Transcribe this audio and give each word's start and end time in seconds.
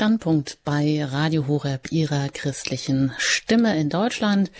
Standpunkt 0.00 0.64
bei 0.64 1.04
Radio 1.04 1.46
Horeb, 1.46 1.92
Ihrer 1.92 2.30
christlichen 2.30 3.12
Stimme 3.18 3.78
in 3.78 3.90
Deutschland. 3.90 4.50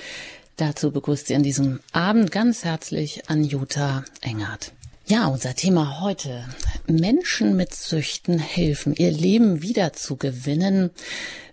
Dazu 0.58 0.90
begrüßt 0.90 1.28
Sie 1.28 1.34
an 1.34 1.42
diesem 1.42 1.80
Abend 1.92 2.30
ganz 2.30 2.66
herzlich 2.66 3.30
Anjuta 3.30 4.04
Engert. 4.21 4.72
Ja, 5.06 5.29
unser 5.29 5.54
Thema 5.54 6.03
heute. 6.03 6.45
Menschen 6.87 7.56
mit 7.56 7.74
Süchten 7.74 8.38
helfen, 8.38 8.95
ihr 8.95 9.11
Leben 9.11 9.62
wiederzugewinnen. 9.62 10.90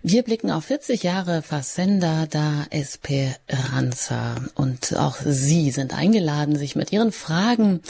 Wir 0.02 0.22
blicken 0.22 0.50
auf 0.50 0.66
40 0.66 1.02
Jahre 1.02 1.40
Facenda 1.40 2.26
da 2.26 2.66
Esperanza 2.68 4.34
und 4.54 4.96
auch 4.98 5.16
Sie 5.24 5.70
sind 5.70 5.94
eingeladen, 5.94 6.56
sich 6.56 6.76
mit 6.76 6.92
Ihren 6.92 7.10
Fragen 7.10 7.80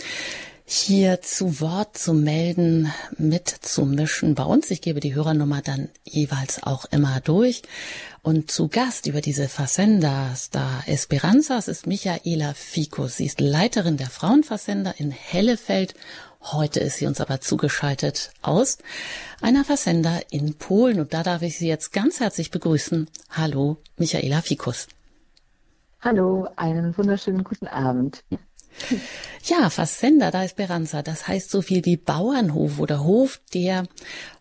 hier 0.71 1.23
zu 1.23 1.61
Wort 1.62 1.96
zu 1.96 2.12
melden, 2.12 2.93
mitzumischen 3.16 4.34
bei 4.34 4.43
uns. 4.43 4.71
Ich 4.71 4.83
gebe 4.83 5.01
die 5.01 5.14
Hörernummer 5.14 5.62
dann 5.62 5.89
jeweils 6.05 6.62
auch 6.62 6.84
immer 6.91 7.21
durch. 7.21 7.62
Und 8.20 8.51
zu 8.51 8.69
Gast 8.69 9.07
über 9.07 9.23
diese 9.23 9.48
Facendas 9.48 10.51
da 10.51 10.83
Esperanzas 10.87 11.69
ist 11.69 11.87
Michaela 11.87 12.52
Ficus. 12.52 13.16
Sie 13.16 13.24
ist 13.24 13.41
Leiterin 13.41 13.96
der 13.96 14.10
Frauenfacenda 14.10 14.91
in 14.91 15.10
Hellefeld. 15.10 15.95
Heute 16.43 16.80
ist 16.80 16.98
sie 16.98 17.07
uns 17.07 17.23
aber 17.23 17.41
zugeschaltet 17.41 18.32
aus 18.43 18.77
einer 19.41 19.65
Facenda 19.65 20.21
in 20.30 20.52
Polen. 20.52 21.01
Und 21.01 21.15
da 21.15 21.23
darf 21.23 21.41
ich 21.41 21.57
Sie 21.57 21.66
jetzt 21.66 21.95
ganz 21.95 22.21
herzlich 22.21 22.51
begrüßen. 22.51 23.09
Hallo, 23.30 23.79
Michaela 23.96 24.43
Ficus. 24.43 24.87
Hallo, 26.02 26.46
einen 26.57 26.96
wunderschönen 26.98 27.43
guten 27.43 27.69
Abend. 27.69 28.23
Ja, 29.45 29.71
Facenda 29.71 30.31
da 30.31 30.45
Esperanza, 30.45 31.03
das 31.03 31.27
heißt 31.27 31.51
so 31.51 31.63
viel 31.63 31.85
wie 31.85 31.97
Bauernhof 31.97 32.79
oder 32.79 33.05
Hof 33.05 33.41
der 33.55 33.85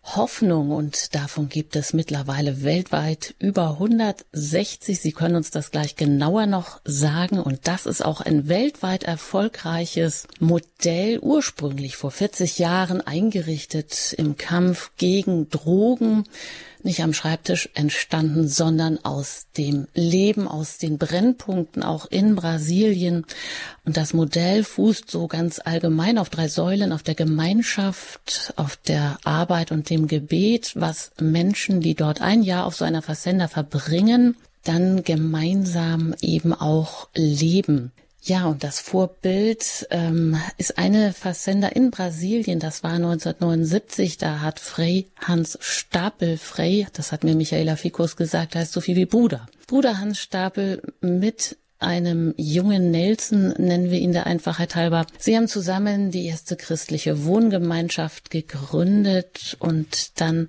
Hoffnung 0.02 0.70
und 0.70 1.14
davon 1.14 1.48
gibt 1.48 1.76
es 1.76 1.92
mittlerweile 1.92 2.62
weltweit 2.62 3.34
über 3.38 3.70
160. 3.72 5.00
Sie 5.00 5.12
können 5.12 5.36
uns 5.36 5.50
das 5.50 5.70
gleich 5.70 5.96
genauer 5.96 6.46
noch 6.46 6.80
sagen. 6.84 7.40
Und 7.40 7.66
das 7.68 7.86
ist 7.86 8.04
auch 8.04 8.20
ein 8.20 8.48
weltweit 8.48 9.04
erfolgreiches 9.04 10.26
Modell, 10.40 11.18
ursprünglich 11.20 11.96
vor 11.96 12.10
40 12.10 12.58
Jahren 12.58 13.00
eingerichtet 13.00 14.14
im 14.18 14.36
Kampf 14.36 14.90
gegen 14.96 15.48
Drogen 15.48 16.24
nicht 16.84 17.02
am 17.02 17.12
Schreibtisch 17.12 17.68
entstanden, 17.74 18.48
sondern 18.48 18.98
aus 19.04 19.46
dem 19.56 19.88
Leben, 19.94 20.48
aus 20.48 20.78
den 20.78 20.98
Brennpunkten 20.98 21.82
auch 21.82 22.06
in 22.06 22.34
Brasilien. 22.34 23.24
Und 23.84 23.96
das 23.96 24.14
Modell 24.14 24.64
fußt 24.64 25.10
so 25.10 25.26
ganz 25.26 25.60
allgemein 25.64 26.18
auf 26.18 26.30
drei 26.30 26.48
Säulen, 26.48 26.92
auf 26.92 27.02
der 27.02 27.14
Gemeinschaft, 27.14 28.52
auf 28.56 28.76
der 28.76 29.18
Arbeit 29.24 29.72
und 29.72 29.90
dem 29.90 30.06
Gebet, 30.06 30.72
was 30.74 31.10
Menschen, 31.20 31.80
die 31.80 31.94
dort 31.94 32.20
ein 32.20 32.42
Jahr 32.42 32.66
auf 32.66 32.76
so 32.76 32.84
einer 32.84 33.02
Versender 33.02 33.48
verbringen, 33.48 34.36
dann 34.64 35.02
gemeinsam 35.02 36.14
eben 36.20 36.52
auch 36.52 37.08
leben. 37.14 37.92
Ja, 38.28 38.44
und 38.44 38.62
das 38.62 38.78
Vorbild 38.78 39.86
ähm, 39.88 40.36
ist 40.58 40.76
eine 40.76 41.14
Fazenda 41.14 41.68
in 41.68 41.90
Brasilien. 41.90 42.60
Das 42.60 42.82
war 42.82 42.92
1979. 42.92 44.18
Da 44.18 44.40
hat 44.40 44.60
Frey 44.60 45.08
Hans 45.18 45.56
Stapel 45.62 46.36
Frey, 46.36 46.86
das 46.92 47.10
hat 47.10 47.24
mir 47.24 47.34
Michaela 47.34 47.76
Ficus 47.76 48.16
gesagt, 48.16 48.54
heißt 48.54 48.72
so 48.72 48.82
viel 48.82 48.96
wie 48.96 49.06
Bruder. 49.06 49.46
Bruder 49.66 49.96
Hans 49.96 50.18
Stapel 50.18 50.82
mit 51.00 51.56
einem 51.78 52.34
jungen 52.36 52.90
Nelson, 52.90 53.54
nennen 53.56 53.90
wir 53.90 53.98
ihn 53.98 54.12
der 54.12 54.26
Einfachheit 54.26 54.74
halber. 54.74 55.06
Sie 55.18 55.36
haben 55.36 55.48
zusammen 55.48 56.10
die 56.10 56.26
erste 56.26 56.56
christliche 56.56 57.24
Wohngemeinschaft 57.24 58.30
gegründet 58.30 59.56
und 59.60 60.20
dann 60.20 60.48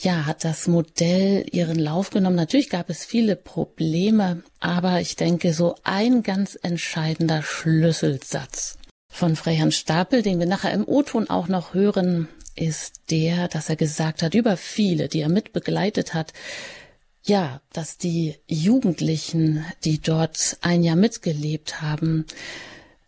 ja, 0.00 0.26
hat 0.26 0.44
das 0.44 0.66
Modell 0.66 1.46
ihren 1.50 1.78
Lauf 1.78 2.10
genommen. 2.10 2.36
Natürlich 2.36 2.70
gab 2.70 2.90
es 2.90 3.04
viele 3.04 3.36
Probleme, 3.36 4.42
aber 4.58 5.00
ich 5.00 5.16
denke, 5.16 5.52
so 5.52 5.76
ein 5.84 6.22
ganz 6.22 6.58
entscheidender 6.62 7.42
Schlüsselsatz 7.42 8.78
von 9.10 9.36
Freiherrn 9.36 9.72
Stapel, 9.72 10.22
den 10.22 10.38
wir 10.38 10.46
nachher 10.46 10.72
im 10.72 10.86
O-Ton 10.86 11.28
auch 11.28 11.48
noch 11.48 11.74
hören, 11.74 12.28
ist 12.56 13.10
der, 13.10 13.48
dass 13.48 13.68
er 13.68 13.76
gesagt 13.76 14.22
hat, 14.22 14.34
über 14.34 14.56
viele, 14.56 15.08
die 15.08 15.20
er 15.20 15.28
mitbegleitet 15.28 16.14
hat, 16.14 16.32
ja, 17.24 17.60
dass 17.72 17.98
die 17.98 18.36
Jugendlichen, 18.46 19.64
die 19.84 20.00
dort 20.00 20.58
ein 20.62 20.82
Jahr 20.82 20.96
mitgelebt 20.96 21.82
haben, 21.82 22.26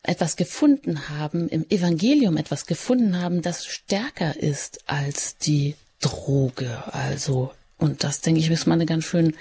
etwas 0.02 0.36
gefunden 0.36 1.08
haben, 1.08 1.48
im 1.48 1.64
Evangelium 1.70 2.36
etwas 2.36 2.66
gefunden 2.66 3.20
haben, 3.20 3.42
das 3.42 3.66
stärker 3.66 4.36
ist 4.36 4.80
als 4.86 5.36
die 5.38 5.76
Droge. 6.00 6.82
Also, 6.92 7.52
und 7.78 8.04
das 8.04 8.20
denke 8.20 8.40
ich, 8.40 8.50
ist 8.50 8.66
mal 8.66 8.74
eine 8.74 8.86
ganz 8.86 9.04
schön 9.04 9.34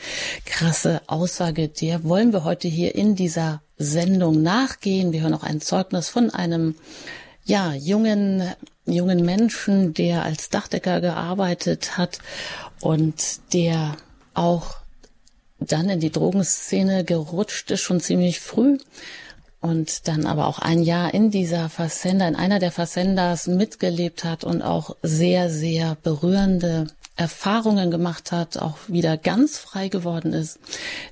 krasse 0.45 1.01
Aussage. 1.07 1.67
Der 1.67 2.03
wollen 2.03 2.31
wir 2.31 2.43
heute 2.43 2.67
hier 2.67 2.95
in 2.95 3.15
dieser 3.15 3.61
Sendung 3.77 4.41
nachgehen. 4.43 5.11
Wir 5.11 5.21
hören 5.21 5.33
auch 5.33 5.43
ein 5.43 5.61
Zeugnis 5.61 6.09
von 6.09 6.29
einem, 6.29 6.75
ja, 7.43 7.73
jungen, 7.73 8.51
jungen 8.85 9.25
Menschen, 9.25 9.93
der 9.95 10.23
als 10.23 10.49
Dachdecker 10.49 11.01
gearbeitet 11.01 11.97
hat 11.97 12.19
und 12.79 13.39
der 13.53 13.97
auch 14.33 14.77
dann 15.59 15.89
in 15.89 15.99
die 15.99 16.11
Drogenszene 16.11 17.03
gerutscht 17.03 17.71
ist, 17.71 17.81
schon 17.81 17.99
ziemlich 17.99 18.39
früh 18.39 18.77
und 19.61 20.07
dann 20.07 20.25
aber 20.25 20.47
auch 20.47 20.59
ein 20.59 20.81
Jahr 20.81 21.13
in 21.13 21.29
dieser 21.29 21.69
Fassenda, 21.69 22.27
in 22.27 22.35
einer 22.35 22.59
der 22.59 22.71
Fassendas 22.71 23.47
mitgelebt 23.47 24.23
hat 24.23 24.43
und 24.43 24.61
auch 24.63 24.95
sehr, 25.03 25.49
sehr 25.49 25.95
berührende 26.01 26.87
Erfahrungen 27.15 27.91
gemacht 27.91 28.31
hat, 28.31 28.57
auch 28.57 28.77
wieder 28.87 29.17
ganz 29.17 29.59
frei 29.59 29.89
geworden 29.89 30.33
ist. 30.33 30.59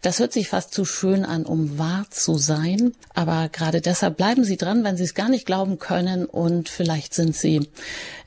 Das 0.02 0.18
hört 0.18 0.34
sich 0.34 0.50
fast 0.50 0.74
zu 0.74 0.84
schön 0.84 1.24
an, 1.24 1.46
um 1.46 1.78
wahr 1.78 2.06
zu 2.10 2.40
sein. 2.40 2.94
Aber 3.14 3.50
gerade 3.50 3.82
deshalb 3.82 4.18
bleiben 4.18 4.44
Sie 4.44 4.58
dran, 4.58 4.84
wenn 4.84 4.98
Sie 4.98 5.04
es 5.04 5.14
gar 5.14 5.30
nicht 5.30 5.46
glauben 5.46 5.78
können 5.78 6.26
und 6.26 6.70
vielleicht 6.70 7.14
sind 7.14 7.36
Sie 7.36 7.70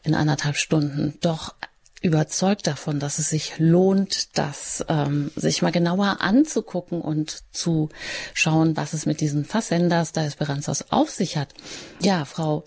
in 0.04 0.14
anderthalb 0.14 0.56
Stunden 0.56 1.18
doch 1.20 1.54
überzeugt 2.02 2.66
davon, 2.66 2.98
dass 2.98 3.18
es 3.18 3.30
sich 3.30 3.54
lohnt, 3.58 4.36
das 4.36 4.84
ähm, 4.88 5.30
sich 5.36 5.62
mal 5.62 5.70
genauer 5.70 6.18
anzugucken 6.20 7.00
und 7.00 7.44
zu 7.52 7.88
schauen, 8.34 8.76
was 8.76 8.92
es 8.92 9.06
mit 9.06 9.20
diesen 9.20 9.44
Fassendas 9.44 10.12
da 10.12 10.24
Esperanzas 10.24 10.90
auf 10.90 11.10
sich 11.10 11.36
hat. 11.36 11.54
Ja, 12.00 12.24
Frau 12.24 12.64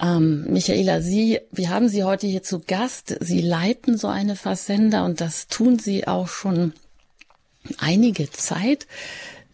ähm, 0.00 0.46
Michaela, 0.48 1.00
Sie, 1.02 1.40
wir 1.52 1.68
haben 1.68 1.88
Sie 1.88 2.02
heute 2.02 2.26
hier 2.26 2.42
zu 2.42 2.60
Gast. 2.60 3.16
Sie 3.20 3.40
leiten 3.40 3.98
so 3.98 4.08
eine 4.08 4.36
Fassenda 4.36 5.04
und 5.04 5.20
das 5.20 5.48
tun 5.48 5.78
Sie 5.78 6.08
auch 6.08 6.28
schon 6.28 6.72
einige 7.78 8.30
Zeit 8.30 8.86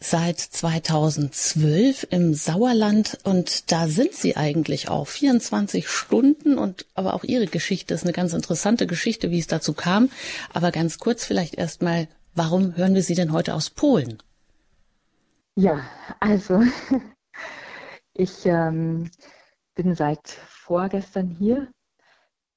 seit 0.00 0.38
2012 0.38 2.06
im 2.10 2.34
Sauerland 2.34 3.18
und 3.24 3.72
da 3.72 3.88
sind 3.88 4.14
sie 4.14 4.36
eigentlich 4.36 4.88
auch 4.88 5.06
24 5.06 5.88
Stunden 5.88 6.56
und 6.56 6.86
aber 6.94 7.14
auch 7.14 7.24
ihre 7.24 7.46
Geschichte 7.46 7.94
ist 7.94 8.04
eine 8.04 8.12
ganz 8.12 8.32
interessante 8.32 8.86
Geschichte, 8.86 9.30
wie 9.30 9.38
es 9.38 9.46
dazu 9.46 9.74
kam. 9.74 10.10
Aber 10.52 10.70
ganz 10.70 10.98
kurz 10.98 11.24
vielleicht 11.24 11.54
erstmal, 11.56 12.08
warum 12.34 12.76
hören 12.76 12.94
wir 12.94 13.02
Sie 13.02 13.14
denn 13.14 13.32
heute 13.32 13.54
aus 13.54 13.70
Polen? 13.70 14.22
Ja, 15.56 15.84
also 16.20 16.62
ich 18.12 18.46
ähm, 18.46 19.10
bin 19.74 19.94
seit 19.94 20.28
vorgestern 20.28 21.28
hier 21.28 21.68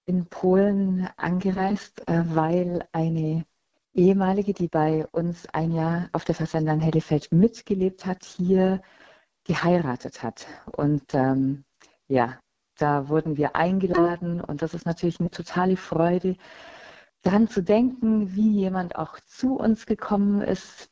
in 0.06 0.28
Polen 0.28 1.10
angereist, 1.18 2.08
äh, 2.08 2.24
weil 2.26 2.88
eine 2.92 3.46
ehemalige, 3.94 4.54
die 4.54 4.68
bei 4.68 5.06
uns 5.12 5.48
ein 5.54 5.72
Jahr 5.72 6.10
auf 6.14 6.26
der 6.26 6.36
Fassende 6.36 6.72
an 6.72 6.80
Hellefeld 6.80 7.32
mitgelebt 7.32 8.06
hat, 8.06 8.24
hier 8.24 8.82
geheiratet 9.44 10.24
hat. 10.24 10.48
Und 10.76 11.14
ähm, 11.14 11.64
ja, 12.08 12.40
da 12.78 13.10
wurden 13.10 13.38
wir 13.38 13.56
eingeladen 13.56 14.42
und 14.42 14.62
das 14.62 14.74
ist 14.74 14.86
natürlich 14.86 15.20
eine 15.20 15.32
totale 15.32 15.78
Freude, 15.78 16.36
daran 17.22 17.48
zu 17.48 17.62
denken, 17.62 18.36
wie 18.36 18.52
jemand 18.52 18.96
auch 18.96 19.20
zu 19.20 19.56
uns 19.56 19.86
gekommen 19.86 20.42
ist 20.42 20.90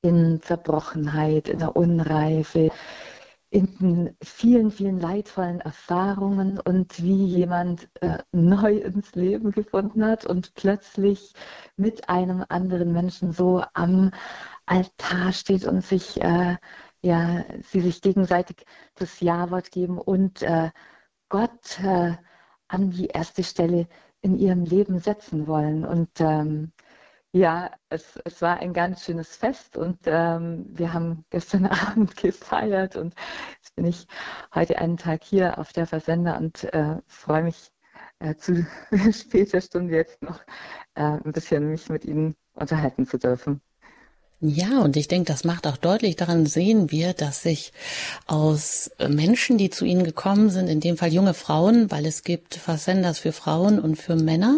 in 0.00 0.40
Zerbrochenheit, 0.42 1.48
in 1.48 1.58
der 1.58 1.76
Unreife, 1.76 2.70
in 3.50 4.14
vielen, 4.22 4.70
vielen 4.70 5.00
leidvollen 5.00 5.60
Erfahrungen 5.60 6.60
und 6.60 7.02
wie 7.02 7.24
jemand 7.24 7.88
äh, 8.02 8.18
neu 8.32 8.76
ins 8.78 9.14
Leben 9.14 9.52
gefunden 9.52 10.04
hat 10.04 10.26
und 10.26 10.54
plötzlich 10.54 11.32
mit 11.76 12.08
einem 12.10 12.44
anderen 12.48 12.92
Menschen 12.92 13.32
so 13.32 13.62
am 13.72 14.10
Altar 14.66 15.32
steht 15.32 15.64
und 15.66 15.82
sich, 15.82 16.20
äh, 16.20 16.56
ja, 17.00 17.44
sie 17.62 17.80
sich 17.80 18.02
gegenseitig 18.02 18.64
das 18.96 19.20
Ja-Wort 19.20 19.70
geben 19.70 19.98
und 19.98 20.42
äh, 20.42 20.70
Gott 21.30 21.80
äh, 21.82 22.16
an 22.68 22.90
die 22.90 23.06
erste 23.06 23.42
Stelle 23.44 23.88
in 24.20 24.36
ihrem 24.36 24.64
Leben 24.64 24.98
setzen 24.98 25.46
wollen. 25.46 25.84
Und 25.84 26.10
ähm, 26.20 26.72
ja, 27.32 27.70
es, 27.90 28.18
es 28.24 28.40
war 28.40 28.58
ein 28.60 28.72
ganz 28.72 29.04
schönes 29.04 29.36
Fest 29.36 29.76
und 29.76 29.98
ähm, 30.06 30.66
wir 30.70 30.92
haben 30.92 31.24
gestern 31.30 31.66
Abend 31.66 32.16
gefeiert 32.16 32.96
und 32.96 33.14
jetzt 33.56 33.74
bin 33.76 33.84
ich 33.84 34.06
heute 34.54 34.78
einen 34.78 34.96
Tag 34.96 35.24
hier 35.24 35.58
auf 35.58 35.72
der 35.72 35.86
Versender 35.86 36.38
und 36.38 36.64
äh, 36.72 36.96
freue 37.06 37.42
mich 37.42 37.70
äh, 38.20 38.34
zu 38.36 38.66
später 39.12 39.60
Stunde 39.60 39.94
jetzt 39.94 40.22
noch 40.22 40.40
äh, 40.94 41.02
ein 41.02 41.32
bisschen 41.32 41.70
mich 41.70 41.88
mit 41.88 42.04
Ihnen 42.04 42.34
unterhalten 42.54 43.06
zu 43.06 43.18
dürfen. 43.18 43.60
Ja, 44.40 44.82
und 44.82 44.96
ich 44.96 45.08
denke, 45.08 45.32
das 45.32 45.42
macht 45.42 45.66
auch 45.66 45.76
deutlich, 45.76 46.14
daran 46.14 46.46
sehen 46.46 46.92
wir, 46.92 47.12
dass 47.12 47.42
sich 47.42 47.72
aus 48.28 48.88
Menschen, 49.08 49.58
die 49.58 49.68
zu 49.68 49.84
Ihnen 49.84 50.04
gekommen 50.04 50.50
sind, 50.50 50.68
in 50.68 50.78
dem 50.78 50.96
Fall 50.96 51.12
junge 51.12 51.34
Frauen, 51.34 51.90
weil 51.90 52.06
es 52.06 52.22
gibt 52.22 52.54
Versenders 52.54 53.18
für 53.18 53.32
Frauen 53.32 53.80
und 53.80 53.96
für 53.96 54.14
Männer, 54.14 54.56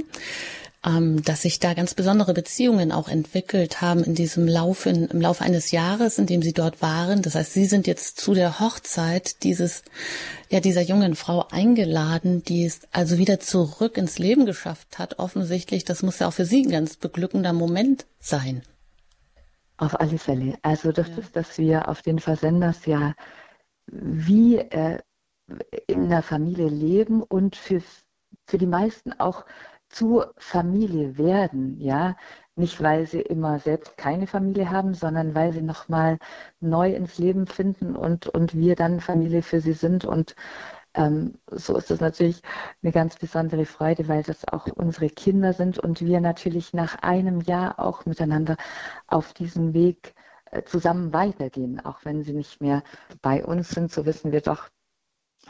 ähm, 0.85 1.23
dass 1.23 1.43
sich 1.43 1.59
da 1.59 1.75
ganz 1.75 1.95
besondere 1.95 2.33
Beziehungen 2.33 2.91
auch 2.91 3.09
entwickelt 3.09 3.83
haben 3.83 4.03
in 4.03 4.15
diesem 4.15 4.49
Lauf, 4.49 4.87
in, 4.87 5.09
im 5.09 5.21
Laufe 5.21 5.45
eines 5.45 5.73
Jahres, 5.73 6.19
in 6.19 6.27
dem 6.27 6.41
Sie 6.41 6.55
dort 6.55 6.81
waren. 6.81 7.21
Das 7.21 7.35
heißt, 7.35 7.53
Sie 7.53 7.67
sind 7.67 7.87
jetzt 7.87 8.19
zu 8.19 8.33
der 8.33 8.61
Hochzeit 8.61 9.43
dieses, 9.43 9.83
ja, 10.49 10.61
dieser 10.61 10.81
jungen 10.81 11.17
Frau 11.17 11.47
eingeladen, 11.51 12.43
die 12.45 12.65
es 12.65 12.81
also 12.93 13.19
wieder 13.19 13.41
zurück 13.41 13.99
ins 13.99 14.19
Leben 14.19 14.47
geschafft 14.47 14.99
hat. 14.99 15.19
Offensichtlich, 15.19 15.85
das 15.85 16.03
muss 16.03 16.19
ja 16.19 16.29
auch 16.29 16.33
für 16.33 16.47
Sie 16.47 16.63
ein 16.63 16.71
ganz 16.71 16.97
beglückender 16.97 17.53
Moment 17.53 18.07
sein. 18.19 18.63
Auf 19.77 20.01
alle 20.01 20.19
Fälle. 20.19 20.59
Also 20.63 20.93
das 20.93 21.09
ja. 21.09 21.19
ist, 21.19 21.37
dass 21.37 21.59
wir 21.59 21.89
auf 21.89 22.01
den 22.01 22.19
Versenders 22.19 22.87
ja 22.87 23.15
wie 23.87 24.57
äh, 24.57 24.99
in 25.87 26.09
der 26.09 26.23
Familie 26.23 26.69
leben 26.69 27.23
und 27.23 27.57
für, 27.57 27.83
für 28.47 28.59
die 28.59 28.67
meisten 28.67 29.13
auch 29.15 29.45
zur 29.91 30.35
Familie 30.39 31.19
werden, 31.19 31.79
ja. 31.81 32.17
Nicht, 32.57 32.83
weil 32.83 33.07
sie 33.07 33.21
immer 33.21 33.59
selbst 33.59 33.97
keine 33.97 34.27
Familie 34.27 34.71
haben, 34.71 34.95
sondern 34.95 35.35
weil 35.35 35.53
sie 35.53 35.63
nochmal 35.63 36.19
neu 36.61 36.93
ins 36.95 37.19
Leben 37.19 37.47
finden 37.47 37.97
und, 37.97 38.27
und 38.29 38.55
wir 38.55 38.77
dann 38.77 39.01
Familie 39.01 39.43
für 39.43 39.61
sie 39.61 39.73
sind 39.73 40.05
und 40.05 40.35
ähm, 40.95 41.39
so 41.51 41.77
ist 41.77 41.91
es 41.91 42.01
natürlich 42.01 42.43
eine 42.83 42.93
ganz 42.93 43.17
besondere 43.17 43.65
Freude, 43.67 44.09
weil 44.09 44.23
das 44.23 44.47
auch 44.49 44.67
unsere 44.67 45.09
Kinder 45.09 45.53
sind 45.53 45.79
und 45.79 46.01
wir 46.01 46.21
natürlich 46.21 46.73
nach 46.75 46.97
einem 47.03 47.41
Jahr 47.41 47.79
auch 47.79 48.07
miteinander 48.07 48.57
auf 49.07 49.33
diesem 49.33 49.73
Weg 49.75 50.15
äh, 50.51 50.63
zusammen 50.65 51.13
weitergehen, 51.13 51.81
auch 51.85 52.05
wenn 52.05 52.23
sie 52.25 52.33
nicht 52.33 52.61
mehr 52.61 52.83
bei 53.23 53.45
uns 53.45 53.71
sind, 53.71 53.93
so 53.93 54.05
wissen 54.07 54.33
wir 54.33 54.41
doch, 54.41 54.69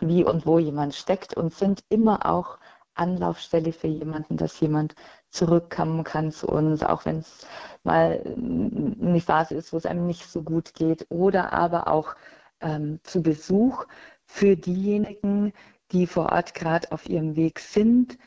wie 0.00 0.24
und 0.24 0.46
wo 0.46 0.58
jemand 0.58 0.94
steckt 0.94 1.36
und 1.36 1.52
sind 1.54 1.84
immer 1.88 2.26
auch 2.26 2.58
Anlaufstelle 3.00 3.72
für 3.72 3.88
jemanden, 3.88 4.36
dass 4.36 4.60
jemand 4.60 4.94
zurückkommen 5.30 6.04
kann 6.04 6.30
zu 6.30 6.48
uns, 6.48 6.82
auch 6.82 7.04
wenn 7.04 7.18
es 7.18 7.46
mal 7.82 8.20
eine 8.24 9.20
Phase 9.20 9.54
ist, 9.54 9.72
wo 9.72 9.76
es 9.76 9.86
einem 9.86 10.06
nicht 10.06 10.30
so 10.30 10.42
gut 10.42 10.74
geht, 10.74 11.06
oder 11.08 11.52
aber 11.52 11.88
auch 11.88 12.14
ähm, 12.60 13.00
zu 13.02 13.22
Besuch 13.22 13.86
für 14.26 14.56
diejenigen, 14.56 15.52
die 15.92 16.06
vor 16.06 16.30
Ort 16.30 16.54
gerade 16.54 16.92
auf 16.92 17.08
ihrem 17.08 17.36
Weg 17.36 17.58
sind 17.58 18.18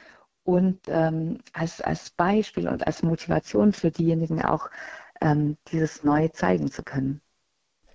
und 0.44 0.80
ähm, 0.88 1.40
als, 1.54 1.80
als 1.82 2.10
Beispiel 2.10 2.68
und 2.68 2.86
als 2.86 3.04
Motivation 3.04 3.72
für 3.74 3.92
diejenigen 3.92 4.42
auch 4.42 4.70
ähm, 5.22 5.58
dieses 5.72 6.04
Neue 6.04 6.32
zeigen 6.32 6.70
zu 6.70 6.84
können. 6.84 7.22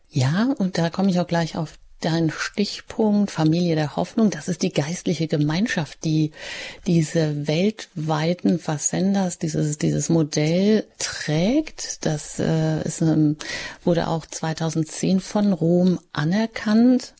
Ja, 0.08 0.54
und 0.58 0.78
da 0.78 0.88
komme 0.88 1.10
ich 1.10 1.20
auch 1.20 1.26
gleich 1.26 1.56
auf 1.58 1.78
deinen 2.00 2.30
Stichpunkt 2.30 3.30
Familie 3.30 3.74
der 3.74 3.96
Hoffnung. 3.96 4.30
Das 4.30 4.48
ist 4.48 4.62
die 4.62 4.72
geistliche 4.72 5.26
Gemeinschaft, 5.26 6.04
die 6.04 6.32
diese 6.86 7.46
weltweiten 7.46 8.58
Versenders, 8.58 9.38
dieses, 9.38 9.78
dieses 9.78 10.08
Modell 10.08 10.86
trägt. 10.98 12.04
Das 12.06 12.38
äh, 12.38 12.82
ist, 12.82 13.00
ähm, 13.00 13.36
wurde 13.84 14.08
auch 14.08 14.26
2010 14.26 15.20
von 15.20 15.52
Rom 15.52 15.98
anerkannt 16.12 17.14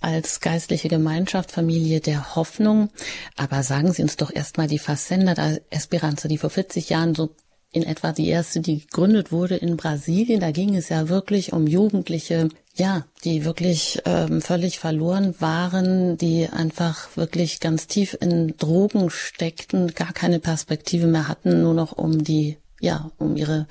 als 0.00 0.40
geistliche 0.40 0.88
Gemeinschaft, 0.88 1.50
Familie 1.50 2.00
der 2.00 2.36
Hoffnung. 2.36 2.90
Aber 3.36 3.62
sagen 3.62 3.92
Sie 3.92 4.02
uns 4.02 4.16
doch 4.16 4.32
erstmal 4.32 4.68
die 4.68 4.78
Facenda 4.78 5.34
der 5.34 5.60
Esperanza, 5.70 6.28
die 6.28 6.38
vor 6.38 6.50
40 6.50 6.88
Jahren 6.88 7.14
so 7.14 7.30
in 7.70 7.82
etwa 7.82 8.12
die 8.12 8.28
erste, 8.28 8.60
die 8.60 8.80
gegründet 8.80 9.30
wurde 9.30 9.56
in 9.56 9.76
Brasilien. 9.76 10.40
Da 10.40 10.50
ging 10.50 10.74
es 10.74 10.88
ja 10.88 11.08
wirklich 11.08 11.52
um 11.52 11.66
Jugendliche, 11.66 12.48
ja, 12.74 13.04
die 13.24 13.44
wirklich 13.44 14.00
ähm, 14.04 14.40
völlig 14.40 14.78
verloren 14.78 15.34
waren, 15.38 16.16
die 16.16 16.48
einfach 16.48 17.16
wirklich 17.16 17.60
ganz 17.60 17.86
tief 17.86 18.16
in 18.20 18.56
Drogen 18.56 19.10
steckten, 19.10 19.94
gar 19.94 20.12
keine 20.12 20.40
Perspektive 20.40 21.06
mehr 21.06 21.28
hatten, 21.28 21.62
nur 21.62 21.74
noch 21.74 21.92
um 21.92 22.22
die, 22.24 22.56
ja, 22.80 23.10
um 23.18 23.36
ihre 23.36 23.66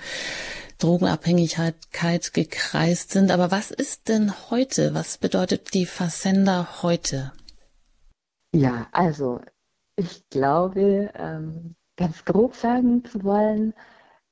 Drogenabhängigkeit 0.77 2.33
gekreist 2.33 3.11
sind. 3.11 3.31
Aber 3.31 3.49
was 3.49 3.71
ist 3.71 4.09
denn 4.09 4.31
heute? 4.51 4.93
Was 4.93 5.17
bedeutet 5.17 5.73
die 5.73 5.87
Fassenda 5.87 6.83
heute? 6.83 7.31
Ja, 8.53 8.87
also 8.91 9.41
ich 9.95 10.29
glaube, 10.29 11.11
ähm, 11.15 11.75
ganz 11.97 12.23
grob 12.25 12.55
sagen 12.55 13.03
zu 13.03 13.23
wollen, 13.23 13.73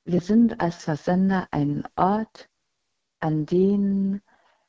wir 0.05 0.21
sind 0.21 0.61
als 0.61 0.83
Versender 0.83 1.47
ein 1.51 1.83
Ort, 1.95 2.49
an 3.19 3.45
den 3.45 4.21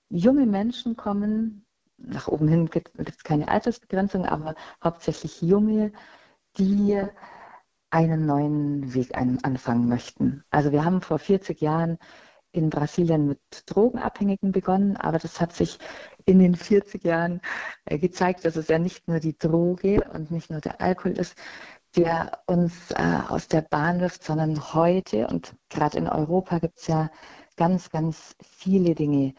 junge 0.08 0.46
Menschen 0.46 0.96
kommen. 0.96 1.66
Nach 1.98 2.28
oben 2.28 2.48
hin 2.48 2.66
gibt 2.70 2.90
es 2.98 3.22
keine 3.22 3.48
Altersbegrenzung, 3.48 4.24
aber 4.26 4.54
hauptsächlich 4.82 5.42
junge, 5.42 5.92
die 6.58 7.02
einen 7.90 8.26
neuen 8.26 8.94
Weg 8.94 9.16
anfangen 9.16 9.88
möchten. 9.88 10.44
Also 10.50 10.72
wir 10.72 10.84
haben 10.84 11.00
vor 11.02 11.18
40 11.18 11.60
Jahren 11.60 11.98
in 12.52 12.70
Brasilien 12.70 13.26
mit 13.26 13.40
Drogenabhängigen 13.66 14.50
begonnen, 14.52 14.96
aber 14.96 15.18
das 15.18 15.40
hat 15.40 15.52
sich 15.52 15.78
in 16.24 16.38
den 16.38 16.54
40 16.54 17.04
Jahren 17.04 17.40
äh, 17.84 17.98
gezeigt, 17.98 18.44
dass 18.44 18.56
es 18.56 18.68
ja 18.68 18.78
nicht 18.78 19.06
nur 19.08 19.20
die 19.20 19.36
Droge 19.38 20.02
und 20.12 20.30
nicht 20.30 20.50
nur 20.50 20.60
der 20.60 20.80
Alkohol 20.80 21.12
ist, 21.12 21.36
der 21.96 22.40
uns 22.46 22.90
äh, 22.92 23.20
aus 23.28 23.48
der 23.48 23.62
Bahn 23.62 24.00
wirft, 24.00 24.22
sondern 24.22 24.74
heute 24.74 25.26
und 25.28 25.54
gerade 25.70 25.98
in 25.98 26.08
Europa 26.08 26.58
gibt 26.58 26.78
es 26.78 26.86
ja 26.86 27.10
ganz, 27.56 27.90
ganz 27.90 28.36
viele 28.42 28.94
Dinge, 28.94 29.34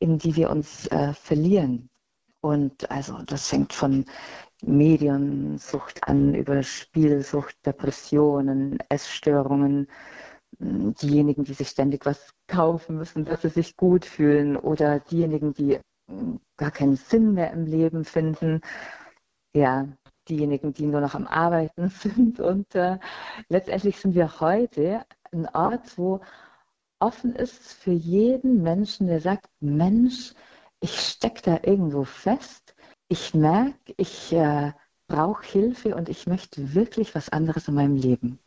in 0.00 0.18
die 0.18 0.34
wir 0.36 0.50
uns 0.50 0.86
äh, 0.88 1.14
verlieren. 1.14 1.88
Und 2.40 2.90
also 2.90 3.22
das 3.22 3.48
fängt 3.48 3.72
von 3.72 4.04
Mediensucht 4.64 6.02
an, 6.08 6.34
über 6.34 6.62
Spielsucht, 6.64 7.54
Depressionen, 7.64 8.78
Essstörungen, 8.88 9.86
hm, 10.58 10.94
diejenigen, 10.94 11.44
die 11.44 11.54
sich 11.54 11.68
ständig 11.68 12.04
was 12.04 12.34
kaufen 12.48 12.96
müssen, 12.98 13.24
dass 13.24 13.42
sie 13.42 13.48
sich 13.48 13.76
gut 13.76 14.04
fühlen 14.04 14.56
oder 14.56 15.00
diejenigen, 15.00 15.54
die 15.54 15.78
hm, 16.08 16.40
gar 16.56 16.72
keinen 16.72 16.96
Sinn 16.96 17.34
mehr 17.34 17.52
im 17.52 17.64
Leben 17.66 18.04
finden. 18.04 18.60
Ja, 19.54 19.86
diejenigen, 20.36 20.72
die 20.72 20.86
nur 20.86 21.00
noch 21.00 21.14
am 21.14 21.26
Arbeiten 21.26 21.88
sind. 22.02 22.40
Und 22.40 22.74
äh, 22.74 22.98
letztendlich 23.48 23.98
sind 23.98 24.14
wir 24.14 24.40
heute 24.40 25.04
ein 25.32 25.48
Ort, 25.54 25.98
wo 25.98 26.20
offen 27.00 27.34
ist 27.34 27.72
für 27.74 27.92
jeden 27.92 28.62
Menschen, 28.62 29.06
der 29.08 29.20
sagt, 29.20 29.48
Mensch, 29.60 30.34
ich 30.80 30.98
stecke 31.00 31.42
da 31.42 31.60
irgendwo 31.62 32.04
fest 32.04 32.74
ich 33.12 33.34
merke, 33.34 33.92
ich 33.98 34.32
äh, 34.32 34.72
brauche 35.06 35.44
Hilfe 35.44 35.94
und 35.94 36.08
ich 36.08 36.26
möchte 36.26 36.74
wirklich 36.74 37.14
was 37.14 37.28
anderes 37.28 37.68
in 37.68 37.74
meinem 37.74 37.96
Leben. 37.96 38.38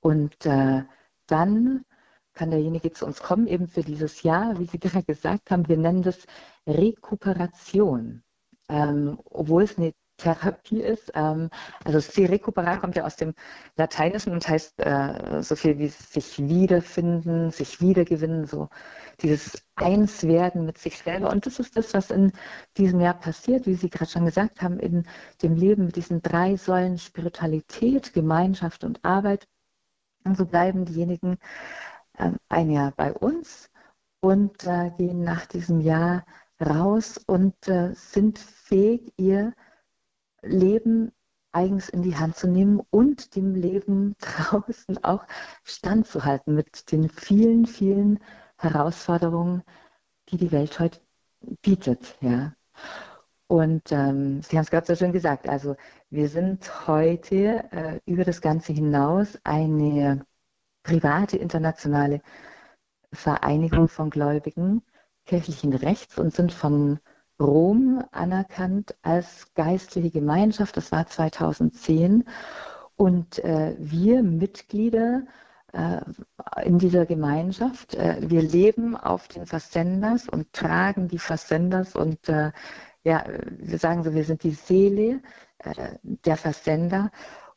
Und 0.00 0.46
äh, 0.46 0.82
dann 1.26 1.84
kann 2.32 2.50
derjenige 2.50 2.90
zu 2.92 3.04
uns 3.04 3.20
kommen, 3.22 3.46
eben 3.46 3.68
für 3.68 3.82
dieses 3.82 4.22
Jahr, 4.22 4.58
wie 4.58 4.64
Sie 4.64 4.78
gerade 4.80 5.04
gesagt 5.04 5.50
haben, 5.50 5.68
wir 5.68 5.76
nennen 5.76 6.02
das 6.02 6.26
Rekuperation. 6.66 8.22
Ähm, 8.70 9.18
obwohl 9.24 9.64
es 9.64 9.76
eine 9.76 9.92
Therapie 10.24 10.80
ist. 10.80 11.12
Ähm, 11.14 11.50
also 11.84 12.00
si 12.00 12.24
recuperar 12.24 12.80
kommt 12.80 12.96
ja 12.96 13.04
aus 13.04 13.16
dem 13.16 13.34
Lateinischen 13.76 14.32
und 14.32 14.48
heißt 14.48 14.80
äh, 14.80 15.42
so 15.42 15.54
viel 15.56 15.78
wie 15.78 15.88
sich 15.88 16.38
wiederfinden, 16.38 17.50
sich 17.50 17.80
wiedergewinnen, 17.80 18.46
so 18.46 18.68
dieses 19.20 19.62
Einswerden 19.76 20.64
mit 20.66 20.78
sich 20.78 20.98
selber. 20.98 21.30
Und 21.30 21.46
das 21.46 21.58
ist 21.58 21.76
das, 21.76 21.94
was 21.94 22.10
in 22.10 22.32
diesem 22.76 23.00
Jahr 23.00 23.14
passiert, 23.14 23.66
wie 23.66 23.74
Sie 23.74 23.90
gerade 23.90 24.10
schon 24.10 24.24
gesagt 24.24 24.62
haben, 24.62 24.78
in 24.78 25.04
dem 25.42 25.54
Leben 25.56 25.86
mit 25.86 25.96
diesen 25.96 26.22
drei 26.22 26.56
Säulen 26.56 26.98
Spiritualität, 26.98 28.12
Gemeinschaft 28.12 28.84
und 28.84 29.04
Arbeit. 29.04 29.46
Und 30.24 30.36
so 30.36 30.46
bleiben 30.46 30.86
diejenigen 30.86 31.38
äh, 32.18 32.30
ein 32.48 32.70
Jahr 32.70 32.92
bei 32.96 33.12
uns 33.12 33.70
und 34.20 34.66
äh, 34.66 34.90
gehen 34.96 35.22
nach 35.22 35.46
diesem 35.46 35.80
Jahr 35.80 36.24
raus 36.60 37.18
und 37.26 37.68
äh, 37.68 37.92
sind 37.94 38.38
fähig, 38.38 39.12
ihr 39.16 39.52
Leben 40.44 41.12
eigens 41.52 41.88
in 41.88 42.02
die 42.02 42.16
Hand 42.16 42.36
zu 42.36 42.48
nehmen 42.48 42.80
und 42.90 43.36
dem 43.36 43.54
Leben 43.54 44.16
draußen 44.20 45.02
auch 45.04 45.24
standzuhalten 45.62 46.54
mit 46.54 46.90
den 46.92 47.08
vielen, 47.08 47.66
vielen 47.66 48.20
Herausforderungen, 48.58 49.62
die 50.28 50.36
die 50.36 50.52
Welt 50.52 50.78
heute 50.80 51.00
bietet. 51.62 52.16
Ja. 52.20 52.54
Und 53.46 53.92
ähm, 53.92 54.42
Sie 54.42 54.56
haben 54.56 54.64
es 54.64 54.70
gerade 54.70 54.86
so 54.86 54.96
schön 54.96 55.12
gesagt, 55.12 55.48
also 55.48 55.76
wir 56.10 56.28
sind 56.28 56.88
heute 56.88 57.64
äh, 57.70 58.00
über 58.06 58.24
das 58.24 58.40
Ganze 58.40 58.72
hinaus 58.72 59.38
eine 59.44 60.26
private 60.82 61.36
internationale 61.36 62.22
Vereinigung 63.12 63.88
von 63.88 64.10
Gläubigen 64.10 64.82
kirchlichen 65.26 65.72
Rechts 65.72 66.18
und 66.18 66.34
sind 66.34 66.52
von 66.52 67.00
Rom 67.40 68.04
anerkannt 68.12 68.94
als 69.02 69.52
geistliche 69.54 70.10
Gemeinschaft. 70.10 70.76
Das 70.76 70.92
war 70.92 71.06
2010. 71.06 72.24
Und 72.96 73.38
äh, 73.44 73.74
wir 73.78 74.22
Mitglieder 74.22 75.24
äh, 75.72 76.00
in 76.64 76.78
dieser 76.78 77.06
Gemeinschaft, 77.06 77.94
äh, 77.94 78.18
wir 78.20 78.42
leben 78.42 78.96
auf 78.96 79.26
den 79.28 79.46
Fastendas 79.46 80.28
und 80.28 80.52
tragen 80.52 81.08
die 81.08 81.18
Fastendas 81.18 81.96
und 81.96 82.28
äh, 82.28 82.52
ja, 83.02 83.24
wir 83.50 83.78
sagen 83.78 84.04
so, 84.04 84.14
wir 84.14 84.24
sind 84.24 84.44
die 84.44 84.52
Seele 84.52 85.20
äh, 85.58 85.98
der 86.02 86.36
Versender 86.36 87.10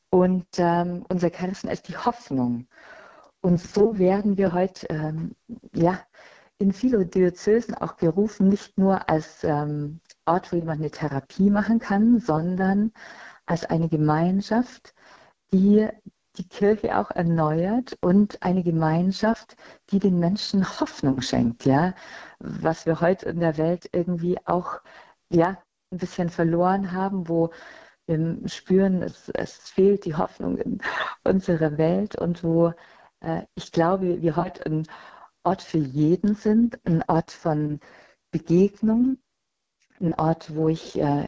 und 0.10 0.48
ähm, 0.58 1.06
unser 1.10 1.32
Charisma 1.32 1.72
ist 1.72 1.88
die 1.88 1.98
Hoffnung. 1.98 2.68
Und 3.42 3.60
so 3.60 3.98
werden 4.00 4.38
wir 4.38 4.52
heute 4.52 4.88
ähm, 4.90 5.36
ja, 5.74 6.00
in 6.60 6.74
viele 6.74 7.06
Diözesen 7.06 7.76
auch 7.76 7.98
gerufen, 7.98 8.50
nicht 8.50 8.78
nur 8.78 9.10
als 9.10 9.44
ähm, 9.44 10.00
Ort, 10.26 10.52
wo 10.52 10.56
jemand 10.56 10.82
eine 10.82 10.92
Therapie 10.92 11.50
machen 11.50 11.80
kann, 11.80 12.20
sondern 12.20 12.92
als 13.46 13.66
eine 13.66 13.90
Gemeinschaft, 13.90 14.94
die 15.54 15.88
die 16.38 16.48
Kirche 16.48 16.98
auch 16.98 17.12
erneuert 17.12 17.98
und 18.02 18.44
eine 18.44 18.64
Gemeinschaft, 18.64 19.56
die 19.90 20.00
den 20.00 20.20
Menschen 20.20 20.80
Hoffnung 20.80 21.22
schenkt, 21.22 21.66
ja, 21.66 21.96
was 22.40 22.86
wir 22.86 23.02
heute 23.02 23.30
in 23.30 23.40
der 23.40 23.58
Welt 23.58 23.90
irgendwie 23.92 24.38
auch 24.46 24.80
ja 25.30 25.58
ein 25.92 25.98
bisschen 25.98 26.30
verloren 26.30 26.92
haben, 26.92 27.28
wo 27.28 27.52
wir 28.08 28.38
spüren, 28.48 29.02
es, 29.04 29.30
es 29.30 29.56
fehlt 29.70 30.06
die 30.06 30.16
Hoffnung 30.16 30.58
in 30.58 30.80
unserer 31.24 31.78
Welt 31.78 32.16
und 32.16 32.44
wo 32.44 32.74
äh, 33.22 33.44
ich 33.56 33.72
glaube, 33.72 34.22
wir 34.22 34.36
heute 34.36 34.66
ein 34.66 34.88
Ort 35.44 35.62
für 35.62 35.78
jeden 35.78 36.36
sind, 36.36 36.80
ein 36.86 37.04
Ort 37.08 37.32
von 37.32 37.80
Begegnung, 38.32 39.18
ein 40.00 40.14
Ort, 40.16 40.56
wo 40.56 40.70
ich 40.70 41.00
äh, 41.00 41.28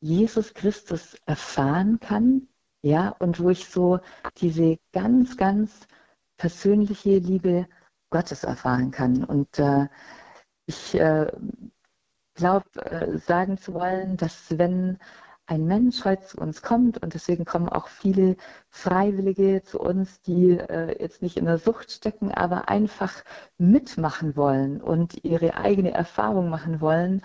Jesus 0.00 0.54
Christus 0.54 1.16
erfahren 1.26 1.98
kann, 2.00 2.48
ja, 2.82 3.08
und 3.18 3.40
wo 3.40 3.50
ich 3.50 3.66
so 3.66 4.00
diese 4.36 4.78
ganz, 4.92 5.36
ganz 5.36 5.86
persönliche 6.36 7.18
Liebe 7.18 7.66
Gottes 8.10 8.44
erfahren 8.44 8.90
kann. 8.90 9.24
Und 9.24 9.58
äh, 9.58 9.88
ich 10.66 10.94
äh, 10.94 11.30
glaube, 12.34 12.66
äh, 12.84 13.18
sagen 13.18 13.58
zu 13.58 13.74
wollen, 13.74 14.16
dass 14.16 14.58
wenn 14.58 14.98
ein 15.46 15.66
Mensch 15.66 16.04
heute 16.04 16.24
zu 16.24 16.38
uns 16.38 16.62
kommt 16.62 17.02
und 17.02 17.14
deswegen 17.14 17.44
kommen 17.44 17.68
auch 17.68 17.88
viele 17.88 18.36
Freiwillige 18.70 19.62
zu 19.62 19.78
uns, 19.80 20.20
die 20.22 20.52
äh, 20.58 21.00
jetzt 21.00 21.22
nicht 21.22 21.36
in 21.36 21.44
der 21.44 21.58
Sucht 21.58 21.90
stecken, 21.92 22.32
aber 22.32 22.68
einfach 22.68 23.12
mitmachen 23.58 24.36
wollen 24.36 24.80
und 24.80 25.24
ihre 25.24 25.54
eigene 25.54 25.92
Erfahrung 25.92 26.48
machen 26.50 26.80
wollen 26.80 27.22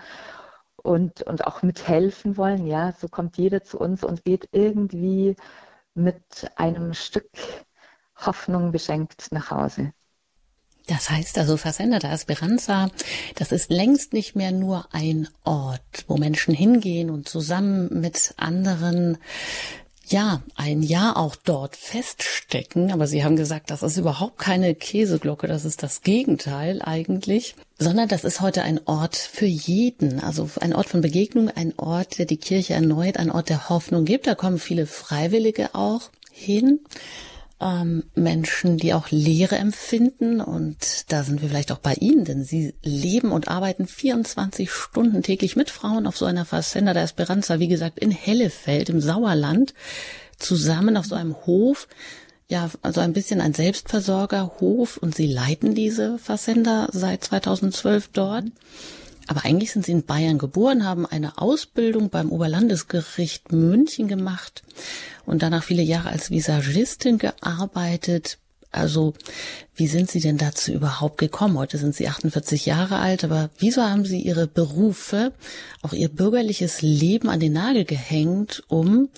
und, 0.76 1.22
und 1.22 1.46
auch 1.46 1.62
mithelfen 1.62 2.36
wollen. 2.36 2.66
Ja, 2.66 2.92
so 2.92 3.08
kommt 3.08 3.38
jeder 3.38 3.62
zu 3.62 3.78
uns 3.78 4.04
und 4.04 4.24
geht 4.24 4.48
irgendwie 4.52 5.36
mit 5.94 6.50
einem 6.56 6.94
Stück 6.94 7.30
Hoffnung 8.16 8.72
beschenkt 8.72 9.28
nach 9.32 9.50
Hause. 9.50 9.92
Das 10.90 11.08
heißt 11.08 11.38
also, 11.38 11.56
Versender 11.56 12.00
der 12.00 12.10
Esperanza, 12.10 12.90
das 13.36 13.52
ist 13.52 13.70
längst 13.70 14.12
nicht 14.12 14.34
mehr 14.34 14.50
nur 14.50 14.88
ein 14.90 15.28
Ort, 15.44 16.04
wo 16.08 16.16
Menschen 16.16 16.52
hingehen 16.52 17.10
und 17.10 17.28
zusammen 17.28 18.00
mit 18.00 18.34
anderen 18.36 19.18
ja, 20.08 20.42
ein 20.56 20.82
Jahr 20.82 21.16
auch 21.16 21.36
dort 21.36 21.76
feststecken. 21.76 22.90
Aber 22.90 23.06
Sie 23.06 23.22
haben 23.22 23.36
gesagt, 23.36 23.70
das 23.70 23.84
ist 23.84 23.98
überhaupt 23.98 24.38
keine 24.38 24.74
Käseglocke, 24.74 25.46
das 25.46 25.64
ist 25.64 25.84
das 25.84 26.02
Gegenteil 26.02 26.82
eigentlich, 26.82 27.54
sondern 27.78 28.08
das 28.08 28.24
ist 28.24 28.40
heute 28.40 28.62
ein 28.62 28.80
Ort 28.86 29.14
für 29.14 29.46
jeden. 29.46 30.18
Also 30.18 30.50
ein 30.60 30.74
Ort 30.74 30.88
von 30.88 31.02
Begegnung, 31.02 31.50
ein 31.50 31.72
Ort, 31.76 32.18
der 32.18 32.26
die 32.26 32.38
Kirche 32.38 32.74
erneut, 32.74 33.16
ein 33.16 33.30
Ort 33.30 33.48
der 33.48 33.68
Hoffnung 33.68 34.04
gibt. 34.04 34.26
Da 34.26 34.34
kommen 34.34 34.58
viele 34.58 34.86
Freiwillige 34.86 35.72
auch 35.76 36.10
hin 36.32 36.80
ähm, 37.60 38.04
Menschen, 38.14 38.78
die 38.78 38.94
auch 38.94 39.10
Leere 39.10 39.56
empfinden. 39.56 40.40
Und 40.40 41.12
da 41.12 41.22
sind 41.22 41.42
wir 41.42 41.48
vielleicht 41.48 41.72
auch 41.72 41.78
bei 41.78 41.94
Ihnen, 41.94 42.24
denn 42.24 42.44
Sie 42.44 42.74
leben 42.82 43.32
und 43.32 43.48
arbeiten 43.48 43.86
24 43.86 44.70
Stunden 44.70 45.22
täglich 45.22 45.56
mit 45.56 45.70
Frauen 45.70 46.06
auf 46.06 46.16
so 46.16 46.24
einer 46.24 46.44
Fazenda 46.44 46.94
der 46.94 47.04
Esperanza, 47.04 47.58
wie 47.58 47.68
gesagt, 47.68 47.98
in 47.98 48.10
Hellefeld 48.10 48.88
im 48.88 49.00
Sauerland, 49.00 49.74
zusammen 50.38 50.96
auf 50.96 51.06
so 51.06 51.14
einem 51.14 51.36
Hof. 51.46 51.86
Ja, 52.48 52.68
also 52.82 53.00
ein 53.00 53.12
bisschen 53.12 53.40
ein 53.40 53.54
Selbstversorgerhof 53.54 54.96
und 54.96 55.14
Sie 55.14 55.26
leiten 55.26 55.74
diese 55.74 56.18
Fazenda 56.18 56.88
seit 56.90 57.22
2012 57.22 58.08
dort. 58.12 58.46
Aber 59.28 59.44
eigentlich 59.44 59.70
sind 59.70 59.86
sie 59.86 59.92
in 59.92 60.02
Bayern 60.02 60.38
geboren, 60.38 60.84
haben 60.84 61.06
eine 61.06 61.38
Ausbildung 61.38 62.10
beim 62.10 62.32
Oberlandesgericht 62.32 63.52
München 63.52 64.08
gemacht 64.08 64.64
und 65.30 65.42
danach 65.42 65.62
viele 65.62 65.82
Jahre 65.82 66.10
als 66.10 66.30
Visagistin 66.30 67.18
gearbeitet. 67.18 68.38
Also, 68.72 69.14
wie 69.74 69.86
sind 69.86 70.10
Sie 70.10 70.20
denn 70.20 70.38
dazu 70.38 70.72
überhaupt 70.72 71.18
gekommen? 71.18 71.58
Heute 71.58 71.78
sind 71.78 71.94
Sie 71.94 72.08
48 72.08 72.66
Jahre 72.66 72.98
alt, 72.98 73.24
aber 73.24 73.50
wieso 73.58 73.82
haben 73.82 74.04
Sie 74.04 74.20
Ihre 74.20 74.46
Berufe, 74.46 75.32
auch 75.82 75.92
Ihr 75.92 76.08
bürgerliches 76.08 76.82
Leben 76.82 77.28
an 77.28 77.40
den 77.40 77.52
Nagel 77.52 77.84
gehängt, 77.84 78.62
um 78.68 79.08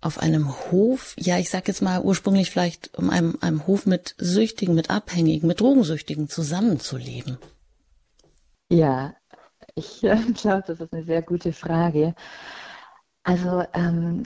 auf 0.00 0.18
einem 0.18 0.54
Hof, 0.70 1.14
ja, 1.18 1.38
ich 1.38 1.50
sag 1.50 1.66
jetzt 1.68 1.82
mal 1.82 2.00
ursprünglich 2.00 2.50
vielleicht 2.50 2.96
um 2.96 3.10
einem, 3.10 3.36
einem 3.40 3.66
Hof 3.66 3.86
mit 3.86 4.14
Süchtigen, 4.18 4.74
mit 4.74 4.90
Abhängigen, 4.90 5.48
mit 5.48 5.60
Drogensüchtigen 5.60 6.28
zusammenzuleben? 6.28 7.38
Ja, 8.70 9.14
ich 9.74 10.00
glaube, 10.34 10.64
das 10.66 10.80
ist 10.80 10.92
eine 10.92 11.04
sehr 11.04 11.22
gute 11.22 11.52
Frage. 11.52 12.14
Also 13.24 13.64
ähm, 13.72 14.22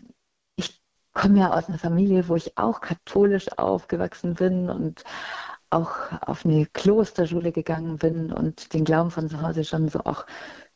komme 1.20 1.40
ja 1.40 1.52
aus 1.52 1.68
einer 1.68 1.78
Familie, 1.78 2.28
wo 2.28 2.36
ich 2.36 2.56
auch 2.56 2.80
katholisch 2.80 3.46
aufgewachsen 3.58 4.34
bin 4.34 4.70
und 4.70 5.04
auch 5.68 5.90
auf 6.22 6.46
eine 6.46 6.64
Klosterschule 6.66 7.52
gegangen 7.52 7.98
bin 7.98 8.32
und 8.32 8.72
den 8.72 8.84
Glauben 8.84 9.10
von 9.10 9.28
zu 9.28 9.42
Hause 9.42 9.64
schon 9.64 9.88
so 9.88 10.00
auch 10.00 10.24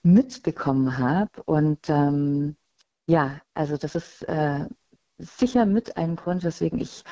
mitbekommen 0.03 0.99
habe. 0.99 1.43
Und 1.45 1.89
ähm, 1.89 2.57
ja, 3.07 3.41
also 3.55 3.79
das 3.79 3.95
ist 3.95 4.23
äh, 4.29 4.69
sicher 5.19 5.65
mit 5.65 5.97
einem 5.97 6.17
Grund, 6.17 6.45
weswegen 6.45 6.79
ich 6.79 7.05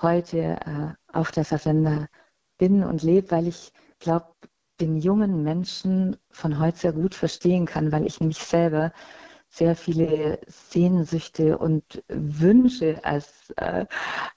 heute 0.00 0.38
äh, 0.38 0.94
auf 1.12 1.30
der 1.30 1.44
Versender 1.44 2.08
bin 2.56 2.82
und 2.82 3.02
lebe, 3.02 3.30
weil 3.32 3.48
ich 3.48 3.70
glaube, 3.98 4.32
den 4.80 4.96
jungen 4.96 5.42
Menschen 5.42 6.16
von 6.30 6.58
heute 6.58 6.78
sehr 6.78 6.92
gut 6.94 7.14
verstehen 7.14 7.66
kann, 7.66 7.92
weil 7.92 8.06
ich 8.06 8.20
nämlich 8.20 8.38
selber 8.38 8.92
sehr 9.48 9.74
viele 9.76 10.40
Sehnsüchte 10.46 11.58
und 11.58 12.02
Wünsche 12.08 13.00
als, 13.04 13.50
äh, 13.56 13.86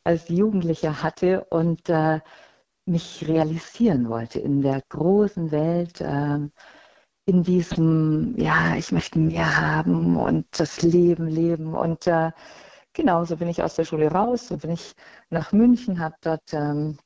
als 0.03 0.29
Jugendlicher 0.29 1.03
hatte 1.03 1.45
und 1.45 1.89
äh, 1.89 2.19
mich 2.85 3.27
realisieren 3.27 4.09
wollte 4.09 4.39
in 4.39 4.61
der 4.61 4.81
großen 4.89 5.51
Welt, 5.51 6.01
äh, 6.01 6.39
in 7.25 7.43
diesem, 7.43 8.35
ja, 8.37 8.75
ich 8.75 8.91
möchte 8.91 9.19
mehr 9.19 9.57
haben 9.61 10.17
und 10.17 10.47
das 10.59 10.81
Leben 10.81 11.27
leben. 11.27 11.75
Und 11.75 12.07
äh, 12.07 12.31
genauso 12.93 13.37
bin 13.37 13.47
ich 13.49 13.61
aus 13.63 13.75
der 13.75 13.85
Schule 13.85 14.11
raus, 14.11 14.47
so 14.47 14.57
bin 14.57 14.71
ich 14.71 14.93
nach 15.29 15.51
München, 15.51 15.99
habe 15.99 16.15
dort 16.21 16.53
ähm, 16.53 16.97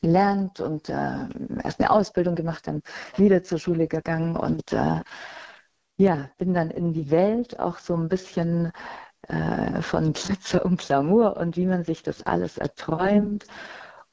gelernt 0.00 0.60
und 0.60 0.88
äh, 0.88 1.26
erst 1.64 1.80
eine 1.80 1.90
Ausbildung 1.90 2.34
gemacht, 2.36 2.66
dann 2.66 2.82
wieder 3.16 3.42
zur 3.42 3.58
Schule 3.58 3.88
gegangen 3.88 4.36
und 4.36 4.72
äh, 4.72 5.00
ja, 5.96 6.30
bin 6.38 6.54
dann 6.54 6.70
in 6.70 6.92
die 6.92 7.10
Welt 7.10 7.58
auch 7.60 7.78
so 7.78 7.94
ein 7.94 8.08
bisschen 8.08 8.72
äh, 9.28 9.82
von 9.82 10.12
Glitzer 10.12 10.64
und 10.64 10.80
Glamour 10.80 11.36
und 11.36 11.56
wie 11.56 11.66
man 11.66 11.84
sich 11.84 12.02
das 12.02 12.22
alles 12.24 12.58
erträumt 12.58 13.46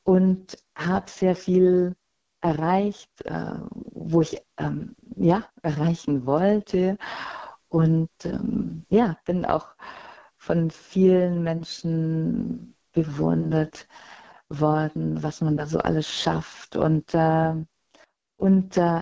und 0.04 0.58
habe 0.76 1.10
sehr 1.10 1.36
viel 1.36 1.96
erreicht, 2.42 3.10
äh, 3.26 3.56
wo 3.72 4.22
ich 4.22 4.42
ähm, 4.58 4.96
ja 5.16 5.46
erreichen 5.62 6.26
wollte 6.26 6.98
und 7.70 8.10
ähm, 8.24 8.86
ja, 8.90 9.18
bin 9.26 9.46
auch 9.46 9.68
von 10.38 10.72
vielen 10.72 11.44
Menschen 11.44 12.76
bewundert 12.94 13.88
worden, 14.50 15.22
was 15.22 15.42
man 15.42 15.58
da 15.58 15.68
so 15.68 15.80
alles 15.80 16.10
schafft 16.10 16.76
und, 16.76 17.14
äh, 17.14 17.54
und 18.38 18.78
äh, 18.78 19.02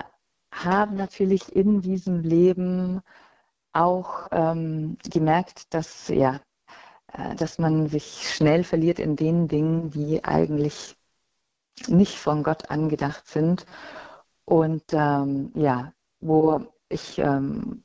haben 0.64 0.96
natürlich 0.96 1.56
in 1.56 1.82
diesem 1.82 2.22
Leben 2.22 3.02
auch 3.74 4.28
ähm, 4.32 4.98
gemerkt, 5.10 5.74
dass, 5.74 6.08
ja, 6.10 6.42
äh, 7.14 7.36
dass 7.36 7.60
man 7.60 7.90
sich 7.90 8.34
schnell 8.36 8.64
verliert 8.64 9.00
in 9.00 9.16
den 9.16 9.48
Dingen, 9.48 9.92
die 9.92 10.24
eigentlich 10.24 10.98
nicht 11.88 12.18
von 12.18 12.44
Gott 12.44 12.70
angedacht 12.72 13.28
sind. 13.28 13.66
Und 14.46 14.84
ähm, 14.94 15.52
ja, 15.56 15.94
wo 16.20 16.62
ich 16.90 17.20
ähm, 17.20 17.84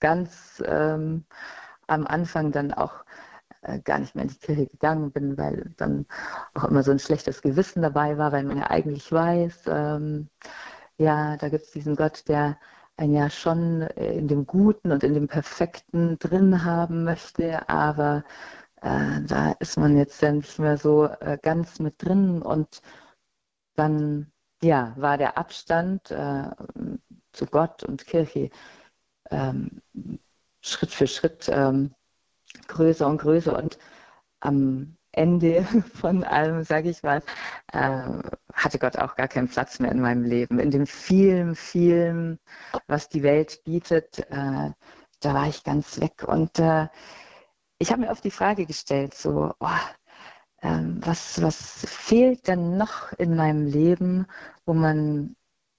ganz 0.00 0.62
ähm, 0.66 1.24
am 1.86 2.06
Anfang 2.06 2.52
dann 2.52 2.72
auch 2.72 3.04
äh, 3.62 3.80
gar 3.80 3.98
nicht 3.98 4.14
mehr 4.14 4.24
in 4.24 4.30
die 4.30 4.38
Kirche 4.38 4.66
gegangen 4.66 5.12
bin, 5.12 5.36
weil 5.38 5.74
dann 5.76 6.06
auch 6.54 6.64
immer 6.64 6.82
so 6.82 6.90
ein 6.92 6.98
schlechtes 6.98 7.42
Gewissen 7.42 7.82
dabei 7.82 8.18
war, 8.18 8.32
weil 8.32 8.44
man 8.44 8.58
ja 8.58 8.70
eigentlich 8.70 9.10
weiß, 9.12 9.64
ähm, 9.68 10.28
ja, 10.98 11.36
da 11.36 11.48
gibt 11.48 11.64
es 11.64 11.72
diesen 11.72 11.96
Gott, 11.96 12.28
der 12.28 12.58
ein 12.96 13.12
ja 13.12 13.30
schon 13.30 13.82
in 13.82 14.28
dem 14.28 14.46
Guten 14.46 14.92
und 14.92 15.04
in 15.04 15.14
dem 15.14 15.28
Perfekten 15.28 16.18
drin 16.18 16.64
haben 16.64 17.04
möchte, 17.04 17.68
aber 17.68 18.24
äh, 18.82 19.22
da 19.22 19.52
ist 19.60 19.78
man 19.78 19.96
jetzt 19.96 20.22
dann 20.22 20.38
nicht 20.38 20.58
mehr 20.58 20.76
so 20.78 21.06
äh, 21.06 21.38
ganz 21.40 21.78
mit 21.80 22.02
drin 22.04 22.42
und 22.42 22.82
dann 23.76 24.32
ja, 24.62 24.94
war 24.96 25.18
der 25.18 25.38
Abstand 25.38 26.10
äh, 26.10 26.50
zu 27.32 27.46
Gott 27.46 27.84
und 27.84 28.06
Kirche 28.06 28.50
ähm, 29.30 29.82
Schritt 30.60 30.90
für 30.92 31.06
Schritt 31.06 31.48
ähm, 31.48 31.94
größer 32.68 33.06
und 33.06 33.18
größer 33.18 33.56
und 33.56 33.78
am 34.40 34.97
Ende 35.18 35.64
von 35.94 36.24
allem, 36.24 36.64
sage 36.64 36.90
ich 36.90 37.02
mal, 37.02 37.22
äh, 37.72 38.02
hatte 38.54 38.78
Gott 38.78 38.96
auch 38.98 39.16
gar 39.16 39.28
keinen 39.28 39.48
Platz 39.48 39.80
mehr 39.80 39.92
in 39.92 40.00
meinem 40.00 40.24
Leben. 40.24 40.58
In 40.60 40.70
dem 40.70 40.86
vielen, 40.86 41.54
vielen, 41.56 42.38
was 42.86 43.08
die 43.08 43.22
Welt 43.22 43.62
bietet, 43.64 44.20
äh, 44.30 44.70
da 45.20 45.34
war 45.34 45.48
ich 45.48 45.64
ganz 45.64 46.00
weg. 46.00 46.24
Und 46.26 46.58
äh, 46.58 46.88
ich 47.78 47.90
habe 47.90 48.02
mir 48.02 48.10
oft 48.10 48.24
die 48.24 48.30
Frage 48.30 48.66
gestellt, 48.66 49.14
so, 49.14 49.52
oh, 49.60 49.68
ähm, 50.62 51.00
was, 51.04 51.40
was 51.42 51.84
fehlt 51.86 52.48
denn 52.48 52.76
noch 52.76 53.12
in 53.14 53.36
meinem 53.36 53.66
Leben, 53.66 54.26
wo 54.66 54.74
man 54.74 55.36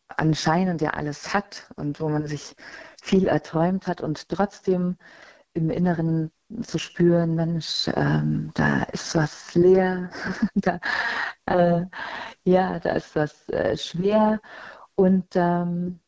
anscheinend 0.07 0.81
ja 0.81 0.91
alles 0.91 1.33
hat 1.33 1.71
und 1.75 1.99
wo 1.99 2.09
man 2.09 2.27
sich 2.27 2.55
viel 3.01 3.27
erträumt 3.27 3.87
hat 3.87 4.01
und 4.01 4.29
trotzdem 4.29 4.97
im 5.53 5.69
Inneren 5.69 6.31
zu 6.63 6.79
spüren, 6.79 7.35
Mensch, 7.35 7.89
ähm, 7.95 8.51
da 8.55 8.83
ist 8.85 9.15
was 9.15 9.55
leer, 9.55 10.09
da, 10.55 10.79
äh, 11.45 11.85
ja, 12.43 12.79
da 12.79 12.91
ist 12.93 13.15
was 13.15 13.49
äh, 13.49 13.77
schwer. 13.77 14.41
Und 14.95 15.27
ähm, 15.35 15.99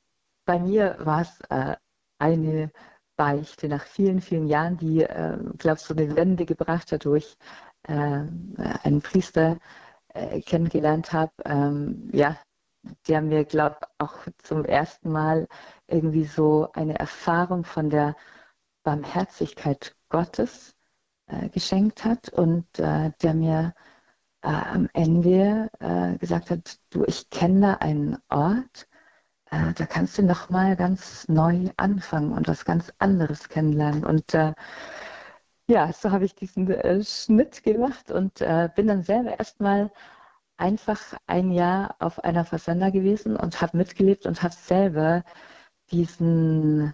bei 0.45 0.59
mir 0.59 0.97
war 1.01 1.21
es 1.21 1.41
äh, 1.49 1.75
eine 2.19 2.71
Beichte 3.17 3.67
nach 3.69 3.83
vielen, 3.85 4.21
vielen 4.21 4.47
Jahren, 4.47 4.77
die, 4.77 5.03
äh, 5.03 5.37
glaube 5.57 5.77
ich, 5.79 5.83
so 5.85 5.93
eine 5.95 6.15
Wende 6.15 6.45
gebracht 6.45 6.91
hat, 6.91 7.05
wo 7.05 7.15
ich 7.15 7.37
äh, 7.83 7.93
einen 7.93 9.01
Priester 9.01 9.57
äh, 10.13 10.41
kennengelernt 10.41 11.13
habe, 11.13 11.31
ähm, 11.45 12.09
ja, 12.13 12.37
der 13.07 13.21
mir, 13.21 13.45
glaube 13.45 13.77
ich, 13.81 13.87
auch 13.99 14.17
zum 14.43 14.65
ersten 14.65 15.11
Mal 15.11 15.47
irgendwie 15.87 16.25
so 16.25 16.69
eine 16.73 16.97
Erfahrung 16.99 17.63
von 17.65 17.89
der 17.89 18.15
Barmherzigkeit 18.83 19.95
Gottes 20.09 20.75
äh, 21.27 21.49
geschenkt 21.49 22.03
hat 22.05 22.29
und 22.29 22.65
äh, 22.79 23.11
der 23.21 23.33
mir 23.33 23.73
äh, 24.41 24.47
am 24.47 24.89
Ende 24.93 25.69
äh, 25.79 26.17
gesagt 26.17 26.49
hat, 26.51 26.79
du, 26.89 27.05
ich 27.05 27.29
kenne 27.29 27.81
einen 27.81 28.17
Ort, 28.29 28.87
äh, 29.51 29.73
da 29.73 29.85
kannst 29.85 30.17
du 30.17 30.23
nochmal 30.23 30.75
ganz 30.75 31.27
neu 31.27 31.69
anfangen 31.77 32.33
und 32.33 32.47
was 32.47 32.65
ganz 32.65 32.91
anderes 32.99 33.49
kennenlernen. 33.49 34.05
Und 34.05 34.33
äh, 34.33 34.53
ja, 35.67 35.93
so 35.93 36.11
habe 36.11 36.25
ich 36.25 36.35
diesen 36.35 36.67
Schnitt 37.03 37.63
gemacht 37.63 38.11
und 38.11 38.39
bin 38.75 38.87
dann 38.87 39.03
selber 39.03 39.39
erstmal 39.39 39.89
einfach 40.57 40.99
ein 41.27 41.51
Jahr 41.51 41.95
auf 41.99 42.23
einer 42.23 42.45
Versender 42.45 42.91
gewesen 42.91 43.35
und 43.37 43.61
habe 43.61 43.77
mitgelebt 43.77 44.25
und 44.25 44.43
habe 44.43 44.53
selber 44.53 45.23
diesen 45.91 46.93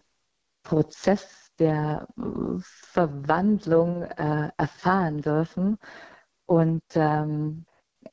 Prozess 0.64 1.47
der 1.60 2.08
äh, 2.18 2.22
Verwandlung 2.62 4.04
äh, 4.04 4.50
erfahren 4.58 5.22
dürfen. 5.22 5.78
Und 6.46 6.84
ähm, 6.96 7.66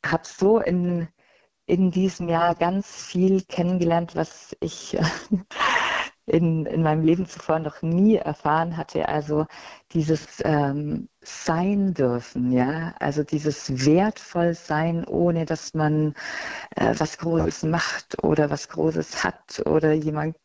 habe 0.05 0.25
so 0.27 0.59
in, 0.61 1.09
in 1.67 1.91
diesem 1.91 2.29
Jahr 2.29 2.55
ganz 2.55 2.89
viel 3.05 3.43
kennengelernt, 3.43 4.17
was 4.17 4.57
ich 4.61 4.97
in, 6.27 6.67
in 6.67 6.83
meinem 6.83 7.03
Leben 7.05 7.27
zuvor 7.27 7.59
noch 7.59 7.83
nie 7.83 8.17
erfahren 8.17 8.77
hatte. 8.77 9.09
Also 9.09 9.47
dieses 9.93 10.43
ähm, 10.45 11.09
Sein 11.21 11.95
dürfen, 11.95 12.53
ja, 12.53 12.95
also 12.99 13.23
dieses 13.25 13.85
wertvoll 13.87 14.55
sein, 14.55 15.05
ohne 15.07 15.45
dass 15.45 15.75
man 15.75 16.15
äh, 16.77 16.95
was 16.99 17.19
Großes 17.19 17.65
macht 17.65 18.23
oder 18.25 18.51
was 18.51 18.69
Großes 18.69 19.25
hat 19.25 19.63
oder 19.67 19.93
jemand, 19.93 20.37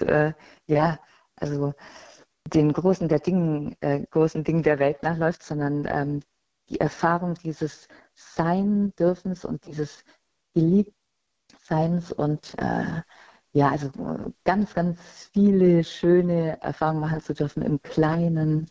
äh, 0.00 0.32
ja, 0.66 0.98
also 1.36 1.74
den 2.46 2.72
großen 2.72 3.08
der 3.08 3.20
Dingen, 3.20 3.76
äh, 3.80 4.00
großen 4.10 4.44
Dingen 4.44 4.62
der 4.62 4.78
Welt 4.78 5.02
nachläuft, 5.02 5.42
sondern 5.42 5.86
ähm, 5.88 6.20
die 6.68 6.80
Erfahrung 6.80 7.34
dieses 7.34 7.88
Sein 8.14 8.92
dürfens 8.98 9.44
und 9.44 9.66
dieses 9.66 10.04
Geliebtseins 10.54 12.12
und 12.12 12.54
äh, 12.58 13.02
ja, 13.52 13.70
also 13.70 13.90
ganz, 14.44 14.74
ganz 14.74 15.00
viele 15.32 15.82
schöne 15.84 16.60
Erfahrungen 16.62 17.00
machen 17.00 17.20
zu 17.22 17.34
dürfen 17.34 17.62
im 17.62 17.80
Kleinen. 17.82 18.68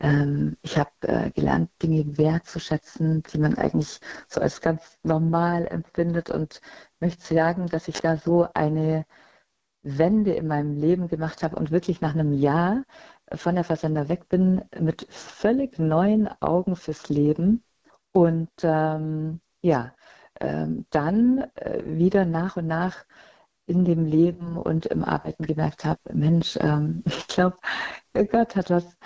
Ähm, 0.00 0.56
ich 0.62 0.78
habe 0.78 0.90
äh, 1.02 1.30
gelernt, 1.30 1.70
Dinge 1.82 2.18
wertzuschätzen, 2.18 3.22
die 3.24 3.38
man 3.38 3.56
eigentlich 3.56 4.00
so 4.28 4.40
als 4.40 4.60
ganz 4.60 4.98
normal 5.04 5.66
empfindet 5.68 6.30
und 6.30 6.60
möchte 7.00 7.34
sagen, 7.34 7.66
dass 7.68 7.88
ich 7.88 8.00
da 8.00 8.16
so 8.16 8.48
eine 8.54 9.06
Wende 9.82 10.32
in 10.34 10.46
meinem 10.48 10.72
Leben 10.78 11.08
gemacht 11.08 11.42
habe 11.42 11.56
und 11.56 11.70
wirklich 11.70 12.00
nach 12.00 12.14
einem 12.14 12.32
Jahr 12.32 12.84
von 13.32 13.54
der 13.54 13.64
Versender 13.64 14.08
weg 14.08 14.28
bin 14.28 14.62
mit 14.78 15.06
völlig 15.10 15.78
neuen 15.78 16.28
Augen 16.40 16.76
fürs 16.76 17.08
Leben 17.08 17.64
und 18.12 18.50
ähm, 18.62 19.40
ja, 19.62 19.94
ähm, 20.40 20.86
dann 20.90 21.38
äh, 21.56 21.82
wieder 21.84 22.24
nach 22.24 22.56
und 22.56 22.66
nach 22.66 23.04
in 23.66 23.84
dem 23.84 24.04
Leben 24.04 24.56
und 24.58 24.86
im 24.86 25.04
Arbeiten 25.04 25.44
gemerkt 25.46 25.84
habe, 25.84 26.00
Mensch, 26.12 26.56
ähm, 26.60 27.02
ich 27.06 27.26
glaube, 27.28 27.58
Gott 28.30 28.56
hat 28.56 28.70
was 28.70 28.96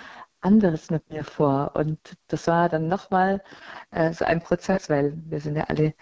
anderes 0.41 0.89
mit 0.89 1.09
mir 1.09 1.23
vor. 1.23 1.75
Und 1.75 1.99
das 2.27 2.47
war 2.47 2.69
dann 2.69 2.87
nochmal 2.87 3.43
äh, 3.91 4.13
so 4.13 4.25
ein 4.25 4.41
Prozess, 4.41 4.89
weil 4.89 5.13
wir 5.25 5.39
sind 5.41 5.55
ja 5.55 5.65
alle 5.65 5.93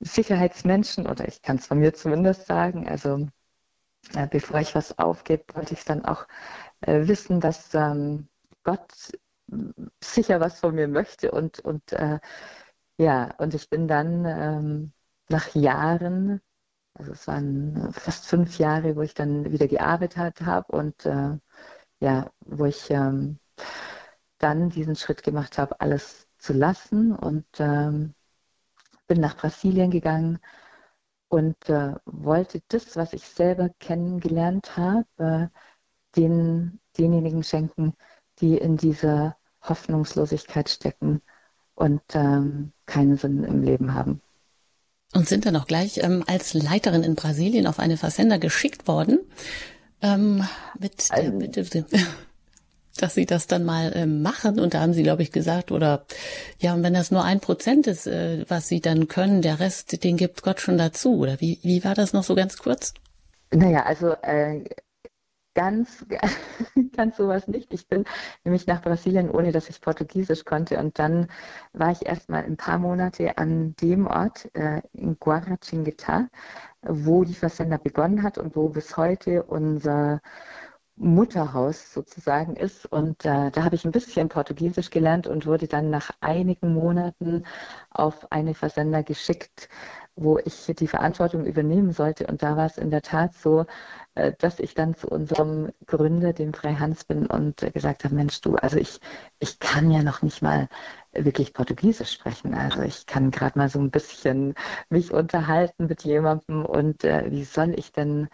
Sicherheitsmenschen 0.00 1.06
oder 1.06 1.26
ich 1.28 1.42
kann 1.42 1.56
es 1.56 1.66
von 1.66 1.78
mir 1.78 1.94
zumindest 1.94 2.46
sagen. 2.46 2.88
Also 2.88 3.28
äh, 4.14 4.26
bevor 4.28 4.60
ich 4.60 4.74
was 4.74 4.98
aufgebe, 4.98 5.44
wollte 5.54 5.74
ich 5.74 5.84
dann 5.84 6.04
auch 6.04 6.26
äh, 6.82 7.06
wissen, 7.08 7.40
dass 7.40 7.74
ähm, 7.74 8.28
Gott 8.64 8.92
sicher 10.02 10.40
was 10.40 10.60
von 10.60 10.74
mir 10.74 10.88
möchte 10.88 11.30
und, 11.30 11.60
und 11.60 11.92
äh, 11.92 12.18
ja, 12.98 13.34
und 13.38 13.54
ich 13.54 13.68
bin 13.70 13.88
dann 13.88 14.24
ähm, 14.26 14.92
nach 15.28 15.54
Jahren, 15.54 16.40
also 16.94 17.12
es 17.12 17.26
waren 17.28 17.92
fast 17.92 18.26
fünf 18.26 18.58
Jahre, 18.58 18.96
wo 18.96 19.02
ich 19.02 19.14
dann 19.14 19.52
wieder 19.52 19.68
gearbeitet 19.68 20.42
habe 20.42 20.72
und 20.76 21.06
äh, 21.06 21.38
ja, 22.00 22.30
wo 22.40 22.66
ich 22.66 22.90
ähm, 22.90 23.38
dann 24.38 24.70
diesen 24.70 24.96
Schritt 24.96 25.22
gemacht 25.22 25.58
habe, 25.58 25.80
alles 25.80 26.28
zu 26.38 26.52
lassen 26.52 27.14
und 27.14 27.46
ähm, 27.58 28.14
bin 29.06 29.20
nach 29.20 29.36
Brasilien 29.36 29.90
gegangen 29.90 30.38
und 31.28 31.68
äh, 31.68 31.94
wollte 32.06 32.62
das, 32.68 32.96
was 32.96 33.12
ich 33.12 33.28
selber 33.28 33.70
kennengelernt 33.80 34.76
habe, 34.76 35.50
den, 36.16 36.78
denjenigen 36.98 37.42
schenken, 37.42 37.94
die 38.40 38.56
in 38.56 38.76
dieser 38.76 39.36
Hoffnungslosigkeit 39.62 40.68
stecken 40.68 41.22
und 41.74 42.02
ähm, 42.14 42.72
keinen 42.86 43.16
Sinn 43.16 43.44
im 43.44 43.62
Leben 43.62 43.94
haben. 43.94 44.20
Und 45.14 45.28
sind 45.28 45.46
dann 45.46 45.56
auch 45.56 45.66
gleich 45.66 45.98
ähm, 46.02 46.24
als 46.26 46.54
Leiterin 46.54 47.02
in 47.02 47.14
Brasilien 47.14 47.66
auf 47.66 47.78
eine 47.78 47.96
Versender 47.96 48.38
geschickt 48.38 48.88
worden 48.88 49.20
ähm, 50.02 50.44
mit 50.78 51.06
also, 51.10 51.32
Bitte, 51.32 51.64
dass 52.98 53.14
sie 53.14 53.26
das 53.26 53.46
dann 53.46 53.64
mal 53.64 53.92
äh, 53.92 54.06
machen. 54.06 54.58
Und 54.58 54.74
da 54.74 54.80
haben 54.80 54.92
sie, 54.92 55.02
glaube 55.02 55.22
ich, 55.22 55.32
gesagt, 55.32 55.70
oder 55.70 56.04
ja, 56.58 56.74
und 56.74 56.82
wenn 56.82 56.94
das 56.94 57.10
nur 57.10 57.24
ein 57.24 57.40
Prozent 57.40 57.86
ist, 57.86 58.06
äh, 58.06 58.44
was 58.48 58.68
sie 58.68 58.80
dann 58.80 59.08
können, 59.08 59.42
der 59.42 59.60
Rest, 59.60 60.02
den 60.02 60.16
gibt 60.16 60.42
Gott 60.42 60.60
schon 60.60 60.78
dazu. 60.78 61.16
Oder 61.18 61.40
wie, 61.40 61.60
wie 61.62 61.84
war 61.84 61.94
das 61.94 62.12
noch 62.12 62.24
so 62.24 62.34
ganz 62.34 62.56
kurz? 62.58 62.94
Naja, 63.52 63.84
also 63.84 64.10
äh, 64.22 64.64
ganz, 65.56 66.06
ganz 66.96 67.16
sowas 67.16 67.48
nicht. 67.48 67.72
Ich 67.72 67.88
bin 67.88 68.04
nämlich 68.44 68.66
nach 68.66 68.82
Brasilien, 68.82 69.30
ohne 69.30 69.50
dass 69.50 69.68
ich 69.68 69.80
Portugiesisch 69.80 70.44
konnte. 70.44 70.78
Und 70.78 70.98
dann 70.98 71.28
war 71.72 71.90
ich 71.90 72.06
erstmal 72.06 72.44
ein 72.44 72.56
paar 72.58 72.78
Monate 72.78 73.38
an 73.38 73.74
dem 73.80 74.06
Ort 74.06 74.50
äh, 74.54 74.82
in 74.92 75.18
Guaratinguetá, 75.18 76.28
wo 76.82 77.24
die 77.24 77.34
Versender 77.34 77.78
begonnen 77.78 78.22
hat 78.22 78.38
und 78.38 78.54
wo 78.54 78.68
bis 78.68 78.96
heute 78.96 79.42
unser 79.44 80.20
Mutterhaus 80.96 81.92
sozusagen 81.92 82.54
ist. 82.56 82.86
Und 82.86 83.24
äh, 83.24 83.50
da 83.50 83.64
habe 83.64 83.76
ich 83.76 83.84
ein 83.84 83.92
bisschen 83.92 84.28
Portugiesisch 84.28 84.90
gelernt 84.90 85.26
und 85.26 85.46
wurde 85.46 85.68
dann 85.68 85.90
nach 85.90 86.10
einigen 86.20 86.74
Monaten 86.74 87.44
auf 87.90 88.30
eine 88.30 88.54
Versender 88.54 89.02
geschickt, 89.02 89.68
wo 90.16 90.38
ich 90.38 90.72
die 90.78 90.88
Verantwortung 90.88 91.46
übernehmen 91.46 91.92
sollte. 91.92 92.26
Und 92.26 92.42
da 92.42 92.56
war 92.56 92.66
es 92.66 92.78
in 92.78 92.90
der 92.90 93.02
Tat 93.02 93.34
so, 93.34 93.66
dass 94.38 94.58
ich 94.60 94.74
dann 94.74 94.94
zu 94.94 95.08
unserem 95.08 95.70
Gründer, 95.86 96.32
dem 96.32 96.54
Frei 96.54 96.74
Hans, 96.74 97.04
bin 97.04 97.26
und 97.26 97.62
äh, 97.62 97.70
gesagt 97.70 98.04
habe, 98.04 98.14
Mensch, 98.14 98.40
du, 98.40 98.56
also 98.56 98.76
ich, 98.78 99.00
ich 99.38 99.58
kann 99.58 99.90
ja 99.90 100.02
noch 100.02 100.22
nicht 100.22 100.42
mal 100.42 100.68
wirklich 101.12 101.52
Portugiesisch 101.54 102.12
sprechen. 102.12 102.54
Also 102.54 102.82
ich 102.82 103.06
kann 103.06 103.30
gerade 103.30 103.58
mal 103.58 103.68
so 103.68 103.78
ein 103.80 103.90
bisschen 103.90 104.54
mich 104.90 105.12
unterhalten 105.12 105.86
mit 105.86 106.04
jemandem 106.04 106.64
und 106.64 107.04
äh, 107.04 107.30
wie 107.30 107.44
soll 107.44 107.74
ich 107.78 107.92
denn 107.92 108.28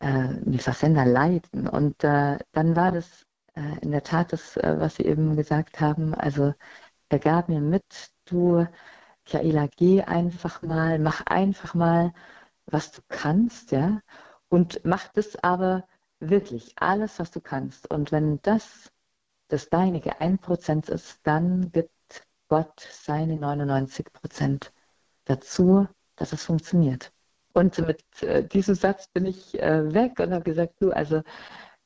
äh, 0.00 0.06
einen 0.06 0.58
Versender 0.58 1.04
leiten? 1.04 1.68
Und 1.68 2.04
äh, 2.04 2.38
dann 2.52 2.76
war 2.76 2.92
das 2.92 3.26
äh, 3.54 3.78
in 3.80 3.90
der 3.92 4.02
Tat 4.02 4.32
das, 4.32 4.56
was 4.56 4.96
Sie 4.96 5.04
eben 5.04 5.36
gesagt 5.36 5.80
haben, 5.80 6.14
also 6.14 6.54
er 7.10 7.18
gab 7.20 7.48
mir 7.48 7.60
mit, 7.60 7.84
du, 8.26 8.66
Michaela, 9.26 9.68
geh 9.76 10.02
einfach 10.02 10.62
mal, 10.62 10.98
mach 10.98 11.26
einfach 11.26 11.74
mal, 11.74 12.12
was 12.66 12.92
du 12.92 13.02
kannst, 13.08 13.72
ja, 13.72 14.00
und 14.48 14.80
mach 14.84 15.08
das 15.08 15.36
aber 15.42 15.86
wirklich 16.20 16.72
alles, 16.76 17.18
was 17.18 17.30
du 17.30 17.40
kannst. 17.40 17.90
Und 17.90 18.12
wenn 18.12 18.40
das 18.42 18.90
das 19.48 19.70
deinige 19.70 20.20
1% 20.20 20.90
ist, 20.90 21.20
dann 21.22 21.72
gibt 21.72 21.90
Gott 22.48 22.80
seine 22.90 23.36
99% 23.36 24.70
dazu, 25.24 25.86
dass 26.16 26.32
es 26.32 26.44
funktioniert. 26.44 27.12
Und 27.54 27.78
mit 27.78 28.02
äh, 28.22 28.46
diesem 28.46 28.74
Satz 28.74 29.08
bin 29.08 29.26
ich 29.26 29.60
äh, 29.60 29.92
weg 29.92 30.18
und 30.20 30.32
habe 30.32 30.44
gesagt, 30.44 30.80
du, 30.80 30.90
also 30.90 31.22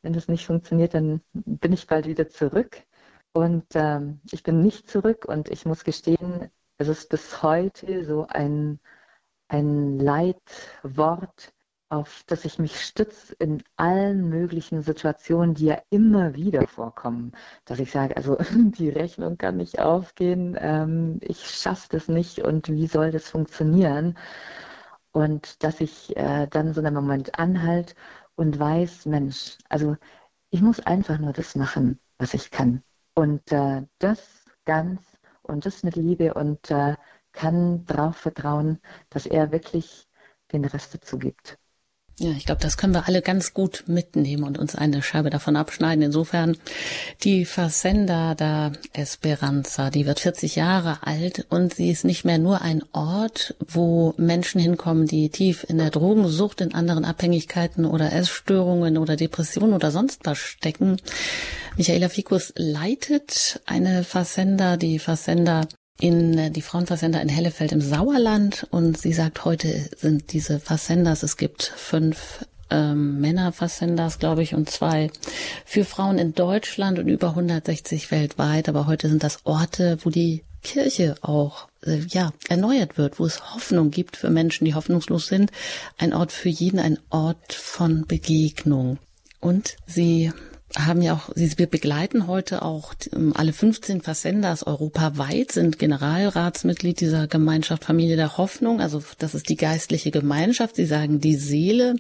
wenn 0.03 0.13
das 0.13 0.29
nicht 0.29 0.47
funktioniert, 0.47 0.95
dann 0.95 1.23
bin 1.33 1.73
ich 1.73 1.87
bald 1.87 2.07
wieder 2.07 2.29
zurück. 2.29 2.83
Und 3.33 3.65
ähm, 3.75 4.21
ich 4.31 4.43
bin 4.43 4.61
nicht 4.61 4.91
zurück 4.91 5.25
und 5.25 5.49
ich 5.49 5.65
muss 5.65 5.85
gestehen, 5.85 6.51
es 6.77 6.89
ist 6.89 7.09
bis 7.09 7.43
heute 7.43 8.05
so 8.05 8.27
ein, 8.29 8.81
ein 9.49 9.99
Leitwort, 9.99 11.53
auf 11.93 12.25
das 12.27 12.47
ich 12.47 12.59
mich 12.59 12.81
stütze 12.81 13.35
in 13.35 13.63
allen 13.77 14.31
möglichen 14.31 14.83
Situationen, 14.83 15.55
die 15.55 15.67
ja 15.67 15.83
immer 15.91 16.35
wieder 16.35 16.67
vorkommen, 16.67 17.33
dass 17.67 17.81
ich 17.81 17.91
sage, 17.93 18.17
also 18.17 18.39
die 18.57 18.89
Rechnung 18.89 19.37
kann 19.37 19.59
nicht 19.59 19.79
aufgehen, 19.79 20.57
ähm, 20.59 21.19
ich 21.21 21.51
schaffe 21.51 21.89
das 21.91 22.09
nicht 22.09 22.39
und 22.41 22.71
wie 22.71 22.87
soll 22.87 23.11
das 23.11 23.29
funktionieren? 23.29 24.17
Und 25.13 25.63
dass 25.63 25.81
ich 25.83 26.17
äh, 26.17 26.47
dann 26.49 26.73
so 26.73 26.81
einen 26.81 26.95
Moment 26.95 27.39
anhalte 27.39 27.95
und 28.37 28.59
weiß, 28.59 29.05
Mensch, 29.07 29.59
also 29.69 29.97
ich 30.51 30.63
muss 30.63 30.81
einfach 30.81 31.19
nur 31.19 31.35
das 31.35 31.57
machen, 31.57 32.01
was 32.19 32.33
ich 32.35 32.51
kann. 32.51 32.83
Und 33.15 33.53
äh, 33.53 33.83
das 33.99 34.47
ganz 34.65 35.03
und 35.43 35.67
das 35.67 35.83
mit 35.83 35.97
Liebe 35.97 36.33
und 36.35 36.71
äh, 36.71 36.97
kann 37.33 37.85
darauf 37.85 38.17
vertrauen, 38.17 38.81
dass 39.11 39.27
er 39.27 39.53
wirklich 39.53 40.09
den 40.53 40.65
Rest 40.65 40.95
dazu 40.95 41.19
gibt. 41.19 41.59
Ja, 42.19 42.31
ich 42.33 42.45
glaube, 42.45 42.61
das 42.61 42.77
können 42.77 42.93
wir 42.93 43.09
alle 43.09 43.23
ganz 43.23 43.55
gut 43.55 43.85
mitnehmen 43.87 44.45
und 44.45 44.59
uns 44.59 44.75
eine 44.75 45.03
Scheibe 45.03 45.31
davon 45.31 45.57
abschneiden. 45.57 46.05
Insofern 46.05 46.59
die 47.25 47.47
Versender 47.47 48.35
da 48.35 48.73
Esperanza, 48.93 49.89
die 49.91 50.05
wird 50.05 50.21
40 50.21 50.57
Jahre 50.57 50.99
alt 51.07 51.47
und 51.49 51.75
sie 51.75 51.91
ist 51.91 52.05
nicht 52.05 52.25
mehr 52.25 52.39
nur 52.39 52.61
ein 52.61 52.83
Ort, 52.93 53.55
wo 53.67 54.15
Menschen 54.19 54.61
hinkommen, 54.61 55.07
die 55.07 55.31
tief 55.31 55.65
in 55.67 55.79
der 55.79 55.91
Drogensucht, 55.91 56.61
in 56.61 56.75
anderen 56.75 57.07
Abhängigkeiten 57.07 57.87
oder 57.87 58.13
Essstörungen 58.13 58.99
oder 58.99 59.17
Depressionen 59.17 59.73
oder 59.73 59.91
sonst 59.91 60.21
was 60.25 60.39
stecken. 60.39 60.99
Michaela 61.79 62.11
Fikus 62.11 62.53
leitet 62.57 63.61
eine 63.65 64.05
Versender, 64.05 64.77
die 64.77 64.99
Versender 64.99 65.67
in 66.01 66.39
äh, 66.39 66.51
die 66.51 66.63
Frauenversender 66.63 67.21
in 67.21 67.29
Hellefeld 67.29 67.73
im 67.73 67.81
Sauerland 67.81 68.67
und 68.71 68.99
sie 68.99 69.13
sagt, 69.13 69.45
heute 69.45 69.89
sind 69.97 70.33
diese 70.33 70.61
Versenders, 70.61 71.23
es 71.23 71.37
gibt 71.37 71.63
fünf 71.63 72.45
ähm, 72.73 73.21
Männerversenders, 73.21 74.19
glaube 74.19 74.43
ich, 74.43 74.55
und 74.55 74.71
zwei 74.71 75.11
für 75.65 75.85
Frauen 75.85 76.19
in 76.19 76.35
Deutschland 76.35 76.99
und 76.99 77.09
über 77.09 77.31
160 77.31 78.11
weltweit. 78.11 78.69
Aber 78.69 78.87
heute 78.87 79.09
sind 79.09 79.23
das 79.23 79.45
Orte, 79.45 79.99
wo 80.03 80.11
die 80.11 80.43
Kirche 80.63 81.17
auch 81.21 81.69
äh, 81.85 81.99
ja 82.09 82.33
erneuert 82.49 82.97
wird, 82.97 83.19
wo 83.19 83.27
es 83.27 83.55
Hoffnung 83.55 83.91
gibt 83.91 84.17
für 84.17 84.31
Menschen, 84.31 84.65
die 84.65 84.75
hoffnungslos 84.75 85.27
sind. 85.27 85.51
Ein 85.99 86.15
Ort 86.15 86.33
für 86.33 86.49
jeden, 86.49 86.79
ein 86.79 86.99
Ort 87.11 87.53
von 87.53 88.07
Begegnung. 88.07 88.99
Und 89.41 89.77
sie 89.87 90.33
haben 90.77 91.03
ja 91.03 91.15
auch, 91.15 91.31
wir 91.35 91.67
begleiten 91.67 92.27
heute 92.27 92.63
auch 92.63 92.95
ähm, 93.13 93.33
alle 93.37 93.53
15 93.53 94.01
Versenders 94.01 94.67
europaweit, 94.67 95.53
sind 95.53 95.79
Generalratsmitglied 95.79 97.01
dieser 97.01 97.27
Gemeinschaft 97.27 97.85
Familie 97.85 98.17
der 98.17 98.37
Hoffnung. 98.37 98.81
Also 98.81 99.03
das 99.19 99.35
ist 99.35 99.49
die 99.49 99.57
geistliche 99.57 100.11
Gemeinschaft. 100.11 100.77
Sie 100.77 100.87
sagen 100.87 101.21
die 101.21 101.37
Seele 101.37 101.97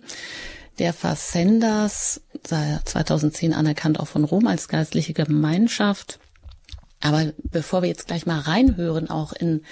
der 0.78 0.92
Versenders, 0.92 2.22
2010 2.42 3.52
anerkannt 3.52 4.00
auch 4.00 4.08
von 4.08 4.24
Rom 4.24 4.46
als 4.46 4.68
geistliche 4.68 5.12
Gemeinschaft. 5.12 6.18
Aber 7.00 7.32
bevor 7.42 7.82
wir 7.82 7.88
jetzt 7.88 8.06
gleich 8.06 8.26
mal 8.26 8.38
reinhören, 8.38 9.10
auch 9.10 9.32
in 9.32 9.62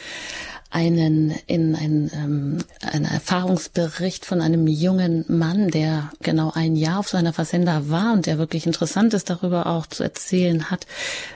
einen 0.71 1.35
in 1.47 1.75
ein, 1.75 2.11
ähm, 2.15 2.59
einen 2.81 3.05
Erfahrungsbericht 3.05 4.25
von 4.25 4.41
einem 4.41 4.67
jungen 4.69 5.25
Mann, 5.29 5.69
der 5.69 6.11
genau 6.23 6.53
ein 6.55 6.77
Jahr 6.77 7.01
auf 7.01 7.09
seiner 7.09 7.33
Versender 7.33 7.91
war 7.91 8.13
und 8.13 8.27
der 8.27 8.39
wirklich 8.39 8.67
Interessantes 8.67 9.25
darüber 9.25 9.67
auch 9.67 9.87
zu 9.87 10.05
erzählen 10.05 10.71
hat. 10.71 10.87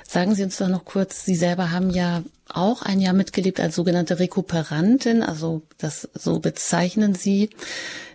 Sagen 0.08 0.34
Sie 0.36 0.44
uns 0.44 0.56
doch 0.56 0.68
noch 0.68 0.84
kurz, 0.84 1.24
Sie 1.24 1.34
selber 1.34 1.72
haben 1.72 1.90
ja 1.90 2.22
auch 2.48 2.82
ein 2.82 3.00
Jahr 3.00 3.14
mitgelebt 3.14 3.58
als 3.58 3.74
sogenannte 3.74 4.20
Rekuperantin, 4.20 5.22
also 5.22 5.62
das 5.78 6.08
so 6.14 6.38
bezeichnen 6.38 7.14
Sie 7.14 7.50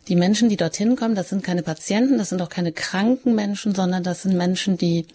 die 0.08 0.16
Menschen, 0.16 0.50
die 0.50 0.58
dorthin 0.58 0.96
kommen, 0.96 1.16
das 1.16 1.30
sind 1.30 1.44
keine 1.44 1.62
Patienten, 1.62 2.18
das 2.18 2.30
sind 2.30 2.42
auch 2.42 2.50
keine 2.50 2.72
kranken 2.72 3.36
Menschen, 3.36 3.76
sondern 3.76 4.04
das 4.04 4.24
sind 4.24 4.36
Menschen, 4.36 4.78
die 4.78 5.06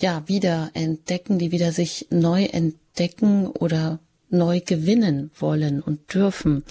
ja 0.00 0.22
wieder 0.26 0.70
entdecken, 0.74 1.38
die 1.38 1.50
wieder 1.50 1.72
sich 1.72 2.06
neu 2.10 2.44
entdecken 2.44 3.46
oder 3.48 3.98
neu 4.30 4.60
gewinnen 4.60 5.30
wollen 5.38 5.80
und 5.82 6.14
dürfen. 6.14 6.64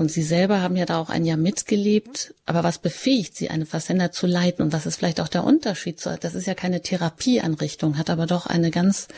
Und 0.00 0.10
Sie 0.10 0.22
selber 0.22 0.62
haben 0.62 0.76
ja 0.76 0.86
da 0.86 0.98
auch 0.98 1.10
ein 1.10 1.26
Jahr 1.26 1.36
mitgelebt. 1.36 2.34
Aber 2.46 2.64
was 2.64 2.78
befähigt 2.78 3.36
Sie, 3.36 3.50
eine 3.50 3.66
Versender 3.66 4.10
zu 4.10 4.26
leiten? 4.26 4.62
Und 4.62 4.72
was 4.72 4.86
ist 4.86 4.96
vielleicht 4.96 5.20
auch 5.20 5.28
der 5.28 5.44
Unterschied? 5.44 6.00
Das 6.22 6.34
ist 6.34 6.46
ja 6.46 6.54
keine 6.54 6.80
Therapieanrichtung, 6.80 7.98
hat 7.98 8.08
aber 8.08 8.24
doch 8.24 8.46
eine 8.46 8.70
ganz, 8.70 9.08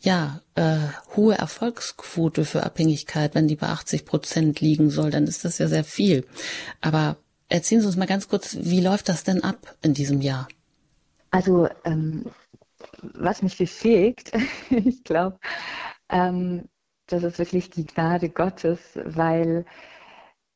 ja, 0.00 0.40
äh, 0.54 0.76
hohe 1.16 1.34
Erfolgsquote 1.34 2.44
für 2.44 2.62
Abhängigkeit. 2.62 3.34
Wenn 3.34 3.48
die 3.48 3.56
bei 3.56 3.66
80 3.66 4.04
Prozent 4.04 4.60
liegen 4.60 4.90
soll, 4.90 5.10
dann 5.10 5.26
ist 5.26 5.44
das 5.44 5.58
ja 5.58 5.66
sehr 5.66 5.82
viel. 5.82 6.24
Aber 6.80 7.16
erzählen 7.48 7.80
Sie 7.80 7.88
uns 7.88 7.96
mal 7.96 8.06
ganz 8.06 8.28
kurz, 8.28 8.56
wie 8.60 8.80
läuft 8.80 9.08
das 9.08 9.24
denn 9.24 9.42
ab 9.42 9.74
in 9.82 9.92
diesem 9.92 10.20
Jahr? 10.20 10.46
Also, 11.32 11.68
ähm, 11.84 12.26
was 13.00 13.42
mich 13.42 13.58
befähigt, 13.58 14.30
ich 14.70 15.02
glaube, 15.02 15.40
ähm, 16.10 16.68
das 17.12 17.22
ist 17.24 17.38
wirklich 17.38 17.70
die 17.70 17.86
Gnade 17.86 18.28
Gottes, 18.30 18.98
weil 19.04 19.64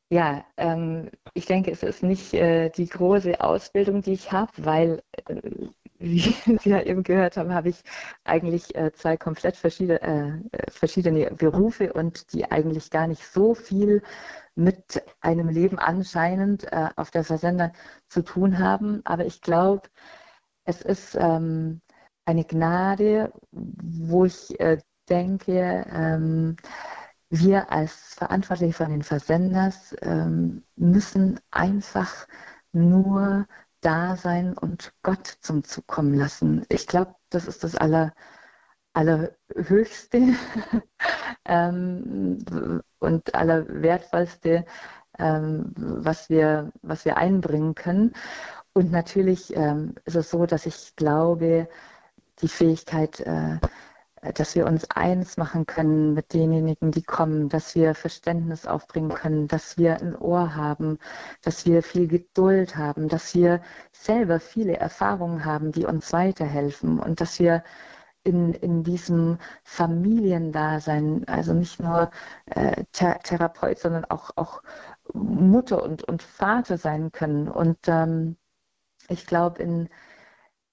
ja, 0.09 0.45
ähm, 0.57 1.09
ich 1.33 1.45
denke, 1.47 1.71
es 1.71 1.83
ist 1.83 2.01
nicht 2.03 2.33
äh, 2.33 2.69
die 2.69 2.87
große 2.87 3.41
Ausbildung, 3.41 4.01
die 4.01 4.13
ich 4.13 4.31
habe, 4.31 4.51
weil, 4.57 5.03
äh, 5.27 5.41
wie 5.99 6.19
Sie 6.59 6.69
ja 6.69 6.81
eben 6.81 7.03
gehört 7.03 7.37
haben, 7.37 7.53
habe 7.53 7.69
ich 7.69 7.81
eigentlich 8.23 8.75
äh, 8.75 8.91
zwei 8.93 9.17
komplett 9.17 9.57
verschiedene, 9.57 10.01
äh, 10.51 10.71
verschiedene 10.71 11.31
Berufe 11.31 11.91
und 11.93 12.31
die 12.33 12.49
eigentlich 12.49 12.89
gar 12.91 13.07
nicht 13.07 13.25
so 13.25 13.53
viel 13.55 14.01
mit 14.55 15.03
einem 15.21 15.49
Leben 15.49 15.79
anscheinend 15.79 16.71
äh, 16.71 16.89
auf 16.95 17.11
der 17.11 17.23
Versender 17.23 17.73
zu 18.09 18.23
tun 18.23 18.59
haben. 18.59 19.01
Aber 19.05 19.25
ich 19.25 19.41
glaube, 19.41 19.89
es 20.65 20.81
ist 20.81 21.15
ähm, 21.15 21.81
eine 22.25 22.43
Gnade, 22.45 23.31
wo 23.51 24.25
ich 24.25 24.59
äh, 24.59 24.77
denke, 25.07 25.85
ähm, 25.91 26.57
wir 27.29 27.71
als 27.71 28.15
Verantwortliche 28.15 28.73
von 28.73 28.89
den 28.89 29.03
Versenders 29.03 29.95
ähm, 30.01 30.63
müssen 30.75 31.39
einfach 31.51 32.27
nur 32.71 33.47
da 33.81 34.15
sein 34.15 34.57
und 34.57 34.93
Gott 35.03 35.37
zum 35.41 35.63
Zug 35.63 35.87
kommen 35.87 36.13
lassen. 36.13 36.65
Ich 36.69 36.87
glaube, 36.87 37.15
das 37.29 37.47
ist 37.47 37.63
das 37.63 37.75
aller, 37.75 38.13
Allerhöchste 38.97 40.33
ähm, 41.45 42.39
und 42.97 43.35
Allerwertvollste, 43.35 44.65
ähm, 45.19 45.71
was, 45.77 46.29
wir, 46.29 46.71
was 46.81 47.05
wir 47.05 47.17
einbringen 47.17 47.75
können. 47.75 48.13
Und 48.73 48.91
natürlich 48.91 49.55
ähm, 49.55 49.93
ist 50.05 50.15
es 50.15 50.31
so, 50.31 50.47
dass 50.47 50.65
ich 50.65 50.95
glaube, 50.95 51.69
die 52.41 52.47
Fähigkeit, 52.47 53.19
äh, 53.19 53.59
dass 54.33 54.55
wir 54.55 54.65
uns 54.65 54.89
eins 54.91 55.37
machen 55.37 55.65
können 55.65 56.13
mit 56.13 56.33
denjenigen, 56.33 56.91
die 56.91 57.03
kommen, 57.03 57.49
dass 57.49 57.75
wir 57.75 57.95
Verständnis 57.95 58.65
aufbringen 58.65 59.13
können, 59.13 59.47
dass 59.47 59.77
wir 59.77 59.99
ein 60.01 60.15
Ohr 60.15 60.55
haben, 60.55 60.99
dass 61.41 61.65
wir 61.65 61.83
viel 61.83 62.07
Geduld 62.07 62.75
haben, 62.77 63.07
dass 63.07 63.35
wir 63.35 63.61
selber 63.91 64.39
viele 64.39 64.77
Erfahrungen 64.77 65.45
haben, 65.45 65.71
die 65.71 65.85
uns 65.85 66.13
weiterhelfen 66.13 66.99
und 66.99 67.21
dass 67.21 67.39
wir 67.39 67.63
in, 68.27 68.53
in 68.53 68.83
diesem 68.83 69.37
Familiendasein, 69.63 71.25
also 71.27 71.53
nicht 71.53 71.79
nur 71.79 72.11
äh, 72.47 72.83
Th 72.91 73.23
Therapeut, 73.23 73.79
sondern 73.79 74.05
auch, 74.05 74.31
auch 74.35 74.61
Mutter 75.13 75.81
und, 75.83 76.03
und 76.03 76.21
Vater 76.23 76.77
sein 76.77 77.11
können. 77.13 77.47
Und 77.47 77.77
ähm, 77.87 78.37
ich 79.09 79.25
glaube, 79.25 79.63
in, 79.63 79.89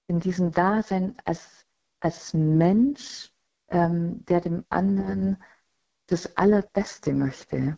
in 0.07 0.19
diesem 0.19 0.51
Dasein 0.51 1.15
als, 1.25 1.65
als 2.01 2.33
Mensch 2.33 3.31
ähm, 3.69 4.25
der 4.25 4.41
dem 4.41 4.65
anderen 4.69 5.37
das 6.07 6.37
Allerbeste 6.37 7.13
möchte. 7.13 7.77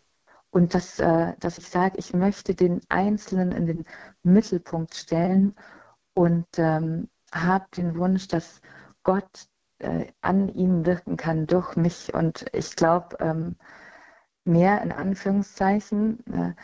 Und 0.50 0.74
dass, 0.74 0.98
äh, 0.98 1.34
dass 1.40 1.58
ich 1.58 1.68
sage, 1.68 1.98
ich 1.98 2.14
möchte 2.14 2.54
den 2.54 2.80
Einzelnen 2.88 3.52
in 3.52 3.66
den 3.66 3.84
Mittelpunkt 4.22 4.94
stellen 4.94 5.54
und 6.14 6.46
ähm, 6.56 7.08
habe 7.32 7.66
den 7.76 7.96
Wunsch, 7.98 8.28
dass 8.28 8.60
Gott 9.02 9.48
äh, 9.78 10.06
an 10.20 10.48
ihm 10.48 10.86
wirken 10.86 11.16
kann 11.16 11.46
durch 11.46 11.76
mich. 11.76 12.14
Und 12.14 12.46
ich 12.52 12.76
glaube, 12.76 13.16
ähm, 13.20 13.56
mehr 14.44 14.82
in 14.82 14.92
Anführungszeichen 14.92 16.24
äh, 16.26 16.54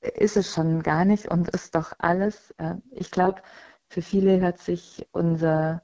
ist 0.00 0.36
es 0.36 0.52
schon 0.52 0.82
gar 0.82 1.04
nicht 1.04 1.28
und 1.28 1.48
ist 1.50 1.74
doch 1.74 1.92
alles. 1.98 2.52
Äh, 2.58 2.76
ich 2.90 3.10
glaube, 3.10 3.42
für 3.88 4.02
viele 4.02 4.40
hört 4.40 4.58
sich 4.58 5.08
unser, 5.12 5.82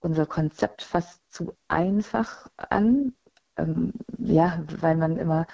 unser 0.00 0.26
Konzept 0.26 0.82
fast 0.82 1.20
zu 1.32 1.54
einfach 1.68 2.48
an, 2.56 3.14
ähm, 3.56 3.92
ja, 4.18 4.62
weil 4.80 4.96
man 4.96 5.16
immer 5.16 5.46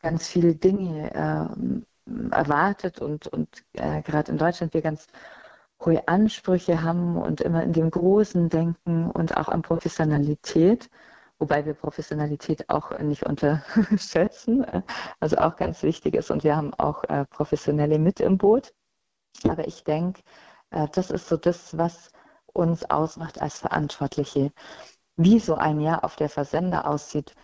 ganz 0.00 0.28
viele 0.28 0.54
Dinge 0.54 1.12
äh, 1.14 2.30
erwartet 2.30 3.00
und, 3.00 3.26
und 3.26 3.64
äh, 3.72 4.02
gerade 4.02 4.30
in 4.30 4.38
Deutschland 4.38 4.74
wir 4.74 4.82
ganz 4.82 5.06
hohe 5.84 6.06
Ansprüche 6.08 6.82
haben 6.82 7.16
und 7.16 7.40
immer 7.40 7.62
in 7.62 7.72
dem 7.72 7.90
Großen 7.90 8.48
denken 8.48 9.10
und 9.10 9.36
auch 9.36 9.48
an 9.48 9.62
Professionalität, 9.62 10.88
wobei 11.38 11.66
wir 11.66 11.74
Professionalität 11.74 12.68
auch 12.70 12.98
nicht 12.98 13.24
unterschätzen, 13.24 14.64
also 15.20 15.36
auch 15.38 15.56
ganz 15.56 15.82
wichtig 15.82 16.14
ist 16.14 16.30
und 16.30 16.44
wir 16.44 16.56
haben 16.56 16.72
auch 16.74 17.04
äh, 17.04 17.24
Professionelle 17.26 17.98
mit 17.98 18.20
im 18.20 18.38
Boot. 18.38 18.72
Aber 19.44 19.66
ich 19.66 19.84
denke, 19.84 20.22
äh, 20.70 20.88
das 20.92 21.10
ist 21.10 21.28
so 21.28 21.36
das, 21.36 21.76
was 21.76 22.10
uns 22.56 22.88
ausmacht 22.90 23.40
als 23.40 23.58
Verantwortliche. 23.58 24.52
Wie 25.16 25.38
so 25.40 25.54
ein 25.54 25.80
Jahr 25.80 26.04
auf 26.04 26.16
der 26.16 26.28
Versender 26.28 26.86
aussieht, 26.88 27.34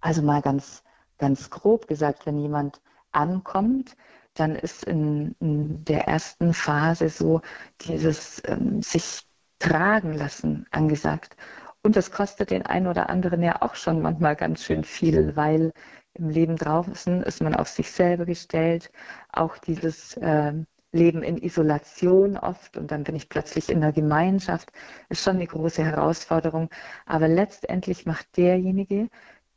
also 0.00 0.22
mal 0.22 0.42
ganz, 0.42 0.82
ganz 1.18 1.50
grob 1.50 1.86
gesagt, 1.86 2.26
wenn 2.26 2.38
jemand 2.38 2.80
ankommt, 3.12 3.96
dann 4.34 4.56
ist 4.56 4.84
in, 4.84 5.34
in 5.40 5.84
der 5.84 6.08
ersten 6.08 6.54
Phase 6.54 7.08
so 7.08 7.40
dieses 7.82 8.42
ähm, 8.46 8.82
sich 8.82 9.22
tragen 9.58 10.14
lassen 10.14 10.66
angesagt. 10.70 11.36
Und 11.82 11.96
das 11.96 12.10
kostet 12.10 12.50
den 12.50 12.66
einen 12.66 12.86
oder 12.86 13.10
anderen 13.10 13.42
ja 13.42 13.62
auch 13.62 13.74
schon 13.74 14.02
manchmal 14.02 14.36
ganz 14.36 14.62
schön 14.64 14.84
viel, 14.84 15.34
weil 15.36 15.72
im 16.14 16.28
Leben 16.28 16.56
draußen 16.56 17.22
ist 17.22 17.42
man 17.42 17.54
auf 17.54 17.68
sich 17.68 17.90
selber 17.90 18.26
gestellt. 18.26 18.90
Auch 19.32 19.58
dieses 19.58 20.16
äh, 20.18 20.54
Leben 20.92 21.22
in 21.22 21.38
Isolation 21.38 22.36
oft 22.36 22.76
und 22.76 22.90
dann 22.90 23.04
bin 23.04 23.14
ich 23.14 23.28
plötzlich 23.28 23.68
in 23.68 23.80
der 23.80 23.92
Gemeinschaft, 23.92 24.72
ist 25.08 25.22
schon 25.22 25.36
eine 25.36 25.46
große 25.46 25.84
Herausforderung. 25.84 26.68
Aber 27.06 27.28
letztendlich 27.28 28.06
macht 28.06 28.36
derjenige, 28.36 29.08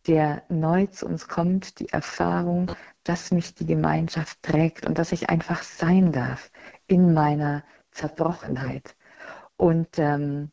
der 0.07 0.43
neu 0.49 0.85
zu 0.87 1.05
uns 1.05 1.27
kommt, 1.27 1.79
die 1.79 1.89
Erfahrung, 1.89 2.71
dass 3.03 3.31
mich 3.31 3.55
die 3.55 3.65
Gemeinschaft 3.65 4.41
trägt 4.43 4.85
und 4.85 4.97
dass 4.97 5.11
ich 5.11 5.29
einfach 5.29 5.63
sein 5.63 6.11
darf 6.11 6.51
in 6.87 7.13
meiner 7.13 7.63
Zerbrochenheit. 7.91 8.95
Und 9.55 9.87
ähm, 9.97 10.51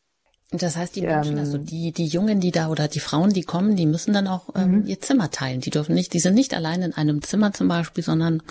das 0.51 0.75
heißt, 0.75 0.95
die 0.97 1.01
Menschen, 1.01 1.39
also 1.39 1.57
ähm, 1.57 1.65
die, 1.65 1.91
die 1.93 2.07
Jungen, 2.07 2.41
die 2.41 2.51
da 2.51 2.69
oder 2.69 2.87
die 2.87 2.99
Frauen, 2.99 3.31
die 3.31 3.43
kommen, 3.43 3.77
die 3.77 3.85
müssen 3.85 4.13
dann 4.13 4.27
auch 4.27 4.49
ähm, 4.55 4.79
mhm. 4.79 4.85
ihr 4.85 4.99
Zimmer 4.99 5.31
teilen. 5.31 5.61
Die 5.61 5.69
dürfen 5.69 5.95
nicht, 5.95 6.13
die 6.13 6.19
sind 6.19 6.33
nicht 6.33 6.53
allein 6.53 6.81
in 6.81 6.93
einem 6.93 7.21
Zimmer 7.21 7.53
zum 7.53 7.69
Beispiel, 7.69 8.03
sondern 8.03 8.43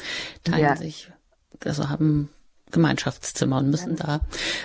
teilen 0.44 0.62
ja. 0.62 0.76
sich, 0.76 1.10
also 1.64 1.88
haben 1.88 2.30
Gemeinschaftszimmer 2.70 3.58
und 3.58 3.70
müssen 3.70 3.96
ja. 3.96 4.06
da 4.06 4.20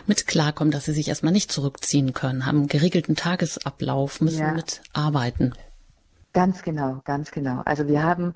mit 0.08 0.28
klarkommen, 0.28 0.72
dass 0.72 0.86
sie 0.86 0.94
sich 0.94 1.08
erstmal 1.08 1.34
nicht 1.34 1.52
zurückziehen 1.52 2.14
können, 2.14 2.46
haben 2.46 2.68
geregelten 2.68 3.16
Tagesablauf, 3.16 4.22
müssen 4.22 4.42
ja. 4.42 4.54
mit 4.54 4.82
arbeiten. 4.94 5.54
Ganz 6.34 6.64
genau, 6.64 7.02
ganz 7.06 7.32
genau. 7.32 7.62
Also 7.64 7.88
wir 7.88 8.04
haben 8.04 8.34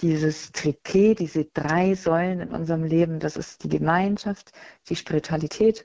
dieses 0.00 0.54
Tripé, 0.54 1.16
diese 1.16 1.46
drei 1.46 1.94
Säulen 1.94 2.40
in 2.40 2.50
unserem 2.50 2.84
Leben. 2.84 3.18
Das 3.18 3.36
ist 3.36 3.64
die 3.64 3.68
Gemeinschaft, 3.68 4.52
die 4.88 4.96
Spiritualität 4.96 5.84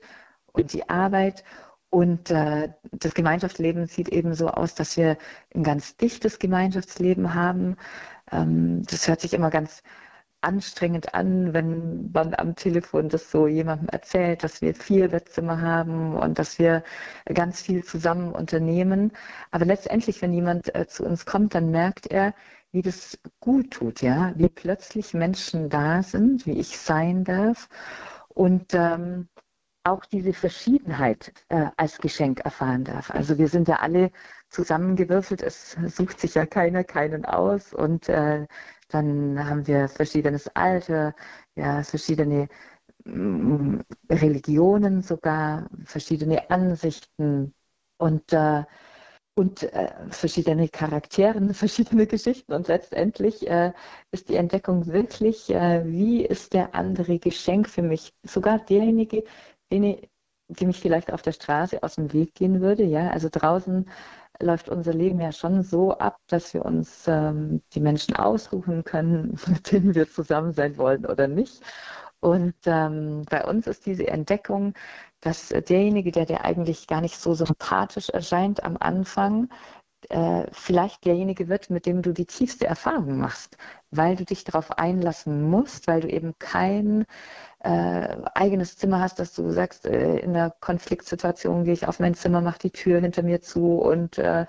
und 0.52 0.72
die 0.72 0.88
Arbeit. 0.88 1.42
Und 1.90 2.30
äh, 2.30 2.70
das 2.92 3.14
Gemeinschaftsleben 3.14 3.86
sieht 3.86 4.08
eben 4.08 4.34
so 4.34 4.48
aus, 4.48 4.74
dass 4.74 4.96
wir 4.96 5.18
ein 5.54 5.64
ganz 5.64 5.96
dichtes 5.96 6.38
Gemeinschaftsleben 6.38 7.34
haben. 7.34 7.76
Ähm, 8.30 8.82
das 8.84 9.08
hört 9.08 9.20
sich 9.20 9.34
immer 9.34 9.50
ganz 9.50 9.82
anstrengend 10.46 11.14
an, 11.14 11.52
wenn 11.52 12.10
man 12.12 12.34
am 12.34 12.54
Telefon 12.56 13.08
das 13.08 13.30
so 13.30 13.46
jemandem 13.46 13.88
erzählt, 13.88 14.44
dass 14.44 14.62
wir 14.62 14.74
vier 14.74 15.08
Bettzimmer 15.08 15.60
haben 15.60 16.14
und 16.14 16.38
dass 16.38 16.58
wir 16.58 16.84
ganz 17.26 17.60
viel 17.60 17.84
zusammen 17.84 18.32
unternehmen. 18.32 19.12
Aber 19.50 19.64
letztendlich, 19.64 20.22
wenn 20.22 20.32
jemand 20.32 20.74
äh, 20.74 20.86
zu 20.86 21.04
uns 21.04 21.26
kommt, 21.26 21.54
dann 21.54 21.70
merkt 21.70 22.06
er, 22.06 22.34
wie 22.72 22.82
das 22.82 23.18
gut 23.40 23.70
tut, 23.72 24.02
ja, 24.02 24.32
wie 24.36 24.48
plötzlich 24.48 25.14
Menschen 25.14 25.68
da 25.68 26.02
sind, 26.02 26.46
wie 26.46 26.58
ich 26.58 26.78
sein 26.78 27.24
darf 27.24 27.68
und 28.28 28.74
ähm, 28.74 29.28
auch 29.86 30.04
diese 30.04 30.32
Verschiedenheit 30.32 31.32
äh, 31.48 31.66
als 31.76 31.98
Geschenk 31.98 32.40
erfahren 32.40 32.84
darf. 32.84 33.10
Also 33.10 33.38
wir 33.38 33.48
sind 33.48 33.68
ja 33.68 33.76
alle 33.76 34.10
zusammengewürfelt, 34.50 35.42
es 35.42 35.72
sucht 35.86 36.20
sich 36.20 36.34
ja 36.34 36.46
keiner 36.46 36.84
keinen 36.84 37.24
aus 37.24 37.72
und 37.72 38.08
äh, 38.08 38.46
dann 38.88 39.48
haben 39.48 39.66
wir 39.66 39.88
verschiedenes 39.88 40.48
Alter, 40.54 41.14
ja, 41.56 41.82
verschiedene 41.82 42.48
mm, 43.04 43.80
Religionen 44.10 45.02
sogar, 45.02 45.68
verschiedene 45.84 46.50
Ansichten 46.50 47.54
und, 47.98 48.32
äh, 48.32 48.64
und 49.34 49.62
äh, 49.64 49.92
verschiedene 50.10 50.68
Charaktere, 50.68 51.40
verschiedene 51.54 52.06
Geschichten. 52.06 52.52
Und 52.52 52.68
letztendlich 52.68 53.46
äh, 53.48 53.72
ist 54.12 54.28
die 54.28 54.36
Entdeckung 54.36 54.86
wirklich, 54.86 55.50
äh, 55.50 55.84
wie 55.86 56.24
ist 56.24 56.54
der 56.54 56.74
andere 56.74 57.18
Geschenk 57.18 57.68
für 57.68 57.82
mich? 57.82 58.14
Sogar 58.24 58.58
derjenige, 58.60 59.24
den, 59.72 59.98
die 60.48 60.66
mich 60.66 60.80
vielleicht 60.80 61.12
auf 61.12 61.22
der 61.22 61.32
Straße 61.32 61.82
aus 61.82 61.96
dem 61.96 62.12
Weg 62.12 62.34
gehen 62.34 62.60
würde. 62.60 62.84
Ja, 62.84 63.10
also 63.10 63.28
draußen 63.30 63.88
läuft 64.40 64.68
unser 64.68 64.92
Leben 64.92 65.20
ja 65.20 65.32
schon 65.32 65.62
so 65.62 65.96
ab, 65.98 66.18
dass 66.28 66.52
wir 66.54 66.64
uns 66.64 67.04
ähm, 67.08 67.62
die 67.72 67.80
Menschen 67.80 68.16
aussuchen 68.16 68.84
können, 68.84 69.38
mit 69.46 69.72
denen 69.72 69.94
wir 69.94 70.08
zusammen 70.10 70.52
sein 70.52 70.76
wollen 70.78 71.06
oder 71.06 71.28
nicht. 71.28 71.62
Und 72.20 72.54
ähm, 72.66 73.24
bei 73.30 73.44
uns 73.44 73.66
ist 73.66 73.86
diese 73.86 74.06
Entdeckung, 74.08 74.74
dass 75.20 75.48
derjenige, 75.48 76.12
der 76.12 76.26
dir 76.26 76.44
eigentlich 76.44 76.86
gar 76.86 77.00
nicht 77.00 77.18
so 77.18 77.34
sympathisch 77.34 78.08
erscheint 78.10 78.64
am 78.64 78.76
Anfang, 78.80 79.48
äh, 80.08 80.46
vielleicht 80.52 81.04
derjenige 81.04 81.48
wird, 81.48 81.70
mit 81.70 81.86
dem 81.86 82.02
du 82.02 82.12
die 82.12 82.26
tiefste 82.26 82.66
Erfahrung 82.66 83.18
machst, 83.18 83.56
weil 83.90 84.16
du 84.16 84.24
dich 84.24 84.44
darauf 84.44 84.72
einlassen 84.78 85.42
musst, 85.42 85.88
weil 85.88 86.00
du 86.00 86.08
eben 86.08 86.34
kein 86.38 87.06
äh, 87.66 88.16
eigenes 88.34 88.76
Zimmer 88.76 89.00
hast, 89.00 89.18
dass 89.18 89.34
du 89.34 89.50
sagst, 89.50 89.86
äh, 89.86 90.18
in 90.18 90.30
einer 90.36 90.50
Konfliktsituation 90.60 91.64
gehe 91.64 91.74
ich 91.74 91.88
auf 91.88 91.98
mein 91.98 92.14
Zimmer, 92.14 92.40
mache 92.40 92.60
die 92.60 92.70
Tür 92.70 93.00
hinter 93.00 93.22
mir 93.24 93.40
zu 93.40 93.78
und 93.78 94.18
äh, 94.18 94.46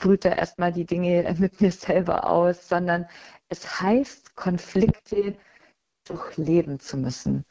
brüte 0.00 0.28
erstmal 0.28 0.72
die 0.72 0.86
Dinge 0.86 1.34
mit 1.38 1.60
mir 1.60 1.70
selber 1.72 2.30
aus, 2.30 2.68
sondern 2.68 3.06
es 3.48 3.82
heißt, 3.82 4.36
Konflikte 4.36 5.36
durchleben 6.08 6.80
zu 6.80 6.96
müssen. 6.96 7.44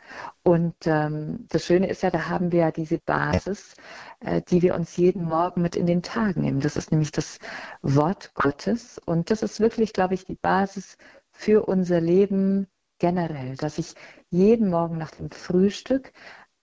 Und 0.43 0.75
ähm, 0.85 1.45
das 1.49 1.65
Schöne 1.65 1.87
ist 1.89 2.01
ja, 2.03 2.09
da 2.09 2.29
haben 2.29 2.51
wir 2.51 2.61
ja 2.61 2.71
diese 2.71 2.97
Basis, 2.97 3.75
äh, 4.21 4.41
die 4.41 4.61
wir 4.63 4.75
uns 4.75 4.97
jeden 4.97 5.25
Morgen 5.25 5.61
mit 5.61 5.75
in 5.75 5.85
den 5.85 6.01
Tag 6.01 6.37
nehmen. 6.37 6.61
Das 6.61 6.77
ist 6.77 6.91
nämlich 6.91 7.11
das 7.11 7.37
Wort 7.83 8.33
Gottes. 8.33 8.99
Und 9.05 9.29
das 9.29 9.43
ist 9.43 9.59
wirklich, 9.59 9.93
glaube 9.93 10.15
ich, 10.15 10.25
die 10.25 10.35
Basis 10.35 10.97
für 11.31 11.65
unser 11.67 12.01
Leben 12.01 12.67
generell, 13.05 13.55
dass 13.55 13.77
ich 13.77 13.93
jeden 14.31 14.71
Morgen 14.71 14.97
nach 14.97 15.11
dem 15.11 15.29
Frühstück 15.29 16.11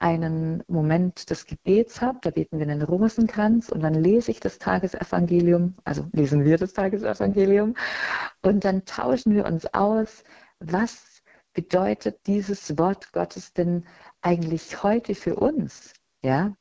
einen 0.00 0.64
Moment 0.66 1.30
des 1.30 1.46
Gebets 1.46 2.00
habe, 2.00 2.18
da 2.20 2.30
beten 2.30 2.58
wir 2.58 2.66
einen 2.66 2.82
Rosenkranz 2.82 3.68
und 3.68 3.80
dann 3.80 3.94
lese 3.94 4.32
ich 4.32 4.40
das 4.40 4.58
Tagesevangelium, 4.58 5.76
also 5.84 6.04
lesen 6.10 6.44
wir 6.44 6.58
das 6.58 6.72
Tagesevangelium 6.72 7.76
und 8.42 8.64
dann 8.64 8.84
tauschen 8.84 9.36
wir 9.36 9.46
uns 9.46 9.72
aus, 9.72 10.24
was 10.58 11.22
bedeutet 11.52 12.26
dieses 12.26 12.76
Wort 12.76 13.12
Gottes 13.12 13.52
denn 13.52 13.84
eigentlich 14.20 14.82
heute 14.82 15.14
für 15.14 15.36
uns? 15.36 15.92
Ja? 16.24 16.56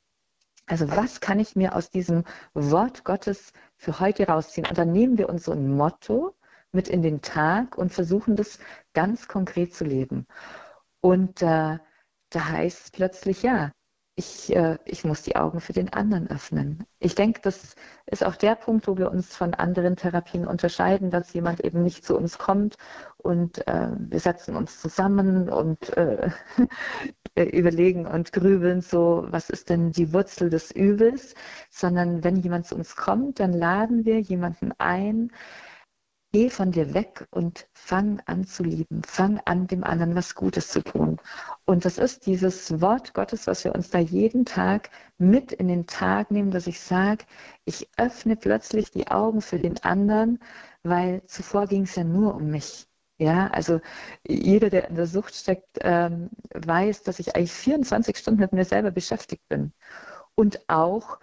Also 0.68 0.88
was 0.90 1.22
kann 1.22 1.40
ich 1.40 1.56
mir 1.56 1.76
aus 1.76 1.90
diesem 1.90 2.24
Wort 2.54 3.04
Gottes 3.04 3.52
für 3.78 4.00
heute 4.00 4.28
rausziehen? 4.28 4.68
Und 4.68 4.78
dann 4.78 4.92
nehmen 4.92 5.18
wir 5.18 5.28
uns 5.28 5.46
so 5.46 5.54
ein 5.54 5.76
Motto 5.76 6.36
mit 6.72 6.88
in 6.88 7.02
den 7.02 7.22
Tag 7.22 7.78
und 7.78 7.94
versuchen 7.94 8.36
das 8.36 8.60
ganz 8.94 9.28
konkret 9.28 9.74
zu 9.74 9.84
leben. 9.86 10.28
Und 11.02 11.42
äh, 11.42 11.78
da 12.30 12.46
heißt 12.50 12.94
plötzlich, 12.94 13.44
ja, 13.44 13.72
ich, 14.16 14.56
äh, 14.56 14.78
ich 14.86 15.04
muss 15.04 15.24
die 15.24 15.36
Augen 15.36 15.62
für 15.62 15.74
den 15.74 15.92
anderen 15.94 16.30
öffnen. 16.30 16.86
Ich 17.00 17.16
denke, 17.16 17.42
das 17.42 17.76
ist 18.06 18.24
auch 18.26 18.36
der 18.36 18.56
Punkt, 18.56 18.88
wo 18.88 18.98
wir 18.98 19.10
uns 19.10 19.36
von 19.36 19.54
anderen 19.54 19.96
Therapien 19.96 20.46
unterscheiden, 20.46 21.10
dass 21.12 21.34
jemand 21.34 21.62
eben 21.62 21.82
nicht 21.84 22.06
zu 22.06 22.16
uns 22.18 22.38
kommt 22.38 22.76
und 23.18 23.66
äh, 23.68 23.90
wir 23.98 24.20
setzen 24.20 24.56
uns 24.56 24.80
zusammen 24.82 25.50
und 25.50 25.96
äh, 25.98 26.30
überlegen 27.36 28.06
und 28.06 28.34
grübeln 28.34 28.82
so, 28.82 29.26
was 29.30 29.50
ist 29.50 29.70
denn 29.70 29.92
die 29.92 30.14
Wurzel 30.14 30.50
des 30.50 30.72
Übels, 30.72 31.34
sondern 31.70 32.24
wenn 32.24 32.36
jemand 32.36 32.68
zu 32.68 32.76
uns 32.76 32.96
kommt, 32.96 33.40
dann 33.40 33.54
laden 33.54 34.06
wir 34.06 34.20
jemanden 34.20 34.74
ein, 34.78 35.32
Geh 36.34 36.50
von 36.50 36.72
dir 36.72 36.94
weg 36.94 37.28
und 37.32 37.68
fang 37.74 38.22
an 38.26 38.46
zu 38.46 38.64
lieben. 38.64 39.04
Fang 39.04 39.40
an, 39.46 39.68
dem 39.68 39.84
anderen 39.84 40.16
was 40.16 40.34
Gutes 40.34 40.70
zu 40.70 40.82
tun. 40.82 41.18
Und 41.66 41.84
das 41.84 41.98
ist 41.98 42.26
dieses 42.26 42.80
Wort 42.80 43.14
Gottes, 43.14 43.48
was 43.48 43.66
wir 43.66 43.76
uns 43.76 43.90
da 43.90 44.00
jeden 44.00 44.46
Tag 44.46 44.90
mit 45.18 45.52
in 45.52 45.68
den 45.68 45.88
Tag 45.88 46.32
nehmen, 46.32 46.52
dass 46.52 46.68
ich 46.68 46.80
sage, 46.80 47.26
ich 47.66 47.90
öffne 47.98 48.38
plötzlich 48.38 48.92
die 48.92 49.08
Augen 49.08 49.42
für 49.42 49.60
den 49.60 49.84
anderen, 49.84 50.40
weil 50.84 51.22
zuvor 51.26 51.68
ging 51.68 51.84
es 51.84 51.96
ja 51.96 52.06
nur 52.06 52.36
um 52.36 52.50
mich. 52.50 52.88
Ja, 53.18 53.48
also 53.50 53.82
jeder, 54.26 54.70
der 54.70 54.88
in 54.90 54.96
der 54.96 55.08
Sucht 55.08 55.36
steckt, 55.36 55.80
ähm, 55.82 56.30
weiß, 56.54 57.04
dass 57.04 57.20
ich 57.20 57.36
eigentlich 57.36 57.52
24 57.52 58.18
Stunden 58.18 58.40
mit 58.42 58.54
mir 58.54 58.66
selber 58.66 58.92
beschäftigt 58.92 59.48
bin. 59.50 59.74
Und 60.36 60.70
auch 60.70 61.20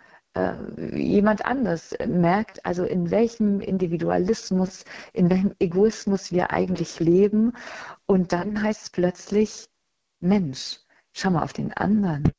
jemand 0.93 1.45
anders 1.45 1.97
merkt, 2.07 2.65
also 2.65 2.85
in 2.85 3.11
welchem 3.11 3.61
Individualismus, 3.61 4.85
in 5.13 5.31
welchem 5.31 5.55
Egoismus 5.59 6.31
wir 6.31 6.53
eigentlich 6.53 7.01
leben. 7.01 7.55
Und 8.07 8.33
dann 8.33 8.63
heißt 8.63 8.83
es 8.83 8.91
plötzlich, 8.91 9.69
Mensch, 10.21 10.79
schau 11.13 11.31
mal 11.31 11.43
auf 11.43 11.53
den 11.53 11.73
anderen. 11.73 12.31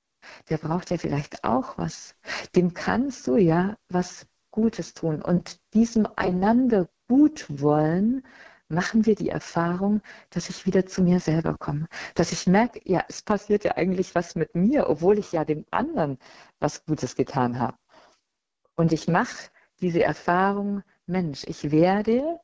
Der 0.49 0.57
braucht 0.57 0.91
ja 0.91 0.97
vielleicht 0.97 1.43
auch 1.43 1.77
was. 1.77 2.15
Dem 2.55 2.73
kannst 2.73 3.27
du 3.27 3.35
ja 3.35 3.75
was 3.89 4.27
Gutes 4.51 4.93
tun. 4.93 5.21
Und 5.21 5.59
diesem 5.73 6.07
einander 6.15 6.87
gut 7.07 7.45
wollen, 7.49 8.23
machen 8.69 9.05
wir 9.05 9.15
die 9.15 9.29
Erfahrung, 9.29 10.01
dass 10.29 10.49
ich 10.49 10.65
wieder 10.65 10.85
zu 10.85 11.01
mir 11.01 11.19
selber 11.19 11.57
komme. 11.57 11.87
Dass 12.15 12.31
ich 12.31 12.47
merke, 12.47 12.81
ja, 12.85 13.03
es 13.09 13.21
passiert 13.21 13.63
ja 13.63 13.75
eigentlich 13.75 14.15
was 14.15 14.35
mit 14.35 14.55
mir, 14.55 14.89
obwohl 14.89 15.19
ich 15.19 15.31
ja 15.31 15.43
dem 15.45 15.65
anderen 15.71 16.17
was 16.59 16.85
Gutes 16.85 17.15
getan 17.15 17.59
habe. 17.59 17.77
Und 18.75 18.93
ich 18.93 19.07
mache 19.07 19.49
diese 19.81 20.03
Erfahrung, 20.03 20.83
Mensch, 21.05 21.43
ich 21.45 21.71
werde 21.71 22.39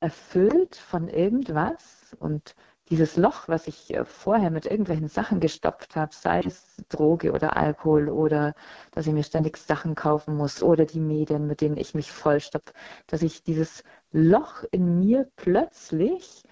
erfüllt 0.00 0.76
von 0.76 1.08
irgendwas 1.08 2.16
und 2.18 2.54
dieses 2.90 3.16
Loch, 3.16 3.48
was 3.48 3.66
ich 3.68 3.94
äh, 3.94 4.04
vorher 4.04 4.50
mit 4.50 4.66
irgendwelchen 4.66 5.08
Sachen 5.08 5.40
gestopft 5.40 5.96
habe, 5.96 6.12
sei 6.14 6.40
es 6.40 6.76
Droge 6.88 7.32
oder 7.32 7.56
Alkohol 7.56 8.08
oder 8.08 8.54
dass 8.92 9.06
ich 9.06 9.12
mir 9.12 9.22
ständig 9.24 9.56
Sachen 9.56 9.94
kaufen 9.94 10.36
muss 10.36 10.62
oder 10.62 10.84
die 10.86 11.00
Medien, 11.00 11.46
mit 11.46 11.60
denen 11.60 11.76
ich 11.76 11.94
mich 11.94 12.10
vollstopfe, 12.12 12.72
dass 13.06 13.22
ich 13.22 13.42
dieses 13.44 13.84
Loch 14.12 14.64
in 14.72 14.98
mir 15.00 15.30
plötzlich 15.36 16.42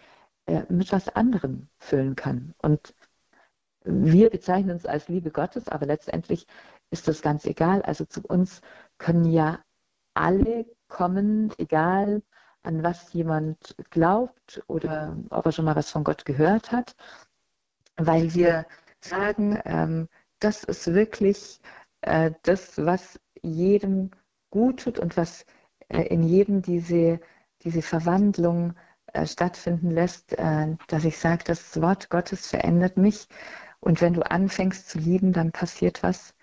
äh, 0.46 0.62
mit 0.68 0.92
was 0.92 1.08
anderem 1.08 1.68
füllen 1.78 2.14
kann. 2.16 2.54
Und 2.62 2.94
wir 3.84 4.30
bezeichnen 4.30 4.72
uns 4.72 4.86
als 4.86 5.08
Liebe 5.08 5.30
Gottes, 5.30 5.68
aber 5.68 5.86
letztendlich 5.86 6.46
ist 6.90 7.08
das 7.08 7.22
ganz 7.22 7.46
egal. 7.46 7.82
Also 7.82 8.04
zu 8.04 8.22
uns 8.22 8.60
können 8.98 9.24
ja 9.24 9.60
alle 10.14 10.66
kommen, 10.88 11.52
egal 11.58 12.22
an 12.62 12.82
was 12.82 13.12
jemand 13.12 13.76
glaubt 13.90 14.62
oder 14.66 15.16
ob 15.30 15.46
er 15.46 15.52
schon 15.52 15.64
mal 15.64 15.76
was 15.76 15.90
von 15.90 16.04
Gott 16.04 16.24
gehört 16.24 16.72
hat, 16.72 16.96
weil 17.96 18.34
wir 18.34 18.66
sagen, 19.00 19.58
ähm, 19.64 20.08
das 20.40 20.64
ist 20.64 20.92
wirklich 20.92 21.60
äh, 22.02 22.32
das, 22.42 22.78
was 22.78 23.20
jedem 23.42 24.10
gut 24.50 24.80
tut 24.80 24.98
und 24.98 25.16
was 25.16 25.44
äh, 25.88 26.02
in 26.02 26.22
jedem 26.22 26.62
diese, 26.62 27.20
diese 27.62 27.82
Verwandlung 27.82 28.74
äh, 29.12 29.26
stattfinden 29.26 29.90
lässt, 29.90 30.32
äh, 30.38 30.76
dass 30.88 31.04
ich 31.04 31.18
sage, 31.18 31.44
das 31.44 31.80
Wort 31.80 32.10
Gottes 32.10 32.46
verändert 32.46 32.96
mich 32.96 33.28
und 33.80 34.00
wenn 34.00 34.14
du 34.14 34.28
anfängst 34.28 34.88
zu 34.88 34.98
lieben, 34.98 35.32
dann 35.32 35.52
passiert 35.52 36.02
was 36.02 36.34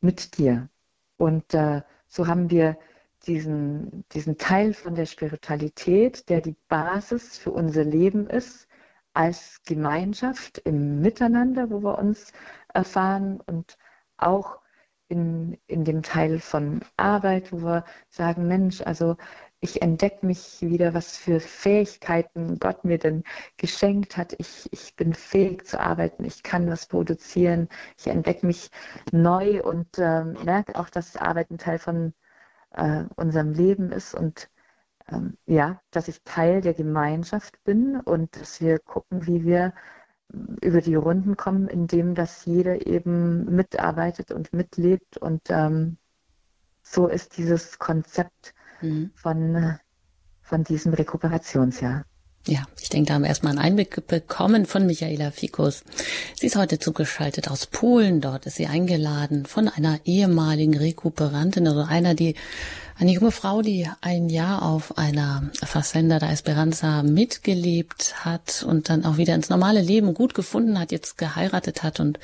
mit 0.00 0.38
dir. 0.38 0.68
Und 1.16 1.54
äh, 1.54 1.82
so 2.08 2.26
haben 2.26 2.50
wir 2.50 2.78
diesen, 3.24 4.04
diesen 4.12 4.38
Teil 4.38 4.74
von 4.74 4.94
der 4.94 5.06
Spiritualität, 5.06 6.28
der 6.28 6.40
die 6.40 6.56
Basis 6.68 7.38
für 7.38 7.50
unser 7.50 7.84
Leben 7.84 8.28
ist, 8.28 8.68
als 9.14 9.60
Gemeinschaft 9.64 10.58
im 10.58 11.00
Miteinander, 11.00 11.70
wo 11.70 11.80
wir 11.82 11.98
uns 11.98 12.32
erfahren 12.72 13.40
und 13.46 13.78
auch 14.16 14.58
in, 15.08 15.58
in 15.66 15.84
dem 15.84 16.02
Teil 16.02 16.40
von 16.40 16.80
Arbeit, 16.96 17.52
wo 17.52 17.58
wir 17.58 17.84
sagen, 18.08 18.48
Mensch, 18.48 18.80
also 18.82 19.16
ich 19.60 19.80
entdecke 19.80 20.26
mich 20.26 20.60
wieder, 20.60 20.92
was 20.92 21.16
für 21.16 21.40
Fähigkeiten 21.40 22.58
Gott 22.58 22.84
mir 22.84 22.98
denn 22.98 23.24
geschenkt 23.56 24.16
hat. 24.16 24.34
Ich, 24.38 24.68
ich 24.72 24.94
bin 24.96 25.14
fähig 25.14 25.66
zu 25.66 25.80
arbeiten, 25.80 26.24
ich 26.24 26.42
kann 26.42 26.68
was 26.68 26.86
produzieren, 26.86 27.68
ich 27.98 28.08
entdecke 28.08 28.46
mich 28.46 28.70
neu 29.12 29.62
und 29.62 29.98
äh, 29.98 30.24
merke 30.24 30.78
auch, 30.78 30.90
dass 30.90 31.16
Arbeit 31.16 31.50
ein 31.50 31.58
Teil 31.58 31.78
von 31.78 32.12
äh, 32.74 33.04
unserem 33.16 33.52
Leben 33.52 33.92
ist 33.92 34.14
und 34.14 34.50
ähm, 35.08 35.36
ja, 35.46 35.80
dass 35.90 36.08
ich 36.08 36.22
Teil 36.24 36.60
der 36.60 36.74
Gemeinschaft 36.74 37.62
bin 37.64 38.00
und 38.00 38.40
dass 38.40 38.60
wir 38.60 38.78
gucken, 38.78 39.26
wie 39.26 39.44
wir 39.44 39.74
über 40.62 40.80
die 40.80 40.94
Runden 40.94 41.36
kommen, 41.36 41.68
indem 41.68 42.14
dass 42.14 42.44
jeder 42.44 42.86
eben 42.86 43.44
mitarbeitet 43.54 44.32
und 44.32 44.52
mitlebt 44.52 45.18
und 45.18 45.42
ähm, 45.48 45.98
so 46.82 47.08
ist 47.08 47.36
dieses 47.38 47.78
Konzept 47.78 48.54
mhm. 48.80 49.10
von, 49.14 49.78
von 50.42 50.64
diesem 50.64 50.92
Rekuperationsjahr. 50.94 52.04
Ja, 52.46 52.66
ich 52.78 52.90
denke, 52.90 53.08
da 53.08 53.14
haben 53.14 53.22
wir 53.22 53.28
erstmal 53.28 53.52
einen 53.52 53.64
Einblick 53.64 54.06
bekommen 54.06 54.66
von 54.66 54.84
Michaela 54.84 55.30
Fikus. 55.30 55.82
Sie 56.34 56.46
ist 56.46 56.56
heute 56.56 56.78
zugeschaltet 56.78 57.50
aus 57.50 57.66
Polen. 57.66 58.20
Dort 58.20 58.44
ist 58.44 58.56
sie 58.56 58.66
eingeladen 58.66 59.46
von 59.46 59.68
einer 59.68 59.98
ehemaligen 60.04 60.76
Rekuperantin, 60.76 61.66
also 61.66 61.80
einer, 61.80 62.14
die 62.14 62.34
eine 62.98 63.12
junge 63.12 63.32
Frau, 63.32 63.62
die 63.62 63.88
ein 64.00 64.28
Jahr 64.28 64.62
auf 64.62 64.98
einer 64.98 65.50
Fazenda 65.64 66.18
da 66.18 66.30
Esperanza 66.30 67.02
mitgelebt 67.02 68.24
hat 68.24 68.64
und 68.66 68.88
dann 68.88 69.04
auch 69.04 69.16
wieder 69.16 69.34
ins 69.34 69.48
normale 69.48 69.80
Leben 69.80 70.14
gut 70.14 70.34
gefunden 70.34 70.78
hat, 70.78 70.92
jetzt 70.92 71.18
geheiratet 71.18 71.82
hat 71.82 71.98
und 71.98 72.20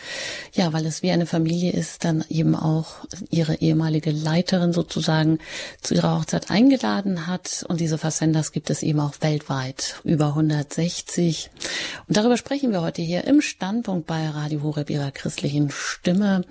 ja, 0.52 0.72
weil 0.72 0.86
es 0.86 1.02
wie 1.02 1.10
eine 1.10 1.26
Familie 1.26 1.72
ist, 1.72 2.04
dann 2.04 2.24
eben 2.28 2.54
auch 2.54 3.04
ihre 3.30 3.56
ehemalige 3.56 4.12
Leiterin 4.12 4.72
sozusagen 4.72 5.38
zu 5.80 5.94
ihrer 5.94 6.18
Hochzeit 6.18 6.50
eingeladen 6.50 7.26
hat. 7.26 7.64
Und 7.68 7.80
diese 7.80 7.98
Facendas 7.98 8.52
gibt 8.52 8.70
es 8.70 8.82
eben 8.82 9.00
auch 9.00 9.14
weltweit, 9.20 10.00
über 10.04 10.28
160 10.28 11.50
und 12.06 12.16
darüber 12.16 12.36
sprechen 12.36 12.70
wir 12.70 12.82
heute 12.82 13.02
hier 13.02 13.24
im 13.24 13.40
Standpunkt 13.40 14.06
bei 14.06 14.28
Radio 14.28 14.62
Horeb 14.62 14.90
ihrer 14.90 15.10
christlichen 15.10 15.70
Stimme, 15.70 16.44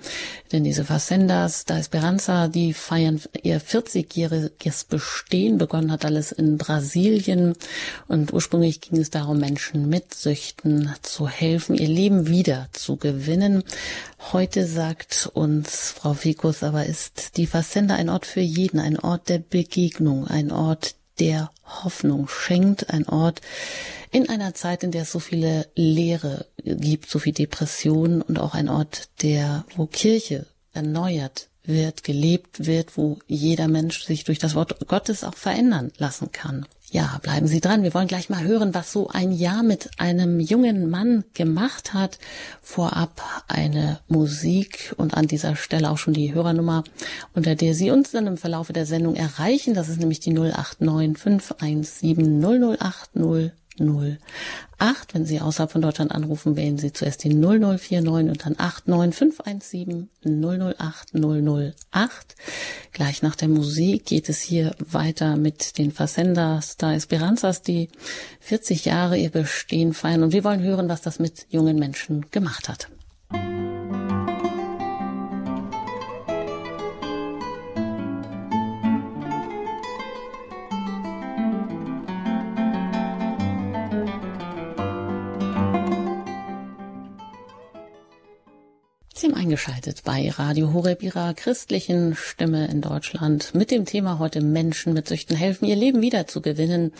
denn 0.52 0.64
diese 0.64 0.84
Facendas 0.84 1.66
da 1.66 1.78
Esperanza, 1.78 2.48
die 2.48 2.74
feiern 2.74 3.22
ihr 3.44 3.60
40 3.60 4.09
40-jähriges 4.10 4.86
Bestehen. 4.88 5.58
Begonnen 5.58 5.92
hat 5.92 6.06
alles 6.06 6.32
in 6.32 6.58
Brasilien 6.58 7.56
und 8.08 8.34
ursprünglich 8.34 8.82
ging 8.82 9.00
es 9.00 9.10
darum, 9.10 9.40
Menschen 9.40 9.90
mit 9.90 10.14
Süchten 10.14 10.94
zu 11.02 11.28
helfen, 11.28 11.76
ihr 11.76 11.88
Leben 11.88 12.28
wieder 12.28 12.70
zu 12.74 12.98
gewinnen. 12.98 13.64
Heute 14.32 14.66
sagt 14.66 15.30
uns 15.34 15.92
Frau 15.92 16.14
Fikus 16.14 16.64
aber, 16.64 16.86
ist 16.86 17.38
die 17.38 17.48
Facenda 17.48 17.96
ein 17.96 18.10
Ort 18.10 18.26
für 18.26 18.42
jeden, 18.42 18.80
ein 18.80 19.00
Ort 19.00 19.30
der 19.30 19.40
Begegnung, 19.40 20.28
ein 20.28 20.52
Ort 20.52 20.96
der 21.20 21.52
Hoffnung 21.66 22.28
schenkt, 22.28 22.90
ein 22.90 23.08
Ort 23.08 23.42
in 24.12 24.30
einer 24.30 24.54
Zeit, 24.54 24.84
in 24.84 24.92
der 24.92 25.04
es 25.04 25.12
so 25.12 25.20
viele 25.20 25.68
Leere 25.76 26.48
gibt, 26.64 27.10
so 27.10 27.20
viel 27.20 27.34
Depression 27.34 28.22
und 28.22 28.40
auch 28.40 28.56
ein 28.56 28.70
Ort, 28.70 29.10
der, 29.22 29.66
wo 29.76 29.86
Kirche 29.86 30.48
erneuert 30.74 31.49
wird, 31.70 32.04
gelebt 32.04 32.66
wird, 32.66 32.98
wo 32.98 33.20
jeder 33.28 33.70
Mensch 33.70 34.04
sich 34.04 34.26
durch 34.26 34.40
das 34.40 34.56
Wort 34.56 34.88
Gottes 34.88 35.24
auch 35.24 35.36
verändern 35.36 35.92
lassen 35.98 36.34
kann. 36.34 36.66
Ja, 36.92 37.20
bleiben 37.22 37.46
Sie 37.46 37.62
dran. 37.62 37.84
Wir 37.84 37.94
wollen 37.94 38.08
gleich 38.08 38.30
mal 38.30 38.44
hören, 38.44 38.74
was 38.74 38.92
so 38.92 39.10
ein 39.10 39.32
Jahr 39.32 39.62
mit 39.62 39.92
einem 40.00 40.40
jungen 40.40 40.90
Mann 40.90 41.24
gemacht 41.36 41.94
hat. 41.94 42.18
Vorab 42.64 43.22
eine 43.48 44.00
Musik 44.08 44.96
und 44.98 45.14
an 45.14 45.28
dieser 45.28 45.56
Stelle 45.56 45.92
auch 45.92 46.00
schon 46.00 46.16
die 46.16 46.34
Hörernummer, 46.34 46.84
unter 47.36 47.54
der 47.54 47.76
Sie 47.76 47.92
uns 47.92 48.10
dann 48.10 48.26
im 48.26 48.38
Verlaufe 48.38 48.74
der 48.74 48.88
Sendung 48.88 49.16
erreichen. 49.16 49.76
Das 49.76 49.88
ist 49.88 50.00
nämlich 50.00 50.20
die 50.20 50.34
089 50.34 51.16
517 51.16 52.40
008 53.80 54.20
08. 54.80 55.14
Wenn 55.14 55.26
Sie 55.26 55.42
außerhalb 55.42 55.72
von 55.72 55.82
Deutschland 55.82 56.12
anrufen, 56.12 56.56
wählen 56.56 56.78
Sie 56.78 56.94
zuerst 56.94 57.24
die 57.24 57.34
0049 57.34 58.30
und 58.30 58.46
dann 58.46 58.56
89517 58.58 60.10
008 60.24 61.14
008. 61.14 62.36
Gleich 62.92 63.22
nach 63.22 63.36
der 63.36 63.50
Musik 63.50 64.06
geht 64.06 64.30
es 64.30 64.42
hier 64.42 64.76
weiter 64.80 65.36
mit 65.36 65.78
den 65.78 65.92
Facendas 65.92 66.78
da 66.78 66.94
Esperanzas, 66.94 67.62
die 67.62 67.90
40 68.40 68.86
Jahre 68.86 69.18
ihr 69.18 69.30
Bestehen 69.30 69.94
feiern. 69.94 70.24
Und 70.24 70.34
wir 70.34 70.44
wollen 70.44 70.64
hören, 70.64 70.90
was 70.90 71.02
das 71.02 71.20
mit 71.20 71.46
jungen 71.50 71.78
Menschen 71.78 72.26
gemacht 72.32 72.70
hat. 72.70 72.88
Sie 73.32 73.79
haben 89.24 89.34
eingeschaltet 89.34 90.04
bei 90.06 90.30
Radio 90.30 90.72
Horeb, 90.72 91.04
Ihrer 91.04 91.34
christlichen 91.34 92.16
Stimme 92.16 92.68
in 92.68 92.80
Deutschland, 92.80 93.54
mit 93.54 93.70
dem 93.70 93.86
Thema 93.86 94.18
heute 94.18 94.40
Menschen 94.40 94.94
mit 94.94 95.08
Süchten 95.08 95.36
helfen, 95.36 95.66
ihr 95.66 95.76
Leben 95.76 96.02
wieder 96.02 96.28
zu 96.28 96.42
gewinnen. 96.42 96.94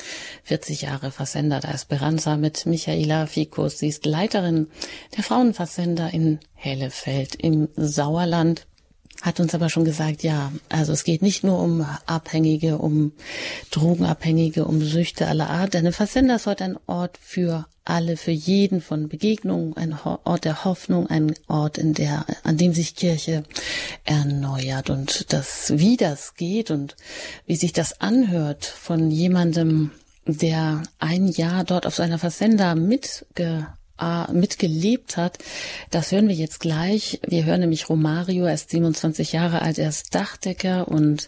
40 0.44 0.82
Jahre 0.82 1.12
Versender 1.12 1.60
der 1.60 1.74
Esperanza 1.74 2.36
mit 2.36 2.66
Michaela 2.66 3.26
Fikus. 3.26 3.80
Sie 3.80 3.88
ist 3.88 4.06
Leiterin 4.06 4.68
der 5.16 5.24
Frauenversender 5.24 6.14
in 6.14 6.40
Hellefeld 6.56 7.36
im 7.36 7.70
Sauerland 7.76 8.68
hat 9.22 9.40
uns 9.40 9.54
aber 9.54 9.70
schon 9.70 9.84
gesagt, 9.84 10.24
ja, 10.24 10.52
also 10.70 10.94
es 10.94 11.04
geht 11.04 11.22
nicht 11.22 11.44
nur 11.44 11.60
um 11.60 11.86
Abhängige, 12.06 12.78
um 12.78 13.12
Drogenabhängige, 13.72 14.66
um 14.66 14.82
Süchte 14.82 15.28
aller 15.28 15.50
Art. 15.50 15.74
Denn 15.74 15.92
Versender 15.92 16.36
ist 16.36 16.46
heute 16.46 16.64
ein 16.64 16.78
Ort 16.88 17.20
für 17.22 17.66
alle, 17.84 18.18
für 18.18 18.32
jeden 18.32 18.82
von 18.82 19.10
Begegnungen, 19.10 19.76
ein 19.76 19.98
Ort 20.04 20.46
der 20.46 20.64
Hoffnung, 20.64 21.08
ein 21.08 21.34
Ort, 21.48 21.78
in 21.78 21.94
der, 21.94 22.26
an 22.44 22.58
dem 22.58 22.74
sich 22.74 22.96
Kirche 22.96 23.44
erneuert. 24.06 24.90
Und 24.90 25.34
das, 25.34 25.74
wie 25.76 25.98
das 25.98 26.36
geht 26.36 26.72
und 26.72 26.96
wie 27.46 27.56
sich 27.56 27.74
das 27.74 28.00
anhört 28.00 28.66
von 28.66 29.12
jemandem, 29.12 29.92
der 30.26 30.84
ein 31.00 31.28
Jahr 31.28 31.64
dort 31.64 31.88
auf 31.88 31.96
seiner 31.96 32.20
Versender 32.20 32.76
mitge 32.76 33.68
äh, 34.00 34.32
mitgelebt 34.32 35.18
hat. 35.18 35.38
Das 35.92 36.12
hören 36.12 36.28
wir 36.28 36.36
jetzt 36.36 36.60
gleich. 36.60 37.20
Wir 37.28 37.46
hören 37.46 37.62
nämlich 37.62 37.90
Romario, 37.90 38.46
er 38.46 38.54
ist 38.54 38.70
27 38.70 39.34
Jahre 39.34 39.62
alt, 39.62 39.78
er 39.78 39.90
ist 39.90 40.14
Dachdecker 40.16 40.88
und 40.88 41.28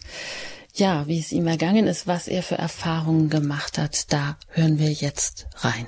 ja, 0.74 1.06
wie 1.06 1.18
es 1.18 1.32
ihm 1.32 1.46
ergangen 1.46 1.86
ist, 1.86 2.06
was 2.06 2.28
er 2.28 2.42
für 2.42 2.56
Erfahrungen 2.56 3.28
gemacht 3.28 3.76
hat, 3.76 4.12
da 4.12 4.36
hören 4.48 4.78
wir 4.78 4.90
jetzt 4.90 5.46
rein. 5.56 5.86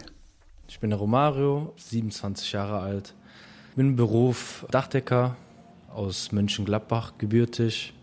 Ich 0.69 0.79
bin 0.81 0.91
der 0.91 0.99
Romario, 0.99 1.73
27 1.77 2.53
Jahre 2.53 2.81
alt, 2.81 3.15
bin 3.77 3.91
im 3.91 3.97
Beruf 3.97 4.67
Dachdecker 4.71 5.37
aus 5.95 6.33
Mönchengladbach 6.33 7.15
gebürtig 7.19 7.95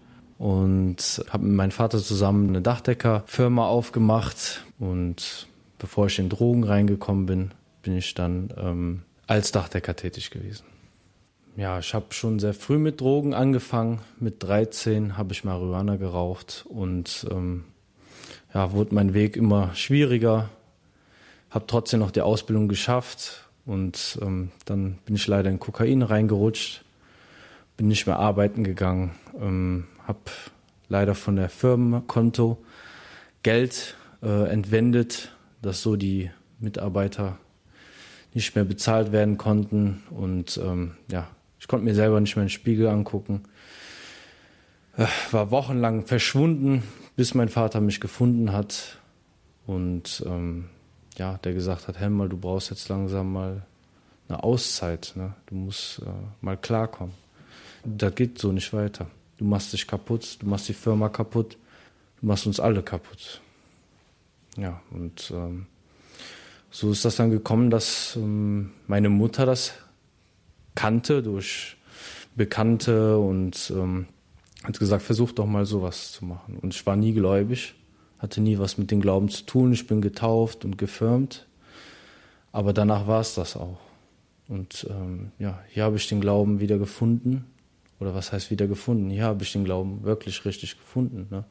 und 0.41 1.23
habe 1.29 1.45
mit 1.45 1.55
meinem 1.55 1.71
Vater 1.71 1.99
zusammen 1.99 2.49
eine 2.49 2.61
Dachdeckerfirma 2.61 3.67
aufgemacht 3.67 4.65
und 4.79 5.47
bevor 5.77 6.07
ich 6.07 6.17
in 6.17 6.29
Drogen 6.29 6.63
reingekommen 6.63 7.27
bin, 7.27 7.51
bin 7.81 7.97
ich 7.97 8.13
dann 8.13 8.53
ähm, 8.57 9.01
als 9.27 9.51
Dachdecker 9.51 9.95
tätig 9.95 10.31
gewesen. 10.31 10.65
Ja, 11.57 11.79
ich 11.79 11.93
habe 11.93 12.13
schon 12.13 12.39
sehr 12.39 12.53
früh 12.53 12.77
mit 12.77 13.01
Drogen 13.01 13.33
angefangen. 13.33 13.99
Mit 14.19 14.41
13 14.43 15.17
habe 15.17 15.33
ich 15.33 15.43
Marihuana 15.43 15.97
geraucht 15.97 16.65
und 16.69 17.27
ähm, 17.29 17.65
ja, 18.53 18.71
wurde 18.71 18.95
mein 18.95 19.13
Weg 19.13 19.35
immer 19.35 19.75
schwieriger. 19.75 20.49
Habe 21.49 21.67
trotzdem 21.67 21.99
noch 21.99 22.11
die 22.11 22.21
Ausbildung 22.21 22.69
geschafft 22.69 23.49
und 23.65 24.17
ähm, 24.21 24.51
dann 24.65 24.99
bin 25.05 25.15
ich 25.15 25.27
leider 25.27 25.49
in 25.49 25.59
Kokain 25.59 26.01
reingerutscht, 26.01 26.83
bin 27.75 27.89
nicht 27.89 28.07
mehr 28.07 28.19
arbeiten 28.19 28.63
gegangen, 28.63 29.11
ähm, 29.39 29.87
habe 30.07 30.19
leider 30.87 31.15
von 31.15 31.35
der 31.35 31.49
Firmenkonto 31.49 32.57
Geld 33.43 33.95
äh, 34.23 34.49
entwendet, 34.49 35.35
dass 35.61 35.81
so 35.81 35.97
die 35.97 36.31
Mitarbeiter 36.59 37.37
nicht 38.33 38.55
mehr 38.55 38.63
bezahlt 38.63 39.11
werden 39.11 39.37
konnten. 39.37 40.03
Und 40.09 40.59
ähm, 40.63 40.95
ja, 41.09 41.27
ich 41.59 41.67
konnte 41.67 41.85
mir 41.85 41.95
selber 41.95 42.19
nicht 42.19 42.35
mehr 42.35 42.45
den 42.45 42.49
Spiegel 42.49 42.87
angucken. 42.87 43.43
Äh, 44.97 45.05
war 45.31 45.51
wochenlang 45.51 46.05
verschwunden, 46.05 46.83
bis 47.15 47.33
mein 47.33 47.49
Vater 47.49 47.81
mich 47.81 47.99
gefunden 47.99 48.51
hat. 48.51 48.99
Und 49.65 50.23
ähm, 50.25 50.65
ja, 51.17 51.37
der 51.43 51.53
gesagt 51.53 51.87
hat, 51.87 51.99
Helmer, 51.99 52.27
du 52.27 52.37
brauchst 52.37 52.69
jetzt 52.69 52.89
langsam 52.89 53.33
mal 53.33 53.63
eine 54.27 54.43
Auszeit. 54.43 55.13
Ne? 55.15 55.33
Du 55.47 55.55
musst 55.55 55.99
äh, 55.99 56.05
mal 56.41 56.57
klarkommen. 56.57 57.13
Das 57.83 58.15
geht 58.15 58.39
so 58.39 58.51
nicht 58.51 58.73
weiter. 58.73 59.07
Du 59.37 59.45
machst 59.45 59.73
dich 59.73 59.87
kaputt, 59.87 60.37
du 60.39 60.45
machst 60.45 60.69
die 60.69 60.73
Firma 60.73 61.09
kaputt, 61.09 61.57
du 62.19 62.27
machst 62.27 62.45
uns 62.45 62.59
alle 62.59 62.83
kaputt. 62.83 63.41
Ja, 64.55 64.81
und 64.91 65.31
ähm, 65.35 65.65
so 66.71 66.91
ist 66.91 67.05
das 67.05 67.17
dann 67.17 67.31
gekommen, 67.31 67.69
dass 67.69 68.15
ähm, 68.15 68.71
meine 68.87 69.09
Mutter 69.09 69.45
das 69.45 69.73
kannte 70.73 71.21
durch 71.21 71.77
Bekannte 72.35 73.19
und 73.19 73.71
ähm, 73.75 74.07
hat 74.63 74.79
gesagt, 74.79 75.03
versuch 75.03 75.33
doch 75.33 75.45
mal 75.45 75.65
sowas 75.65 76.13
zu 76.13 76.23
machen. 76.25 76.57
Und 76.61 76.73
ich 76.73 76.85
war 76.85 76.95
nie 76.95 77.13
gläubig, 77.13 77.75
hatte 78.19 78.39
nie 78.39 78.57
was 78.57 78.77
mit 78.77 78.89
dem 78.89 79.01
Glauben 79.01 79.27
zu 79.27 79.43
tun. 79.45 79.73
Ich 79.73 79.85
bin 79.85 80.01
getauft 80.01 80.63
und 80.63 80.77
gefirmt. 80.77 81.45
Aber 82.53 82.73
danach 82.73 83.05
war 83.05 83.21
es 83.21 83.35
das 83.35 83.57
auch. 83.57 83.79
Und 84.47 84.87
ähm, 84.89 85.31
ja, 85.39 85.59
hier 85.69 85.83
habe 85.83 85.97
ich 85.97 86.07
den 86.07 86.21
Glauben 86.21 86.59
wieder 86.59 86.77
gefunden. 86.77 87.45
Oder 87.99 88.15
was 88.15 88.31
heißt 88.31 88.49
wieder 88.49 88.67
gefunden? 88.67 89.09
Hier 89.09 89.25
habe 89.25 89.43
ich 89.43 89.51
den 89.51 89.65
Glauben 89.65 90.03
wirklich 90.03 90.45
richtig 90.45 90.77
gefunden. 90.77 91.27
Ne? 91.29 91.43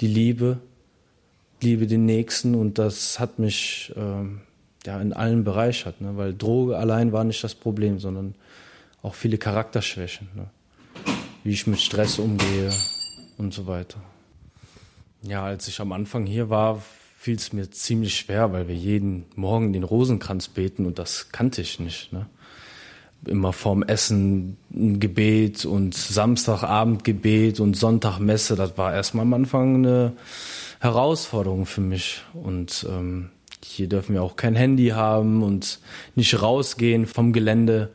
Die 0.00 0.06
Liebe, 0.06 0.58
Liebe 1.62 1.86
den 1.86 2.06
Nächsten 2.06 2.54
und 2.54 2.78
das 2.78 3.20
hat 3.20 3.38
mich 3.38 3.92
ähm, 3.96 4.40
ja, 4.86 5.00
in 5.00 5.12
allen 5.12 5.44
bereichert, 5.44 6.00
ne? 6.00 6.16
weil 6.16 6.34
Droge 6.34 6.76
allein 6.76 7.12
war 7.12 7.24
nicht 7.24 7.42
das 7.44 7.54
Problem, 7.54 7.98
sondern 7.98 8.34
auch 9.02 9.14
viele 9.14 9.38
Charakterschwächen, 9.38 10.28
ne? 10.34 10.46
wie 11.44 11.52
ich 11.52 11.66
mit 11.66 11.80
Stress 11.80 12.18
umgehe 12.18 12.70
und 13.38 13.54
so 13.54 13.66
weiter. 13.66 14.00
Ja, 15.22 15.44
als 15.44 15.68
ich 15.68 15.80
am 15.80 15.92
Anfang 15.92 16.26
hier 16.26 16.50
war, 16.50 16.82
fiel 17.18 17.36
es 17.36 17.52
mir 17.52 17.70
ziemlich 17.70 18.16
schwer, 18.16 18.52
weil 18.52 18.66
wir 18.66 18.74
jeden 18.74 19.26
Morgen 19.36 19.72
den 19.72 19.84
Rosenkranz 19.84 20.48
beten 20.48 20.86
und 20.86 20.98
das 20.98 21.30
kannte 21.30 21.62
ich 21.62 21.78
nicht. 21.78 22.12
Ne? 22.12 22.26
Immer 23.26 23.52
vorm 23.52 23.84
Essen 23.84 24.56
ein 24.74 24.98
Gebet 24.98 25.64
und 25.64 25.94
Samstagabend 25.94 27.04
Gebet 27.04 27.60
und 27.60 27.74
Sonntagmesse, 27.74 28.56
das 28.56 28.76
war 28.76 28.92
erstmal 28.92 29.22
am 29.22 29.34
Anfang 29.34 29.76
eine 29.76 30.14
Herausforderung 30.80 31.64
für 31.66 31.80
mich. 31.80 32.22
Und 32.34 32.84
ähm, 32.90 33.30
hier 33.64 33.88
dürfen 33.88 34.14
wir 34.14 34.22
auch 34.22 34.36
kein 34.36 34.54
Handy 34.54 34.88
haben 34.88 35.42
und 35.42 35.78
nicht 36.14 36.40
rausgehen 36.40 37.06
vom 37.06 37.32
Gelände. 37.32 37.90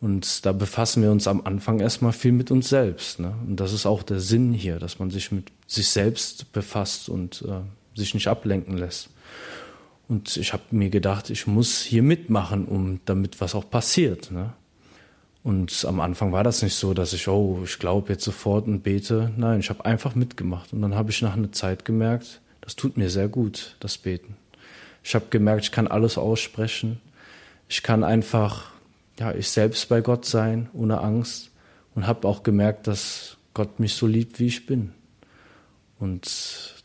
Und 0.00 0.44
da 0.44 0.52
befassen 0.52 1.02
wir 1.02 1.12
uns 1.12 1.28
am 1.28 1.42
Anfang 1.44 1.78
erstmal 1.78 2.12
viel 2.12 2.32
mit 2.32 2.50
uns 2.50 2.68
selbst. 2.68 3.20
Ne? 3.20 3.34
Und 3.46 3.60
das 3.60 3.72
ist 3.72 3.86
auch 3.86 4.02
der 4.02 4.18
Sinn 4.18 4.52
hier, 4.52 4.78
dass 4.78 4.98
man 4.98 5.10
sich 5.10 5.30
mit 5.30 5.52
sich 5.66 5.88
selbst 5.88 6.52
befasst 6.52 7.08
und 7.08 7.42
äh, 7.42 7.60
sich 7.98 8.12
nicht 8.14 8.26
ablenken 8.26 8.76
lässt. 8.76 9.10
Und 10.08 10.36
ich 10.36 10.52
habe 10.52 10.64
mir 10.72 10.90
gedacht, 10.90 11.30
ich 11.30 11.46
muss 11.46 11.80
hier 11.80 12.02
mitmachen, 12.02 12.64
um 12.64 13.00
damit 13.04 13.40
was 13.40 13.54
auch 13.54 13.70
passiert. 13.70 14.32
Ne? 14.32 14.52
Und 15.44 15.84
am 15.88 16.00
Anfang 16.00 16.32
war 16.32 16.44
das 16.44 16.62
nicht 16.62 16.74
so, 16.74 16.94
dass 16.94 17.12
ich, 17.12 17.28
oh, 17.28 17.60
ich 17.64 17.78
glaube 17.78 18.12
jetzt 18.12 18.24
sofort 18.24 18.66
und 18.66 18.82
bete. 18.82 19.32
Nein, 19.36 19.60
ich 19.60 19.70
habe 19.70 19.84
einfach 19.84 20.14
mitgemacht. 20.14 20.72
Und 20.72 20.82
dann 20.82 20.94
habe 20.94 21.10
ich 21.10 21.22
nach 21.22 21.34
einer 21.34 21.52
Zeit 21.52 21.84
gemerkt, 21.84 22.40
das 22.60 22.76
tut 22.76 22.96
mir 22.96 23.10
sehr 23.10 23.28
gut, 23.28 23.76
das 23.80 23.98
Beten. 23.98 24.36
Ich 25.02 25.14
habe 25.14 25.26
gemerkt, 25.30 25.64
ich 25.64 25.72
kann 25.72 25.88
alles 25.88 26.18
aussprechen. 26.18 27.00
Ich 27.68 27.82
kann 27.82 28.04
einfach, 28.04 28.70
ja, 29.18 29.34
ich 29.34 29.48
selbst 29.48 29.88
bei 29.88 30.00
Gott 30.00 30.24
sein, 30.24 30.68
ohne 30.72 31.00
Angst. 31.00 31.50
Und 31.94 32.06
habe 32.06 32.26
auch 32.26 32.42
gemerkt, 32.42 32.86
dass 32.86 33.36
Gott 33.54 33.78
mich 33.80 33.94
so 33.94 34.06
liebt, 34.06 34.38
wie 34.38 34.46
ich 34.46 34.66
bin. 34.66 34.92
Und 35.98 36.82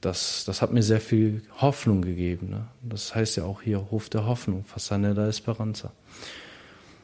das, 0.00 0.44
das 0.44 0.62
hat 0.62 0.72
mir 0.72 0.82
sehr 0.82 1.00
viel 1.00 1.42
Hoffnung 1.60 2.02
gegeben. 2.02 2.50
Ne? 2.50 2.66
Das 2.82 3.14
heißt 3.14 3.36
ja 3.36 3.44
auch 3.44 3.62
hier 3.62 3.90
Hof 3.90 4.08
der 4.08 4.26
Hoffnung, 4.26 4.64
Fasane 4.64 5.14
da 5.14 5.28
Esperanza. 5.28 5.92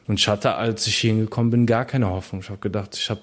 Und 0.07 0.19
ich 0.19 0.27
hatte, 0.27 0.55
als 0.55 0.87
ich 0.87 0.97
hier 0.97 1.11
hingekommen 1.11 1.51
bin, 1.51 1.65
gar 1.65 1.85
keine 1.85 2.09
Hoffnung. 2.09 2.41
Ich 2.41 2.49
habe 2.49 2.59
gedacht, 2.59 2.95
ich 2.95 3.09
habe 3.09 3.21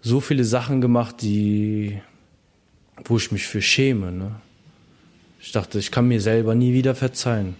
so 0.00 0.20
viele 0.20 0.44
Sachen 0.44 0.80
gemacht, 0.80 1.22
die, 1.22 2.00
wo 3.04 3.16
ich 3.16 3.32
mich 3.32 3.46
für 3.46 3.62
schäme. 3.62 4.12
Ne? 4.12 4.36
Ich 5.42 5.50
dachte, 5.50 5.80
ich 5.80 5.90
kann 5.90 6.06
mir 6.06 6.20
selber 6.20 6.54
nie 6.54 6.72
wieder 6.72 6.94
verzeihen. 6.94 7.56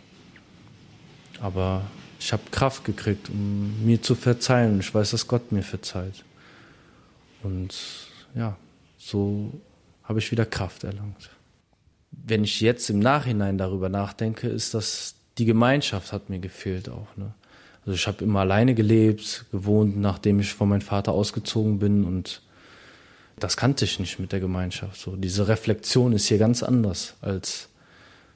Aber 1.40 1.82
ich 2.20 2.32
habe 2.32 2.44
Kraft 2.52 2.84
gekriegt, 2.84 3.28
um 3.28 3.84
mir 3.84 4.00
zu 4.00 4.14
verzeihen. 4.14 4.78
Ich 4.78 4.94
weiß, 4.94 5.10
dass 5.10 5.26
Gott 5.26 5.50
mir 5.50 5.64
verzeiht. 5.64 6.24
Und 7.42 7.74
ja, 8.36 8.56
so 8.96 9.52
habe 10.04 10.20
ich 10.20 10.30
wieder 10.30 10.46
Kraft 10.46 10.84
erlangt. 10.84 11.30
Wenn 12.12 12.44
ich 12.44 12.60
jetzt 12.60 12.88
im 12.88 13.00
Nachhinein 13.00 13.58
darüber 13.58 13.88
nachdenke, 13.88 14.46
ist 14.46 14.74
das, 14.74 15.16
die 15.38 15.44
Gemeinschaft 15.44 16.12
hat 16.12 16.30
mir 16.30 16.38
gefehlt 16.38 16.88
auch. 16.88 17.08
Ne? 17.16 17.34
Also 17.84 17.94
ich 17.96 18.06
habe 18.06 18.22
immer 18.22 18.40
alleine 18.40 18.76
gelebt, 18.76 19.46
gewohnt, 19.50 19.96
nachdem 19.96 20.38
ich 20.38 20.54
von 20.54 20.68
meinem 20.68 20.82
Vater 20.82 21.12
ausgezogen 21.12 21.80
bin 21.80 22.04
und 22.04 22.42
das 23.40 23.56
kannte 23.56 23.84
ich 23.84 23.98
nicht 23.98 24.20
mit 24.20 24.30
der 24.30 24.38
Gemeinschaft. 24.38 25.00
So 25.00 25.16
diese 25.16 25.48
Reflexion 25.48 26.12
ist 26.12 26.26
hier 26.28 26.38
ganz 26.38 26.62
anders 26.62 27.14
als 27.22 27.68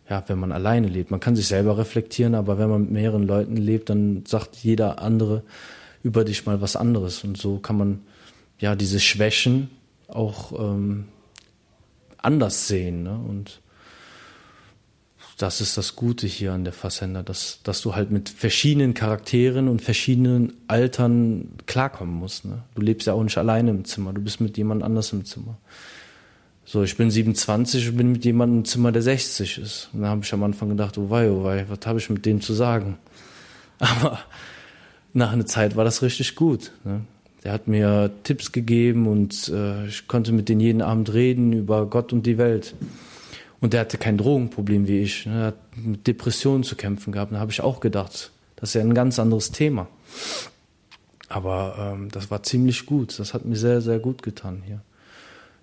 ja, 0.09 0.23
wenn 0.29 0.39
man 0.39 0.53
alleine 0.53 0.87
lebt. 0.89 1.11
Man 1.11 1.21
kann 1.21 1.37
sich 1.37 1.47
selber 1.47 1.79
reflektieren, 1.79 2.35
aber 2.35 2.59
wenn 2.59 2.71
man 2.71 2.83
mit 2.83 2.91
mehreren 2.93 3.27
Leuten 3.27 3.57
lebt, 3.57 3.91
dann 3.91 4.25
sagt 4.27 4.57
jeder 4.57 5.01
andere 5.03 5.43
über 6.03 6.25
dich 6.25 6.47
mal 6.47 6.61
was 6.61 6.77
anderes. 6.77 7.25
Und 7.25 7.37
so 7.37 7.59
kann 7.59 7.77
man 7.77 8.01
ja 8.59 8.77
diese 8.77 9.01
Schwächen 9.01 9.71
auch 10.09 10.53
ähm, 10.59 11.07
anders 12.19 12.69
sehen. 12.69 13.03
Ne? 13.03 13.19
Und 13.29 13.61
das 15.39 15.61
ist 15.61 15.77
das 15.77 15.97
Gute 15.97 16.27
hier 16.27 16.53
an 16.53 16.65
der 16.65 16.73
Fassender, 16.73 17.23
dass, 17.23 17.61
dass 17.63 17.83
du 17.83 17.95
halt 17.95 18.11
mit 18.11 18.29
verschiedenen 18.29 18.95
Charakteren 18.95 19.69
und 19.69 19.83
verschiedenen 19.83 20.55
Altern 20.69 21.51
klarkommen 21.67 22.15
musst. 22.15 22.45
Ne? 22.45 22.63
Du 22.75 22.81
lebst 22.81 23.07
ja 23.07 23.13
auch 23.13 23.23
nicht 23.23 23.37
alleine 23.37 23.71
im 23.71 23.85
Zimmer, 23.85 24.13
du 24.13 24.21
bist 24.21 24.41
mit 24.41 24.57
jemand 24.57 24.83
anders 24.83 25.13
im 25.13 25.25
Zimmer. 25.25 25.59
So, 26.69 26.83
ich 26.83 26.97
bin 26.97 27.13
27 27.13 27.91
und 27.91 27.97
bin 27.97 28.11
mit 28.11 28.25
jemandem 28.25 28.59
im 28.59 28.65
Zimmer, 28.65 28.91
der 28.91 29.01
60 29.01 29.59
ist. 29.59 29.89
Und 29.93 30.03
da 30.03 30.09
habe 30.09 30.23
ich 30.25 30.33
am 30.33 30.43
Anfang 30.43 30.69
gedacht, 30.69 30.99
oh 30.99 31.09
wei, 31.11 31.31
oh 31.31 31.45
wei, 31.45 31.65
was 31.69 31.79
habe 31.87 32.01
ich 32.01 32.11
mit 32.11 32.27
dem 32.27 32.41
zu 32.41 32.55
sagen? 32.55 32.99
Aber 33.79 34.19
nach 35.13 35.33
einer 35.33 35.47
Zeit 35.47 35.77
war 35.77 35.85
das 35.85 36.03
richtig 36.03 36.35
gut. 36.35 36.73
Ne? 36.83 37.03
Der 37.45 37.53
hat 37.53 37.69
mir 37.69 38.11
Tipps 38.25 38.51
gegeben 38.51 39.07
und 39.07 39.49
äh, 39.49 39.87
ich 39.87 40.09
konnte 40.09 40.33
mit 40.33 40.49
denen 40.49 40.61
jeden 40.61 40.83
Abend 40.83 41.15
reden 41.15 41.53
über 41.53 41.87
Gott 41.87 42.13
und 42.13 42.27
die 42.27 42.37
Welt. 42.37 42.75
Und 43.61 43.73
der 43.73 43.83
hatte 43.83 43.97
kein 43.97 44.19
Drogenproblem 44.19 44.89
wie 44.89 44.99
ich. 44.99 45.25
Ne? 45.25 45.35
Er 45.35 45.47
hat 45.47 45.59
mit 45.77 46.05
Depressionen 46.09 46.65
zu 46.65 46.75
kämpfen 46.75 47.13
gehabt. 47.13 47.33
Da 47.33 47.39
habe 47.39 47.53
ich 47.53 47.61
auch 47.61 47.79
gedacht, 47.79 48.33
das 48.57 48.71
ist 48.71 48.75
ja 48.75 48.81
ein 48.81 48.93
ganz 48.93 49.21
anderes 49.21 49.53
Thema. 49.53 49.87
Aber 51.29 51.95
ähm, 51.95 52.09
das 52.11 52.29
war 52.33 52.43
ziemlich 52.43 52.87
gut. 52.87 53.17
Das 53.21 53.35
hat 53.35 53.45
mir 53.45 53.57
sehr, 53.57 53.81
sehr 53.81 54.01
gut 54.01 54.25
getan 54.25 54.65
hier. 54.67 54.81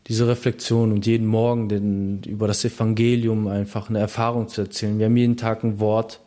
Diese 0.08 0.28
Reflexion 0.28 0.92
und 0.92 1.06
jeden 1.06 1.28
Morgen 1.28 1.70
den, 1.70 2.24
über 2.24 2.48
das 2.48 2.66
Evangelium 2.66 3.48
einfach 3.48 3.90
eine 3.90 4.00
Erfahrung 4.00 4.50
zu 4.50 4.62
erzählen. 4.62 5.00
Wir 5.00 5.06
haben 5.06 5.18
jeden 5.18 5.38
Tag 5.38 5.64
ein 5.64 5.80
Wort 5.80 6.20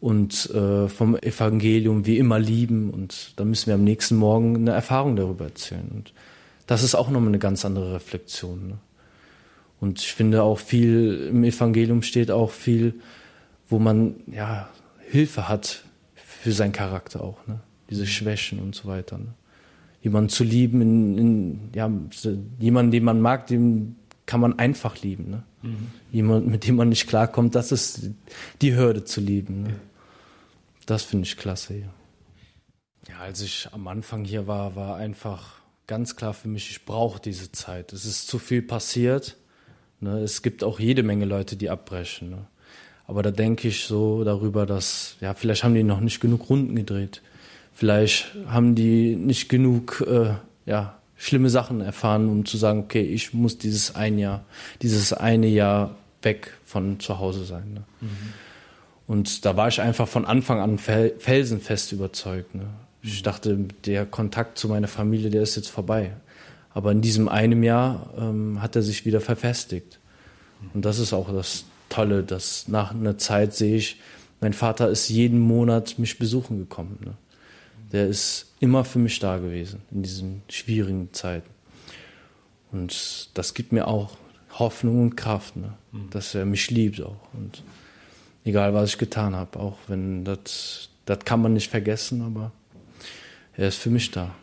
und 0.00 0.50
äh, 0.50 0.88
vom 0.88 1.16
Evangelium 1.16 2.06
wie 2.06 2.18
immer 2.18 2.38
lieben 2.38 2.90
und 2.90 3.34
dann 3.36 3.48
müssen 3.48 3.68
wir 3.68 3.74
am 3.74 3.84
nächsten 3.84 4.16
Morgen 4.16 4.56
eine 4.56 4.72
Erfahrung 4.72 5.16
darüber 5.16 5.44
erzählen. 5.44 5.88
Und 5.92 6.12
das 6.66 6.82
ist 6.82 6.94
auch 6.94 7.08
nochmal 7.08 7.28
eine 7.28 7.38
ganz 7.38 7.64
andere 7.64 7.94
Reflexion. 7.94 8.68
Ne? 8.68 8.78
Und 9.80 10.00
ich 10.00 10.12
finde 10.12 10.42
auch 10.42 10.58
viel 10.58 11.28
im 11.30 11.44
Evangelium 11.44 12.02
steht 12.02 12.30
auch 12.30 12.50
viel, 12.50 12.94
wo 13.68 13.78
man 13.78 14.16
ja 14.26 14.68
Hilfe 15.08 15.48
hat 15.48 15.84
für 16.14 16.52
seinen 16.52 16.72
Charakter 16.72 17.22
auch, 17.22 17.46
ne? 17.46 17.60
diese 17.90 18.06
Schwächen 18.06 18.58
und 18.58 18.74
so 18.74 18.88
weiter. 18.88 19.18
Ne? 19.18 19.34
Jemanden 20.02 20.28
zu 20.28 20.44
lieben, 20.44 20.80
in, 20.80 21.18
in, 21.18 21.70
ja, 21.74 21.90
jemanden, 22.58 22.90
den 22.90 23.04
man 23.04 23.20
mag, 23.20 23.46
den 23.46 23.96
kann 24.26 24.40
man 24.40 24.58
einfach 24.58 25.00
lieben. 25.00 25.30
Ne? 25.30 25.42
Mhm. 25.62 25.86
Jemand, 26.10 26.48
mit 26.48 26.66
dem 26.66 26.76
man 26.76 26.88
nicht 26.88 27.06
klarkommt, 27.06 27.54
das 27.54 27.72
ist 27.72 28.10
die 28.60 28.74
Hürde 28.74 29.04
zu 29.04 29.20
lieben. 29.20 29.62
Ne? 29.62 29.74
Das 30.86 31.04
finde 31.04 31.26
ich 31.26 31.36
klasse 31.36 31.74
hier. 31.74 31.90
Ja, 33.08 33.18
als 33.20 33.40
ich 33.40 33.68
am 33.72 33.88
Anfang 33.88 34.24
hier 34.24 34.46
war, 34.46 34.76
war 34.76 34.96
einfach 34.96 35.60
ganz 35.86 36.16
klar 36.16 36.34
für 36.34 36.48
mich, 36.48 36.70
ich 36.70 36.84
brauche 36.84 37.20
diese 37.20 37.52
Zeit. 37.52 37.92
Es 37.92 38.04
ist 38.04 38.26
zu 38.28 38.38
viel 38.38 38.62
passiert 38.62 39.36
Ne? 40.02 40.18
Es 40.18 40.42
gibt 40.42 40.64
auch 40.64 40.80
jede 40.80 41.02
Menge 41.02 41.24
Leute, 41.24 41.56
die 41.56 41.70
abbrechen. 41.70 42.30
Ne? 42.30 42.46
Aber 43.06 43.22
da 43.22 43.30
denke 43.30 43.68
ich 43.68 43.84
so 43.84 44.24
darüber, 44.24 44.66
dass, 44.66 45.16
ja, 45.20 45.32
vielleicht 45.32 45.64
haben 45.64 45.74
die 45.74 45.84
noch 45.84 46.00
nicht 46.00 46.20
genug 46.20 46.50
Runden 46.50 46.74
gedreht. 46.74 47.22
Vielleicht 47.72 48.34
haben 48.46 48.74
die 48.74 49.16
nicht 49.16 49.48
genug, 49.48 50.04
äh, 50.06 50.34
ja, 50.66 50.98
schlimme 51.16 51.50
Sachen 51.50 51.80
erfahren, 51.80 52.28
um 52.28 52.44
zu 52.44 52.56
sagen, 52.56 52.80
okay, 52.80 53.02
ich 53.02 53.32
muss 53.32 53.56
dieses 53.56 53.94
ein 53.94 54.18
Jahr, 54.18 54.44
dieses 54.82 55.12
eine 55.12 55.46
Jahr 55.46 55.94
weg 56.22 56.52
von 56.64 57.00
zu 57.00 57.18
Hause 57.18 57.44
sein. 57.44 57.74
Ne? 57.74 57.82
Mhm. 58.00 58.08
Und 59.06 59.44
da 59.44 59.56
war 59.56 59.68
ich 59.68 59.80
einfach 59.80 60.08
von 60.08 60.24
Anfang 60.24 60.60
an 60.60 60.78
felsenfest 60.78 61.92
überzeugt. 61.92 62.54
Ne? 62.54 62.66
Ich 63.02 63.20
mhm. 63.20 63.24
dachte, 63.24 63.58
der 63.84 64.06
Kontakt 64.06 64.58
zu 64.58 64.68
meiner 64.68 64.88
Familie, 64.88 65.30
der 65.30 65.42
ist 65.42 65.56
jetzt 65.56 65.68
vorbei. 65.68 66.12
Aber 66.74 66.90
in 66.92 67.02
diesem 67.02 67.28
einem 67.28 67.62
Jahr 67.62 68.10
ähm, 68.18 68.62
hat 68.62 68.76
er 68.76 68.82
sich 68.82 69.04
wieder 69.04 69.20
verfestigt. 69.20 69.98
Und 70.74 70.84
das 70.84 70.98
ist 70.98 71.12
auch 71.12 71.32
das 71.32 71.64
Tolle, 71.88 72.22
dass 72.22 72.68
nach 72.68 72.92
einer 72.92 73.18
Zeit 73.18 73.54
sehe 73.54 73.76
ich, 73.76 74.00
mein 74.40 74.54
Vater 74.54 74.88
ist 74.88 75.08
jeden 75.08 75.38
Monat 75.38 75.98
mich 75.98 76.18
besuchen 76.18 76.58
gekommen. 76.58 76.98
Ne? 77.04 77.12
Der 77.92 78.08
ist 78.08 78.52
immer 78.60 78.84
für 78.84 78.98
mich 78.98 79.18
da 79.18 79.38
gewesen 79.38 79.82
in 79.90 80.02
diesen 80.02 80.42
schwierigen 80.48 81.12
Zeiten. 81.12 81.50
Und 82.72 83.28
das 83.34 83.54
gibt 83.54 83.72
mir 83.72 83.86
auch 83.86 84.16
Hoffnung 84.58 85.02
und 85.02 85.16
Kraft, 85.16 85.56
ne? 85.56 85.74
Mhm. 85.92 86.10
dass 86.10 86.34
er 86.34 86.46
mich 86.46 86.70
liebt 86.70 87.00
auch. 87.00 87.28
Und 87.34 87.62
egal, 88.44 88.74
was 88.74 88.90
ich 88.90 88.98
getan 88.98 89.36
habe, 89.36 89.58
auch 89.58 89.78
wenn 89.88 90.24
das, 90.24 90.88
das 91.04 91.20
kann 91.24 91.42
man 91.42 91.52
nicht 91.52 91.70
vergessen, 91.70 92.22
aber 92.22 92.52
er 93.54 93.68
ist 93.68 93.76
für 93.76 93.90
mich 93.90 94.10
da. 94.10 94.34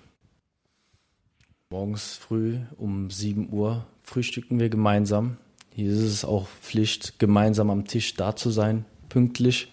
Morgens 1.72 2.16
früh 2.16 2.58
um 2.78 3.10
7 3.10 3.50
Uhr 3.52 3.86
frühstücken 4.04 4.60
wir 4.60 4.70
gemeinsam. 4.70 5.38
Hier 5.76 5.91
ist 5.91 6.00
es 6.00 6.26
auch 6.26 6.47
Pflicht, 6.62 7.20
gemeinsam 7.20 7.70
am 7.70 7.86
Tisch 7.86 8.16
da 8.16 8.36
zu 8.36 8.50
sein, 8.50 8.86
pünktlich. 9.08 9.72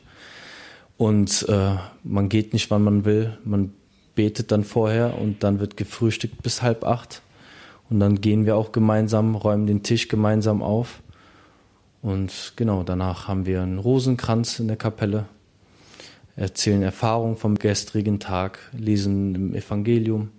Und 0.96 1.46
äh, 1.48 1.76
man 2.04 2.28
geht 2.28 2.52
nicht, 2.52 2.70
wann 2.70 2.82
man 2.82 3.04
will. 3.04 3.36
Man 3.44 3.72
betet 4.14 4.50
dann 4.50 4.64
vorher 4.64 5.18
und 5.18 5.42
dann 5.42 5.60
wird 5.60 5.76
gefrühstückt 5.76 6.42
bis 6.42 6.62
halb 6.62 6.84
acht. 6.84 7.22
Und 7.90 8.00
dann 8.00 8.20
gehen 8.20 8.46
wir 8.46 8.56
auch 8.56 8.72
gemeinsam, 8.72 9.34
räumen 9.34 9.66
den 9.66 9.82
Tisch 9.82 10.08
gemeinsam 10.08 10.62
auf. 10.62 11.02
Und 12.02 12.54
genau, 12.56 12.82
danach 12.82 13.28
haben 13.28 13.46
wir 13.46 13.62
einen 13.62 13.78
Rosenkranz 13.78 14.58
in 14.58 14.68
der 14.68 14.76
Kapelle, 14.76 15.26
erzählen 16.36 16.82
Erfahrungen 16.82 17.36
vom 17.36 17.56
gestrigen 17.56 18.20
Tag, 18.20 18.58
lesen 18.72 19.34
im 19.34 19.54
Evangelium 19.54 20.30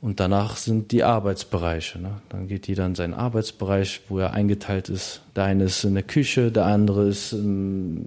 und 0.00 0.20
danach 0.20 0.56
sind 0.56 0.92
die 0.92 1.02
Arbeitsbereiche. 1.02 1.98
Ne? 1.98 2.20
Dann 2.28 2.46
geht 2.46 2.68
jeder 2.68 2.86
in 2.86 2.94
seinen 2.94 3.14
Arbeitsbereich, 3.14 4.02
wo 4.08 4.18
er 4.18 4.32
eingeteilt 4.32 4.88
ist. 4.88 5.22
Der 5.34 5.44
eine 5.44 5.64
ist 5.64 5.82
in 5.82 5.94
der 5.94 6.04
Küche, 6.04 6.52
der 6.52 6.66
andere 6.66 7.08
ist 7.08 7.32
im 7.32 8.04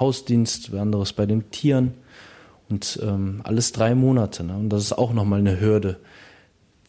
Hausdienst, 0.00 0.72
der 0.72 0.80
andere 0.80 1.02
ist 1.02 1.12
bei 1.12 1.26
den 1.26 1.50
Tieren. 1.50 1.92
Und 2.70 2.98
ähm, 3.02 3.42
alles 3.44 3.72
drei 3.72 3.94
Monate. 3.94 4.42
Ne? 4.42 4.56
Und 4.56 4.70
das 4.70 4.84
ist 4.84 4.92
auch 4.94 5.12
nochmal 5.12 5.40
eine 5.40 5.60
Hürde 5.60 5.98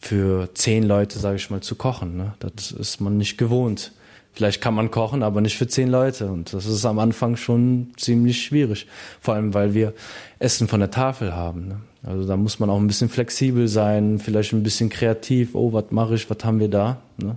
für 0.00 0.54
zehn 0.54 0.84
Leute, 0.84 1.18
sage 1.18 1.36
ich 1.36 1.50
mal, 1.50 1.60
zu 1.60 1.74
kochen. 1.74 2.16
Ne? 2.16 2.34
Das 2.38 2.72
ist 2.72 3.00
man 3.00 3.18
nicht 3.18 3.36
gewohnt. 3.36 3.92
Vielleicht 4.32 4.60
kann 4.60 4.74
man 4.74 4.90
kochen, 4.90 5.22
aber 5.22 5.40
nicht 5.40 5.56
für 5.56 5.66
zehn 5.66 5.88
Leute. 5.88 6.26
Und 6.26 6.52
das 6.54 6.64
ist 6.64 6.84
am 6.86 6.98
Anfang 6.98 7.36
schon 7.36 7.92
ziemlich 7.96 8.42
schwierig. 8.42 8.86
Vor 9.20 9.34
allem, 9.34 9.52
weil 9.52 9.74
wir 9.74 9.92
Essen 10.38 10.68
von 10.68 10.80
der 10.80 10.90
Tafel 10.90 11.34
haben. 11.34 11.68
Ne? 11.68 11.80
Also 12.06 12.26
da 12.26 12.36
muss 12.36 12.60
man 12.60 12.70
auch 12.70 12.78
ein 12.78 12.86
bisschen 12.86 13.08
flexibel 13.08 13.66
sein, 13.66 14.20
vielleicht 14.20 14.52
ein 14.52 14.62
bisschen 14.62 14.88
kreativ. 14.88 15.54
Oh, 15.54 15.72
was 15.72 15.86
mache 15.90 16.14
ich, 16.14 16.30
was 16.30 16.38
haben 16.44 16.60
wir 16.60 16.68
da? 16.68 17.02
Ne? 17.18 17.36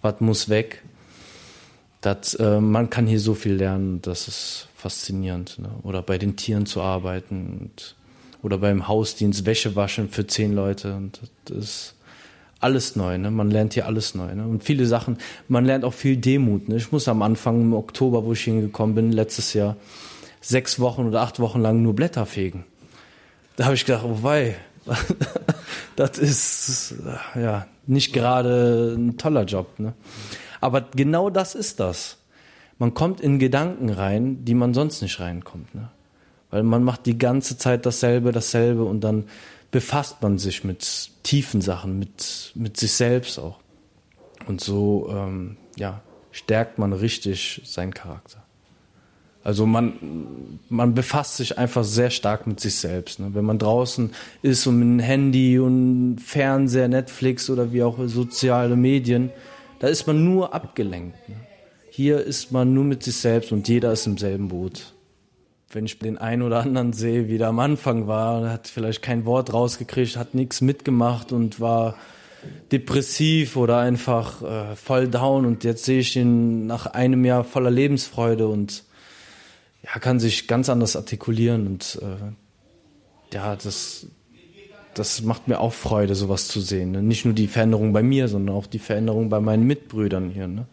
Was 0.00 0.20
muss 0.20 0.48
weg? 0.48 0.82
Das, 2.00 2.34
äh, 2.34 2.60
man 2.60 2.88
kann 2.88 3.06
hier 3.06 3.20
so 3.20 3.34
viel 3.34 3.54
lernen, 3.54 4.00
das 4.00 4.26
ist 4.26 4.68
faszinierend. 4.74 5.58
Ne? 5.58 5.68
Oder 5.82 6.00
bei 6.02 6.16
den 6.16 6.36
Tieren 6.36 6.64
zu 6.64 6.80
arbeiten 6.80 7.58
und, 7.60 7.94
oder 8.42 8.58
beim 8.58 8.88
Hausdienst 8.88 9.44
Wäsche 9.44 9.76
waschen 9.76 10.08
für 10.08 10.26
zehn 10.26 10.54
Leute. 10.54 10.94
Und 10.94 11.20
das 11.44 11.56
ist 11.58 11.94
alles 12.58 12.96
neu, 12.96 13.18
ne? 13.18 13.30
Man 13.30 13.50
lernt 13.50 13.74
hier 13.74 13.86
alles 13.86 14.14
neu, 14.14 14.34
ne? 14.34 14.46
Und 14.46 14.64
viele 14.64 14.86
Sachen, 14.86 15.18
man 15.48 15.66
lernt 15.66 15.84
auch 15.84 15.92
viel 15.92 16.16
Demut, 16.16 16.68
ne? 16.68 16.76
Ich 16.76 16.90
muss 16.90 17.06
am 17.06 17.20
Anfang 17.20 17.60
im 17.60 17.74
Oktober, 17.74 18.24
wo 18.24 18.32
ich 18.32 18.44
hingekommen 18.44 18.94
bin, 18.94 19.12
letztes 19.12 19.52
Jahr, 19.52 19.76
sechs 20.40 20.80
Wochen 20.80 21.06
oder 21.06 21.20
acht 21.20 21.38
Wochen 21.38 21.60
lang 21.60 21.82
nur 21.82 21.94
Blätter 21.94 22.24
fegen. 22.24 22.64
Da 23.56 23.64
habe 23.64 23.74
ich 23.74 23.84
gedacht, 23.84 24.04
oh 24.04 24.22
wei, 24.22 24.56
das 25.96 26.18
ist 26.18 26.94
ja 27.34 27.66
nicht 27.86 28.12
gerade 28.12 28.94
ein 28.96 29.16
toller 29.16 29.44
Job, 29.44 29.78
ne? 29.78 29.94
Aber 30.60 30.82
genau 30.94 31.30
das 31.30 31.54
ist 31.54 31.80
das. 31.80 32.18
Man 32.78 32.94
kommt 32.94 33.20
in 33.20 33.38
Gedanken 33.38 33.90
rein, 33.90 34.44
die 34.44 34.54
man 34.54 34.74
sonst 34.74 35.00
nicht 35.02 35.20
reinkommt, 35.20 35.74
ne? 35.74 35.90
Weil 36.50 36.62
man 36.62 36.84
macht 36.84 37.06
die 37.06 37.18
ganze 37.18 37.58
Zeit 37.58 37.86
dasselbe, 37.86 38.32
dasselbe 38.32 38.84
und 38.84 39.00
dann 39.00 39.24
befasst 39.70 40.22
man 40.22 40.38
sich 40.38 40.62
mit 40.62 41.10
tiefen 41.22 41.60
Sachen, 41.60 41.98
mit, 41.98 42.52
mit 42.54 42.76
sich 42.76 42.92
selbst 42.92 43.38
auch. 43.38 43.58
Und 44.46 44.60
so 44.60 45.08
ähm, 45.10 45.56
ja, 45.76 46.02
stärkt 46.30 46.78
man 46.78 46.92
richtig 46.92 47.62
seinen 47.64 47.92
Charakter. 47.92 48.45
Also 49.46 49.64
man, 49.64 50.58
man 50.68 50.94
befasst 50.94 51.36
sich 51.36 51.56
einfach 51.56 51.84
sehr 51.84 52.10
stark 52.10 52.48
mit 52.48 52.58
sich 52.58 52.74
selbst. 52.74 53.20
Ne? 53.20 53.28
Wenn 53.32 53.44
man 53.44 53.60
draußen 53.60 54.10
ist 54.42 54.66
und 54.66 54.80
mit 54.80 54.88
einem 54.88 54.98
Handy 54.98 55.60
und 55.60 56.18
Fernseher, 56.18 56.88
Netflix 56.88 57.48
oder 57.48 57.72
wie 57.72 57.84
auch 57.84 57.96
soziale 58.06 58.74
Medien, 58.74 59.30
da 59.78 59.86
ist 59.86 60.08
man 60.08 60.24
nur 60.24 60.52
abgelenkt. 60.52 61.28
Ne? 61.28 61.36
Hier 61.90 62.24
ist 62.24 62.50
man 62.50 62.74
nur 62.74 62.82
mit 62.82 63.04
sich 63.04 63.18
selbst 63.18 63.52
und 63.52 63.68
jeder 63.68 63.92
ist 63.92 64.08
im 64.08 64.18
selben 64.18 64.48
Boot 64.48 64.92
wenn 65.72 65.84
ich 65.84 65.98
den 65.98 66.16
einen 66.16 66.42
oder 66.42 66.60
anderen 66.60 66.94
sehe, 66.94 67.28
wie 67.28 67.36
der 67.36 67.48
am 67.48 67.58
Anfang 67.58 68.06
war, 68.06 68.48
hat 68.48 68.66
vielleicht 68.66 69.02
kein 69.02 69.26
Wort 69.26 69.52
rausgekriegt, 69.52 70.16
hat 70.16 70.34
nichts 70.34 70.62
mitgemacht 70.62 71.32
und 71.32 71.60
war 71.60 71.96
depressiv 72.72 73.56
oder 73.56 73.78
einfach 73.78 74.40
äh, 74.40 74.76
voll 74.76 75.08
down 75.08 75.44
und 75.44 75.64
jetzt 75.64 75.84
sehe 75.84 75.98
ich 75.98 76.16
ihn 76.16 76.66
nach 76.66 76.86
einem 76.86 77.26
Jahr 77.26 77.44
voller 77.44 77.72
Lebensfreude 77.72 78.48
und 78.48 78.85
ja, 79.86 80.00
kann 80.00 80.20
sich 80.20 80.48
ganz 80.48 80.68
anders 80.68 80.96
artikulieren 80.96 81.66
und 81.66 81.98
äh, 82.02 83.34
ja, 83.34 83.56
das, 83.56 84.06
das 84.94 85.22
macht 85.22 85.48
mir 85.48 85.60
auch 85.60 85.72
Freude, 85.72 86.14
sowas 86.14 86.48
zu 86.48 86.60
sehen. 86.60 86.92
Ne? 86.92 87.02
Nicht 87.02 87.24
nur 87.24 87.34
die 87.34 87.48
Veränderung 87.48 87.92
bei 87.92 88.02
mir, 88.02 88.28
sondern 88.28 88.54
auch 88.54 88.66
die 88.66 88.78
Veränderung 88.78 89.28
bei 89.28 89.40
meinen 89.40 89.66
Mitbrüdern 89.66 90.30
hier. 90.30 90.48
Ne? 90.48 90.66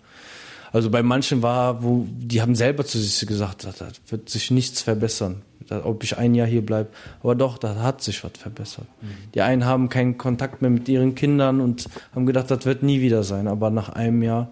Also 0.72 0.89
bei 0.89 1.03
manchen 1.03 1.43
war, 1.43 1.84
wo 1.84 2.07
die 2.09 2.41
haben 2.41 2.55
selber 2.55 2.86
zu 2.86 2.97
sich 2.97 3.28
gesagt, 3.28 3.66
da 3.66 3.88
wird 4.07 4.30
sich 4.30 4.49
nichts 4.49 4.82
verbessern, 4.82 5.43
ob 5.84 6.03
ich 6.03 6.18
ein 6.18 6.34
Jahr 6.34 6.47
hier 6.47 6.66
bleibe. 6.66 6.89
Aber 7.22 7.36
doch, 7.36 7.59
da 7.59 7.76
hat 7.76 8.01
sich 8.01 8.24
was 8.24 8.32
verbessert. 8.39 8.88
Mhm. 9.01 9.32
Die 9.36 9.41
einen 9.41 9.66
haben 9.66 9.89
keinen 9.89 10.18
Kontakt 10.18 10.64
mehr 10.64 10.72
mit 10.72 10.89
ihren 10.89 11.14
Kindern 11.14 11.61
und 11.61 11.88
haben 12.16 12.26
gedacht, 12.26 12.49
das 12.49 12.66
wird 12.66 12.82
nie 12.82 13.01
wieder 13.01 13.24
sein. 13.24 13.47
Aber 13.47 13.70
nach 13.70 13.89
einem 13.89 14.24
Jahr, 14.24 14.51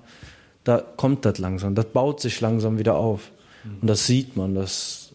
da 0.64 0.78
kommt 0.78 1.26
das 1.26 1.39
langsam, 1.39 1.74
das 1.74 1.86
baut 1.86 2.22
sich 2.22 2.39
langsam 2.39 2.78
wieder 2.78 2.97
auf. 2.97 3.32
Und 3.64 3.88
das 3.88 4.07
sieht 4.07 4.36
man. 4.36 4.55
Das, 4.55 5.14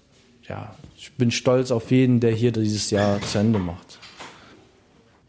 ja, 0.48 0.74
ich 0.96 1.12
bin 1.14 1.30
stolz 1.30 1.70
auf 1.70 1.90
jeden, 1.90 2.20
der 2.20 2.32
hier 2.32 2.52
dieses 2.52 2.90
Jahr 2.90 3.20
zu 3.20 3.38
Ende 3.38 3.58
macht. 3.58 3.98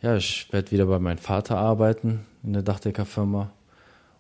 Ja, 0.02 0.16
ich 0.16 0.48
werde 0.52 0.72
wieder 0.72 0.86
bei 0.86 1.00
meinem 1.00 1.18
Vater 1.18 1.58
arbeiten 1.58 2.26
in 2.44 2.54
der 2.54 2.62
Dachdeckerfirma 2.62 3.52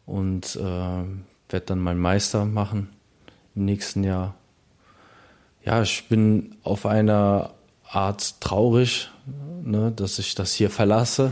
und 0.05 0.55
äh, 0.55 0.59
werde 0.59 1.65
dann 1.65 1.79
meinen 1.79 1.99
Meister 1.99 2.45
machen 2.45 2.89
im 3.55 3.65
nächsten 3.65 4.03
Jahr. 4.03 4.35
Ja, 5.63 5.81
ich 5.81 6.07
bin 6.07 6.55
auf 6.63 6.85
einer 6.85 7.51
Art 7.89 8.41
traurig, 8.41 9.09
ne, 9.63 9.91
dass 9.95 10.19
ich 10.19 10.35
das 10.35 10.53
hier 10.53 10.69
verlasse, 10.69 11.31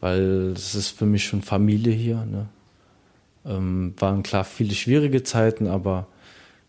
weil 0.00 0.52
es 0.54 0.74
ist 0.74 0.90
für 0.90 1.06
mich 1.06 1.24
schon 1.24 1.42
Familie 1.42 1.92
hier. 1.92 2.24
Ne. 2.24 2.48
Ähm, 3.44 3.94
waren 3.98 4.22
klar 4.22 4.44
viele 4.44 4.74
schwierige 4.74 5.22
Zeiten, 5.22 5.66
aber 5.66 6.06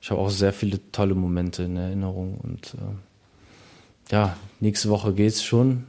ich 0.02 0.12
habe 0.12 0.22
auch 0.22 0.30
sehr 0.30 0.54
viele 0.54 0.80
tolle 0.92 1.16
Momente 1.16 1.64
in 1.64 1.78
Erinnerung. 1.78 2.38
Und 2.42 2.76
äh, 2.76 4.14
ja, 4.14 4.38
nächste 4.60 4.90
Woche 4.90 5.14
geht 5.14 5.34
es 5.34 5.44
schon 5.44 5.86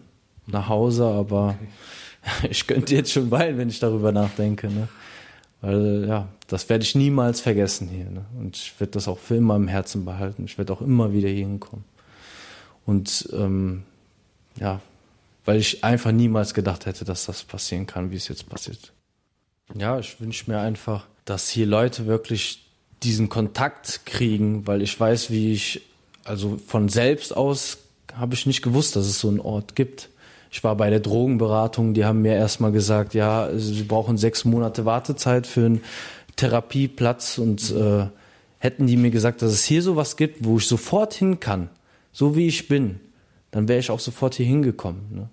nach 0.47 0.69
Hause, 0.69 1.07
aber 1.07 1.57
ich 2.51 2.67
könnte 2.67 2.95
jetzt 2.95 3.13
schon 3.13 3.31
weinen, 3.31 3.59
wenn 3.59 3.69
ich 3.69 3.79
darüber 3.79 4.13
nachdenke. 4.13 4.69
Ne? 4.69 4.89
Weil 5.61 6.07
ja, 6.09 6.29
das 6.49 6.69
werde 6.69 6.85
ich 6.85 6.95
niemals 6.95 7.41
vergessen 7.41 7.89
hier. 7.89 8.11
Ne? 8.11 8.25
Und 8.39 8.57
ich 8.57 8.75
werde 8.79 8.93
das 8.93 9.07
auch 9.09 9.19
für 9.19 9.37
immer 9.37 9.57
im 9.57 9.69
Herzen 9.69 10.05
behalten. 10.05 10.45
Ich 10.45 10.59
werde 10.59 10.73
auch 10.73 10.81
immer 10.81 11.13
wieder 11.13 11.29
hier 11.29 11.47
hinkommen. 11.47 11.85
Und 12.87 13.29
ähm, 13.33 13.85
ja, 14.59 14.81
weil 15.45 15.59
ich 15.59 15.85
einfach 15.85 16.13
niemals 16.13 16.55
gedacht 16.55 16.87
hätte, 16.87 17.05
dass 17.05 17.27
das 17.27 17.45
passieren 17.45 17.87
kann, 17.87 18.11
wie 18.11 18.17
es 18.17 18.29
jetzt 18.29 18.49
passiert. 18.49 18.93
Ja, 19.75 19.99
ich 19.99 20.21
wünsche 20.21 20.51
mir 20.51 20.59
einfach, 20.59 21.07
dass 21.25 21.49
hier 21.49 21.67
Leute 21.67 22.07
wirklich 22.07 22.70
diesen 23.03 23.29
Kontakt 23.29 24.07
kriegen, 24.07 24.67
weil 24.67 24.83
ich 24.83 24.99
weiß, 24.99 25.31
wie 25.31 25.53
ich, 25.53 25.83
also 26.25 26.59
von 26.67 26.89
selbst 26.89 27.37
aus 27.37 27.79
habe 28.15 28.35
ich 28.35 28.47
nicht 28.47 28.63
gewusst, 28.63 28.97
dass 28.97 29.07
es 29.07 29.21
so 29.21 29.29
einen 29.29 29.41
Ort 29.41 29.77
gibt. 29.77 30.09
Ich 30.51 30.65
war 30.65 30.77
bei 30.77 30.91
der 30.91 31.01
Drogenberatung, 31.01 31.95
die 31.95 32.05
haben 32.05 32.23
mir 32.23 32.35
erstmal 32.35 32.73
gesagt, 32.73 33.15
ja, 33.15 33.49
sie 33.57 33.85
brauchen 33.85 34.19
sechs 34.19 34.45
Monate 34.45 34.85
Wartezeit 34.85 35.47
für 35.47 35.67
einen 35.67 35.83
Therapieplatz 36.37 37.39
und 37.39 37.71
äh, 37.71 38.07
hätten 38.59 38.87
die 38.87 38.97
mir 38.97 39.11
gesagt, 39.11 39.43
dass 39.43 39.53
es 39.53 39.65
hier 39.65 39.83
sowas 39.83 40.17
gibt, 40.17 40.45
wo 40.45 40.59
ich 40.59 40.67
sofort 40.67 41.15
hin 41.15 41.41
kann, 41.41 41.71
so 42.13 42.37
wie 42.37 42.47
ich 42.47 42.69
bin, 42.69 43.01
dann 43.51 43.69
wäre 43.69 43.79
ich 43.79 43.91
auch 43.91 44.01
sofort 44.01 44.35
hier 44.35 44.47
hingekommen. 44.47 45.03
Ne? 45.13 45.29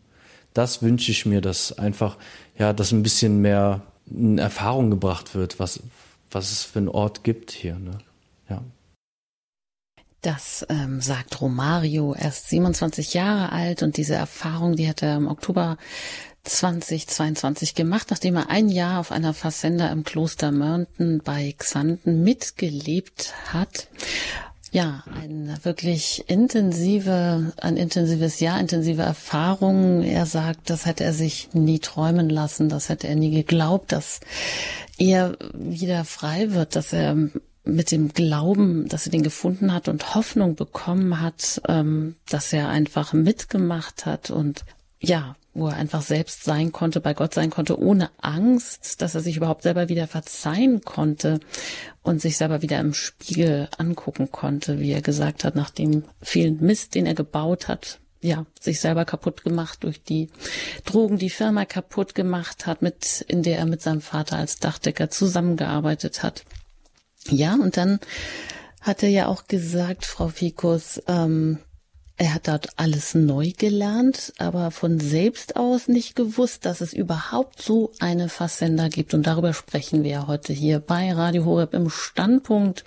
Das 0.53 0.81
wünsche 0.81 1.11
ich 1.11 1.25
mir, 1.25 1.41
dass 1.41 1.77
einfach, 1.77 2.17
ja, 2.57 2.73
dass 2.73 2.91
ein 2.91 3.03
bisschen 3.03 3.41
mehr 3.41 3.81
in 4.09 4.37
Erfahrung 4.37 4.89
gebracht 4.89 5.35
wird, 5.35 5.59
was, 5.59 5.81
was 6.37 6.51
es 6.51 6.63
für 6.63 6.77
einen 6.77 6.89
Ort 6.89 7.23
gibt 7.23 7.49
hier. 7.49 7.79
Ne? 7.79 7.97
Ja. 8.47 8.61
Das 10.21 10.65
ähm, 10.69 11.01
sagt 11.01 11.41
Romario, 11.41 12.13
erst 12.13 12.49
27 12.49 13.15
Jahre 13.15 13.51
alt 13.51 13.81
und 13.81 13.97
diese 13.97 14.13
Erfahrung, 14.13 14.75
die 14.75 14.87
hat 14.87 15.01
er 15.01 15.17
im 15.17 15.27
Oktober 15.27 15.77
2022 16.43 17.73
gemacht, 17.73 18.07
nachdem 18.11 18.35
er 18.35 18.51
ein 18.51 18.69
Jahr 18.69 18.99
auf 18.99 19.11
einer 19.11 19.33
Fassenda 19.33 19.87
im 19.87 20.03
Kloster 20.03 20.51
Mörnten 20.51 21.21
bei 21.23 21.55
Xanten 21.57 22.23
mitgelebt 22.23 23.33
hat. 23.51 23.87
Ja, 24.71 25.03
ein 25.21 25.57
wirklich 25.63 26.25
intensive, 26.27 27.53
ein 27.57 27.77
intensives 27.77 28.39
Jahr, 28.39 28.59
intensive 28.59 29.01
Erfahrung. 29.01 30.03
Er 30.03 30.25
sagt, 30.25 30.69
das 30.69 30.85
hätte 30.85 31.05
er 31.05 31.13
sich 31.13 31.49
nie 31.53 31.79
träumen 31.79 32.29
lassen, 32.29 32.67
das 32.67 32.89
hätte 32.89 33.07
er 33.07 33.15
nie 33.15 33.31
geglaubt, 33.31 33.91
dass 33.91 34.19
er 34.97 35.37
wieder 35.53 36.03
frei 36.03 36.51
wird, 36.51 36.75
dass 36.75 36.91
er 36.91 37.15
mit 37.63 37.91
dem 37.91 38.13
Glauben, 38.13 38.87
dass 38.87 39.05
er 39.05 39.11
den 39.11 39.23
gefunden 39.23 39.73
hat 39.73 39.87
und 39.87 40.15
Hoffnung 40.15 40.55
bekommen 40.55 41.21
hat, 41.21 41.61
ähm, 41.67 42.15
dass 42.29 42.53
er 42.53 42.69
einfach 42.69 43.13
mitgemacht 43.13 44.05
hat 44.05 44.31
und 44.31 44.63
ja, 44.99 45.35
wo 45.57 45.67
er 45.67 45.75
einfach 45.75 46.03
selbst 46.03 46.43
sein 46.43 46.71
konnte, 46.71 47.01
bei 47.01 47.13
Gott 47.13 47.33
sein 47.33 47.49
konnte, 47.49 47.79
ohne 47.79 48.11
Angst, 48.21 49.01
dass 49.01 49.15
er 49.15 49.21
sich 49.21 49.37
überhaupt 49.37 49.63
selber 49.63 49.89
wieder 49.89 50.07
verzeihen 50.07 50.81
konnte 50.81 51.39
und 52.03 52.21
sich 52.21 52.37
selber 52.37 52.61
wieder 52.61 52.79
im 52.79 52.93
Spiegel 52.93 53.67
angucken 53.77 54.31
konnte, 54.31 54.79
wie 54.79 54.91
er 54.91 55.01
gesagt 55.01 55.43
hat, 55.43 55.55
nach 55.55 55.71
dem 55.71 56.03
vielen 56.21 56.61
Mist, 56.61 56.93
den 56.93 57.07
er 57.07 57.15
gebaut 57.15 57.67
hat, 57.67 57.99
ja, 58.21 58.45
sich 58.59 58.79
selber 58.79 59.03
kaputt 59.05 59.43
gemacht 59.43 59.83
durch 59.83 60.01
die 60.01 60.29
Drogen, 60.85 61.17
die 61.17 61.29
Firma 61.29 61.65
kaputt 61.65 62.13
gemacht 62.13 62.67
hat, 62.67 62.81
mit, 62.83 63.25
in 63.27 63.41
der 63.41 63.57
er 63.57 63.65
mit 63.65 63.81
seinem 63.81 64.01
Vater 64.01 64.37
als 64.37 64.59
Dachdecker 64.59 65.09
zusammengearbeitet 65.09 66.21
hat. 66.23 66.43
Ja, 67.29 67.55
und 67.55 67.77
dann 67.77 67.99
hat 68.81 69.01
er 69.01 69.09
ja 69.09 69.27
auch 69.27 69.47
gesagt, 69.47 70.05
Frau 70.05 70.29
Fikus, 70.29 71.01
ähm, 71.07 71.59
er 72.19 72.33
hat 72.33 72.47
dort 72.47 72.69
alles 72.77 73.13
neu 73.13 73.51
gelernt, 73.55 74.33
aber 74.39 74.71
von 74.71 74.99
selbst 74.99 75.55
aus 75.55 75.87
nicht 75.87 76.15
gewusst, 76.15 76.65
dass 76.65 76.81
es 76.81 76.91
überhaupt 76.93 77.61
so 77.61 77.91
eine 77.99 78.27
Fasssender 78.27 78.89
gibt. 78.89 79.13
Und 79.13 79.27
darüber 79.27 79.53
sprechen 79.53 80.03
wir 80.03 80.25
heute 80.25 80.51
hier 80.51 80.79
bei 80.79 81.13
Radio 81.13 81.45
Horeb 81.45 81.75
im 81.75 81.91
Standpunkt 81.91 82.85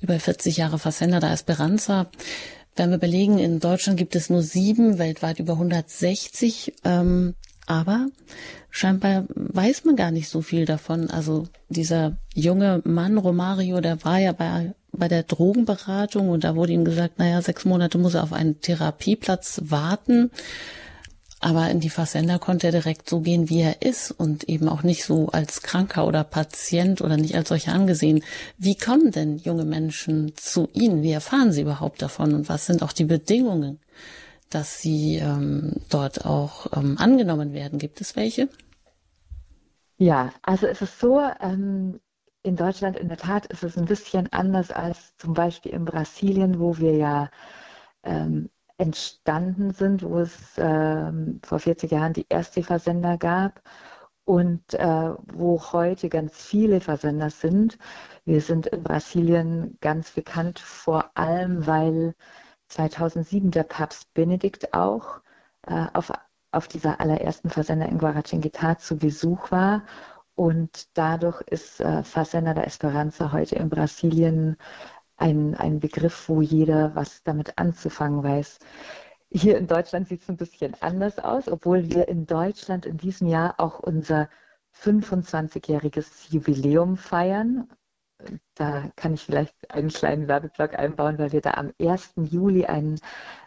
über 0.00 0.18
40 0.18 0.58
Jahre 0.58 0.78
Fasssender 0.78 1.18
da 1.18 1.32
Esperanza. 1.32 2.08
Wenn 2.76 2.90
wir 2.90 2.96
überlegen, 2.96 3.38
in 3.38 3.58
Deutschland 3.58 3.98
gibt 3.98 4.14
es 4.14 4.30
nur 4.30 4.42
sieben, 4.42 4.98
weltweit 4.98 5.40
über 5.40 5.54
160. 5.54 6.74
Ähm, 6.84 7.34
aber 7.66 8.06
scheinbar 8.70 9.24
weiß 9.34 9.84
man 9.84 9.96
gar 9.96 10.12
nicht 10.12 10.28
so 10.28 10.40
viel 10.40 10.66
davon. 10.66 11.10
Also 11.10 11.48
dieser 11.68 12.16
junge 12.32 12.80
Mann, 12.84 13.18
Romario, 13.18 13.80
der 13.80 14.04
war 14.04 14.18
ja 14.18 14.32
bei, 14.32 14.72
bei 14.92 15.08
der 15.08 15.22
Drogenberatung 15.22 16.28
und 16.28 16.44
da 16.44 16.54
wurde 16.54 16.72
ihm 16.72 16.84
gesagt, 16.84 17.18
naja, 17.18 17.40
sechs 17.42 17.64
Monate 17.64 17.98
muss 17.98 18.14
er 18.14 18.22
auf 18.22 18.32
einen 18.32 18.60
Therapieplatz 18.60 19.62
warten. 19.64 20.30
Aber 21.40 21.68
in 21.70 21.80
die 21.80 21.90
Fassender 21.90 22.38
konnte 22.38 22.68
er 22.68 22.72
direkt 22.72 23.10
so 23.10 23.18
gehen, 23.18 23.50
wie 23.50 23.62
er 23.62 23.82
ist 23.82 24.12
und 24.12 24.44
eben 24.44 24.68
auch 24.68 24.84
nicht 24.84 25.04
so 25.04 25.28
als 25.30 25.62
Kranker 25.62 26.06
oder 26.06 26.22
Patient 26.22 27.00
oder 27.00 27.16
nicht 27.16 27.34
als 27.34 27.48
solcher 27.48 27.72
angesehen. 27.72 28.22
Wie 28.58 28.76
kommen 28.76 29.10
denn 29.10 29.38
junge 29.38 29.64
Menschen 29.64 30.36
zu 30.36 30.68
Ihnen? 30.72 31.02
Wie 31.02 31.10
erfahren 31.10 31.50
Sie 31.50 31.62
überhaupt 31.62 32.00
davon 32.00 32.32
und 32.34 32.48
was 32.48 32.66
sind 32.66 32.82
auch 32.82 32.92
die 32.92 33.06
Bedingungen? 33.06 33.80
dass 34.54 34.80
sie 34.80 35.16
ähm, 35.16 35.72
dort 35.88 36.24
auch 36.24 36.66
ähm, 36.76 36.96
angenommen 36.98 37.52
werden. 37.52 37.78
Gibt 37.78 38.00
es 38.00 38.16
welche? 38.16 38.48
Ja, 39.98 40.32
also 40.42 40.66
es 40.66 40.82
ist 40.82 40.98
so, 40.98 41.20
ähm, 41.40 42.00
in 42.42 42.56
Deutschland 42.56 42.96
in 42.96 43.08
der 43.08 43.18
Tat 43.18 43.46
ist 43.46 43.62
es 43.62 43.76
ein 43.78 43.84
bisschen 43.86 44.32
anders 44.32 44.70
als 44.70 45.16
zum 45.16 45.34
Beispiel 45.34 45.72
in 45.72 45.84
Brasilien, 45.84 46.58
wo 46.60 46.78
wir 46.78 46.96
ja 46.96 47.30
ähm, 48.02 48.50
entstanden 48.78 49.72
sind, 49.72 50.02
wo 50.02 50.18
es 50.18 50.54
ähm, 50.56 51.40
vor 51.44 51.58
40 51.60 51.90
Jahren 51.92 52.12
die 52.14 52.26
erste 52.28 52.62
Versender 52.62 53.16
gab 53.18 53.62
und 54.24 54.74
äh, 54.74 55.14
wo 55.32 55.60
heute 55.72 56.08
ganz 56.08 56.36
viele 56.36 56.80
Versender 56.80 57.30
sind. 57.30 57.78
Wir 58.24 58.40
sind 58.40 58.66
in 58.68 58.82
Brasilien 58.82 59.78
ganz 59.80 60.12
bekannt, 60.12 60.58
vor 60.58 61.10
allem 61.14 61.66
weil 61.66 62.14
2007 62.68 63.50
der 63.50 63.64
Papst 63.64 64.12
Benedikt 64.14 64.74
auch 64.74 65.20
äh, 65.66 65.86
auf, 65.92 66.12
auf 66.52 66.68
dieser 66.68 67.00
allerersten 67.00 67.50
Versender 67.50 67.88
in 67.88 67.98
Guaratinguetá 67.98 68.78
zu 68.78 68.96
Besuch 68.96 69.50
war. 69.50 69.84
Und 70.34 70.88
dadurch 70.96 71.40
ist 71.42 71.80
äh, 71.80 72.02
Fazenda 72.04 72.54
da 72.54 72.62
Esperanza 72.62 73.32
heute 73.32 73.56
in 73.56 73.68
Brasilien 73.68 74.56
ein, 75.16 75.54
ein 75.54 75.80
Begriff, 75.80 76.28
wo 76.28 76.40
jeder 76.40 76.94
was 76.94 77.22
damit 77.22 77.58
anzufangen 77.58 78.22
weiß. 78.22 78.58
Hier 79.30 79.58
in 79.58 79.66
Deutschland 79.66 80.08
sieht 80.08 80.22
es 80.22 80.28
ein 80.28 80.36
bisschen 80.36 80.74
anders 80.80 81.18
aus, 81.18 81.48
obwohl 81.48 81.90
wir 81.90 82.08
in 82.08 82.26
Deutschland 82.26 82.86
in 82.86 82.98
diesem 82.98 83.28
Jahr 83.28 83.54
auch 83.58 83.80
unser 83.80 84.28
25-jähriges 84.74 86.30
Jubiläum 86.32 86.96
feiern 86.96 87.68
da 88.54 88.90
kann 88.96 89.14
ich 89.14 89.22
vielleicht 89.24 89.70
einen 89.70 89.88
kleinen 89.88 90.28
Werbeblock 90.28 90.74
einbauen, 90.74 91.18
weil 91.18 91.32
wir 91.32 91.40
da 91.40 91.52
am 91.52 91.72
1. 91.80 92.14
Juli 92.16 92.66
ein 92.66 92.98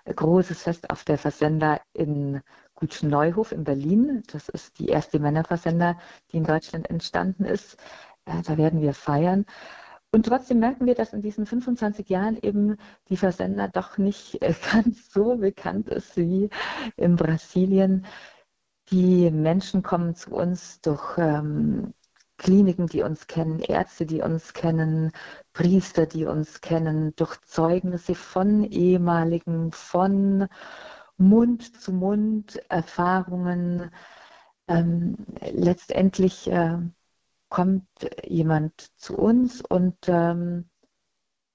großes 0.06 0.64
Fest 0.64 0.90
auf 0.90 1.04
der 1.04 1.18
Versender 1.18 1.82
in 1.94 2.42
Gutscheneuhof 2.76 3.52
in 3.52 3.64
Berlin. 3.64 4.24
Das 4.32 4.50
ist 4.50 4.80
die 4.80 4.88
erste 4.90 5.20
Männerversender, 5.20 5.98
die 6.32 6.38
in 6.38 6.44
Deutschland 6.44 6.90
entstanden 6.90 7.46
ist. 7.46 7.78
Äh, 8.26 8.42
da 8.44 8.58
werden 8.58 8.82
wir 8.82 8.94
feiern. 8.94 9.46
Und 10.12 10.28
trotzdem 10.28 10.60
merken 10.60 10.86
wir, 10.86 10.96
dass 10.96 11.14
in 11.14 11.22
diesen 11.22 11.46
25 11.46 12.08
Jahren 12.10 12.38
eben 12.42 12.78
die 13.10 13.18
Versender 13.18 13.68
doch 13.68 13.98
nicht 13.98 14.42
äh, 14.42 14.54
ganz 14.72 15.12
so 15.12 15.38
bekannt 15.38 15.90
ist 15.90 16.16
wie 16.18 16.50
in 16.98 17.16
Brasilien. 17.16 18.06
Die 18.92 19.32
Menschen 19.32 19.82
kommen 19.82 20.16
zu 20.16 20.32
uns 20.32 20.80
durch 20.82 21.18
ähm, 21.18 21.94
Kliniken, 22.38 22.88
die 22.88 23.02
uns 23.02 23.28
kennen, 23.28 23.60
Ärzte, 23.60 24.06
die 24.06 24.22
uns 24.22 24.54
kennen, 24.54 25.12
Priester, 25.54 26.06
die 26.06 26.26
uns 26.26 26.62
kennen, 26.62 27.16
durch 27.16 27.40
Zeugnisse 27.42 28.14
von 28.14 28.64
ehemaligen, 28.64 29.72
von 29.72 30.40
Mund 30.40 30.50
zu 31.18 31.94
Mund 31.94 32.58
Erfahrungen. 32.70 33.92
Ähm, 34.68 35.16
letztendlich 35.52 36.48
äh, 36.48 36.78
kommt 37.50 37.88
jemand 38.26 38.92
zu 38.98 39.18
uns 39.18 39.62
und 39.62 39.98
ähm, 40.08 40.70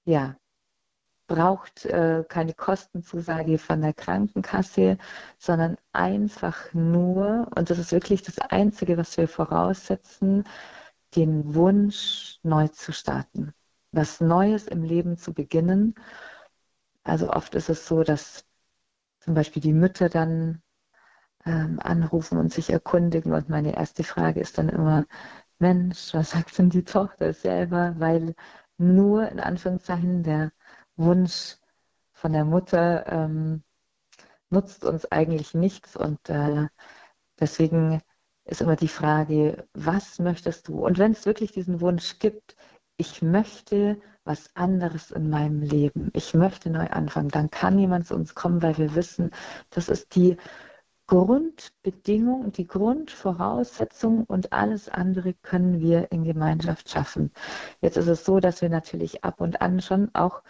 ja, 0.05 0.35
braucht 1.27 1.85
äh, 1.85 2.25
keine 2.27 2.53
Kostenzusage 2.53 3.57
von 3.57 3.81
der 3.81 3.93
Krankenkasse, 3.93 4.97
sondern 5.37 5.77
einfach 5.93 6.73
nur, 6.73 7.49
und 7.55 7.69
das 7.69 7.79
ist 7.79 7.91
wirklich 7.93 8.21
das 8.23 8.39
Einzige, 8.39 8.97
was 8.97 9.15
wir 9.17 9.27
voraussetzen, 9.29 10.43
den 11.15 11.55
Wunsch, 11.55 12.39
neu 12.43 12.67
zu 12.69 12.91
starten, 12.93 13.53
was 13.91 14.21
Neues 14.21 14.67
im 14.67 14.83
Leben 14.83 15.17
zu 15.17 15.33
beginnen. 15.33 15.95
Also 17.03 17.29
oft 17.31 17.55
ist 17.55 17.69
es 17.69 17.87
so, 17.87 18.03
dass 18.03 18.45
zum 19.21 19.33
Beispiel 19.35 19.61
die 19.61 19.73
Mütter 19.73 20.09
dann 20.09 20.61
ähm, 21.45 21.79
anrufen 21.81 22.37
und 22.37 22.53
sich 22.53 22.69
erkundigen. 22.69 23.33
Und 23.33 23.49
meine 23.49 23.75
erste 23.75 24.03
Frage 24.03 24.41
ist 24.41 24.57
dann 24.57 24.69
immer, 24.69 25.05
Mensch, 25.59 26.13
was 26.13 26.31
sagt 26.31 26.57
denn 26.57 26.69
die 26.69 26.83
Tochter 26.83 27.33
selber? 27.33 27.95
Weil 27.99 28.35
nur 28.77 29.29
in 29.29 29.39
Anführungszeichen 29.39 30.23
der 30.23 30.51
Wunsch 30.95 31.57
von 32.13 32.33
der 32.33 32.45
Mutter 32.45 33.07
ähm, 33.07 33.63
nutzt 34.49 34.85
uns 34.85 35.05
eigentlich 35.11 35.53
nichts 35.53 35.95
und 35.95 36.29
äh, 36.29 36.67
deswegen 37.39 38.01
ist 38.45 38.61
immer 38.61 38.75
die 38.75 38.87
Frage, 38.87 39.67
was 39.73 40.19
möchtest 40.19 40.67
du? 40.67 40.85
Und 40.85 40.97
wenn 40.99 41.13
es 41.13 41.25
wirklich 41.25 41.51
diesen 41.51 41.79
Wunsch 41.81 42.19
gibt, 42.19 42.55
ich 42.97 43.21
möchte 43.21 44.01
was 44.23 44.55
anderes 44.55 45.11
in 45.11 45.29
meinem 45.29 45.61
Leben, 45.61 46.11
ich 46.13 46.33
möchte 46.33 46.69
neu 46.69 46.87
anfangen, 46.87 47.29
dann 47.29 47.49
kann 47.49 47.79
jemand 47.79 48.07
zu 48.07 48.15
uns 48.15 48.35
kommen, 48.35 48.61
weil 48.61 48.77
wir 48.77 48.95
wissen, 48.95 49.31
das 49.71 49.89
ist 49.89 50.15
die 50.15 50.37
Grundbedingung, 51.07 52.53
die 52.53 52.67
Grundvoraussetzung 52.67 54.23
und 54.23 54.53
alles 54.53 54.87
andere 54.87 55.33
können 55.33 55.81
wir 55.81 56.11
in 56.11 56.23
Gemeinschaft 56.23 56.89
schaffen. 56.89 57.31
Jetzt 57.81 57.97
ist 57.97 58.07
es 58.07 58.23
so, 58.23 58.39
dass 58.39 58.61
wir 58.61 58.69
natürlich 58.69 59.23
ab 59.23 59.41
und 59.41 59.61
an 59.61 59.81
schon 59.81 60.09
auch 60.13 60.41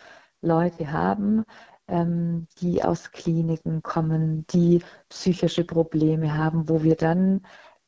Leute 0.41 0.91
haben, 0.91 1.45
ähm, 1.87 2.47
die 2.59 2.83
aus 2.83 3.11
Kliniken 3.11 3.81
kommen, 3.81 4.45
die 4.47 4.83
psychische 5.09 5.63
Probleme 5.63 6.37
haben, 6.37 6.69
wo 6.69 6.83
wir 6.83 6.95
dann 6.95 7.41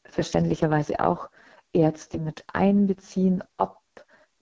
verständlicherweise 0.05 0.99
auch 0.99 1.29
Ärzte 1.73 2.17
mit 2.17 2.43
einbeziehen, 2.51 3.43
ob 3.57 3.82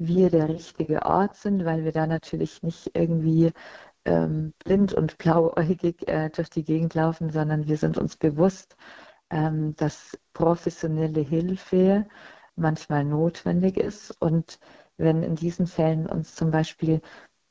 wir 0.08 0.30
der 0.30 0.50
richtige 0.50 1.04
Ort 1.06 1.36
sind, 1.36 1.66
weil 1.66 1.84
wir 1.84 1.92
da 1.92 2.08
natürlich 2.08 2.64
nicht 2.64 2.92
irgendwie 2.96 3.52
ähm, 4.06 4.54
blind 4.64 4.94
und 4.94 5.18
blauäugig 5.18 6.08
äh, 6.08 6.30
durch 6.30 6.50
die 6.50 6.64
Gegend 6.64 6.96
laufen, 6.96 7.30
sondern 7.30 7.68
wir 7.68 7.78
sind 7.78 7.98
uns 7.98 8.18
bewusst, 8.18 8.76
ähm, 9.30 9.76
dass 9.76 10.18
professionelle 10.34 11.22
Hilfe 11.22 12.08
manchmal 12.56 13.06
notwendig 13.06 13.78
ist. 13.78 14.12
Und 14.20 14.60
wenn 14.98 15.24
in 15.24 15.36
diesen 15.36 15.68
Fällen 15.68 16.08
uns 16.08 16.36
zum 16.36 16.52
Beispiel 16.52 17.02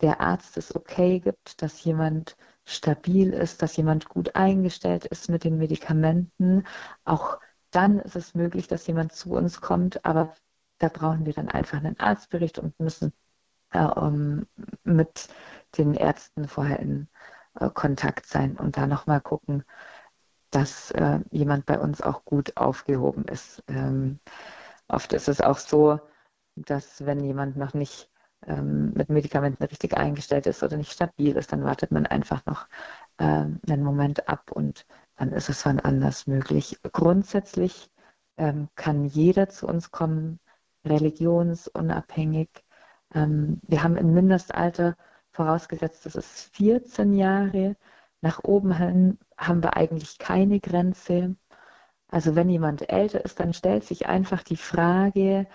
der 0.01 0.21
Arzt 0.21 0.57
es 0.57 0.75
okay 0.75 1.21
gibt, 1.21 1.63
dass 1.63 1.85
jemand 1.85 2.37
stabil 2.65 3.33
ist, 3.33 3.63
dass 3.63 3.77
jemand 3.77 4.09
gut 4.09 4.35
eingestellt 4.35 5.07
ist 5.07 5.29
mit 5.31 5.45
den 5.45 5.59
Medikamenten, 5.59 6.65
auch 7.05 7.39
dann 7.71 8.01
ist 8.01 8.17
es 8.17 8.35
möglich, 8.35 8.67
dass 8.67 8.87
jemand 8.87 9.13
zu 9.13 9.33
uns 9.33 9.61
kommt, 9.61 10.05
aber 10.05 10.35
da 10.81 10.89
brauchen 10.89 11.27
wir 11.27 11.33
dann 11.35 11.49
einfach 11.49 11.79
einen 11.79 11.99
Arztbericht 12.01 12.59
und 12.59 12.79
müssen 12.81 13.13
äh, 13.73 13.85
um, 13.85 14.47
mit 14.85 15.29
den 15.79 15.95
Ärzten 15.95 16.49
vorher 16.49 16.81
in 16.81 17.09
äh, 17.61 17.71
Kontakt 17.71 18.27
sein 18.27 18.57
und 18.57 18.77
da 18.77 18.87
nochmal 18.87 19.21
gucken, 19.21 19.65
dass 20.51 20.91
äh, 20.93 21.21
jemand 21.31 21.67
bei 21.67 21.79
uns 21.79 22.03
auch 22.03 22.25
gut 22.25 22.57
aufgehoben 22.57 23.25
ist. 23.27 23.63
Ähm, 23.69 24.21
oft 24.89 25.13
ist 25.13 25.29
es 25.29 25.41
auch 25.41 25.59
so, 25.59 26.01
dass 26.57 27.07
wenn 27.07 27.23
jemand 27.25 27.57
noch 27.57 27.75
nicht 27.75 28.11
ähm, 28.47 28.93
mit 28.95 29.11
Medikamenten 29.11 29.65
richtig 29.65 29.97
eingestellt 29.97 30.47
ist 30.47 30.63
oder 30.63 30.77
nicht 30.77 30.93
stabil 30.93 31.37
ist, 31.37 31.53
dann 31.53 31.65
wartet 31.65 31.91
man 31.93 32.07
einfach 32.07 32.45
noch 32.47 32.69
äh, 33.19 33.25
einen 33.25 33.85
Moment 33.85 34.29
ab 34.29 34.51
und 34.53 34.87
dann 35.17 35.33
ist 35.33 35.49
es 35.51 35.65
wann 35.67 35.81
anders 35.81 36.27
möglich. 36.27 36.79
Grundsätzlich 36.93 37.91
ähm, 38.39 38.69
kann 38.75 39.05
jeder 39.05 39.49
zu 39.51 39.67
uns 39.67 39.91
kommen, 39.91 40.41
religionsunabhängig. 40.85 42.51
Ähm, 43.15 43.61
wir 43.63 43.83
haben 43.83 43.97
ein 43.97 44.13
Mindestalter 44.15 44.97
vorausgesetzt, 45.33 46.07
das 46.07 46.17
ist 46.17 46.55
14 46.57 47.15
Jahre. 47.15 47.77
Nach 48.21 48.45
oben 48.45 48.77
hin 48.77 49.19
haben 49.37 49.63
wir 49.63 49.77
eigentlich 49.77 50.19
keine 50.19 50.61
Grenze. 50.61 51.37
Also 52.09 52.35
wenn 52.37 52.51
jemand 52.51 52.91
älter 52.91 53.25
ist, 53.25 53.41
dann 53.41 53.53
stellt 53.53 53.85
sich 53.85 54.07
einfach 54.07 54.43
die 54.43 54.57
Frage, 54.57 55.47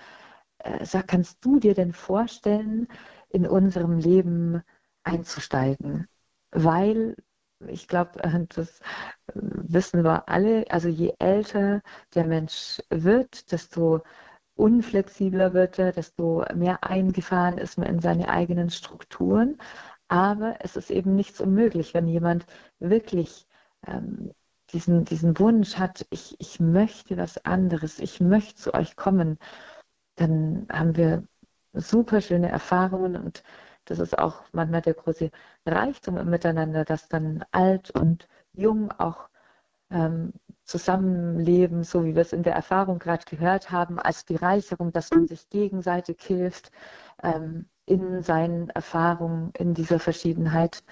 äh, 0.60 0.86
sag, 0.86 1.08
kannst 1.08 1.44
du 1.46 1.60
dir 1.60 1.74
denn 1.76 1.94
vorstellen, 1.94 2.88
in 3.30 3.48
unserem 3.48 4.00
Leben 4.00 4.64
einzusteigen? 5.04 6.08
Weil 6.52 7.16
ich 7.68 7.88
glaube, 7.88 8.24
äh, 8.24 8.46
das 8.56 8.82
wissen 9.34 10.04
wir 10.04 10.30
alle, 10.30 10.66
also 10.70 10.88
je 10.90 11.14
älter 11.20 11.82
der 12.14 12.26
Mensch 12.26 12.82
wird, 12.90 13.52
desto 13.52 14.04
unflexibler 14.56 15.54
wird 15.54 15.80
er, 15.80 15.92
desto 15.92 16.46
mehr 16.56 16.84
eingefahren 16.84 17.58
ist 17.58 17.78
man 17.78 17.88
in 17.88 18.00
seine 18.00 18.30
eigenen 18.30 18.70
Strukturen. 18.70 19.58
Aber 20.08 20.58
es 20.60 20.76
ist 20.76 20.92
eben 20.92 21.16
nichts 21.16 21.42
unmöglich, 21.42 21.94
wenn 21.94 22.08
jemand 22.08 22.46
wirklich 22.80 23.48
ähm, 23.88 24.32
diesen, 24.72 25.06
diesen 25.06 25.38
Wunsch 25.40 25.78
hat, 25.78 26.06
ich, 26.10 26.36
ich 26.40 26.60
möchte 26.60 27.18
was 27.18 27.44
anderes, 27.46 28.00
ich 28.00 28.20
möchte 28.22 28.56
zu 28.56 28.74
euch 28.74 28.96
kommen 28.96 29.40
dann 30.16 30.68
haben 30.72 30.96
wir 30.96 31.28
super 31.74 32.22
schöne 32.22 32.50
Erfahrungen 32.50 33.16
und 33.16 33.44
das 33.86 34.00
ist 34.00 34.18
auch 34.18 34.44
manchmal 34.52 34.82
der 34.82 34.96
große 34.96 35.30
Reichtum 35.66 36.18
im 36.18 36.30
Miteinander, 36.30 36.86
dass 36.86 37.08
dann 37.08 37.46
alt 37.52 37.92
und 37.92 38.28
jung 38.54 38.92
auch 38.92 39.30
ähm, 39.92 40.34
zusammenleben, 40.64 41.84
so 41.84 42.06
wie 42.06 42.16
wir 42.16 42.22
es 42.22 42.34
in 42.34 42.44
der 42.44 42.54
Erfahrung 42.54 43.00
gerade 43.00 43.26
gehört 43.26 43.72
haben, 43.72 44.00
als 44.00 44.24
Bereicherung, 44.24 44.92
dass 44.92 45.12
man 45.12 45.28
sich 45.28 45.50
gegenseitig 45.50 46.18
hilft 46.22 46.72
ähm, 47.24 47.70
in 47.86 48.24
seinen 48.24 48.70
Erfahrungen, 48.70 49.52
in 49.58 49.74
dieser 49.74 50.00
Verschiedenheit 50.00 50.84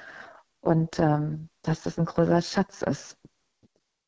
und 0.62 1.00
ähm, 1.00 1.50
dass 1.64 1.84
das 1.84 1.98
ein 1.98 2.06
großer 2.06 2.42
Schatz 2.42 2.84
ist. 2.84 3.18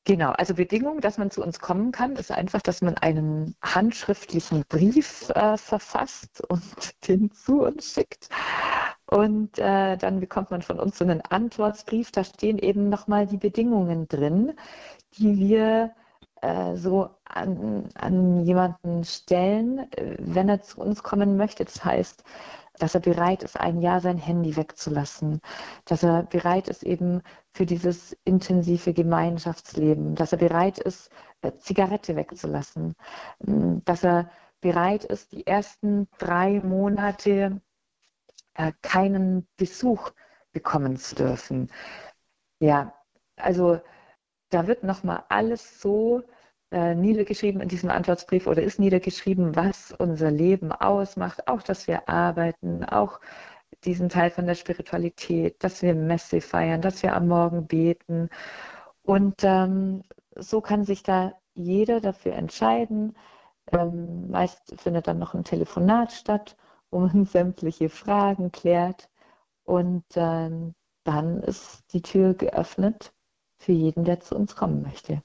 Genau, 0.08 0.32
also 0.34 0.54
Bedingung, 0.54 1.02
dass 1.02 1.18
man 1.18 1.32
zu 1.32 1.42
uns 1.42 1.60
kommen 1.60 1.92
kann, 1.92 2.16
ist 2.16 2.32
einfach, 2.32 2.62
dass 2.62 2.84
man 2.84 2.96
einen 2.96 3.56
handschriftlichen 3.64 4.64
Brief 4.70 5.30
äh, 5.32 5.58
verfasst 5.58 6.44
und 6.48 6.64
den 7.08 7.32
zu 7.32 7.64
uns 7.64 7.94
schickt. 7.94 8.30
Und 9.08 9.60
äh, 9.60 9.98
dann 9.98 10.20
bekommt 10.20 10.52
man 10.52 10.62
von 10.62 10.80
uns 10.80 10.98
so 10.98 11.06
einen 11.06 11.22
Antwortsbrief. 11.22 12.12
Da 12.12 12.24
stehen 12.24 12.58
eben 12.58 12.90
nochmal 12.90 13.28
die 13.28 13.38
Bedingungen 13.38 14.08
drin, 14.08 14.54
die 15.18 15.38
wir 15.38 15.92
äh, 16.42 16.76
so 16.76 17.10
an, 17.24 17.90
an 17.96 18.44
jemanden 18.46 19.04
stellen, 19.04 19.92
äh, 19.94 20.18
wenn 20.20 20.50
er 20.50 20.62
zu 20.62 20.82
uns 20.82 21.04
kommen 21.04 21.38
möchte. 21.38 21.66
Das 21.66 21.84
heißt, 21.86 22.24
dass 22.80 22.96
er 22.96 23.02
bereit 23.02 23.44
ist, 23.44 23.60
ein 23.60 23.82
Jahr 23.82 24.02
sein 24.02 24.18
Handy 24.18 24.56
wegzulassen, 24.56 25.42
dass 25.86 26.04
er 26.04 26.24
bereit 26.24 26.68
ist 26.68 26.84
eben 26.84 27.22
für 27.54 27.66
dieses 27.66 28.14
intensive 28.26 28.94
Gemeinschaftsleben, 28.94 30.16
dass 30.16 30.34
er 30.34 30.38
bereit 30.40 30.80
ist, 30.80 31.10
äh, 31.42 31.52
Zigarette 31.58 32.16
wegzulassen, 32.16 32.96
mm, 33.40 33.78
dass 33.86 34.04
er 34.04 34.30
bereit 34.62 35.06
ist, 35.06 35.32
die 35.32 35.46
ersten 35.48 36.08
drei 36.18 36.60
Monate 36.62 37.62
äh, 38.56 38.72
keinen 38.82 39.48
Besuch 39.58 40.12
bekommen 40.52 40.98
zu 40.98 41.16
dürfen. 41.16 41.70
Ja, 42.60 42.94
also 43.36 43.82
da 44.50 44.68
wird 44.68 44.84
nochmal 44.84 45.24
alles 45.30 45.82
so 45.82 46.24
äh, 46.72 46.96
niedergeschrieben 46.96 47.62
in 47.62 47.70
diesem 47.70 47.90
Antwortbrief 47.90 48.48
oder 48.48 48.64
ist 48.64 48.80
niedergeschrieben, 48.80 49.56
was 49.56 49.94
unser 49.98 50.32
Leben 50.32 50.72
ausmacht, 50.72 51.48
auch 51.48 51.62
dass 51.62 51.88
wir 51.88 52.10
arbeiten, 52.10 52.84
auch 52.86 53.20
diesen 53.84 54.10
Teil 54.10 54.32
von 54.32 54.46
der 54.48 54.56
Spiritualität, 54.56 55.64
dass 55.64 55.82
wir 55.82 55.94
Messe 55.94 56.42
feiern, 56.42 56.82
dass 56.82 57.04
wir 57.04 57.16
am 57.16 57.28
Morgen 57.28 57.68
beten. 57.68 58.30
Und 59.04 59.44
ähm, 59.44 60.04
so 60.36 60.62
kann 60.62 60.86
sich 60.86 61.04
da 61.04 61.34
jeder 61.54 62.02
dafür 62.02 62.34
entscheiden. 62.34 63.16
Ähm, 63.72 64.30
meist 64.30 64.74
findet 64.82 65.08
dann 65.08 65.20
noch 65.20 65.34
ein 65.34 65.44
Telefonat 65.44 66.12
statt, 66.12 66.58
wo 66.96 67.10
sämtliche 67.26 67.90
Fragen 67.90 68.52
klärt. 68.52 69.10
Und 69.64 70.06
ähm, 70.16 70.74
dann 71.04 71.42
ist 71.42 71.84
die 71.92 72.02
Tür 72.02 72.34
geöffnet 72.34 73.14
für 73.60 73.74
jeden, 73.74 74.06
der 74.06 74.20
zu 74.20 74.36
uns 74.36 74.56
kommen 74.56 74.82
möchte. 74.82 75.22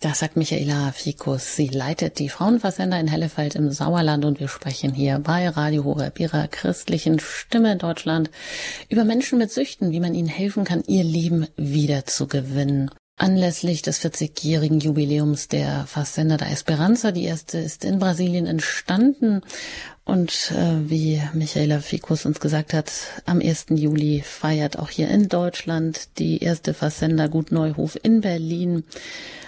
Das 0.00 0.18
sagt 0.18 0.36
Michaela 0.36 0.92
Fikus. 0.92 1.56
Sie 1.56 1.68
leitet 1.68 2.18
die 2.18 2.28
Frauenversender 2.28 3.00
in 3.00 3.08
Hellefeld 3.08 3.54
im 3.54 3.70
Sauerland 3.70 4.26
und 4.26 4.40
wir 4.40 4.48
sprechen 4.48 4.92
hier 4.92 5.18
bei 5.20 5.48
Radio 5.48 5.84
Horeb, 5.84 6.20
ihrer 6.20 6.48
christlichen 6.48 7.18
Stimme 7.18 7.72
in 7.72 7.78
Deutschland, 7.78 8.30
über 8.90 9.04
Menschen 9.04 9.38
mit 9.38 9.50
Süchten, 9.50 9.92
wie 9.92 10.00
man 10.00 10.14
ihnen 10.14 10.28
helfen 10.28 10.64
kann, 10.64 10.82
ihr 10.86 11.02
Leben 11.02 11.46
wiederzugewinnen. 11.56 12.90
Anlässlich 13.18 13.80
des 13.80 14.00
40-jährigen 14.02 14.78
Jubiläums 14.78 15.48
der 15.48 15.86
Fazenda 15.86 16.36
da 16.36 16.46
Esperanza, 16.46 17.12
die 17.12 17.24
erste 17.24 17.56
ist 17.58 17.84
in 17.84 17.98
Brasilien 17.98 18.46
entstanden. 18.46 19.40
Und 20.04 20.52
äh, 20.52 20.88
wie 20.90 21.22
Michaela 21.32 21.80
Fikus 21.80 22.26
uns 22.26 22.40
gesagt 22.40 22.74
hat, 22.74 22.92
am 23.24 23.40
1. 23.40 23.66
Juli 23.70 24.22
feiert 24.22 24.78
auch 24.78 24.90
hier 24.90 25.08
in 25.08 25.28
Deutschland 25.28 26.18
die 26.18 26.42
erste 26.44 26.74
Fazenda 26.74 27.26
Gut 27.26 27.52
Neuhof 27.52 27.98
in 28.02 28.20
Berlin 28.20 28.84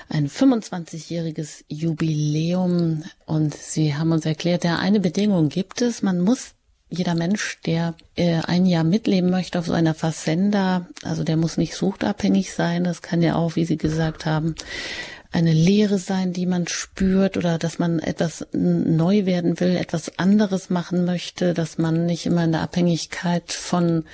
ein 0.08 0.28
25-jähriges 0.28 1.64
Jubiläum. 1.68 3.04
Und 3.26 3.54
Sie 3.54 3.94
haben 3.94 4.12
uns 4.12 4.24
erklärt, 4.26 4.64
ja, 4.64 4.78
eine 4.78 5.00
Bedingung 5.00 5.48
gibt 5.48 5.82
es, 5.82 6.02
man 6.02 6.20
muss 6.20 6.54
jeder 6.90 7.14
Mensch, 7.14 7.58
der 7.66 7.94
äh, 8.16 8.40
ein 8.46 8.66
Jahr 8.66 8.84
mitleben 8.84 9.30
möchte 9.30 9.58
auf 9.58 9.66
so 9.66 9.72
einer 9.72 9.94
Fazenda, 9.94 10.86
also 11.02 11.24
der 11.24 11.36
muss 11.36 11.56
nicht 11.56 11.74
suchtabhängig 11.74 12.52
sein, 12.52 12.84
das 12.84 13.02
kann 13.02 13.22
ja 13.22 13.34
auch, 13.34 13.56
wie 13.56 13.64
Sie 13.64 13.76
gesagt 13.76 14.26
haben, 14.26 14.54
eine 15.30 15.52
Leere 15.52 15.98
sein, 15.98 16.32
die 16.32 16.46
man 16.46 16.66
spürt 16.66 17.36
oder 17.36 17.58
dass 17.58 17.78
man 17.78 17.98
etwas 17.98 18.46
neu 18.52 19.26
werden 19.26 19.60
will, 19.60 19.76
etwas 19.76 20.18
anderes 20.18 20.70
machen 20.70 21.04
möchte, 21.04 21.52
dass 21.52 21.76
man 21.76 22.06
nicht 22.06 22.24
immer 22.24 22.44
in 22.44 22.52
der 22.52 22.62
Abhängigkeit 22.62 23.52
von 23.52 24.04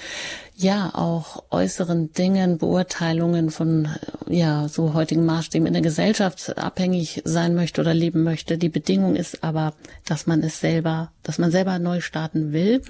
ja 0.56 0.90
auch 0.94 1.44
äußeren 1.50 2.12
Dingen, 2.12 2.58
Beurteilungen 2.58 3.50
von 3.50 3.88
ja 4.28 4.68
so 4.68 4.94
heutigen 4.94 5.24
Maßstäben 5.24 5.66
in 5.66 5.72
der 5.72 5.82
Gesellschaft 5.82 6.56
abhängig 6.56 7.22
sein 7.24 7.54
möchte 7.54 7.80
oder 7.80 7.94
leben 7.94 8.22
möchte. 8.22 8.58
Die 8.58 8.68
Bedingung 8.68 9.16
ist 9.16 9.42
aber, 9.42 9.74
dass 10.06 10.26
man 10.26 10.42
es 10.42 10.60
selber, 10.60 11.10
dass 11.22 11.38
man 11.38 11.50
selber 11.50 11.78
neu 11.78 12.00
starten 12.00 12.52
will 12.52 12.82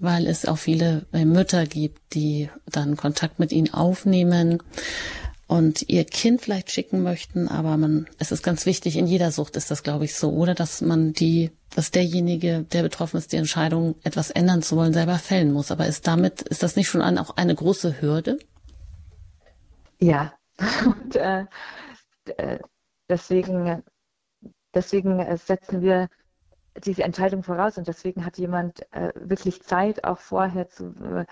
weil 0.00 0.26
es 0.26 0.44
auch 0.44 0.58
viele 0.58 1.06
Mütter 1.12 1.66
gibt, 1.66 2.14
die 2.14 2.50
dann 2.66 2.96
Kontakt 2.96 3.38
mit 3.38 3.52
ihnen 3.52 3.72
aufnehmen 3.72 4.62
und 5.46 5.88
ihr 5.88 6.04
Kind 6.04 6.40
vielleicht 6.40 6.70
schicken 6.70 7.02
möchten, 7.02 7.48
aber 7.48 7.76
man, 7.76 8.06
es 8.18 8.32
ist 8.32 8.42
ganz 8.42 8.64
wichtig, 8.64 8.96
in 8.96 9.06
jeder 9.06 9.30
Sucht 9.30 9.56
ist 9.56 9.70
das, 9.70 9.82
glaube 9.82 10.04
ich, 10.06 10.14
so, 10.14 10.30
oder 10.32 10.54
dass 10.54 10.80
man 10.80 11.12
die, 11.12 11.50
dass 11.74 11.90
derjenige, 11.90 12.62
der 12.62 12.82
betroffen 12.82 13.18
ist, 13.18 13.32
die 13.32 13.36
Entscheidung, 13.36 13.94
etwas 14.04 14.30
ändern 14.30 14.62
zu 14.62 14.76
wollen, 14.76 14.94
selber 14.94 15.18
fällen 15.18 15.52
muss. 15.52 15.70
Aber 15.70 15.86
ist 15.86 16.06
damit, 16.06 16.42
ist 16.42 16.62
das 16.62 16.76
nicht 16.76 16.88
schon 16.88 17.02
ein, 17.02 17.18
auch 17.18 17.36
eine 17.36 17.54
große 17.54 18.00
Hürde? 18.00 18.38
Ja, 20.00 20.32
und 20.86 21.16
äh, 21.16 21.44
äh 22.36 22.58
deswegen, 23.10 23.82
deswegen 24.74 25.36
setzen 25.36 25.82
wir 25.82 26.08
diese 26.84 27.02
Entscheidung 27.04 27.42
voraus 27.42 27.78
und 27.78 27.86
deswegen 27.86 28.24
hat 28.24 28.38
jemand 28.38 28.80
äh, 28.92 29.12
wirklich 29.14 29.62
Zeit, 29.62 30.04
auch 30.04 30.18
vorher 30.18 30.68
zu, 30.68 30.86
äh, 31.02 31.26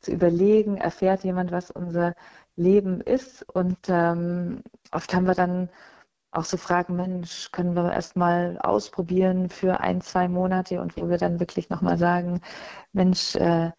zu 0.00 0.10
überlegen, 0.10 0.76
erfährt 0.78 1.22
jemand, 1.22 1.52
was 1.52 1.70
unser 1.70 2.14
Leben 2.58 3.00
ist. 3.00 3.44
Und 3.54 3.78
ähm, 3.88 4.62
oft 4.92 5.14
haben 5.14 5.26
wir 5.26 5.34
dann 5.34 5.70
auch 6.30 6.44
so 6.44 6.56
Fragen, 6.58 6.96
Mensch, 6.96 7.50
können 7.52 7.74
wir 7.74 7.92
erstmal 7.92 8.58
ausprobieren 8.60 9.48
für 9.50 9.80
ein, 9.80 10.00
zwei 10.02 10.28
Monate 10.28 10.80
und 10.82 10.96
wo 10.96 11.08
wir 11.08 11.18
dann 11.18 11.40
wirklich 11.40 11.70
nochmal 11.70 11.98
sagen, 11.98 12.40
Mensch, 12.92 13.34
äh, 13.36 13.72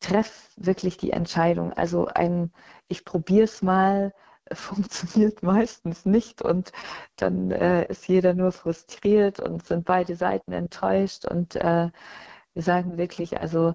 treff 0.00 0.52
wirklich 0.56 0.96
die 0.98 1.12
Entscheidung. 1.12 1.72
Also 1.72 2.06
ein, 2.06 2.52
ich 2.88 3.04
probiere 3.04 3.44
es 3.44 3.62
mal, 3.62 4.12
funktioniert 4.52 5.42
meistens 5.42 6.04
nicht 6.04 6.42
und 6.42 6.72
dann 7.16 7.50
äh, 7.52 7.86
ist 7.88 8.08
jeder 8.08 8.34
nur 8.34 8.52
frustriert 8.52 9.40
und 9.40 9.64
sind 9.64 9.84
beide 9.84 10.16
Seiten 10.16 10.52
enttäuscht 10.52 11.24
und 11.26 11.56
äh, 11.56 11.90
wir 12.54 12.62
sagen 12.62 12.98
wirklich, 12.98 13.40
also 13.40 13.74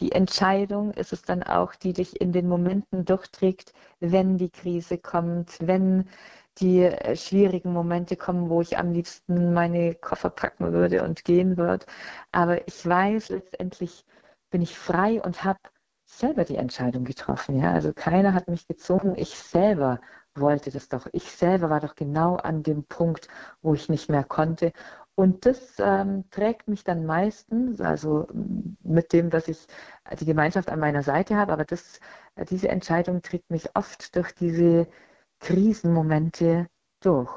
die 0.00 0.12
Entscheidung 0.12 0.92
ist 0.92 1.12
es 1.12 1.22
dann 1.22 1.42
auch, 1.42 1.74
die 1.74 1.92
dich 1.92 2.20
in 2.20 2.32
den 2.32 2.48
Momenten 2.48 3.04
durchträgt, 3.04 3.72
wenn 4.00 4.38
die 4.38 4.50
Krise 4.50 4.98
kommt, 4.98 5.56
wenn 5.60 6.08
die 6.58 6.82
äh, 6.82 7.16
schwierigen 7.16 7.72
Momente 7.72 8.16
kommen, 8.16 8.48
wo 8.48 8.60
ich 8.60 8.78
am 8.78 8.92
liebsten 8.92 9.52
meine 9.54 9.94
Koffer 9.94 10.30
packen 10.30 10.72
würde 10.72 11.02
und 11.04 11.24
gehen 11.24 11.56
würde. 11.56 11.86
Aber 12.32 12.66
ich 12.68 12.86
weiß, 12.86 13.30
letztendlich 13.30 14.04
bin 14.50 14.62
ich 14.62 14.78
frei 14.78 15.20
und 15.22 15.44
habe 15.44 15.58
selber 16.06 16.44
die 16.44 16.56
Entscheidung 16.56 17.04
getroffen. 17.04 17.58
Ja? 17.58 17.72
Also 17.72 17.92
keiner 17.92 18.34
hat 18.34 18.48
mich 18.48 18.66
gezwungen, 18.68 19.14
ich 19.16 19.36
selber 19.36 20.00
wollte 20.36 20.70
das 20.70 20.88
doch. 20.88 21.06
Ich 21.12 21.30
selber 21.30 21.70
war 21.70 21.80
doch 21.80 21.94
genau 21.94 22.36
an 22.36 22.62
dem 22.62 22.84
Punkt, 22.84 23.28
wo 23.62 23.74
ich 23.74 23.88
nicht 23.88 24.08
mehr 24.08 24.24
konnte. 24.24 24.72
Und 25.16 25.46
das 25.46 25.74
ähm, 25.78 26.24
trägt 26.30 26.66
mich 26.66 26.82
dann 26.82 27.06
meistens, 27.06 27.80
also 27.80 28.26
mit 28.82 29.12
dem, 29.12 29.30
dass 29.30 29.46
ich 29.46 29.58
die 30.18 30.24
Gemeinschaft 30.24 30.68
an 30.68 30.80
meiner 30.80 31.04
Seite 31.04 31.36
habe, 31.36 31.52
aber 31.52 31.64
das, 31.64 32.00
äh, 32.34 32.44
diese 32.44 32.68
Entscheidung 32.68 33.22
trägt 33.22 33.50
mich 33.50 33.76
oft 33.76 34.16
durch 34.16 34.32
diese 34.32 34.88
Krisenmomente 35.38 36.66
durch. 37.00 37.30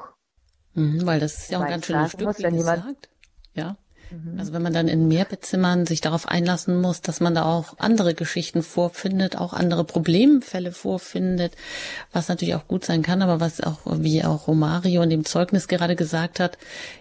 Mhm, 0.74 1.06
weil 1.06 1.20
das 1.20 1.38
ist 1.38 1.50
ja 1.50 1.58
auch 1.58 1.62
ein 1.62 1.70
ganz 1.70 1.86
schönes 1.86 2.12
Stück, 2.12 2.26
muss, 2.26 2.38
wie 2.38 2.56
gesagt. 2.56 3.08
Ja. 3.54 3.76
Mhm. 4.10 4.38
Also 4.38 4.52
wenn 4.52 4.62
man 4.62 4.72
dann 4.72 4.88
in 4.88 5.08
Mehrbezimmern 5.08 5.86
sich 5.86 6.00
darauf 6.00 6.28
einlassen 6.28 6.80
muss, 6.80 7.00
dass 7.02 7.20
man 7.20 7.34
da 7.34 7.44
auch 7.44 7.74
andere 7.78 8.14
Geschichten 8.14 8.62
vorfindet, 8.62 9.36
auch 9.36 9.52
andere 9.52 9.84
Problemfälle 9.84 10.72
vorfindet, 10.72 11.52
was 12.12 12.28
natürlich 12.28 12.54
auch 12.54 12.66
gut 12.66 12.84
sein 12.84 13.02
kann, 13.02 13.22
aber 13.22 13.40
was 13.40 13.60
auch, 13.60 13.80
wie 13.84 14.24
auch 14.24 14.48
Romario 14.48 15.02
in 15.02 15.10
dem 15.10 15.24
Zeugnis 15.24 15.68
gerade 15.68 15.96
gesagt 15.96 16.40
hat, 16.40 16.58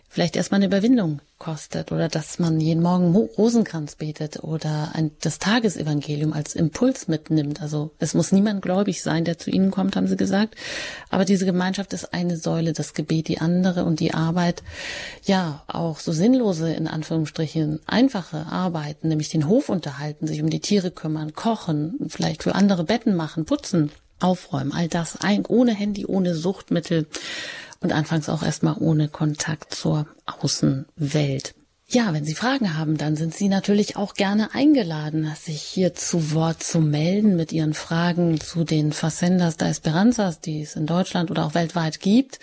vielleicht 0.10 0.36
erstmal 0.36 0.60
eine 0.60 0.68
Überwindung 0.68 1.22
kostet 1.38 1.92
oder 1.92 2.08
dass 2.08 2.40
man 2.40 2.60
jeden 2.60 2.82
Morgen 2.82 3.14
Rosenkranz 3.16 3.96
betet 3.96 4.44
oder 4.44 4.92
ein, 4.94 5.12
das 5.22 5.38
Tagesevangelium 5.38 6.34
als 6.34 6.56
Impuls 6.56 7.08
mitnimmt. 7.08 7.62
Also 7.62 7.92
es 8.00 8.14
muss 8.14 8.32
niemand 8.32 8.62
gläubig 8.62 9.04
sein, 9.04 9.26
der 9.26 9.38
zu 9.38 9.52
Ihnen 9.52 9.70
kommt, 9.70 9.96
haben 9.96 10.08
Sie 10.08 10.18
gesagt. 10.18 10.56
Aber 11.10 11.26
diese 11.26 11.46
Gemeinschaft 11.46 11.94
ist 11.94 12.14
eine 12.14 12.38
Säule, 12.38 12.74
das 12.74 12.94
Gebet 12.94 13.28
die 13.28 13.40
andere 13.40 13.84
und 13.84 14.00
die 14.00 14.14
Arbeit, 14.14 14.64
ja, 15.24 15.64
auch 15.68 16.00
so 16.00 16.12
sinnlose, 16.12 16.74
in 16.74 16.88
Anführungsstrichen, 16.88 17.82
einfache 17.86 18.48
Arbeiten, 18.48 19.10
nämlich 19.10 19.30
den 19.30 19.48
Hof 19.48 19.70
unterhalten, 19.70 20.26
sich 20.26 20.42
um 20.42 20.50
die 20.50 20.62
Tiere 20.62 20.90
kümmern, 20.90 21.34
kochen, 21.34 21.96
vielleicht 22.08 22.44
für 22.44 22.56
andere 22.56 22.84
Betten 22.84 23.16
machen, 23.16 23.46
putzen, 23.46 23.92
aufräumen, 24.20 24.72
all 24.72 24.88
das 24.88 25.22
ein, 25.22 25.46
ohne 25.46 25.74
Handy, 25.74 26.06
ohne 26.06 26.34
Suchtmittel 26.34 27.06
und 27.80 27.94
anfangs 27.94 28.30
auch 28.30 28.44
erstmal 28.44 28.76
ohne 28.80 29.08
Kontakt 29.08 29.74
zur 29.74 30.08
Außenwelt. 30.26 31.54
Ja, 31.90 32.14
wenn 32.14 32.26
Sie 32.26 32.36
Fragen 32.36 32.78
haben, 32.78 32.98
dann 32.98 33.16
sind 33.16 33.34
Sie 33.34 33.48
natürlich 33.48 33.96
auch 33.96 34.14
gerne 34.14 34.54
eingeladen, 34.54 35.32
sich 35.40 35.62
hier 35.62 35.94
zu 35.94 36.34
Wort 36.34 36.62
zu 36.62 36.82
melden 36.82 37.38
mit 37.38 37.54
Ihren 37.54 37.74
Fragen 37.74 38.42
zu 38.42 38.66
den 38.66 38.92
Facendas 38.92 39.56
da 39.56 39.70
Esperanzas, 39.70 40.42
die 40.42 40.62
es 40.62 40.76
in 40.76 40.86
Deutschland 40.86 41.32
oder 41.32 41.46
auch 41.46 41.54
weltweit 41.54 42.02
gibt. 42.02 42.40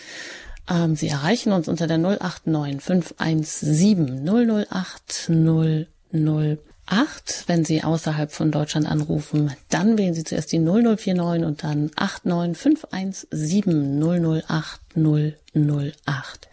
Ähm, 0.70 0.96
Sie 0.96 1.08
erreichen 1.08 1.52
uns 1.52 1.68
unter 1.68 1.86
der 1.86 1.98
089 1.98 2.80
517 2.80 4.24
008 4.24 5.30
008 5.30 6.73
8. 6.86 7.44
Wenn 7.46 7.64
Sie 7.64 7.82
außerhalb 7.82 8.30
von 8.32 8.50
Deutschland 8.50 8.86
anrufen, 8.86 9.52
dann 9.70 9.96
wählen 9.98 10.14
Sie 10.14 10.24
zuerst 10.24 10.52
die 10.52 10.58
0049 10.58 11.44
und 11.44 11.64
dann 11.64 11.90
89517 11.96 14.42
008 14.46 14.80
008. 14.96 16.48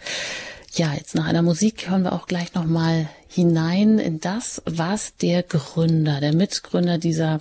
Ja, 0.73 0.93
jetzt 0.93 1.15
nach 1.15 1.27
einer 1.27 1.41
Musik 1.41 1.89
hören 1.89 2.03
wir 2.03 2.13
auch 2.13 2.27
gleich 2.27 2.53
nochmal 2.53 3.09
hinein 3.27 3.99
in 3.99 4.21
das, 4.21 4.61
was 4.65 5.17
der 5.17 5.43
Gründer, 5.43 6.21
der 6.21 6.33
Mitgründer 6.33 6.97
dieser 6.97 7.39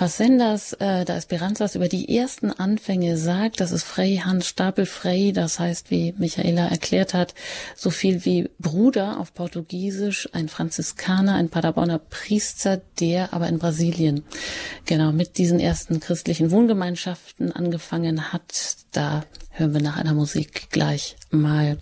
Facendas 0.00 0.72
äh, 0.72 1.04
da 1.04 1.14
Esperanzas 1.14 1.74
über 1.74 1.86
die 1.86 2.16
ersten 2.16 2.50
Anfänge 2.50 3.18
sagt, 3.18 3.60
das 3.60 3.70
ist 3.70 3.82
Frei 3.82 4.16
Hans 4.24 4.46
Stapel 4.46 4.86
Frei, 4.86 5.30
das 5.34 5.58
heißt, 5.58 5.90
wie 5.90 6.14
Michaela 6.16 6.68
erklärt 6.68 7.12
hat, 7.12 7.34
so 7.76 7.90
viel 7.90 8.24
wie 8.24 8.48
Bruder 8.58 9.20
auf 9.20 9.34
Portugiesisch, 9.34 10.26
ein 10.32 10.48
Franziskaner, 10.48 11.34
ein 11.34 11.50
Paderborner 11.50 11.98
Priester, 11.98 12.80
der 12.98 13.34
aber 13.34 13.48
in 13.48 13.58
Brasilien 13.58 14.24
genau 14.86 15.12
mit 15.12 15.36
diesen 15.36 15.60
ersten 15.60 16.00
christlichen 16.00 16.50
Wohngemeinschaften 16.50 17.52
angefangen 17.52 18.32
hat. 18.32 18.76
Da 18.92 19.24
hören 19.50 19.74
wir 19.74 19.82
nach 19.82 19.98
einer 19.98 20.14
Musik 20.14 20.70
gleich 20.70 21.16
mal 21.30 21.76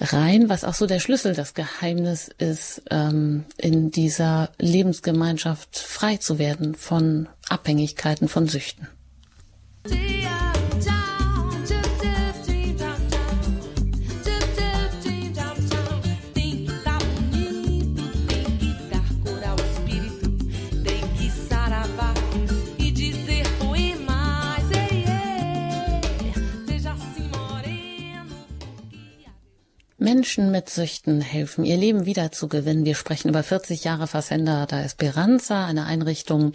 rein, 0.00 0.48
was 0.48 0.64
auch 0.64 0.74
so 0.74 0.86
der 0.86 0.98
Schlüssel, 0.98 1.34
das 1.34 1.54
Geheimnis 1.54 2.28
ist, 2.36 2.82
ähm, 2.90 3.44
in 3.56 3.92
dieser 3.92 4.50
Lebensgemeinschaft 4.58 5.78
frei 5.78 6.16
zu 6.16 6.40
werden 6.40 6.74
von 6.74 7.28
Abhängigkeiten, 7.48 8.28
von 8.28 8.48
Süchten. 8.48 8.88
Menschen 30.04 30.50
mit 30.50 30.68
Süchten 30.68 31.20
helfen, 31.20 31.64
ihr 31.64 31.76
Leben 31.76 32.06
wiederzugewinnen. 32.06 32.84
Wir 32.84 32.94
sprechen 32.94 33.28
über 33.28 33.42
40 33.42 33.84
Jahre 33.84 34.06
Facenda 34.06 34.66
da 34.66 34.82
Esperanza, 34.82 35.64
eine 35.66 35.86
Einrichtung, 35.86 36.52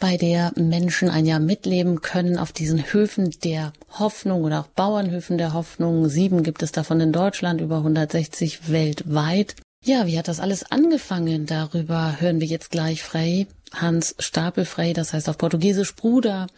bei 0.00 0.16
der 0.16 0.52
Menschen 0.56 1.10
ein 1.10 1.26
Jahr 1.26 1.38
mitleben 1.38 2.00
können 2.00 2.38
auf 2.38 2.52
diesen 2.52 2.92
Höfen 2.92 3.30
der 3.44 3.72
Hoffnung 3.98 4.42
oder 4.42 4.60
auch 4.60 4.66
Bauernhöfen 4.68 5.38
der 5.38 5.52
Hoffnung. 5.52 6.08
Sieben 6.08 6.42
gibt 6.42 6.62
es 6.62 6.72
davon 6.72 7.00
in 7.00 7.12
Deutschland, 7.12 7.60
über 7.60 7.76
160 7.76 8.70
weltweit. 8.70 9.54
Ja, 9.84 10.06
wie 10.06 10.18
hat 10.18 10.28
das 10.28 10.40
alles 10.40 10.70
angefangen? 10.70 11.46
Darüber 11.46 12.16
hören 12.20 12.40
wir 12.40 12.46
jetzt 12.46 12.70
gleich 12.70 13.02
frei. 13.02 13.46
Hans 13.72 14.14
Stapelfrey, 14.18 14.92
das 14.92 15.12
heißt 15.12 15.28
auf 15.28 15.38
Portugiesisch 15.38 15.94
Bruder. 15.94 16.48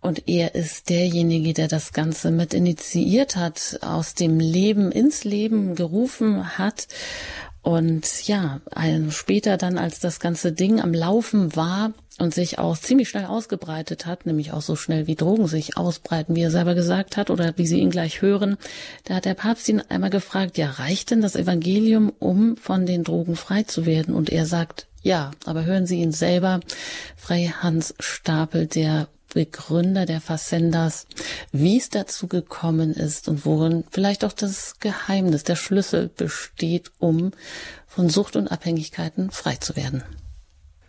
Und 0.00 0.28
er 0.28 0.54
ist 0.54 0.88
derjenige, 0.88 1.52
der 1.52 1.68
das 1.68 1.92
Ganze 1.92 2.30
mit 2.30 2.54
initiiert 2.54 3.36
hat, 3.36 3.78
aus 3.82 4.14
dem 4.14 4.40
Leben 4.40 4.90
ins 4.90 5.24
Leben 5.24 5.74
gerufen 5.74 6.58
hat. 6.58 6.88
Und 7.64 8.28
ja, 8.28 8.60
später 9.08 9.56
dann, 9.56 9.78
als 9.78 9.98
das 9.98 10.20
ganze 10.20 10.52
Ding 10.52 10.80
am 10.80 10.92
Laufen 10.92 11.56
war, 11.56 11.92
und 12.18 12.32
sich 12.32 12.58
auch 12.58 12.78
ziemlich 12.78 13.08
schnell 13.08 13.24
ausgebreitet 13.24 14.06
hat, 14.06 14.26
nämlich 14.26 14.52
auch 14.52 14.62
so 14.62 14.76
schnell 14.76 15.06
wie 15.06 15.16
Drogen 15.16 15.48
sich 15.48 15.76
ausbreiten, 15.76 16.36
wie 16.36 16.42
er 16.42 16.50
selber 16.50 16.74
gesagt 16.74 17.16
hat 17.16 17.30
oder 17.30 17.54
wie 17.56 17.66
Sie 17.66 17.80
ihn 17.80 17.90
gleich 17.90 18.22
hören. 18.22 18.56
Da 19.04 19.14
hat 19.14 19.24
der 19.24 19.34
Papst 19.34 19.68
ihn 19.68 19.82
einmal 19.88 20.10
gefragt, 20.10 20.56
ja, 20.56 20.70
reicht 20.70 21.10
denn 21.10 21.22
das 21.22 21.34
Evangelium, 21.34 22.12
um 22.18 22.56
von 22.56 22.86
den 22.86 23.02
Drogen 23.02 23.34
frei 23.34 23.64
zu 23.64 23.84
werden? 23.84 24.14
Und 24.14 24.30
er 24.30 24.46
sagt, 24.46 24.86
ja, 25.02 25.32
aber 25.44 25.64
hören 25.64 25.86
Sie 25.86 26.00
ihn 26.00 26.12
selber, 26.12 26.60
Frei 27.16 27.52
Hans 27.60 27.94
Stapel, 27.98 28.66
der 28.66 29.08
Begründer 29.34 30.06
der 30.06 30.20
Facendas, 30.20 31.06
wie 31.52 31.76
es 31.76 31.90
dazu 31.90 32.28
gekommen 32.28 32.94
ist 32.94 33.28
und 33.28 33.44
worin 33.44 33.84
vielleicht 33.90 34.24
auch 34.24 34.32
das 34.32 34.78
Geheimnis, 34.78 35.42
der 35.42 35.56
Schlüssel 35.56 36.08
besteht, 36.08 36.92
um 36.98 37.32
von 37.86 38.08
Sucht 38.08 38.36
und 38.36 38.48
Abhängigkeiten 38.48 39.30
frei 39.30 39.56
zu 39.56 39.76
werden. 39.76 40.02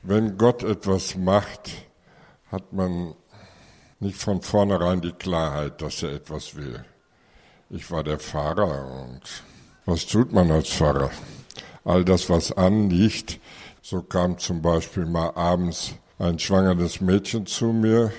Wenn 0.04 0.38
Gott 0.38 0.64
etwas 0.64 1.16
macht, 1.16 1.72
hat 2.52 2.72
man 2.72 3.16
nicht 4.00 4.18
von 4.18 4.42
vornherein 4.42 5.02
die 5.02 5.12
Klarheit, 5.12 5.82
dass 5.82 6.04
er 6.04 6.14
etwas 6.14 6.56
will. 6.56 6.86
Ich 7.72 7.90
war 7.90 8.04
der 8.04 8.20
Pfarrer 8.20 9.04
und 9.04 9.22
was 9.86 10.06
tut 10.06 10.32
man 10.32 10.52
als 10.52 10.70
Pfarrer? 10.70 11.10
All 11.84 12.06
das, 12.06 12.30
was 12.30 12.52
anliegt, 12.52 13.40
so 13.82 14.04
kam 14.04 14.38
zum 14.38 14.62
Beispiel 14.62 15.06
mal 15.06 15.32
abends 15.36 15.96
ein 16.20 16.40
schwangeres 16.40 17.02
Mädchen 17.02 17.46
zu 17.46 17.74
mir 17.74 18.12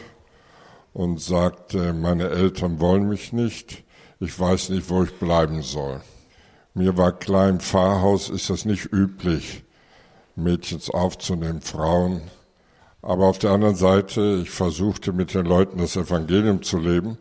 und 0.96 1.20
sagte, 1.20 1.92
meine 1.92 2.30
Eltern 2.30 2.80
wollen 2.80 3.06
mich 3.06 3.34
nicht, 3.34 3.84
ich 4.18 4.40
weiß 4.40 4.70
nicht, 4.70 4.88
wo 4.88 5.02
ich 5.02 5.18
bleiben 5.18 5.60
soll. 5.60 6.00
Mir 6.72 6.96
war 6.96 7.12
klar, 7.12 7.50
im 7.50 7.60
Pfarrhaus 7.60 8.30
ist 8.30 8.48
das 8.48 8.64
nicht 8.64 8.90
üblich, 8.94 9.62
Mädchens 10.36 10.88
aufzunehmen, 10.88 11.60
Frauen. 11.60 12.22
Aber 13.02 13.26
auf 13.26 13.38
der 13.38 13.50
anderen 13.50 13.76
Seite, 13.76 14.40
ich 14.42 14.48
versuchte 14.48 15.12
mit 15.12 15.34
den 15.34 15.44
Leuten 15.44 15.76
das 15.76 15.96
Evangelium 15.96 16.62
zu 16.62 16.78
leben. 16.78 17.18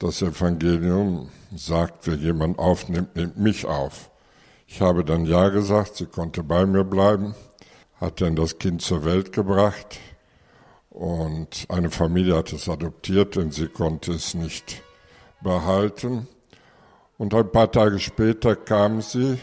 Das 0.00 0.20
Evangelium 0.20 1.28
sagt, 1.54 2.08
wer 2.08 2.16
jemand 2.16 2.58
aufnimmt, 2.58 3.14
nimmt 3.14 3.38
mich 3.38 3.66
auf. 3.66 4.10
Ich 4.66 4.80
habe 4.80 5.04
dann 5.04 5.26
Ja 5.26 5.48
gesagt, 5.48 5.94
sie 5.94 6.06
konnte 6.06 6.42
bei 6.42 6.66
mir 6.66 6.82
bleiben, 6.82 7.36
hat 8.00 8.20
dann 8.20 8.34
das 8.34 8.58
Kind 8.58 8.82
zur 8.82 9.04
Welt 9.04 9.32
gebracht 9.32 10.00
und 10.92 11.64
eine 11.70 11.90
Familie 11.90 12.36
hat 12.36 12.52
es 12.52 12.68
adoptiert, 12.68 13.36
denn 13.36 13.50
sie 13.50 13.68
konnte 13.68 14.12
es 14.12 14.34
nicht 14.34 14.82
behalten. 15.40 16.28
Und 17.16 17.34
ein 17.34 17.50
paar 17.50 17.72
Tage 17.72 17.98
später 17.98 18.56
kam 18.56 19.00
sie, 19.00 19.38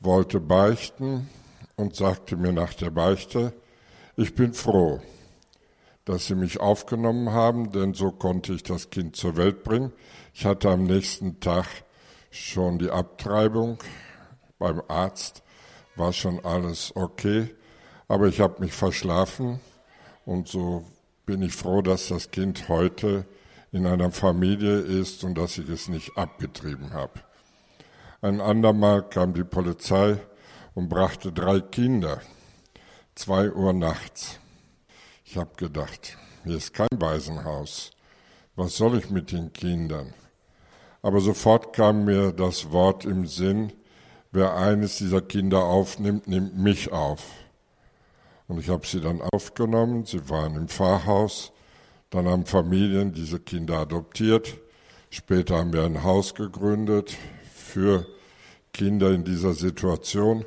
wollte 0.00 0.40
beichten 0.40 1.28
und 1.76 1.94
sagte 1.94 2.36
mir 2.36 2.52
nach 2.52 2.72
der 2.72 2.90
Beichte, 2.90 3.52
ich 4.16 4.34
bin 4.34 4.54
froh, 4.54 5.02
dass 6.06 6.26
Sie 6.26 6.34
mich 6.34 6.58
aufgenommen 6.58 7.32
haben, 7.32 7.70
denn 7.72 7.92
so 7.92 8.10
konnte 8.10 8.54
ich 8.54 8.62
das 8.62 8.88
Kind 8.88 9.14
zur 9.14 9.36
Welt 9.36 9.62
bringen. 9.62 9.92
Ich 10.32 10.46
hatte 10.46 10.70
am 10.70 10.84
nächsten 10.84 11.38
Tag 11.40 11.66
schon 12.30 12.78
die 12.78 12.90
Abtreibung 12.90 13.76
beim 14.58 14.80
Arzt, 14.88 15.42
war 15.96 16.14
schon 16.14 16.42
alles 16.44 16.96
okay, 16.96 17.54
aber 18.08 18.28
ich 18.28 18.40
habe 18.40 18.62
mich 18.62 18.72
verschlafen 18.72 19.60
und 20.26 20.48
so 20.48 20.84
bin 21.24 21.40
ich 21.40 21.54
froh, 21.54 21.80
dass 21.80 22.08
das 22.08 22.30
Kind 22.30 22.68
heute 22.68 23.24
in 23.72 23.86
einer 23.86 24.10
Familie 24.10 24.80
ist 24.80 25.24
und 25.24 25.38
dass 25.38 25.56
ich 25.56 25.68
es 25.68 25.88
nicht 25.88 26.18
abgetrieben 26.18 26.92
habe. 26.92 27.20
Ein 28.20 28.40
andermal 28.40 29.08
kam 29.08 29.32
die 29.34 29.44
Polizei 29.44 30.18
und 30.74 30.88
brachte 30.88 31.32
drei 31.32 31.60
Kinder. 31.60 32.20
Zwei 33.14 33.50
Uhr 33.50 33.72
nachts. 33.72 34.38
Ich 35.24 35.36
habe 35.36 35.54
gedacht, 35.56 36.16
hier 36.44 36.56
ist 36.56 36.74
kein 36.74 36.88
Waisenhaus. 36.92 37.92
Was 38.56 38.76
soll 38.76 38.98
ich 38.98 39.10
mit 39.10 39.32
den 39.32 39.52
Kindern? 39.52 40.12
Aber 41.02 41.20
sofort 41.20 41.72
kam 41.72 42.04
mir 42.04 42.32
das 42.32 42.72
Wort 42.72 43.04
im 43.04 43.26
Sinn, 43.26 43.72
wer 44.32 44.56
eines 44.56 44.98
dieser 44.98 45.20
Kinder 45.22 45.64
aufnimmt, 45.64 46.26
nimmt 46.26 46.58
mich 46.58 46.90
auf. 46.90 47.22
Und 48.48 48.58
ich 48.58 48.68
habe 48.68 48.86
sie 48.86 49.00
dann 49.00 49.20
aufgenommen, 49.22 50.04
sie 50.04 50.28
waren 50.28 50.54
im 50.56 50.68
Pfarrhaus, 50.68 51.52
dann 52.10 52.28
haben 52.28 52.46
Familien 52.46 53.12
diese 53.12 53.40
Kinder 53.40 53.78
adoptiert, 53.78 54.56
später 55.10 55.58
haben 55.58 55.72
wir 55.72 55.84
ein 55.84 56.04
Haus 56.04 56.34
gegründet 56.34 57.16
für 57.52 58.06
Kinder 58.72 59.10
in 59.10 59.24
dieser 59.24 59.52
Situation 59.52 60.44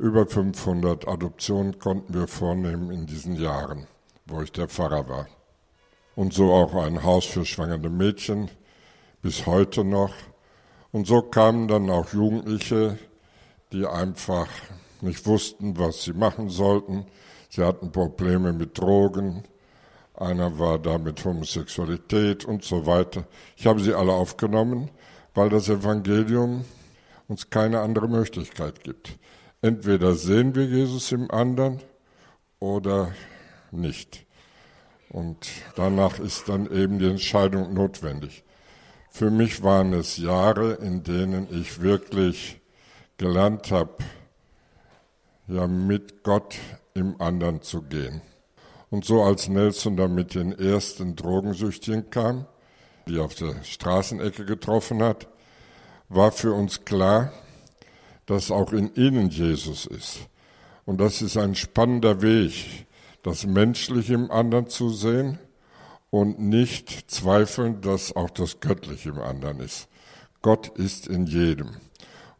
über 0.00 0.26
500 0.26 1.06
Adoptionen 1.06 1.78
konnten 1.78 2.14
wir 2.14 2.26
vornehmen 2.26 2.90
in 2.90 3.06
diesen 3.06 3.36
Jahren, 3.36 3.86
wo 4.24 4.40
ich 4.40 4.50
der 4.50 4.66
Pfarrer 4.66 5.06
war. 5.10 5.28
Und 6.16 6.32
so 6.32 6.54
auch 6.54 6.74
ein 6.74 7.02
Haus 7.02 7.26
für 7.26 7.44
schwangere 7.44 7.90
Mädchen, 7.90 8.50
bis 9.20 9.44
heute 9.44 9.84
noch. 9.84 10.14
Und 10.90 11.06
so 11.06 11.20
kamen 11.20 11.68
dann 11.68 11.90
auch 11.90 12.14
Jugendliche, 12.14 12.98
die 13.72 13.86
einfach 13.86 14.48
nicht 15.02 15.26
wussten, 15.26 15.78
was 15.78 16.02
sie 16.02 16.14
machen 16.14 16.48
sollten. 16.48 17.04
Sie 17.50 17.64
hatten 17.64 17.90
Probleme 17.90 18.52
mit 18.52 18.78
Drogen, 18.78 19.42
einer 20.14 20.58
war 20.58 20.78
da 20.78 20.98
mit 20.98 21.24
Homosexualität 21.24 22.44
und 22.44 22.62
so 22.62 22.86
weiter. 22.86 23.24
Ich 23.56 23.66
habe 23.66 23.80
sie 23.80 23.92
alle 23.92 24.12
aufgenommen, 24.12 24.90
weil 25.34 25.48
das 25.48 25.68
Evangelium 25.68 26.64
uns 27.26 27.50
keine 27.50 27.80
andere 27.80 28.08
Möglichkeit 28.08 28.84
gibt. 28.84 29.18
Entweder 29.62 30.14
sehen 30.14 30.54
wir 30.54 30.64
Jesus 30.64 31.10
im 31.10 31.30
anderen 31.30 31.80
oder 32.60 33.12
nicht. 33.72 34.26
Und 35.10 35.48
danach 35.74 36.20
ist 36.20 36.48
dann 36.48 36.70
eben 36.70 37.00
die 37.00 37.08
Entscheidung 37.08 37.74
notwendig. 37.74 38.44
Für 39.10 39.30
mich 39.30 39.62
waren 39.64 39.92
es 39.92 40.18
Jahre, 40.18 40.74
in 40.74 41.02
denen 41.02 41.48
ich 41.50 41.82
wirklich 41.82 42.60
gelernt 43.18 43.72
habe, 43.72 43.96
ja 45.48 45.66
mit 45.66 46.22
Gott 46.22 46.56
im 46.94 47.20
anderen 47.20 47.62
zu 47.62 47.82
gehen. 47.82 48.22
Und 48.90 49.04
so 49.04 49.22
als 49.22 49.48
Nelson 49.48 49.96
dann 49.96 50.14
mit 50.14 50.34
den 50.34 50.52
ersten 50.52 51.14
Drogensüchtigen 51.14 52.10
kam, 52.10 52.46
die 53.06 53.18
er 53.18 53.24
auf 53.24 53.34
der 53.34 53.62
Straßenecke 53.62 54.44
getroffen 54.44 55.02
hat, 55.02 55.28
war 56.08 56.32
für 56.32 56.52
uns 56.52 56.84
klar, 56.84 57.32
dass 58.26 58.50
auch 58.50 58.72
in 58.72 58.94
ihnen 58.94 59.30
Jesus 59.30 59.86
ist. 59.86 60.18
Und 60.84 61.00
das 61.00 61.22
ist 61.22 61.36
ein 61.36 61.54
spannender 61.54 62.20
Weg, 62.20 62.86
das 63.22 63.46
Menschliche 63.46 64.14
im 64.14 64.30
anderen 64.30 64.68
zu 64.68 64.90
sehen 64.90 65.38
und 66.10 66.40
nicht 66.40 67.10
zweifeln, 67.10 67.80
dass 67.80 68.14
auch 68.16 68.30
das 68.30 68.60
Göttliche 68.60 69.10
im 69.10 69.20
anderen 69.20 69.60
ist. 69.60 69.88
Gott 70.42 70.68
ist 70.76 71.06
in 71.06 71.26
jedem. 71.26 71.76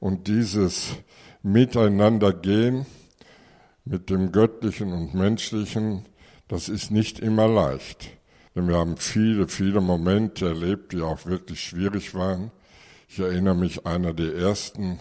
Und 0.01 0.27
dieses 0.27 0.95
Miteinandergehen 1.43 2.87
mit 3.85 4.11
dem 4.11 4.33
Göttlichen 4.33 4.93
und 4.93 5.15
Menschlichen, 5.15 6.07
das 6.49 6.69
ist 6.69 6.91
nicht 6.91 7.19
immer 7.21 7.49
leicht. 7.49 8.11
Denn 8.55 8.69
wir 8.69 8.77
haben 8.77 8.97
viele, 8.97 9.49
viele 9.49 9.81
Momente 9.81 10.49
erlebt, 10.49 10.93
die 10.93 11.03
auch 11.03 11.27
wirklich 11.27 11.61
schwierig 11.61 12.15
waren. 12.15 12.51
Ich 13.09 13.19
erinnere 13.19 13.55
mich, 13.55 13.87
einer 13.87 14.13
der 14.13 14.35
ersten 14.35 14.99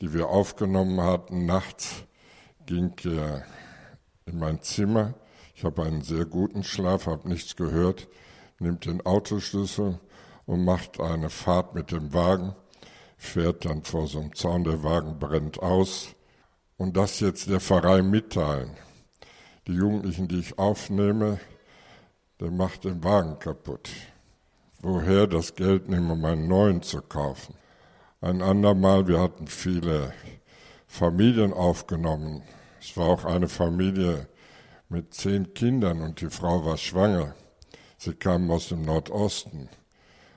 die 0.00 0.12
wir 0.12 0.28
aufgenommen 0.28 1.00
hatten. 1.00 1.46
Nachts 1.46 2.04
ging 2.66 2.92
er 3.04 3.44
in 4.26 4.38
mein 4.38 4.60
Zimmer. 4.62 5.14
Ich 5.54 5.64
habe 5.64 5.84
einen 5.84 6.02
sehr 6.02 6.26
guten 6.26 6.64
Schlaf, 6.64 7.06
habe 7.06 7.28
nichts 7.28 7.56
gehört, 7.56 8.08
nimmt 8.58 8.84
den 8.84 9.04
Autoschlüssel 9.06 9.98
und 10.44 10.64
macht 10.64 11.00
eine 11.00 11.30
Fahrt 11.30 11.74
mit 11.74 11.92
dem 11.92 12.12
Wagen, 12.12 12.54
fährt 13.16 13.64
dann 13.64 13.82
vor 13.82 14.06
so 14.06 14.20
einem 14.20 14.34
Zaun, 14.34 14.64
der 14.64 14.82
Wagen 14.82 15.18
brennt 15.18 15.60
aus. 15.60 16.14
Und 16.76 16.96
das 16.96 17.20
jetzt 17.20 17.48
der 17.48 17.60
Pfarrei 17.60 18.02
mitteilen. 18.02 18.70
Die 19.66 19.72
Jugendlichen, 19.72 20.28
die 20.28 20.40
ich 20.40 20.58
aufnehme, 20.58 21.40
der 22.38 22.50
macht 22.50 22.84
den 22.84 23.02
Wagen 23.02 23.38
kaputt. 23.38 23.90
Woher 24.80 25.26
das 25.26 25.54
Geld 25.54 25.88
nehmen, 25.88 26.10
um 26.10 26.24
einen 26.24 26.48
neuen 26.48 26.82
zu 26.82 27.00
kaufen? 27.00 27.54
Ein 28.20 28.42
andermal, 28.42 29.08
wir 29.08 29.20
hatten 29.20 29.46
viele 29.46 30.12
Familien 30.86 31.52
aufgenommen. 31.52 32.42
Es 32.80 32.96
war 32.96 33.06
auch 33.08 33.24
eine 33.24 33.48
Familie 33.48 34.28
mit 34.88 35.14
zehn 35.14 35.54
Kindern 35.54 36.00
und 36.02 36.20
die 36.20 36.30
Frau 36.30 36.64
war 36.64 36.76
schwanger. 36.76 37.34
Sie 37.98 38.14
kamen 38.14 38.50
aus 38.50 38.68
dem 38.68 38.82
Nordosten. 38.82 39.68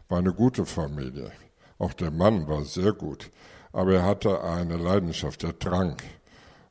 War 0.07 0.19
eine 0.19 0.33
gute 0.33 0.65
Familie. 0.65 1.31
Auch 1.77 1.93
der 1.93 2.11
Mann 2.11 2.47
war 2.47 2.63
sehr 2.65 2.93
gut. 2.93 3.29
Aber 3.71 3.93
er 3.93 4.03
hatte 4.03 4.43
eine 4.43 4.77
Leidenschaft, 4.77 5.43
er 5.43 5.57
trank. 5.57 6.01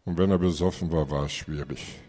Und 0.09 0.17
wenn 0.17 0.31
er 0.31 0.39
besoffen 0.39 0.91
war, 0.91 1.11
war 1.11 1.27
es 1.27 1.33
schwierig. 1.33 2.01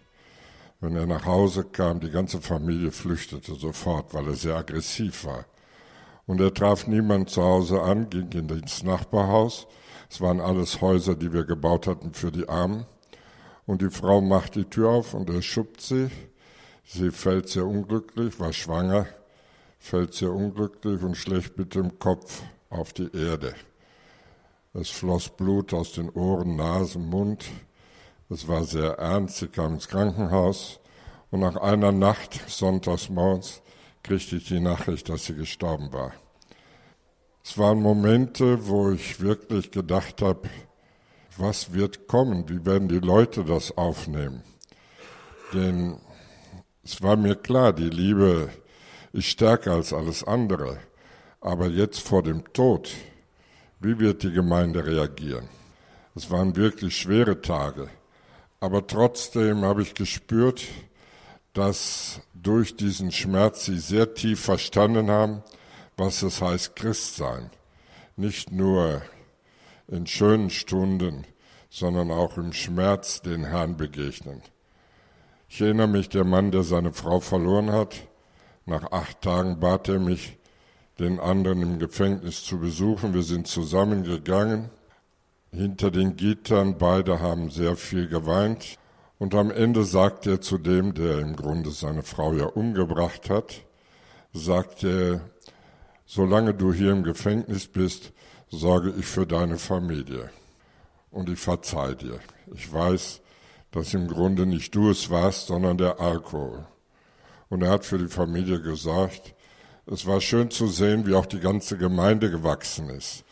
Wenn 0.79 0.95
er 0.95 1.05
nach 1.05 1.25
Hause 1.25 1.65
kam, 1.65 1.99
die 1.99 2.09
ganze 2.09 2.39
Familie 2.39 2.91
flüchtete 2.91 3.55
sofort, 3.55 4.13
weil 4.13 4.25
er 4.27 4.35
sehr 4.35 4.55
aggressiv 4.55 5.25
war. 5.25 5.43
Und 6.25 6.39
er 6.39 6.53
traf 6.53 6.87
niemanden 6.87 7.27
zu 7.27 7.43
Hause 7.43 7.81
an, 7.81 8.09
ging 8.09 8.31
ins 8.31 8.83
Nachbarhaus. 8.83 9.67
Es 10.09 10.21
waren 10.21 10.39
alles 10.39 10.79
Häuser, 10.79 11.17
die 11.17 11.33
wir 11.33 11.43
gebaut 11.43 11.87
hatten 11.87 12.13
für 12.13 12.31
die 12.31 12.47
Armen. 12.47 12.85
Und 13.65 13.81
die 13.81 13.89
Frau 13.89 14.21
macht 14.21 14.55
die 14.55 14.63
Tür 14.63 14.91
auf 14.91 15.13
und 15.13 15.29
er 15.29 15.41
schuppt 15.41 15.81
sie. 15.81 16.09
Sie 16.85 17.11
fällt 17.11 17.49
sehr 17.49 17.65
unglücklich, 17.65 18.39
war 18.39 18.53
schwanger, 18.53 19.07
fällt 19.77 20.13
sehr 20.13 20.31
unglücklich 20.31 21.03
und 21.03 21.17
schlägt 21.17 21.57
mit 21.57 21.75
dem 21.75 21.99
Kopf 21.99 22.43
auf 22.69 22.93
die 22.93 23.11
Erde. 23.13 23.55
Es 24.73 24.89
floss 24.89 25.27
Blut 25.27 25.73
aus 25.73 25.91
den 25.91 26.09
Ohren, 26.11 26.55
Nasen, 26.55 27.05
Mund. 27.09 27.43
Es 28.31 28.47
war 28.47 28.63
sehr 28.63 28.91
ernst. 28.99 29.37
Sie 29.37 29.47
kam 29.47 29.73
ins 29.73 29.87
Krankenhaus 29.87 30.79
und 31.31 31.39
nach 31.39 31.55
einer 31.55 31.91
Nacht, 31.91 32.39
sonntags 32.47 33.09
morgens, 33.09 33.61
kriegte 34.03 34.35
ich 34.35 34.47
die 34.47 34.59
Nachricht, 34.59 35.09
dass 35.09 35.25
sie 35.25 35.33
gestorben 35.33 35.91
war. 35.91 36.13
Es 37.43 37.57
waren 37.57 37.81
Momente, 37.81 38.67
wo 38.67 38.91
ich 38.91 39.19
wirklich 39.19 39.71
gedacht 39.71 40.21
habe, 40.21 40.47
was 41.37 41.73
wird 41.73 42.07
kommen? 42.07 42.47
Wie 42.47 42.63
werden 42.65 42.87
die 42.87 42.99
Leute 42.99 43.43
das 43.43 43.75
aufnehmen? 43.75 44.43
Denn 45.53 45.97
es 46.83 47.01
war 47.01 47.15
mir 47.15 47.35
klar, 47.35 47.73
die 47.73 47.89
Liebe 47.89 48.49
ist 49.11 49.25
stärker 49.25 49.71
als 49.73 49.91
alles 49.91 50.23
andere. 50.23 50.79
Aber 51.41 51.67
jetzt 51.67 52.01
vor 52.01 52.21
dem 52.21 52.53
Tod, 52.53 52.91
wie 53.79 53.97
wird 53.97 54.21
die 54.21 54.31
Gemeinde 54.31 54.85
reagieren? 54.85 55.49
Es 56.13 56.29
waren 56.29 56.55
wirklich 56.55 56.95
schwere 56.95 57.41
Tage. 57.41 57.89
Aber 58.59 58.85
trotzdem 58.85 59.63
habe 59.63 59.81
ich 59.81 59.93
gespürt, 59.93 60.65
dass 61.53 62.21
durch 62.33 62.75
diesen 62.75 63.11
Schmerz 63.11 63.65
sie 63.65 63.79
sehr 63.79 64.13
tief 64.13 64.41
verstanden 64.41 65.09
haben, 65.09 65.43
was 65.97 66.21
es 66.23 66.41
heißt, 66.41 66.75
Christ 66.75 67.15
sein. 67.15 67.49
Nicht 68.15 68.51
nur 68.51 69.01
in 69.87 70.05
schönen 70.07 70.49
Stunden, 70.49 71.25
sondern 71.69 72.11
auch 72.11 72.37
im 72.37 72.53
Schmerz 72.53 73.21
den 73.21 73.45
Herrn 73.45 73.77
begegnen. 73.77 74.41
Ich 75.47 75.61
erinnere 75.61 75.87
mich, 75.87 76.09
der 76.09 76.25
Mann, 76.25 76.51
der 76.51 76.63
seine 76.63 76.93
Frau 76.93 77.19
verloren 77.19 77.71
hat, 77.71 77.95
nach 78.65 78.91
acht 78.91 79.21
Tagen 79.21 79.59
bat 79.59 79.89
er 79.89 79.99
mich, 79.99 80.37
den 80.99 81.19
anderen 81.19 81.61
im 81.61 81.79
Gefängnis 81.79 82.43
zu 82.43 82.59
besuchen. 82.59 83.13
Wir 83.13 83.23
sind 83.23 83.47
zusammengegangen. 83.47 84.69
Hinter 85.51 85.89
den 85.89 86.15
Gittern, 86.15 86.77
beide 86.77 87.19
haben 87.19 87.49
sehr 87.49 87.75
viel 87.75 88.07
geweint. 88.07 88.77
Und 89.17 89.33
am 89.35 89.51
Ende 89.51 89.83
sagt 89.83 90.27
er 90.27 90.41
zu 90.41 90.57
dem, 90.57 90.93
der 90.93 91.19
im 91.19 91.35
Grunde 91.35 91.71
seine 91.71 92.03
Frau 92.03 92.33
ja 92.33 92.45
umgebracht 92.45 93.29
hat, 93.29 93.63
sagt 94.31 94.83
er, 94.83 95.21
solange 96.05 96.53
du 96.53 96.71
hier 96.71 96.91
im 96.91 97.03
Gefängnis 97.03 97.67
bist, 97.67 98.13
sorge 98.49 98.93
ich 98.97 99.05
für 99.05 99.25
deine 99.25 99.57
Familie. 99.57 100.29
Und 101.11 101.29
ich 101.29 101.39
verzeih 101.39 101.95
dir. 101.95 102.19
Ich 102.53 102.71
weiß, 102.71 103.21
dass 103.71 103.93
im 103.93 104.07
Grunde 104.07 104.45
nicht 104.45 104.73
du 104.75 104.89
es 104.89 105.09
warst, 105.09 105.47
sondern 105.47 105.77
der 105.77 105.99
Alkohol. 105.99 106.65
Und 107.49 107.63
er 107.63 107.71
hat 107.71 107.85
für 107.85 107.97
die 107.97 108.07
Familie 108.07 108.61
gesorgt, 108.61 109.33
es 109.87 110.05
war 110.05 110.21
schön 110.21 110.51
zu 110.51 110.67
sehen, 110.67 111.07
wie 111.07 111.15
auch 111.15 111.25
die 111.25 111.39
ganze 111.39 111.75
Gemeinde 111.75 112.29
gewachsen 112.29 112.89
ist. 112.89 113.23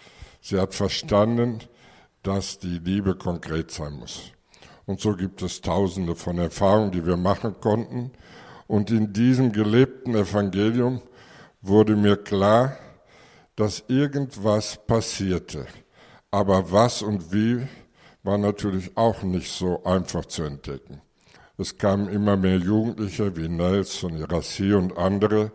Sie 0.41 0.59
hat 0.59 0.73
verstanden, 0.73 1.59
dass 2.27 2.59
die 2.59 2.79
Liebe 2.79 3.15
konkret 3.15 3.71
sein 3.71 3.93
muss. 3.93 4.33
Und 4.85 4.99
so 4.99 5.15
gibt 5.15 5.41
es 5.41 5.61
tausende 5.61 6.13
von 6.13 6.37
Erfahrungen, 6.39 6.91
die 6.91 7.05
wir 7.05 7.15
machen 7.15 7.55
konnten. 7.61 8.11
Und 8.67 8.91
in 8.91 9.13
diesem 9.13 9.53
gelebten 9.53 10.13
Evangelium 10.13 11.01
wurde 11.61 11.95
mir 11.95 12.17
klar, 12.17 12.75
dass 13.55 13.85
irgendwas 13.87 14.77
passierte. 14.85 15.67
Aber 16.29 16.69
was 16.69 17.01
und 17.01 17.31
wie 17.31 17.65
war 18.23 18.37
natürlich 18.37 18.97
auch 18.97 19.23
nicht 19.23 19.49
so 19.49 19.85
einfach 19.85 20.25
zu 20.25 20.43
entdecken. 20.43 21.01
Es 21.57 21.77
kamen 21.77 22.09
immer 22.09 22.35
mehr 22.35 22.57
Jugendliche 22.57 23.37
wie 23.37 23.47
Nelson, 23.47 24.17
Irassi 24.17 24.73
und 24.73 24.97
andere, 24.97 25.53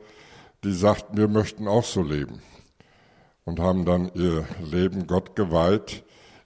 die 0.64 0.72
sagten, 0.72 1.18
wir 1.18 1.28
möchten 1.28 1.68
auch 1.68 1.84
so 1.84 2.02
leben 2.02 2.40
und 3.44 3.60
haben 3.60 3.84
dann 3.84 4.10
ihr 4.14 4.46
Leben 4.62 5.06
Gott 5.06 5.36
geweiht 5.36 6.02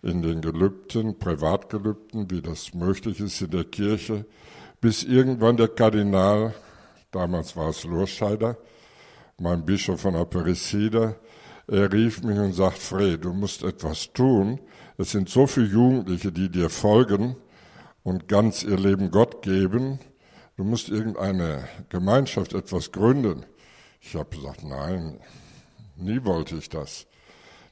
in 0.07 0.22
den 0.22 0.40
Gelübden, 0.40 1.18
Privatgelübden, 1.18 2.30
wie 2.30 2.40
das 2.40 2.72
möglich 2.74 3.18
ist 3.18 3.42
in 3.42 3.50
der 3.50 3.64
Kirche, 3.64 4.24
bis 4.80 5.02
irgendwann 5.02 5.57
der 5.57 5.68
Kardinal, 5.68 6.54
damals 7.11 7.57
war 7.57 7.70
es 7.70 7.82
Lurscheider, 7.82 8.57
mein 9.38 9.66
Bischof 9.66 10.00
von 10.00 10.14
Aparecida, 10.14 11.16
er 11.66 11.92
rief 11.92 12.22
mich 12.22 12.38
und 12.38 12.52
sagt, 12.52 12.78
Fred, 12.78 13.24
du 13.24 13.32
musst 13.32 13.64
etwas 13.64 14.12
tun. 14.12 14.61
Es 14.98 15.11
sind 15.11 15.28
so 15.28 15.48
viele 15.48 15.66
Jugendliche, 15.66 16.30
die 16.30 16.48
dir 16.48 16.70
folgen 16.70 17.34
und 18.04 18.28
ganz 18.28 18.62
ihr 18.62 18.78
Leben 18.78 19.11
Gott 19.11 19.42
geben. 19.42 19.98
Du 20.57 20.62
musst 20.62 20.88
irgendeine 20.88 21.64
Gemeinschaft, 21.88 22.52
etwas 22.52 22.92
gründen. 22.92 23.44
Ich 24.00 24.14
habe 24.14 24.36
gesagt, 24.36 24.62
nein, 24.62 25.18
nie 25.96 26.24
wollte 26.24 26.54
ich 26.54 26.68
das. 26.68 27.09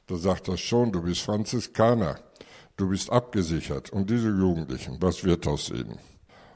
Da 0.07 0.17
sagt 0.17 0.47
er 0.47 0.57
schon, 0.57 0.91
du 0.91 1.01
bist 1.01 1.21
Franziskaner, 1.21 2.19
du 2.77 2.89
bist 2.89 3.09
abgesichert. 3.11 3.91
Und 3.91 4.09
diese 4.09 4.29
Jugendlichen, 4.29 4.97
was 5.01 5.23
wird 5.23 5.47
aus 5.47 5.69
ihnen? 5.69 5.97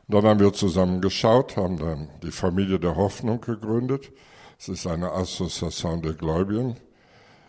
Und 0.08 0.16
dann 0.16 0.26
haben 0.26 0.40
wir 0.40 0.54
zusammen 0.54 1.02
geschaut, 1.02 1.58
haben 1.58 1.78
dann 1.78 2.10
die 2.24 2.32
Familie 2.32 2.80
der 2.80 2.96
Hoffnung 2.96 3.42
gegründet. 3.42 4.12
Es 4.60 4.70
ist 4.70 4.88
eine 4.88 5.12
Association 5.12 6.02
der 6.02 6.14
Gläubigen, 6.14 6.78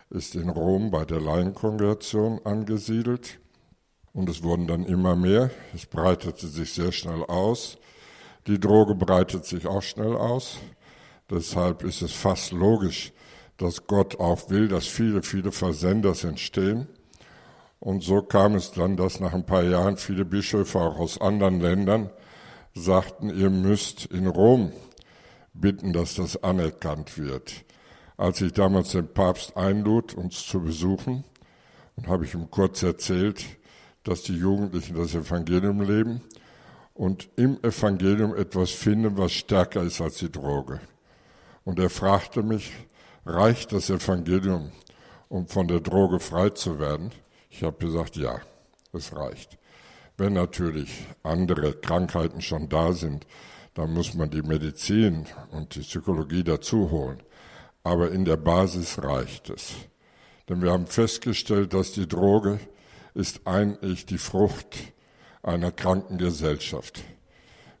ist 0.09 0.35
in 0.35 0.49
Rom 0.49 0.91
bei 0.91 1.05
der 1.05 1.21
Laienkongregation 1.21 2.39
angesiedelt. 2.45 3.39
Und 4.13 4.29
es 4.29 4.43
wurden 4.43 4.67
dann 4.67 4.85
immer 4.85 5.15
mehr. 5.15 5.51
Es 5.73 5.85
breitete 5.85 6.47
sich 6.47 6.73
sehr 6.73 6.91
schnell 6.91 7.23
aus. 7.23 7.77
Die 8.47 8.59
Droge 8.59 8.95
breitet 8.95 9.45
sich 9.45 9.67
auch 9.67 9.81
schnell 9.81 10.15
aus. 10.15 10.57
Deshalb 11.29 11.83
ist 11.83 12.01
es 12.01 12.11
fast 12.11 12.51
logisch, 12.51 13.13
dass 13.61 13.87
Gott 13.87 14.19
auch 14.19 14.49
will, 14.49 14.67
dass 14.67 14.87
viele, 14.87 15.23
viele 15.23 15.51
Versenders 15.51 16.23
entstehen. 16.23 16.87
Und 17.79 18.03
so 18.03 18.21
kam 18.21 18.55
es 18.55 18.71
dann, 18.71 18.97
dass 18.97 19.19
nach 19.19 19.33
ein 19.33 19.45
paar 19.45 19.63
Jahren 19.63 19.97
viele 19.97 20.25
Bischöfe 20.25 20.79
auch 20.79 20.99
aus 20.99 21.19
anderen 21.19 21.59
Ländern 21.59 22.09
sagten, 22.73 23.29
ihr 23.29 23.49
müsst 23.49 24.05
in 24.05 24.27
Rom 24.27 24.71
bitten, 25.53 25.93
dass 25.93 26.15
das 26.15 26.41
anerkannt 26.43 27.17
wird. 27.17 27.65
Als 28.17 28.41
ich 28.41 28.53
damals 28.53 28.91
den 28.91 29.07
Papst 29.07 29.57
einlud, 29.57 30.13
uns 30.13 30.45
zu 30.45 30.61
besuchen, 30.61 31.23
und 31.95 32.07
habe 32.07 32.25
ich 32.25 32.33
ihm 32.33 32.49
kurz 32.49 32.83
erzählt, 32.83 33.43
dass 34.03 34.23
die 34.23 34.35
Jugendlichen 34.35 34.95
das 34.95 35.13
Evangelium 35.13 35.81
leben 35.81 36.21
und 36.93 37.29
im 37.35 37.57
Evangelium 37.63 38.35
etwas 38.35 38.71
finden, 38.71 39.17
was 39.17 39.33
stärker 39.33 39.83
ist 39.83 40.01
als 40.01 40.17
die 40.17 40.31
Droge. 40.31 40.79
Und 41.63 41.79
er 41.79 41.89
fragte 41.89 42.41
mich, 42.41 42.71
reicht 43.25 43.71
das 43.71 43.89
Evangelium, 43.89 44.71
um 45.29 45.47
von 45.47 45.67
der 45.67 45.79
Droge 45.79 46.19
frei 46.19 46.49
zu 46.49 46.79
werden? 46.79 47.11
Ich 47.49 47.63
habe 47.63 47.77
gesagt, 47.77 48.15
ja, 48.15 48.39
es 48.93 49.15
reicht. 49.15 49.57
Wenn 50.17 50.33
natürlich 50.33 51.05
andere 51.23 51.73
Krankheiten 51.73 52.41
schon 52.41 52.69
da 52.69 52.93
sind, 52.93 53.25
dann 53.73 53.93
muss 53.93 54.13
man 54.13 54.29
die 54.29 54.41
Medizin 54.41 55.25
und 55.51 55.75
die 55.75 55.81
Psychologie 55.81 56.43
dazu 56.43 56.91
holen. 56.91 57.23
Aber 57.83 58.11
in 58.11 58.25
der 58.25 58.37
Basis 58.37 59.01
reicht 59.01 59.49
es. 59.49 59.73
Denn 60.49 60.61
wir 60.61 60.71
haben 60.71 60.87
festgestellt, 60.87 61.73
dass 61.73 61.93
die 61.93 62.07
Droge 62.07 62.59
ist 63.13 63.41
eigentlich 63.45 64.05
die 64.05 64.17
Frucht 64.17 64.75
einer 65.43 65.71
kranken 65.71 66.17
Gesellschaft. 66.17 67.03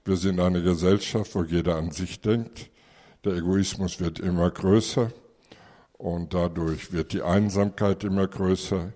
Wir 0.03 0.17
sind 0.17 0.39
eine 0.39 0.63
Gesellschaft, 0.63 1.35
wo 1.35 1.43
jeder 1.43 1.75
an 1.75 1.91
sich 1.91 2.21
denkt, 2.21 2.71
der 3.23 3.33
Egoismus 3.33 3.99
wird 3.99 4.19
immer 4.19 4.49
größer 4.49 5.11
und 6.01 6.33
dadurch 6.33 6.91
wird 6.91 7.13
die 7.13 7.21
Einsamkeit 7.21 8.03
immer 8.03 8.27
größer. 8.27 8.91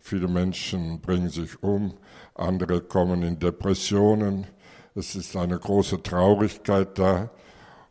Viele 0.00 0.26
Menschen 0.26 1.00
bringen 1.00 1.30
sich 1.30 1.62
um, 1.62 1.94
andere 2.34 2.80
kommen 2.80 3.22
in 3.22 3.38
Depressionen. 3.38 4.44
Es 4.96 5.14
ist 5.14 5.36
eine 5.36 5.56
große 5.56 6.02
Traurigkeit 6.02 6.98
da. 6.98 7.30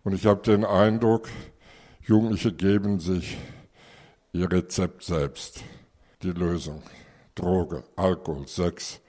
Und 0.03 0.13
ich 0.13 0.25
habe 0.25 0.41
den 0.41 0.65
Eindruck, 0.65 1.29
Jugendliche 2.01 2.51
geben 2.51 2.99
sich 2.99 3.37
ihr 4.33 4.51
Rezept 4.51 5.03
selbst. 5.03 5.63
die 6.23 6.31
Lösung. 6.31 6.81
Droge, 7.35 7.83
Alkohol, 7.95 8.47
Sex. 8.47 8.99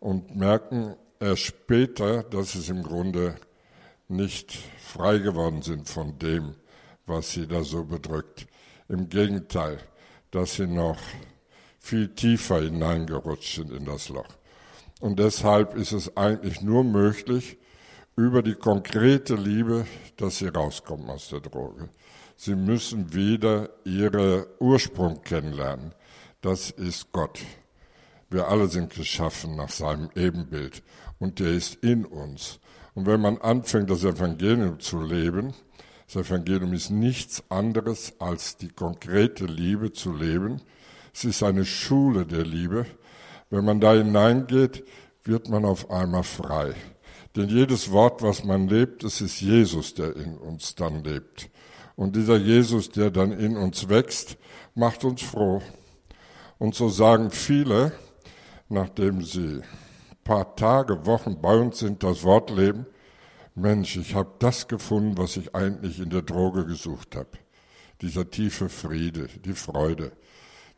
Und 0.00 0.34
merken 0.34 0.96
erst 1.20 1.42
später, 1.42 2.24
dass 2.24 2.56
es 2.56 2.68
im 2.68 2.82
Grunde 2.82 3.36
nicht 4.08 4.58
frei 4.78 5.18
geworden 5.18 5.62
sind 5.62 5.88
von 5.88 6.18
dem, 6.18 6.54
was 7.06 7.32
sie 7.32 7.46
da 7.46 7.62
so 7.62 7.84
bedrückt. 7.84 8.48
Im 8.88 9.08
Gegenteil, 9.08 9.78
dass 10.30 10.54
sie 10.54 10.66
noch 10.66 10.98
viel 11.78 12.08
tiefer 12.08 12.60
hineingerutscht 12.60 13.56
sind 13.56 13.72
in 13.72 13.84
das 13.84 14.08
Loch. 14.08 14.28
Und 15.00 15.18
deshalb 15.18 15.76
ist 15.76 15.92
es 15.92 16.16
eigentlich 16.16 16.60
nur 16.60 16.84
möglich, 16.84 17.58
über 18.16 18.42
die 18.42 18.54
konkrete 18.54 19.36
Liebe, 19.36 19.86
dass 20.16 20.38
sie 20.38 20.48
rauskommen 20.48 21.08
aus 21.08 21.28
der 21.28 21.40
Droge. 21.40 21.88
Sie 22.36 22.56
müssen 22.56 23.14
wieder 23.14 23.70
ihren 23.84 24.44
Ursprung 24.58 25.22
kennenlernen. 25.22 25.94
Das 26.40 26.70
ist 26.70 27.12
Gott. 27.12 27.38
Wir 28.30 28.48
alle 28.48 28.66
sind 28.68 28.92
geschaffen 28.92 29.56
nach 29.56 29.70
seinem 29.70 30.10
Ebenbild 30.16 30.82
und 31.18 31.38
der 31.38 31.52
ist 31.52 31.76
in 31.76 32.04
uns. 32.04 32.58
Und 32.94 33.06
wenn 33.06 33.20
man 33.20 33.38
anfängt, 33.38 33.88
das 33.88 34.02
Evangelium 34.02 34.80
zu 34.80 35.00
leben, 35.00 35.54
das 36.08 36.26
Evangelium 36.26 36.72
ist 36.72 36.90
nichts 36.90 37.44
anderes 37.50 38.14
als 38.18 38.56
die 38.56 38.68
konkrete 38.68 39.44
Liebe 39.44 39.92
zu 39.92 40.10
leben. 40.10 40.62
Es 41.12 41.24
ist 41.24 41.42
eine 41.42 41.66
Schule 41.66 42.24
der 42.24 42.46
Liebe. 42.46 42.86
Wenn 43.50 43.66
man 43.66 43.78
da 43.78 43.92
hineingeht, 43.92 44.84
wird 45.24 45.50
man 45.50 45.66
auf 45.66 45.90
einmal 45.90 46.22
frei. 46.22 46.74
Denn 47.36 47.50
jedes 47.50 47.92
Wort, 47.92 48.22
was 48.22 48.42
man 48.42 48.68
lebt, 48.68 49.04
es 49.04 49.20
ist 49.20 49.42
Jesus, 49.42 49.92
der 49.92 50.16
in 50.16 50.38
uns 50.38 50.74
dann 50.74 51.04
lebt. 51.04 51.50
Und 51.94 52.16
dieser 52.16 52.38
Jesus, 52.38 52.88
der 52.90 53.10
dann 53.10 53.32
in 53.32 53.58
uns 53.58 53.90
wächst, 53.90 54.38
macht 54.74 55.04
uns 55.04 55.20
froh. 55.20 55.60
Und 56.56 56.74
so 56.74 56.88
sagen 56.88 57.30
viele, 57.30 57.92
nachdem 58.70 59.22
sie 59.22 59.56
ein 59.56 59.64
paar 60.24 60.56
Tage, 60.56 61.04
Wochen 61.04 61.38
bei 61.42 61.54
uns 61.54 61.80
sind, 61.80 62.02
das 62.02 62.24
Wort 62.24 62.48
leben, 62.48 62.86
Mensch, 63.58 63.96
ich 63.96 64.14
habe 64.14 64.30
das 64.38 64.68
gefunden, 64.68 65.18
was 65.18 65.36
ich 65.36 65.54
eigentlich 65.54 65.98
in 65.98 66.10
der 66.10 66.22
Droge 66.22 66.64
gesucht 66.64 67.16
habe. 67.16 67.30
Dieser 68.00 68.30
tiefe 68.30 68.68
Friede, 68.68 69.28
die 69.44 69.54
Freude, 69.54 70.12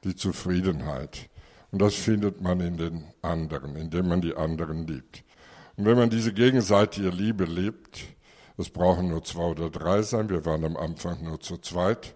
die 0.04 0.16
Zufriedenheit. 0.16 1.28
Und 1.70 1.82
das 1.82 1.94
findet 1.94 2.40
man 2.40 2.60
in 2.60 2.78
den 2.78 3.04
anderen, 3.22 3.76
indem 3.76 4.08
man 4.08 4.22
die 4.22 4.34
anderen 4.34 4.86
liebt. 4.86 5.22
Und 5.76 5.84
wenn 5.84 5.98
man 5.98 6.10
diese 6.10 6.32
gegenseitige 6.32 7.10
Liebe 7.10 7.44
lebt, 7.44 8.00
es 8.56 8.70
brauchen 8.70 9.08
nur 9.08 9.22
zwei 9.24 9.44
oder 9.44 9.70
drei 9.70 10.02
sein, 10.02 10.28
wir 10.28 10.44
waren 10.44 10.64
am 10.64 10.76
Anfang 10.76 11.22
nur 11.22 11.40
zu 11.40 11.58
zweit, 11.58 12.14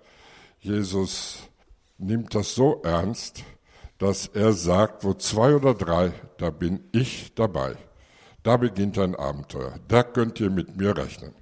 Jesus 0.61 1.39
nimmt 1.99 2.35
das 2.35 2.55
so 2.55 2.81
ernst, 2.83 3.45
dass 3.99 4.27
er 4.27 4.53
sagt, 4.53 5.05
wo 5.05 5.15
zwei 5.15 5.55
oder 5.55 5.75
drei, 5.75 6.13
da 6.39 6.51
bin 6.51 6.85
ich 6.93 7.35
dabei. 7.35 7.77
Da 8.45 8.59
beginnt 8.59 8.99
ein 8.99 9.17
Abenteuer. 9.17 9.81
Da 9.89 10.03
könnt 10.03 10.39
ihr 10.39 10.51
mit 10.51 10.77
mir 10.77 10.97
rechnen. 10.97 11.33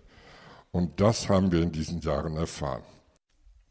Und 0.70 1.00
das 1.00 1.28
haben 1.28 1.50
wir 1.50 1.60
in 1.60 1.72
diesen 1.72 2.00
Jahren 2.00 2.36
erfahren. 2.36 2.84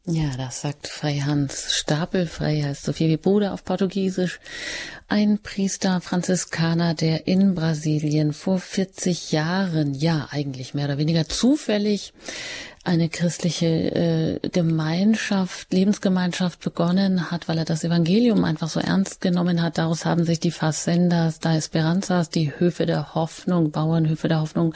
Ja, 0.04 0.36
das 0.36 0.60
sagt 0.60 0.86
Freihans 0.88 1.74
Stapel. 1.74 2.26
Frei 2.26 2.60
heißt 2.60 2.84
so 2.84 2.92
viel 2.92 3.08
wie 3.08 3.16
Bruder 3.16 3.54
auf 3.54 3.64
Portugiesisch. 3.64 4.38
Ein 5.08 5.38
Priester, 5.38 6.00
Franziskaner, 6.00 6.94
der 6.94 7.26
in 7.26 7.54
Brasilien 7.54 8.32
vor 8.32 8.58
40 8.58 9.32
Jahren, 9.32 9.94
ja, 9.94 10.28
eigentlich 10.30 10.74
mehr 10.74 10.86
oder 10.86 10.98
weniger 10.98 11.26
zufällig 11.28 12.12
eine 12.84 13.08
christliche 13.08 13.66
äh, 13.66 14.48
Gemeinschaft, 14.48 15.72
Lebensgemeinschaft 15.72 16.60
begonnen 16.60 17.30
hat, 17.30 17.46
weil 17.46 17.58
er 17.58 17.64
das 17.64 17.84
Evangelium 17.84 18.44
einfach 18.44 18.68
so 18.68 18.80
ernst 18.80 19.20
genommen 19.20 19.62
hat. 19.62 19.78
Daraus 19.78 20.04
haben 20.04 20.24
sich 20.24 20.40
die 20.40 20.50
Facendas, 20.50 21.38
da 21.38 21.54
Esperanzas, 21.54 22.28
die 22.28 22.52
Höfe 22.58 22.84
der 22.86 23.14
Hoffnung, 23.14 23.70
Bauernhöfe 23.70 24.26
der 24.26 24.40
Hoffnung 24.40 24.74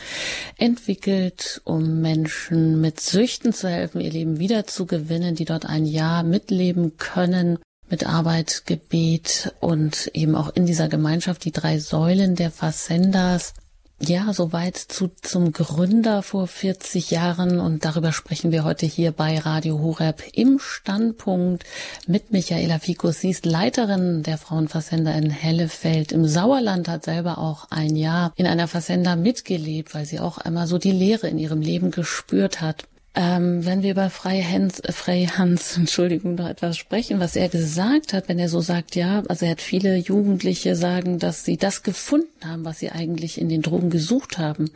entwickelt, 0.56 1.60
um 1.64 2.00
Menschen 2.00 2.80
mit 2.80 3.00
Süchten 3.00 3.52
zu 3.52 3.68
helfen, 3.68 4.00
ihr 4.00 4.12
Leben 4.12 4.38
wiederzugewinnen, 4.38 5.34
die 5.34 5.44
dort 5.44 5.66
ein 5.66 5.84
Jahr 5.84 6.22
mitleben 6.22 6.96
können 6.98 7.58
mit 7.88 8.06
Arbeit, 8.06 8.64
Gebet 8.66 9.54
und 9.60 10.10
eben 10.14 10.34
auch 10.36 10.54
in 10.54 10.66
dieser 10.66 10.88
Gemeinschaft 10.88 11.44
die 11.44 11.52
drei 11.52 11.78
Säulen 11.78 12.36
der 12.36 12.50
Facendas 12.50 13.54
ja, 13.98 14.32
soweit 14.34 14.76
zu, 14.76 15.10
zum 15.22 15.52
Gründer 15.52 16.22
vor 16.22 16.46
40 16.46 17.10
Jahren 17.10 17.60
und 17.60 17.84
darüber 17.86 18.12
sprechen 18.12 18.52
wir 18.52 18.62
heute 18.62 18.84
hier 18.84 19.10
bei 19.10 19.38
Radio 19.38 19.78
Horeb 19.78 20.22
im 20.34 20.58
Standpunkt 20.58 21.64
mit 22.06 22.30
Michaela 22.30 22.78
Fikus. 22.78 23.20
Sie 23.20 23.30
ist 23.30 23.46
Leiterin 23.46 24.22
der 24.22 24.36
Frauenversender 24.36 25.14
in 25.14 25.30
Hellefeld 25.30 26.12
im 26.12 26.26
Sauerland, 26.26 26.88
hat 26.88 27.04
selber 27.04 27.38
auch 27.38 27.70
ein 27.70 27.96
Jahr 27.96 28.32
in 28.36 28.46
einer 28.46 28.68
Versender 28.68 29.16
mitgelebt, 29.16 29.94
weil 29.94 30.04
sie 30.04 30.20
auch 30.20 30.36
einmal 30.36 30.66
so 30.66 30.76
die 30.76 30.92
Lehre 30.92 31.28
in 31.28 31.38
ihrem 31.38 31.62
Leben 31.62 31.90
gespürt 31.90 32.60
hat. 32.60 32.84
Ähm, 33.18 33.64
wenn 33.64 33.82
wir 33.82 33.92
über 33.92 34.10
Frei 34.10 34.42
Hans, 34.42 34.78
äh, 34.80 34.92
Frei 34.92 35.24
Hans, 35.24 35.76
Entschuldigung, 35.76 36.34
noch 36.34 36.48
etwas 36.48 36.76
sprechen, 36.76 37.18
was 37.18 37.34
er 37.34 37.48
gesagt 37.48 38.12
hat, 38.12 38.28
wenn 38.28 38.38
er 38.38 38.50
so 38.50 38.60
sagt, 38.60 38.94
ja, 38.94 39.22
also 39.26 39.46
er 39.46 39.52
hat 39.52 39.62
viele 39.62 39.96
Jugendliche 39.96 40.76
sagen, 40.76 41.18
dass 41.18 41.42
sie 41.42 41.56
das 41.56 41.82
gefunden 41.82 42.28
haben, 42.44 42.66
was 42.66 42.78
sie 42.78 42.90
eigentlich 42.90 43.40
in 43.40 43.48
den 43.48 43.62
Drogen 43.62 43.88
gesucht 43.88 44.36
haben, 44.36 44.70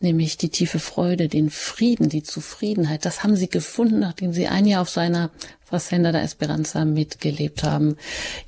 nämlich 0.00 0.36
die 0.36 0.48
tiefe 0.48 0.80
Freude, 0.80 1.28
den 1.28 1.48
Frieden, 1.48 2.08
die 2.08 2.24
Zufriedenheit. 2.24 3.04
Das 3.04 3.22
haben 3.22 3.36
sie 3.36 3.48
gefunden, 3.48 4.00
nachdem 4.00 4.32
sie 4.32 4.48
ein 4.48 4.66
Jahr 4.66 4.82
auf 4.82 4.90
seiner 4.90 5.30
Fazenda 5.64 6.10
der 6.10 6.24
Esperanza 6.24 6.84
mitgelebt 6.84 7.62
haben. 7.62 7.96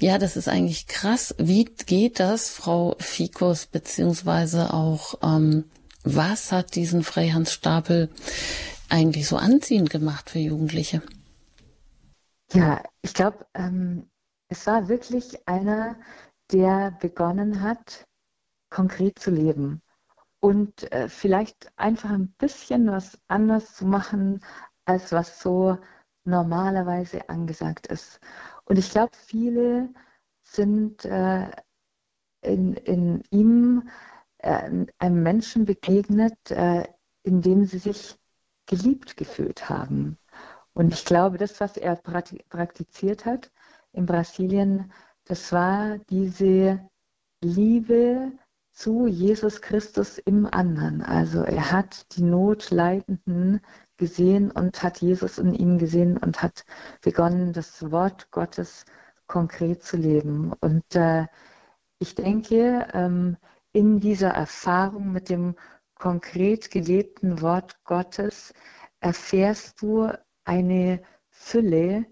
Ja, 0.01 0.19
das 0.19 0.37
ist 0.37 0.49
eigentlich 0.49 0.89
krass. 0.89 1.33
Wie 1.39 1.67
geht 1.87 2.19
das, 2.19 2.49
Frau 2.49 2.97
Fikus, 2.99 3.67
beziehungsweise 3.67 4.75
auch, 4.75 5.15
ähm, 5.23 5.65
was 6.03 6.51
hat 6.51 6.75
diesen 6.75 7.05
Freihans 7.05 7.53
Stapel 7.53 8.09
eigentlich 8.93 9.27
so 9.27 9.37
anziehend 9.37 9.91
gemacht 9.91 10.31
für 10.31 10.39
Jugendliche? 10.39 11.03
Ja, 12.53 12.83
ich 13.01 13.15
glaube, 13.15 13.47
ähm, 13.55 14.11
es 14.49 14.67
war 14.67 14.89
wirklich 14.89 15.49
einer, 15.49 15.97
der 16.53 16.91
begonnen 17.01 17.63
hat, 17.63 18.07
konkret 18.69 19.19
zu 19.19 19.31
leben 19.31 19.81
und 20.41 20.93
äh, 20.93 21.09
vielleicht 21.09 21.73
einfach 21.77 22.11
ein 22.11 22.35
bisschen 22.39 22.91
was 22.91 23.19
anders 23.29 23.75
zu 23.75 23.87
machen, 23.87 24.45
als 24.85 25.13
was 25.13 25.41
so 25.41 25.79
normalerweise 26.25 27.29
angesagt 27.29 27.87
ist. 27.87 28.21
Und 28.65 28.79
ich 28.79 28.91
glaube, 28.91 29.13
viele 29.17 29.89
sind 30.43 31.05
äh, 31.07 31.51
in, 32.43 32.75
in 32.75 33.23
ihm 33.31 33.89
äh, 34.39 34.87
einem 34.99 35.23
Menschen 35.23 35.65
begegnet, 35.65 36.51
äh, 36.51 36.85
in 37.23 37.41
dem 37.41 37.65
sie 37.65 37.79
sich 37.79 38.19
geliebt 38.73 39.19
gefühlt 39.19 39.69
haben. 39.69 40.17
Und 40.73 40.95
ich 40.95 41.05
glaube, 41.05 41.37
das, 41.37 41.61
was 41.61 41.77
er 41.77 41.97
praktiziert 41.97 43.27
hat 43.27 43.51
in 43.93 44.07
Brasilien, 44.07 44.91
das 45.27 45.53
war 45.53 45.99
diese 46.09 46.81
Liebe 47.43 48.33
zu 48.71 49.07
Jesus 49.07 49.61
Christus 49.61 50.17
im 50.17 50.47
anderen. 50.47 51.03
Also 51.03 51.43
er 51.43 51.71
hat 51.71 52.17
die 52.17 52.23
Notleidenden 52.23 53.61
gesehen 53.99 54.51
und 54.51 54.83
hat 54.83 55.03
Jesus 55.03 55.37
in 55.37 55.53
ihm 55.53 55.77
gesehen 55.77 56.17
und 56.17 56.43
hat 56.43 56.65
begonnen, 57.03 57.53
das 57.53 57.91
Wort 57.91 58.31
Gottes 58.31 58.87
konkret 59.27 59.83
zu 59.83 59.99
leben. 59.99 60.55
Und 60.61 60.97
äh, 60.97 61.27
ich 61.99 62.15
denke, 62.15 62.89
ähm, 62.95 63.37
in 63.73 64.01
dieser 64.01 64.31
Erfahrung 64.31 65.13
mit 65.13 65.29
dem 65.29 65.57
konkret 66.03 66.73
gelebten 66.73 67.43
Wort 67.43 67.85
Gottes 67.85 68.53
erfährst 68.99 69.81
du 69.81 70.09
eine 70.43 71.01
Fülle, 71.29 72.07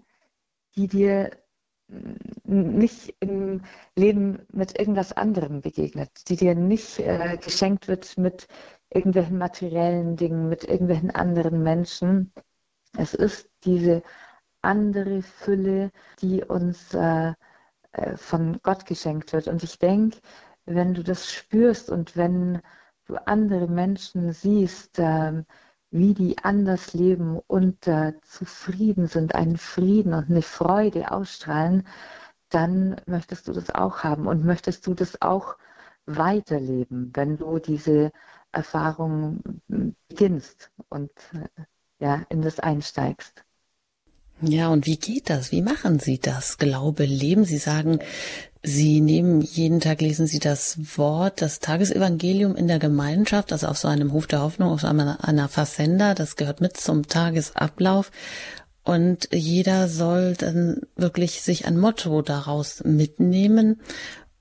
die 0.77 0.87
dir 0.87 1.31
nicht 2.45 3.13
im 3.19 3.63
Leben 3.97 4.47
mit 4.53 4.79
irgendwas 4.79 5.11
anderem 5.11 5.59
begegnet, 5.59 6.29
die 6.29 6.37
dir 6.37 6.55
nicht 6.55 6.99
äh, 6.99 7.35
geschenkt 7.35 7.89
wird 7.89 8.17
mit 8.17 8.47
irgendwelchen 8.89 9.37
materiellen 9.37 10.15
Dingen, 10.15 10.47
mit 10.47 10.63
irgendwelchen 10.63 11.11
anderen 11.11 11.61
Menschen. 11.61 12.31
Es 12.97 13.13
ist 13.13 13.49
diese 13.65 14.03
andere 14.61 15.21
Fülle, 15.21 15.91
die 16.21 16.45
uns 16.45 16.93
äh, 16.93 17.33
äh 17.91 18.15
von 18.15 18.61
Gott 18.63 18.85
geschenkt 18.85 19.33
wird. 19.33 19.49
Und 19.49 19.63
ich 19.63 19.79
denke, 19.79 20.19
wenn 20.63 20.93
du 20.93 21.03
das 21.03 21.29
spürst 21.29 21.89
und 21.89 22.15
wenn 22.15 22.61
du 23.11 23.27
andere 23.27 23.67
Menschen 23.67 24.31
siehst, 24.31 24.99
äh, 24.99 25.43
wie 25.91 26.13
die 26.13 26.37
anders 26.39 26.93
leben 26.93 27.39
und 27.47 27.87
äh, 27.87 28.13
zufrieden 28.21 29.07
sind, 29.07 29.35
einen 29.35 29.57
Frieden 29.57 30.13
und 30.13 30.29
eine 30.29 30.41
Freude 30.41 31.11
ausstrahlen, 31.11 31.85
dann 32.49 32.95
möchtest 33.07 33.47
du 33.47 33.53
das 33.53 33.69
auch 33.69 34.03
haben 34.03 34.27
und 34.27 34.45
möchtest 34.45 34.87
du 34.87 34.93
das 34.93 35.21
auch 35.21 35.57
weiterleben, 36.05 37.11
wenn 37.13 37.37
du 37.37 37.59
diese 37.59 38.11
Erfahrung 38.51 39.41
beginnst 39.67 40.71
und 40.89 41.11
äh, 41.33 41.63
ja, 41.99 42.25
in 42.29 42.41
das 42.41 42.59
einsteigst. 42.59 43.45
Ja, 44.41 44.69
und 44.69 44.87
wie 44.87 44.97
geht 44.97 45.29
das? 45.29 45.51
Wie 45.51 45.61
machen 45.61 45.99
Sie 45.99 46.17
das? 46.17 46.57
Glaube, 46.57 47.05
Leben? 47.05 47.45
Sie 47.45 47.59
sagen, 47.59 47.99
Sie 48.63 48.99
nehmen 49.01 49.41
jeden 49.41 49.79
Tag, 49.79 50.01
lesen 50.01 50.25
Sie 50.25 50.39
das 50.39 50.97
Wort, 50.97 51.41
das 51.41 51.59
Tagesevangelium 51.59 52.55
in 52.55 52.67
der 52.67 52.79
Gemeinschaft, 52.79 53.51
also 53.51 53.67
auf 53.67 53.77
so 53.77 53.87
einem 53.87 54.13
Hof 54.13 54.27
der 54.27 54.41
Hoffnung, 54.41 54.71
auf 54.71 54.81
so 54.81 54.87
einer, 54.87 55.23
einer 55.23 55.47
Versender. 55.47 56.15
Das 56.15 56.35
gehört 56.35 56.59
mit 56.59 56.77
zum 56.77 57.07
Tagesablauf. 57.07 58.11
Und 58.83 59.29
jeder 59.31 59.87
soll 59.87 60.33
dann 60.33 60.81
wirklich 60.95 61.43
sich 61.43 61.65
ein 61.65 61.77
Motto 61.77 62.23
daraus 62.23 62.83
mitnehmen 62.83 63.79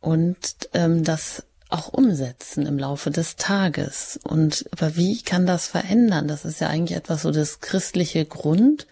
und 0.00 0.38
ähm, 0.72 1.04
das 1.04 1.44
auch 1.68 1.92
umsetzen 1.92 2.66
im 2.66 2.78
Laufe 2.78 3.10
des 3.10 3.36
Tages. 3.36 4.18
Und 4.22 4.64
aber 4.72 4.96
wie 4.96 5.20
kann 5.20 5.44
das 5.44 5.66
verändern? 5.66 6.26
Das 6.26 6.46
ist 6.46 6.60
ja 6.60 6.68
eigentlich 6.68 6.96
etwas 6.96 7.22
so 7.22 7.30
das 7.30 7.60
christliche 7.60 8.24
Grundbotschaft. 8.24 8.88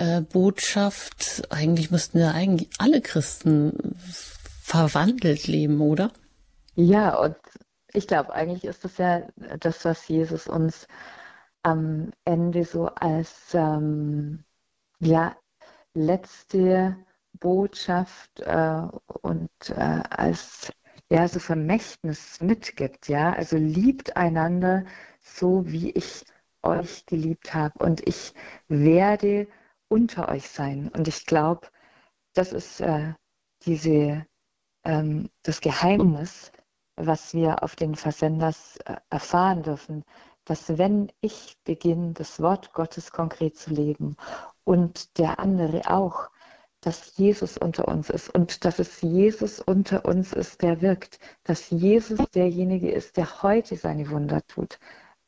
Äh, 0.00 0.22
eigentlich 1.50 1.90
müssten 1.90 2.18
ja 2.18 2.30
eigentlich 2.30 2.70
alle 2.78 3.02
Christen 3.02 3.96
verwandelt 4.62 5.46
leben, 5.46 5.82
oder? 5.82 6.10
Ja, 6.74 7.18
und 7.18 7.36
ich 7.92 8.06
glaube, 8.06 8.32
eigentlich 8.32 8.64
ist 8.64 8.82
das 8.82 8.96
ja 8.96 9.28
das, 9.58 9.84
was 9.84 10.08
Jesus 10.08 10.46
uns 10.46 10.86
am 11.62 12.12
Ende 12.24 12.64
so 12.64 12.86
als 12.86 13.52
ähm, 13.52 14.42
ja, 15.00 15.36
letzte 15.92 16.96
Botschaft 17.38 18.40
äh, 18.40 18.82
und 19.20 19.50
äh, 19.68 20.02
als 20.08 20.72
ja, 21.10 21.28
so 21.28 21.40
Vermächtnis 21.40 22.40
mitgibt, 22.40 23.08
ja. 23.08 23.34
Also 23.34 23.58
liebt 23.58 24.16
einander 24.16 24.86
so, 25.20 25.66
wie 25.66 25.90
ich 25.90 26.24
euch 26.62 27.04
geliebt 27.04 27.52
habe 27.52 27.84
und 27.84 28.06
ich 28.08 28.32
werde 28.68 29.46
unter 29.90 30.28
euch 30.30 30.48
sein. 30.48 30.88
Und 30.88 31.08
ich 31.08 31.26
glaube, 31.26 31.68
das 32.32 32.52
ist 32.52 32.80
äh, 32.80 33.12
diese, 33.66 34.24
ähm, 34.84 35.28
das 35.42 35.60
Geheimnis, 35.60 36.52
was 36.96 37.34
wir 37.34 37.62
auf 37.62 37.76
den 37.76 37.94
Versenders 37.94 38.78
äh, 38.86 38.96
erfahren 39.10 39.62
dürfen, 39.62 40.04
dass 40.44 40.78
wenn 40.78 41.12
ich 41.20 41.56
beginne, 41.64 42.12
das 42.12 42.40
Wort 42.40 42.72
Gottes 42.72 43.12
konkret 43.12 43.56
zu 43.56 43.70
leben 43.70 44.16
und 44.64 45.18
der 45.18 45.38
andere 45.38 45.90
auch, 45.90 46.30
dass 46.80 47.16
Jesus 47.16 47.58
unter 47.58 47.88
uns 47.88 48.08
ist 48.08 48.34
und 48.34 48.64
dass 48.64 48.78
es 48.78 49.02
Jesus 49.02 49.60
unter 49.60 50.06
uns 50.06 50.32
ist, 50.32 50.62
der 50.62 50.80
wirkt, 50.80 51.18
dass 51.44 51.68
Jesus 51.70 52.18
derjenige 52.30 52.90
ist, 52.90 53.16
der 53.16 53.42
heute 53.42 53.76
seine 53.76 54.08
Wunder 54.10 54.40
tut. 54.46 54.78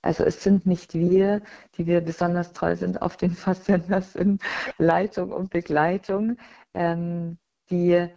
Also 0.02 0.24
es 0.24 0.42
sind 0.42 0.66
nicht 0.66 0.94
wir, 0.94 1.42
die 1.76 1.86
wir 1.86 2.00
besonders 2.00 2.52
toll 2.52 2.76
sind 2.76 3.00
auf 3.00 3.16
den 3.16 3.30
Versenders 3.34 4.14
in 4.16 4.38
Leitung 4.78 5.32
und 5.32 5.50
Begleitung, 5.50 6.36
ähm, 6.74 7.38
die 7.70 8.08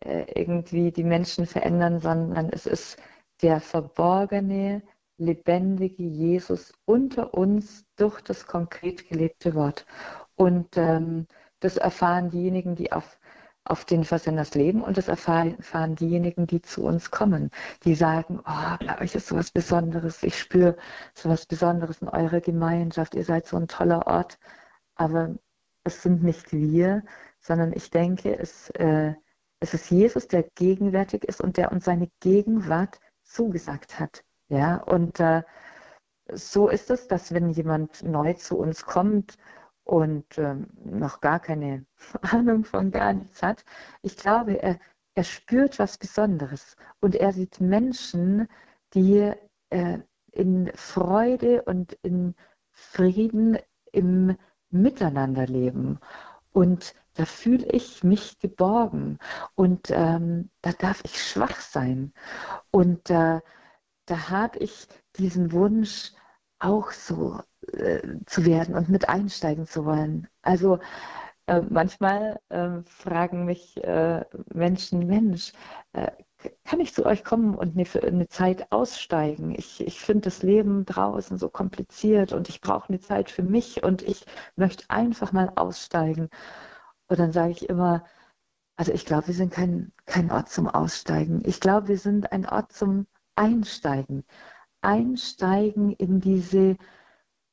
äh, 0.00 0.24
irgendwie 0.34 0.90
die 0.90 1.04
Menschen 1.04 1.46
verändern, 1.46 2.00
sondern 2.00 2.50
es 2.50 2.66
ist 2.66 2.98
der 3.42 3.60
verborgene, 3.60 4.82
lebendige 5.18 6.02
Jesus 6.02 6.72
unter 6.86 7.34
uns 7.34 7.84
durch 7.96 8.20
das 8.22 8.46
konkret 8.46 9.08
gelebte 9.08 9.54
Wort. 9.54 9.86
Und 10.34 10.76
ähm, 10.76 11.26
das 11.60 11.76
erfahren 11.76 12.30
diejenigen, 12.30 12.74
die 12.74 12.92
auf, 12.92 13.18
auf 13.64 13.84
den 13.84 14.04
Versenders 14.04 14.54
leben 14.54 14.82
und 14.82 14.98
das 14.98 15.08
erfahren, 15.08 15.96
diejenigen, 15.96 16.46
die 16.46 16.60
zu 16.60 16.84
uns 16.84 17.10
kommen, 17.10 17.50
die 17.84 17.94
sagen, 17.94 18.40
oh, 18.40 18.86
bei 18.86 19.00
euch 19.00 19.14
ist 19.14 19.28
sowas 19.28 19.50
Besonderes, 19.50 20.22
ich 20.22 20.38
spüre 20.38 20.76
sowas 21.14 21.46
Besonderes 21.46 22.02
in 22.02 22.08
eurer 22.08 22.40
Gemeinschaft, 22.40 23.14
ihr 23.14 23.24
seid 23.24 23.46
so 23.46 23.56
ein 23.56 23.68
toller 23.68 24.06
Ort, 24.06 24.38
aber 24.96 25.34
es 25.84 26.02
sind 26.02 26.22
nicht 26.22 26.52
wir, 26.52 27.02
sondern 27.40 27.72
ich 27.72 27.90
denke, 27.90 28.38
es, 28.38 28.70
äh, 28.70 29.14
es 29.60 29.74
ist 29.74 29.90
Jesus, 29.90 30.28
der 30.28 30.42
gegenwärtig 30.54 31.24
ist 31.24 31.40
und 31.40 31.56
der 31.56 31.72
uns 31.72 31.84
seine 31.84 32.10
Gegenwart 32.20 33.00
zugesagt 33.22 33.98
hat. 33.98 34.24
Ja, 34.48 34.76
und 34.76 35.20
äh, 35.20 35.42
so 36.32 36.68
ist 36.68 36.90
es, 36.90 37.08
dass 37.08 37.32
wenn 37.32 37.50
jemand 37.50 38.02
neu 38.02 38.34
zu 38.34 38.58
uns 38.58 38.84
kommt 38.84 39.36
und 39.84 40.38
ähm, 40.38 40.66
noch 40.84 41.20
gar 41.20 41.40
keine 41.40 41.84
Ahnung 42.22 42.64
von 42.64 42.90
gar 42.90 43.12
nichts 43.12 43.42
hat. 43.42 43.64
Ich 44.02 44.16
glaube, 44.16 44.62
er, 44.62 44.78
er 45.14 45.24
spürt 45.24 45.78
was 45.78 45.98
Besonderes 45.98 46.76
und 47.00 47.14
er 47.14 47.32
sieht 47.32 47.60
Menschen, 47.60 48.48
die 48.94 49.32
äh, 49.70 49.98
in 50.32 50.70
Freude 50.74 51.62
und 51.62 51.92
in 52.02 52.34
Frieden 52.72 53.58
im 53.92 54.36
Miteinander 54.70 55.46
leben. 55.46 56.00
Und 56.52 56.94
da 57.14 57.24
fühle 57.24 57.66
ich 57.70 58.02
mich 58.02 58.38
geborgen 58.40 59.18
und 59.54 59.90
ähm, 59.90 60.50
da 60.62 60.72
darf 60.72 61.02
ich 61.04 61.22
schwach 61.22 61.60
sein. 61.60 62.12
Und 62.70 63.10
äh, 63.10 63.40
da 64.06 64.30
habe 64.30 64.58
ich 64.58 64.88
diesen 65.16 65.52
Wunsch, 65.52 66.12
auch 66.58 66.92
so 66.92 67.40
äh, 67.72 68.18
zu 68.26 68.44
werden 68.44 68.74
und 68.74 68.88
mit 68.88 69.08
einsteigen 69.08 69.66
zu 69.66 69.84
wollen. 69.84 70.28
Also 70.42 70.78
äh, 71.46 71.62
manchmal 71.68 72.40
äh, 72.48 72.82
fragen 72.84 73.44
mich 73.44 73.82
äh, 73.84 74.24
Menschen, 74.52 75.06
Mensch, 75.06 75.52
äh, 75.92 76.10
kann 76.64 76.80
ich 76.80 76.94
zu 76.94 77.06
euch 77.06 77.24
kommen 77.24 77.54
und 77.54 77.76
eine, 77.76 77.86
eine 78.06 78.28
Zeit 78.28 78.70
aussteigen? 78.70 79.54
Ich, 79.56 79.80
ich 79.86 80.00
finde 80.00 80.22
das 80.22 80.42
Leben 80.42 80.84
draußen 80.84 81.38
so 81.38 81.48
kompliziert 81.48 82.32
und 82.32 82.48
ich 82.48 82.60
brauche 82.60 82.88
eine 82.90 83.00
Zeit 83.00 83.30
für 83.30 83.42
mich 83.42 83.82
und 83.82 84.02
ich 84.02 84.26
möchte 84.56 84.84
einfach 84.88 85.32
mal 85.32 85.52
aussteigen. 85.56 86.28
Und 87.08 87.18
dann 87.18 87.32
sage 87.32 87.52
ich 87.52 87.68
immer, 87.68 88.04
also 88.76 88.92
ich 88.92 89.06
glaube, 89.06 89.28
wir 89.28 89.34
sind 89.34 89.52
kein, 89.52 89.92
kein 90.06 90.30
Ort 90.30 90.50
zum 90.50 90.68
Aussteigen. 90.68 91.42
Ich 91.46 91.60
glaube, 91.60 91.88
wir 91.88 91.98
sind 91.98 92.32
ein 92.32 92.46
Ort 92.48 92.72
zum 92.72 93.06
Einsteigen 93.36 94.24
einsteigen 94.84 95.92
in 95.92 96.20
diese 96.20 96.76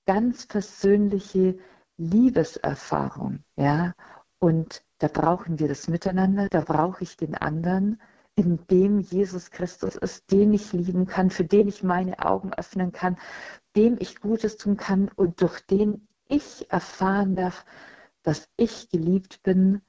ganz 0.06 0.48
persönliche 0.48 1.58
Liebeserfahrung, 1.98 3.44
ja. 3.56 3.94
Und 4.40 4.84
da 4.98 5.08
brauchen 5.08 5.60
wir 5.60 5.68
das 5.68 5.88
Miteinander, 5.88 6.48
da 6.50 6.62
brauche 6.62 7.04
ich 7.04 7.18
den 7.18 7.36
anderen, 7.36 8.02
in 8.36 8.66
dem 8.68 9.00
Jesus 9.00 9.52
Christus 9.52 9.96
ist, 9.96 10.32
den 10.32 10.54
ich 10.54 10.74
lieben 10.74 11.06
kann, 11.06 11.30
für 11.30 11.44
den 11.44 11.68
ich 11.68 11.84
meine 11.84 12.20
Augen 12.20 12.54
öffnen 12.54 12.92
kann, 12.92 13.18
dem 13.76 13.98
ich 14.00 14.20
Gutes 14.20 14.58
tun 14.58 14.78
kann 14.78 15.10
und 15.16 15.42
durch 15.42 15.60
den 15.62 16.08
ich 16.28 16.72
erfahren 16.72 17.36
darf, 17.36 17.66
dass 18.24 18.48
ich 18.58 18.90
geliebt 18.90 19.44
bin 19.44 19.82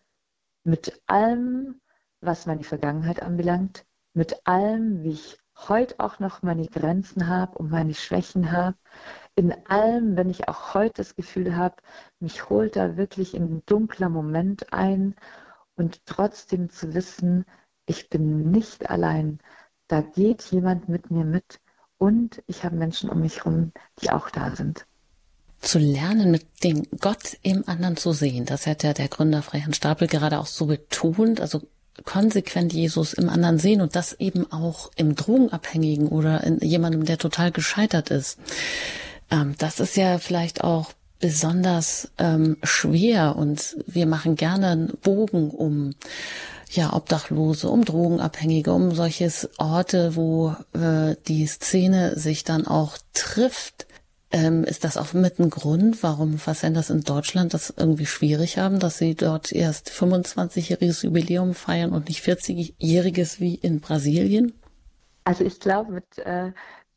mit 0.65 1.03
allem, 1.07 1.81
was 2.21 2.47
meine 2.47 2.65
Vergangenheit 2.65 3.23
anbelangt, 3.23 3.85
mit 4.15 4.47
allem, 4.47 5.03
wie 5.03 5.13
ich 5.13 5.39
heute 5.69 5.99
auch 6.01 6.19
noch 6.19 6.43
meine 6.43 6.67
Grenzen 6.67 7.29
habe 7.29 7.59
und 7.59 7.71
meine 7.71 7.95
Schwächen 7.95 8.53
habe. 8.53 8.77
In 9.35 9.55
allem, 9.67 10.17
wenn 10.17 10.31
ich 10.31 10.49
auch 10.49 10.75
heute 10.75 10.95
das 10.97 11.17
Gefühl 11.17 11.57
habe, 11.57 11.77
mich 12.21 12.51
holt 12.51 12.77
da 12.77 12.97
wirklich 12.97 13.35
in 13.35 13.45
ein 13.45 13.63
dunkler 13.67 14.09
Moment 14.09 14.73
ein 14.73 15.15
und 15.75 16.05
trotzdem 16.07 16.69
zu 16.71 16.95
wissen, 16.95 17.47
ich 17.87 18.11
bin 18.11 18.51
nicht 18.51 18.91
allein. 18.91 19.39
Da 19.89 20.03
geht 20.03 20.43
jemand 20.51 20.89
mit 20.89 21.11
mir 21.11 21.25
mit 21.25 21.61
und 21.99 22.43
ich 22.47 22.65
habe 22.65 22.77
Menschen 22.77 23.09
um 23.09 23.21
mich 23.21 23.39
herum, 23.39 23.73
die 24.01 24.11
auch 24.11 24.31
da 24.31 24.55
sind 24.55 24.87
zu 25.63 25.79
lernen, 25.79 26.31
mit 26.31 26.45
dem 26.65 26.87
Gott 27.01 27.39
im 27.43 27.67
anderen 27.67 27.97
zu 27.97 28.13
sehen. 28.13 28.45
Das 28.45 28.67
hat 28.67 28.83
ja 28.83 28.93
der 28.93 29.09
Gründer 29.09 29.43
Freiherrn 29.43 29.73
Stapel 29.73 30.09
gerade 30.09 30.39
auch 30.39 30.47
so 30.47 30.67
betont. 30.67 31.41
Also 31.41 31.63
konsequent 32.05 32.73
Jesus 32.73 33.13
im 33.13 33.29
anderen 33.29 33.59
sehen 33.59 33.81
und 33.81 33.97
das 33.97 34.15
eben 34.15 34.51
auch 34.51 34.91
im 34.97 35.15
Drogenabhängigen 35.15 36.09
oder 36.09 36.43
in 36.43 36.59
jemandem, 36.59 37.05
der 37.05 37.19
total 37.19 37.53
gescheitert 37.53 38.11
ist. 38.11 38.39
Ähm, 39.33 39.55
das 39.59 39.81
ist 39.81 39.97
ja 39.97 40.19
vielleicht 40.19 40.63
auch 40.63 40.93
besonders 41.19 42.11
ähm, 42.19 42.59
schwer 42.63 43.37
und 43.37 43.77
wir 43.87 44.07
machen 44.07 44.37
gerne 44.37 44.69
einen 44.69 44.99
Bogen 45.03 45.51
um 45.51 45.95
ja 46.71 46.93
Obdachlose, 46.93 47.69
um 47.69 47.85
Drogenabhängige, 47.85 48.73
um 48.73 48.93
solches 48.93 49.49
Orte, 49.59 50.17
wo 50.17 50.55
äh, 50.75 51.17
die 51.29 51.47
Szene 51.47 52.19
sich 52.19 52.45
dann 52.45 52.67
auch 52.67 52.99
trifft. 53.15 53.87
Ähm, 54.33 54.65
ist 54.65 54.85
das 54.85 54.97
auch 54.97 55.13
mit 55.13 55.39
ein 55.39 55.51
Grund, 55.51 56.03
warum 56.03 56.39
Versenders 56.39 56.89
in 56.89 57.03
Deutschland 57.03 57.53
das 57.53 57.73
irgendwie 57.77 58.07
schwierig 58.07 58.57
haben, 58.57 58.79
dass 58.81 58.97
sie 58.97 59.15
dort 59.15 59.53
erst 59.53 59.91
25-jähriges 59.91 61.05
Jubiläum 61.05 61.55
feiern 61.55 61.93
und 61.93 62.09
nicht 62.09 62.25
40-jähriges 62.25 63.41
wie 63.41 63.55
in 63.55 63.81
Brasilien? 63.81 64.55
Also 65.25 65.45
ich 65.45 65.61
glaube, 65.61 65.93
mit 65.93 66.19
äh, 66.19 66.53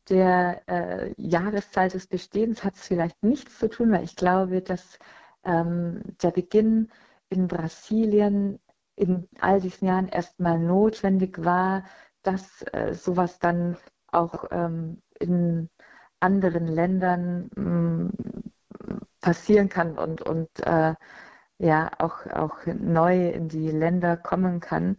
der 0.08 0.62
äh, 0.68 1.14
Jahreszeit 1.16 1.94
des 1.94 2.06
Bestehens 2.06 2.64
hat 2.64 2.74
es 2.76 2.86
vielleicht 2.86 3.22
nichts 3.22 3.58
zu 3.58 3.68
tun, 3.68 3.92
weil 3.92 4.04
ich 4.04 4.16
glaube, 4.16 4.62
dass 4.62 4.98
ähm, 5.44 6.02
der 6.22 6.30
Beginn 6.30 6.90
in 7.28 7.48
Brasilien 7.48 8.60
in 8.96 9.28
all 9.40 9.60
diesen 9.60 9.88
Jahren 9.88 10.08
erstmal 10.08 10.58
notwendig 10.58 11.44
war, 11.44 11.84
dass 12.22 12.62
äh, 12.72 12.94
sowas 12.94 13.38
dann 13.38 13.76
auch 14.08 14.46
ähm, 14.50 15.02
in 15.20 15.68
anderen 16.20 16.66
Ländern 16.66 17.50
mh, 17.56 17.62
mm, 17.62 18.12
passieren 19.20 19.68
kann 19.68 19.98
und, 19.98 20.22
und 20.22 20.48
äh, 20.60 20.94
ja 21.58 21.90
auch, 21.98 22.26
auch 22.26 22.66
neu 22.66 23.30
in 23.30 23.48
die 23.48 23.70
Länder 23.70 24.16
kommen 24.16 24.60
kann. 24.60 24.96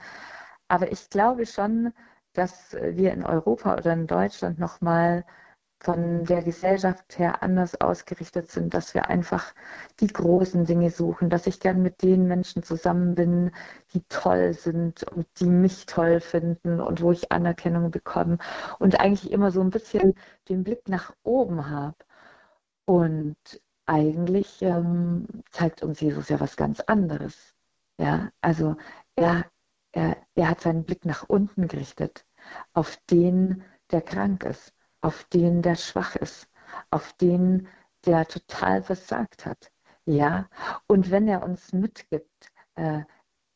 Aber 0.67 0.91
ich 0.91 1.09
glaube 1.09 1.45
schon, 1.45 1.93
dass 2.37 2.73
wir 2.73 3.13
in 3.13 3.23
Europa 3.25 3.75
oder 3.77 3.93
in 3.93 4.07
Deutschland 4.07 4.59
nochmal 4.59 5.25
von 5.79 6.25
der 6.25 6.41
Gesellschaft 6.43 7.19
her 7.19 7.43
anders 7.43 7.79
ausgerichtet 7.81 8.49
sind, 8.49 8.73
dass 8.73 8.93
wir 8.93 9.09
einfach 9.09 9.53
die 9.99 10.07
großen 10.07 10.65
Dinge 10.65 10.89
suchen, 10.91 11.29
dass 11.29 11.47
ich 11.47 11.59
gern 11.59 11.81
mit 11.83 12.01
den 12.01 12.27
Menschen 12.27 12.63
zusammen 12.63 13.15
bin, 13.15 13.51
die 13.93 14.01
toll 14.09 14.53
sind 14.53 15.03
und 15.03 15.27
die 15.39 15.45
mich 15.45 15.85
toll 15.85 16.19
finden 16.19 16.81
und 16.81 17.01
wo 17.01 17.11
ich 17.11 17.31
Anerkennung 17.31 17.91
bekomme 17.91 18.37
und 18.79 18.99
eigentlich 18.99 19.31
immer 19.31 19.51
so 19.51 19.61
ein 19.61 19.69
bisschen 19.69 20.15
den 20.49 20.63
Blick 20.63 20.89
nach 20.89 21.13
oben 21.23 21.69
habe. 21.69 21.95
Und 22.85 23.37
eigentlich 23.85 24.61
ähm, 24.61 25.27
zeigt 25.51 25.83
uns 25.83 25.99
Jesus 26.01 26.29
ja 26.29 26.39
was 26.39 26.55
ganz 26.57 26.79
anderes. 26.81 27.55
Ja, 27.99 28.31
also 28.41 28.77
er, 29.15 29.45
er, 29.91 30.17
er 30.35 30.49
hat 30.49 30.61
seinen 30.61 30.83
Blick 30.85 31.05
nach 31.05 31.23
unten 31.27 31.67
gerichtet, 31.67 32.25
auf 32.73 32.97
den, 33.09 33.63
der 33.91 34.01
krank 34.01 34.43
ist 34.43 34.73
auf 35.01 35.23
den, 35.25 35.61
der 35.61 35.75
schwach 35.75 36.15
ist, 36.15 36.47
auf 36.91 37.13
den, 37.13 37.67
der 38.05 38.27
total 38.27 38.83
versagt 38.83 39.45
hat. 39.45 39.71
Ja, 40.05 40.49
und 40.87 41.11
wenn 41.11 41.27
er 41.27 41.43
uns 41.43 41.73
mitgibt, 41.73 42.51
äh, 42.75 43.01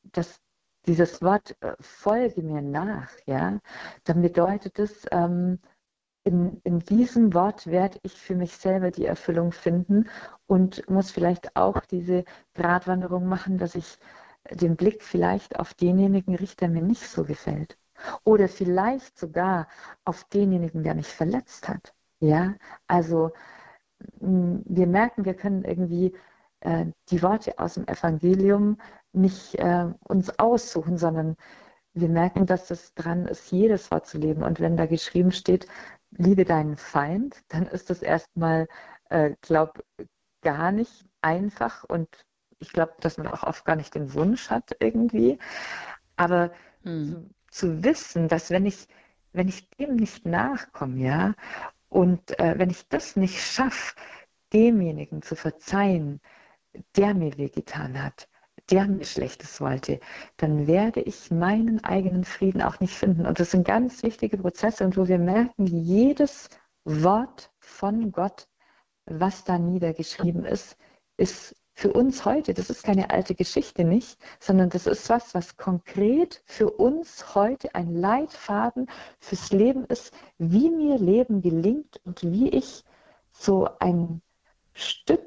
dass 0.03 0.41
dieses 0.85 1.21
Wort 1.21 1.55
äh, 1.61 1.75
folge 1.79 2.41
mir 2.41 2.61
nach, 2.61 3.11
ja, 3.25 3.59
dann 4.03 4.21
bedeutet 4.21 4.79
es, 4.79 5.05
ähm, 5.11 5.59
in, 6.23 6.61
in 6.63 6.79
diesem 6.79 7.33
Wort 7.33 7.67
werde 7.67 7.99
ich 8.03 8.13
für 8.13 8.35
mich 8.35 8.55
selber 8.55 8.91
die 8.91 9.05
Erfüllung 9.05 9.51
finden 9.51 10.09
und 10.45 10.87
muss 10.89 11.11
vielleicht 11.11 11.55
auch 11.55 11.81
diese 11.81 12.25
Gratwanderung 12.53 13.25
machen, 13.27 13.57
dass 13.57 13.75
ich 13.75 13.97
den 14.51 14.75
Blick 14.75 15.03
vielleicht 15.03 15.59
auf 15.59 15.73
denjenigen 15.73 16.35
richte, 16.35 16.57
der 16.65 16.69
mir 16.69 16.83
nicht 16.83 17.07
so 17.07 17.23
gefällt. 17.23 17.77
Oder 18.23 18.47
vielleicht 18.47 19.17
sogar 19.17 19.67
auf 20.05 20.23
denjenigen, 20.25 20.83
der 20.83 20.95
mich 20.95 21.07
verletzt 21.07 21.67
hat. 21.67 21.93
Ja, 22.19 22.55
also 22.87 23.31
wir 24.19 24.87
merken, 24.87 25.25
wir 25.25 25.33
können 25.33 25.63
irgendwie 25.63 26.15
äh, 26.61 26.85
die 27.09 27.21
Worte 27.21 27.57
aus 27.59 27.75
dem 27.75 27.87
Evangelium 27.87 28.77
nicht 29.13 29.55
äh, 29.55 29.87
uns 30.07 30.37
aussuchen, 30.39 30.97
sondern 30.97 31.35
wir 31.93 32.09
merken, 32.09 32.45
dass 32.45 32.71
es 32.71 32.93
dran 32.93 33.25
ist, 33.25 33.51
jedes 33.51 33.91
Wort 33.91 34.07
zu 34.07 34.17
leben. 34.17 34.43
Und 34.43 34.59
wenn 34.59 34.77
da 34.77 34.85
geschrieben 34.85 35.31
steht, 35.31 35.67
liebe 36.11 36.45
deinen 36.45 36.77
Feind, 36.77 37.41
dann 37.49 37.67
ist 37.67 37.89
das 37.89 38.01
erstmal, 38.01 38.67
äh, 39.09 39.35
glaube 39.41 39.83
gar 40.41 40.71
nicht 40.71 41.05
einfach 41.21 41.83
und 41.83 42.07
ich 42.59 42.71
glaube, 42.71 42.93
dass 43.01 43.17
man 43.17 43.27
auch 43.27 43.43
oft 43.43 43.65
gar 43.65 43.75
nicht 43.75 43.95
den 43.95 44.13
Wunsch 44.13 44.49
hat 44.49 44.75
irgendwie. 44.79 45.39
Aber 46.15 46.51
hm 46.83 47.29
zu 47.51 47.83
wissen, 47.83 48.27
dass 48.27 48.49
wenn 48.49 48.65
ich, 48.65 48.87
wenn 49.33 49.47
ich 49.47 49.69
dem 49.71 49.95
nicht 49.95 50.25
nachkomme, 50.25 50.99
ja, 50.99 51.33
und 51.89 52.39
äh, 52.39 52.57
wenn 52.57 52.69
ich 52.69 52.87
das 52.87 53.15
nicht 53.15 53.41
schaffe, 53.41 53.95
demjenigen 54.53 55.21
zu 55.21 55.35
verzeihen, 55.35 56.21
der 56.95 57.13
mir 57.13 57.37
wehgetan 57.37 58.01
hat, 58.01 58.29
der 58.69 58.87
mir 58.87 59.03
Schlechtes 59.05 59.59
wollte, 59.59 59.99
dann 60.37 60.67
werde 60.67 61.01
ich 61.01 61.31
meinen 61.31 61.83
eigenen 61.83 62.23
Frieden 62.23 62.61
auch 62.61 62.79
nicht 62.79 62.95
finden. 62.95 63.25
Und 63.25 63.39
das 63.39 63.51
sind 63.51 63.67
ganz 63.67 64.03
wichtige 64.03 64.37
Prozesse 64.37 64.85
und 64.85 64.97
wo 64.97 65.07
wir 65.07 65.19
merken, 65.19 65.65
jedes 65.65 66.49
Wort 66.85 67.51
von 67.59 68.11
Gott, 68.11 68.47
was 69.05 69.43
da 69.43 69.57
niedergeschrieben 69.57 70.45
ist, 70.45 70.77
ist 71.17 71.55
für 71.73 71.93
uns 71.93 72.25
heute, 72.25 72.53
das 72.53 72.69
ist 72.69 72.83
keine 72.83 73.09
alte 73.09 73.35
Geschichte 73.35 73.83
nicht, 73.83 74.19
sondern 74.39 74.69
das 74.69 74.87
ist 74.87 75.09
was, 75.09 75.33
was 75.33 75.57
konkret 75.57 76.43
für 76.45 76.69
uns 76.69 77.33
heute 77.33 77.73
ein 77.75 77.95
Leitfaden 77.95 78.89
fürs 79.19 79.51
Leben 79.51 79.85
ist, 79.85 80.13
wie 80.37 80.69
mir 80.69 80.97
Leben 80.97 81.41
gelingt 81.41 82.01
und 82.05 82.21
wie 82.23 82.49
ich 82.49 82.83
so 83.31 83.67
ein 83.79 84.21
Stück 84.73 85.21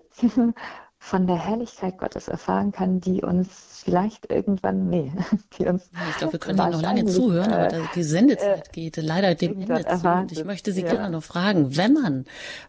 von 1.05 1.27
der 1.27 1.37
Herrlichkeit 1.37 1.99
Gottes 1.99 2.29
erfahren 2.29 2.73
kann, 2.73 2.99
die 2.99 3.21
uns 3.21 3.83
vielleicht 3.85 4.33
irgendwann, 4.33 4.89
nee, 4.89 5.13
die 5.59 5.67
uns. 5.67 5.91
Ich 6.09 6.17
glaube, 6.17 6.33
wir 6.33 6.41
können 6.41 6.59
Ihnen 6.59 6.71
noch 6.71 6.81
lange 6.81 7.05
zuhören, 7.05 7.53
aber 7.53 7.75
äh, 7.75 7.83
die 7.95 8.03
Sendezeit 8.03 8.69
äh, 8.69 8.73
geht 8.73 8.97
leider 8.97 9.35
dem 9.35 9.61
Ende 9.61 9.85
zu. 9.85 10.09
Und 10.09 10.33
ich 10.33 10.47
möchte 10.47 10.73
Sie 10.73 10.81
ja. 10.81 10.89
gerne 10.89 11.11
noch 11.11 11.23
fragen, 11.23 11.77
wenn 11.77 11.93
man 11.93 12.25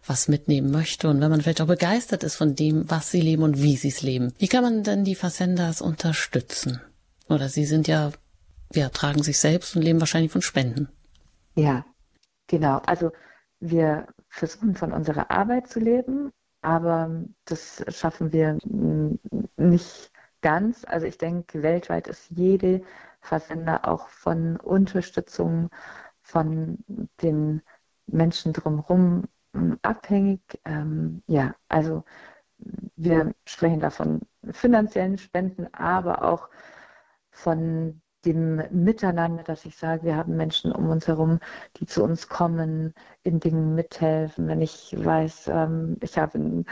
was 0.06 0.28
mitnehmen 0.28 0.70
möchte 0.70 1.08
und 1.08 1.22
wenn 1.22 1.30
man 1.30 1.40
vielleicht 1.40 1.62
auch 1.62 1.66
begeistert 1.66 2.24
ist 2.24 2.36
von 2.36 2.54
dem, 2.54 2.90
was 2.90 3.10
Sie 3.10 3.22
leben 3.22 3.42
und 3.42 3.62
wie 3.62 3.76
Sie 3.76 3.88
es 3.88 4.02
leben, 4.02 4.34
wie 4.36 4.48
kann 4.48 4.62
man 4.62 4.82
denn 4.82 5.04
die 5.04 5.14
Facendas 5.14 5.80
unterstützen? 5.80 6.82
Oder 7.30 7.48
Sie 7.48 7.64
sind 7.64 7.88
ja, 7.88 8.12
ja, 8.74 8.90
tragen 8.90 9.22
sich 9.22 9.38
selbst 9.38 9.76
und 9.76 9.82
leben 9.82 9.98
wahrscheinlich 9.98 10.30
von 10.30 10.42
Spenden. 10.42 10.90
Ja, 11.54 11.86
genau. 12.48 12.82
Also 12.84 13.12
wir 13.60 14.08
versuchen 14.28 14.76
von 14.76 14.92
unserer 14.92 15.30
Arbeit 15.30 15.68
zu 15.68 15.80
leben 15.80 16.32
aber 16.66 17.22
das 17.44 17.84
schaffen 17.90 18.32
wir 18.32 18.58
nicht 19.56 20.10
ganz. 20.40 20.84
Also 20.84 21.06
ich 21.06 21.16
denke, 21.16 21.62
weltweit 21.62 22.08
ist 22.08 22.28
jede 22.30 22.82
Versender 23.20 23.86
auch 23.86 24.08
von 24.08 24.56
Unterstützung 24.56 25.70
von 26.22 26.78
den 27.22 27.62
Menschen 28.08 28.52
drumherum 28.52 29.28
abhängig. 29.82 30.40
Ähm, 30.64 31.22
ja, 31.28 31.54
also 31.68 32.02
wir 32.96 33.32
sprechen 33.44 33.78
davon 33.78 34.22
finanziellen 34.50 35.18
Spenden, 35.18 35.72
aber 35.72 36.24
auch 36.24 36.48
von 37.30 38.02
dem 38.26 38.62
Miteinander, 38.70 39.42
dass 39.44 39.64
ich 39.64 39.76
sage, 39.76 40.02
wir 40.04 40.16
haben 40.16 40.36
Menschen 40.36 40.72
um 40.72 40.88
uns 40.88 41.06
herum, 41.08 41.38
die 41.78 41.86
zu 41.86 42.02
uns 42.04 42.28
kommen, 42.28 42.94
in 43.22 43.40
Dingen 43.40 43.74
mithelfen. 43.74 44.48
Wenn 44.48 44.60
ich 44.60 44.94
weiß, 44.98 45.48
ähm, 45.48 45.96
ich 46.02 46.18
habe 46.18 46.38
ein 46.38 46.66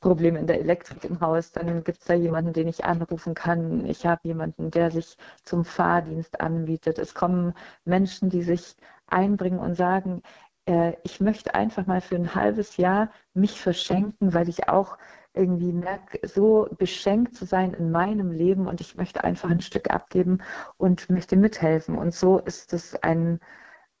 Problem 0.00 0.36
in 0.36 0.46
der 0.46 0.60
Elektrik 0.60 1.04
im 1.04 1.20
Haus, 1.20 1.52
dann 1.52 1.84
gibt 1.84 1.98
es 1.98 2.04
da 2.06 2.14
jemanden, 2.14 2.52
den 2.52 2.68
ich 2.68 2.84
anrufen 2.84 3.34
kann. 3.34 3.84
Ich 3.86 4.06
habe 4.06 4.20
jemanden, 4.24 4.70
der 4.70 4.90
sich 4.90 5.16
zum 5.44 5.64
Fahrdienst 5.64 6.40
anbietet. 6.40 6.98
Es 6.98 7.14
kommen 7.14 7.54
Menschen, 7.84 8.30
die 8.30 8.42
sich 8.42 8.76
einbringen 9.06 9.58
und 9.58 9.74
sagen, 9.74 10.22
äh, 10.66 10.94
ich 11.04 11.20
möchte 11.20 11.54
einfach 11.54 11.86
mal 11.86 12.00
für 12.00 12.16
ein 12.16 12.34
halbes 12.34 12.76
Jahr 12.76 13.10
mich 13.34 13.60
verschenken, 13.60 14.34
weil 14.34 14.48
ich 14.48 14.68
auch 14.68 14.98
irgendwie 15.34 15.72
merke, 15.72 16.26
so 16.26 16.68
beschenkt 16.78 17.34
zu 17.34 17.44
sein 17.46 17.74
in 17.74 17.90
meinem 17.90 18.32
Leben 18.32 18.66
und 18.66 18.80
ich 18.80 18.96
möchte 18.96 19.24
einfach 19.24 19.50
ein 19.50 19.60
Stück 19.60 19.90
abgeben 19.90 20.42
und 20.76 21.08
möchte 21.10 21.36
mithelfen. 21.36 21.96
Und 21.96 22.14
so 22.14 22.38
ist 22.38 22.72
es 22.72 22.94
ein, 23.02 23.40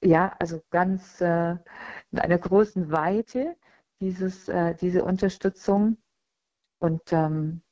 ja, 0.02 0.34
also 0.38 0.62
ganz 0.70 1.20
äh, 1.20 1.52
in 2.10 2.18
einer 2.18 2.38
großen 2.38 2.90
Weite, 2.90 3.56
dieses, 4.00 4.48
äh, 4.48 4.74
diese 4.74 5.04
Unterstützung. 5.04 5.98
Und 6.78 7.12
ähm, 7.12 7.62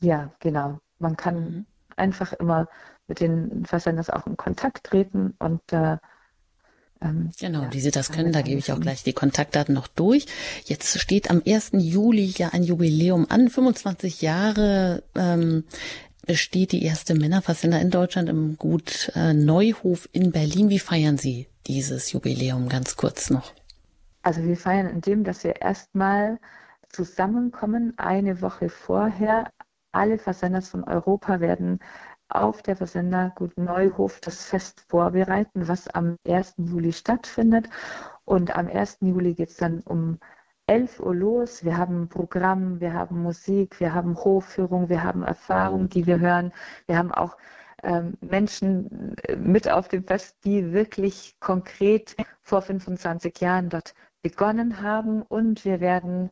ja, 0.00 0.32
genau, 0.40 0.80
man 0.98 1.16
kann 1.16 1.36
mhm. 1.36 1.66
einfach 1.96 2.32
immer 2.34 2.68
mit 3.06 3.20
den 3.20 3.64
Versenders 3.64 4.10
auch 4.10 4.26
in 4.26 4.36
Kontakt 4.36 4.84
treten 4.84 5.34
und 5.38 5.72
äh, 5.72 5.98
ähm, 7.08 7.30
genau, 7.38 7.62
ja, 7.62 7.72
wie 7.72 7.80
Sie 7.80 7.90
das 7.90 8.10
können, 8.10 8.32
da 8.32 8.42
gebe 8.42 8.58
ich 8.58 8.72
auch 8.72 8.80
gleich 8.80 9.02
die 9.02 9.12
Kontaktdaten 9.12 9.74
noch 9.74 9.88
durch. 9.88 10.26
Jetzt 10.64 10.98
steht 11.00 11.30
am 11.30 11.42
1. 11.46 11.70
Juli 11.74 12.32
ja 12.36 12.50
ein 12.50 12.62
Jubiläum 12.62 13.26
an. 13.28 13.48
25 13.48 14.22
Jahre 14.22 15.02
ähm, 15.14 15.64
besteht 16.26 16.72
die 16.72 16.82
erste 16.82 17.14
Männerversender 17.14 17.80
in 17.80 17.90
Deutschland 17.90 18.28
im 18.28 18.56
Gut 18.56 19.12
äh, 19.14 19.32
Neuhof 19.32 20.08
in 20.12 20.32
Berlin. 20.32 20.68
Wie 20.68 20.78
feiern 20.78 21.18
Sie 21.18 21.48
dieses 21.66 22.12
Jubiläum 22.12 22.68
ganz 22.68 22.96
kurz 22.96 23.30
noch? 23.30 23.52
Also 24.22 24.42
wir 24.42 24.56
feiern 24.56 24.88
in 24.88 25.00
dem, 25.00 25.24
dass 25.24 25.44
wir 25.44 25.60
erstmal 25.60 26.38
zusammenkommen, 26.88 27.94
eine 27.96 28.40
Woche 28.42 28.68
vorher. 28.68 29.50
Alle 29.92 30.18
Versenders 30.18 30.68
von 30.68 30.84
Europa 30.84 31.40
werden 31.40 31.78
auf 32.28 32.62
der 32.62 32.76
Versender 32.76 33.32
Gut 33.36 33.56
Neuhof 33.56 34.20
das 34.20 34.44
Fest 34.44 34.84
vorbereiten, 34.88 35.68
was 35.68 35.88
am 35.88 36.16
1. 36.26 36.54
Juli 36.58 36.92
stattfindet. 36.92 37.68
Und 38.24 38.56
am 38.56 38.66
1. 38.68 38.98
Juli 39.00 39.34
geht 39.34 39.50
es 39.50 39.56
dann 39.56 39.80
um 39.82 40.18
11 40.66 41.00
Uhr 41.00 41.14
los. 41.14 41.64
Wir 41.64 41.76
haben 41.76 42.08
Programm, 42.08 42.80
wir 42.80 42.92
haben 42.92 43.22
Musik, 43.22 43.78
wir 43.80 43.94
haben 43.94 44.16
Hofführung, 44.16 44.88
wir 44.88 45.02
haben 45.04 45.22
Erfahrungen, 45.22 45.88
die 45.88 46.06
wir 46.06 46.18
hören. 46.18 46.52
Wir 46.86 46.98
haben 46.98 47.12
auch 47.12 47.36
ähm, 47.82 48.14
Menschen 48.20 49.16
äh, 49.24 49.36
mit 49.36 49.70
auf 49.70 49.88
dem 49.88 50.04
Fest, 50.04 50.36
die 50.44 50.72
wirklich 50.72 51.36
konkret 51.40 52.16
vor 52.42 52.62
25 52.62 53.40
Jahren 53.40 53.68
dort 53.68 53.94
begonnen 54.22 54.82
haben. 54.82 55.22
Und 55.22 55.64
wir 55.64 55.80
werden 55.80 56.30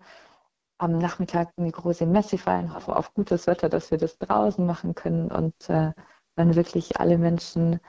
am 0.78 0.98
Nachmittag 0.98 1.52
eine 1.56 1.70
große 1.70 2.06
Messe 2.06 2.38
feiern, 2.38 2.74
hoffe 2.74 2.96
auf 2.96 3.14
gutes 3.14 3.46
Wetter, 3.46 3.68
dass 3.68 3.90
wir 3.90 3.98
das 3.98 4.18
draußen 4.18 4.64
machen 4.64 4.94
können 4.94 5.30
und 5.30 5.54
äh, 5.68 5.92
dann 6.36 6.56
wirklich 6.56 6.98
alle 6.98 7.18
Menschen 7.18 7.80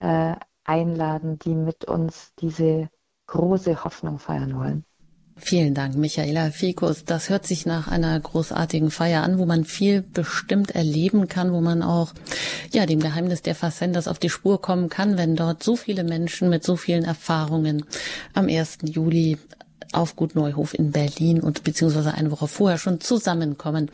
äh, 0.00 0.34
einladen, 0.64 1.38
die 1.38 1.54
mit 1.54 1.84
uns 1.84 2.32
diese 2.38 2.88
große 3.26 3.84
Hoffnung 3.84 4.18
feiern 4.18 4.56
wollen. 4.56 4.84
Vielen 5.36 5.74
Dank, 5.74 5.96
Michaela 5.96 6.50
Fikus. 6.52 7.04
Das 7.04 7.28
hört 7.28 7.44
sich 7.44 7.66
nach 7.66 7.88
einer 7.88 8.18
großartigen 8.20 8.92
Feier 8.92 9.24
an, 9.24 9.38
wo 9.38 9.46
man 9.46 9.64
viel 9.64 10.00
bestimmt 10.00 10.70
erleben 10.70 11.26
kann, 11.26 11.52
wo 11.52 11.60
man 11.60 11.82
auch 11.82 12.12
ja 12.72 12.86
dem 12.86 13.00
Geheimnis 13.00 13.42
der 13.42 13.56
Fassenders 13.56 14.06
auf 14.06 14.20
die 14.20 14.30
Spur 14.30 14.60
kommen 14.60 14.88
kann, 14.88 15.18
wenn 15.18 15.34
dort 15.34 15.64
so 15.64 15.74
viele 15.74 16.04
Menschen 16.04 16.50
mit 16.50 16.62
so 16.62 16.76
vielen 16.76 17.04
Erfahrungen 17.04 17.84
am 18.32 18.46
1. 18.48 18.78
Juli 18.84 19.38
auf 19.94 20.16
Gut 20.16 20.34
Neuhof 20.34 20.74
in 20.74 20.90
Berlin 20.90 21.40
und 21.40 21.64
beziehungsweise 21.64 22.14
eine 22.14 22.30
Woche 22.30 22.48
vorher 22.48 22.78
schon 22.78 23.00
zusammenkommen. 23.00 23.90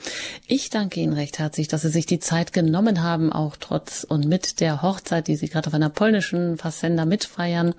Ich 0.47 0.71
danke 0.71 1.01
Ihnen 1.01 1.13
recht 1.13 1.39
herzlich, 1.39 1.69
dass 1.69 1.83
Sie 1.83 1.91
sich 1.91 2.07
die 2.07 2.19
Zeit 2.19 2.53
genommen 2.53 3.03
haben, 3.03 3.33
auch 3.33 3.57
trotz 3.57 4.05
und 4.05 4.27
mit 4.27 4.61
der 4.61 4.83
Hochzeit, 4.83 5.29
die 5.29 5.37
Sie 5.37 5.49
gerade 5.49 5.69
auf 5.69 5.75
einer 5.75 5.91
polnischen 5.91 6.59
Fassender 6.59 7.07
mitfeiern 7.07 7.75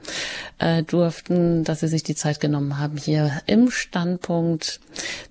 äh, 0.60 0.84
durften, 0.84 1.64
dass 1.64 1.82
Sie 1.82 1.88
sich 1.88 2.04
die 2.04 2.16
Zeit 2.16 2.40
genommen 2.40 2.78
haben, 2.78 2.98
hier 2.98 3.42
im 3.46 3.72
Standpunkt 3.72 4.80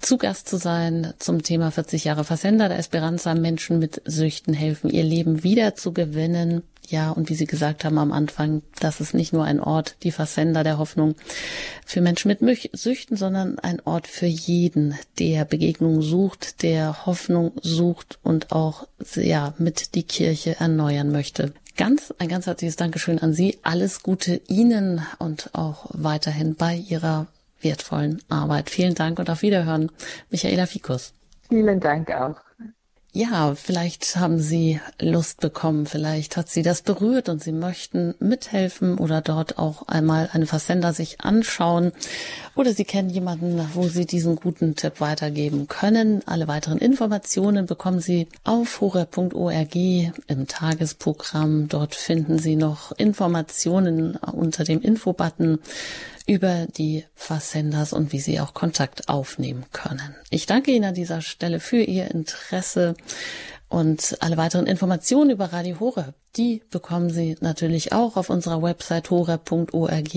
zu 0.01 0.19
Gast 0.19 0.49
zu 0.49 0.57
sein 0.57 1.15
zum 1.19 1.43
Thema 1.43 1.71
40 1.71 2.05
Jahre 2.05 2.25
Fassender 2.25 2.69
der 2.69 2.79
Esperanza 2.79 3.35
Menschen 3.35 3.79
mit 3.79 4.03
Süchten 4.05 4.55
helfen, 4.55 4.91
ihr 4.91 5.05
Leben 5.05 5.43
wieder 5.43 5.75
zu 5.75 5.93
gewinnen. 5.93 6.63
Ja, 6.91 7.13
und 7.13 7.31
wie 7.31 7.37
Sie 7.37 7.47
gesagt 7.47 7.85
haben 7.85 7.99
am 7.99 8.11
Anfang, 8.11 8.63
das 8.81 9.01
ist 9.01 9.15
nicht 9.15 9.33
nur 9.33 9.45
ein 9.45 9.61
Ort, 9.61 9.95
die 10.03 10.11
Versender 10.11 10.65
der 10.65 10.79
Hoffnung 10.79 11.15
für 11.87 12.01
Menschen 12.01 12.29
mit 12.29 12.71
Süchten, 12.73 13.17
sondern 13.17 13.61
ein 13.61 13.81
Ort 13.85 14.09
für 14.09 14.27
jeden, 14.27 14.99
der 15.21 15.45
Begegnung 15.45 16.03
sucht, 16.03 16.65
der 16.65 17.07
Hoffnung 17.07 17.53
sucht 17.63 18.19
und 18.25 18.51
auch, 18.51 18.89
ja, 19.15 19.55
mit 19.59 19.95
die 19.95 20.03
Kirche 20.03 20.59
erneuern 20.59 21.13
möchte. 21.13 21.53
Ganz, 21.77 22.13
ein 22.19 22.29
ganz 22.29 22.47
herzliches 22.47 22.75
Dankeschön 22.75 23.21
an 23.21 23.35
Sie. 23.35 23.59
Alles 23.63 24.03
Gute 24.03 24.41
Ihnen 24.49 25.07
und 25.21 25.51
auch 25.53 25.87
weiterhin 25.91 26.57
bei 26.57 26.75
Ihrer 26.75 27.29
wertvollen 27.61 28.21
Arbeit. 28.29 28.69
Vielen 28.69 28.97
Dank 28.97 29.21
und 29.21 29.31
auf 29.31 29.43
Wiederhören. 29.43 29.93
Michaela 30.29 30.67
Fikus. 30.67 31.13
Vielen 31.49 31.79
Dank 31.79 32.11
auch. 32.11 32.35
Ja, 33.13 33.57
vielleicht 33.57 34.15
haben 34.15 34.39
Sie 34.39 34.81
Lust 35.01 35.41
bekommen, 35.41 35.87
vielleicht 35.87 36.37
hat 36.37 36.49
Sie 36.49 36.63
das 36.63 36.83
berührt 36.83 37.29
und 37.29 37.43
Sie 37.43 37.51
möchten 37.51 38.15
mithelfen 38.21 38.99
oder 38.99 39.21
dort 39.21 39.59
auch 39.59 39.89
einmal 39.89 40.31
eine 40.33 40.47
Versender 40.47 40.93
sich 40.93 41.21
anschauen 41.21 41.91
oder 42.55 42.73
Sie 42.73 42.85
kennen 42.85 43.11
jemanden, 43.11 43.61
wo 43.75 43.89
Sie 43.89 44.07
diesen 44.07 44.37
guten 44.37 44.77
Tipp 44.77 45.01
weitergeben 45.01 45.67
können. 45.67 46.23
Alle 46.27 46.47
weiteren 46.47 46.79
Informationen 46.79 47.67
bekommen 47.67 47.99
Sie 47.99 48.29
auf 48.45 48.81
horeb.org 48.81 49.75
im 49.75 50.47
Tagesprogramm. 50.47 51.67
Dort 51.67 51.97
finden 51.97 52.39
Sie 52.39 52.55
noch 52.55 52.93
Informationen 52.93 54.15
unter 54.15 54.63
dem 54.63 54.81
Infobutton 54.81 55.59
über 56.31 56.69
die 56.69 57.05
Versenders 57.17 57.93
und 57.93 58.13
wie 58.13 58.21
Sie 58.21 58.39
auch 58.39 58.55
Kontakt 58.55 59.09
aufnehmen 59.09 59.65
können. 59.73 60.15
Ich 60.31 60.47
danke 60.47 60.71
Ihnen 60.71 60.85
an 60.85 60.95
dieser 60.95 61.23
Stelle 61.23 61.59
für 61.59 61.83
Ihr 61.83 62.09
Interesse 62.09 62.95
und 63.71 64.17
alle 64.21 64.37
weiteren 64.37 64.67
Informationen 64.67 65.31
über 65.31 65.47
Radio 65.53 65.79
Horeb, 65.79 66.15
die 66.37 66.61
bekommen 66.71 67.09
Sie 67.09 67.37
natürlich 67.41 67.93
auch 67.93 68.17
auf 68.17 68.29
unserer 68.29 68.63
Website 68.63 69.11
horeb.org. 69.11 70.11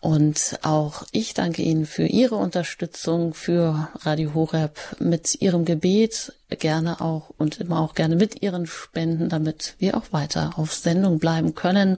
Und 0.00 0.58
auch 0.62 1.06
ich 1.12 1.32
danke 1.32 1.62
Ihnen 1.62 1.86
für 1.86 2.04
Ihre 2.04 2.36
Unterstützung 2.36 3.32
für 3.32 3.88
Radio 4.02 4.34
Horeb 4.34 4.78
mit 4.98 5.40
Ihrem 5.40 5.64
Gebet, 5.64 6.34
gerne 6.50 7.00
auch 7.00 7.30
und 7.38 7.60
immer 7.60 7.80
auch 7.80 7.94
gerne 7.94 8.14
mit 8.14 8.42
Ihren 8.42 8.66
Spenden, 8.66 9.30
damit 9.30 9.74
wir 9.78 9.96
auch 9.96 10.12
weiter 10.12 10.52
auf 10.56 10.74
Sendung 10.74 11.18
bleiben 11.18 11.54
können. 11.54 11.96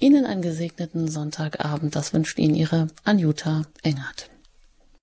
Ihnen 0.00 0.24
einen 0.24 0.42
gesegneten 0.42 1.08
Sonntagabend. 1.08 1.94
Das 1.94 2.14
wünscht 2.14 2.38
Ihnen 2.38 2.54
Ihre 2.54 2.88
Anjuta 3.04 3.64
Engert. 3.82 4.30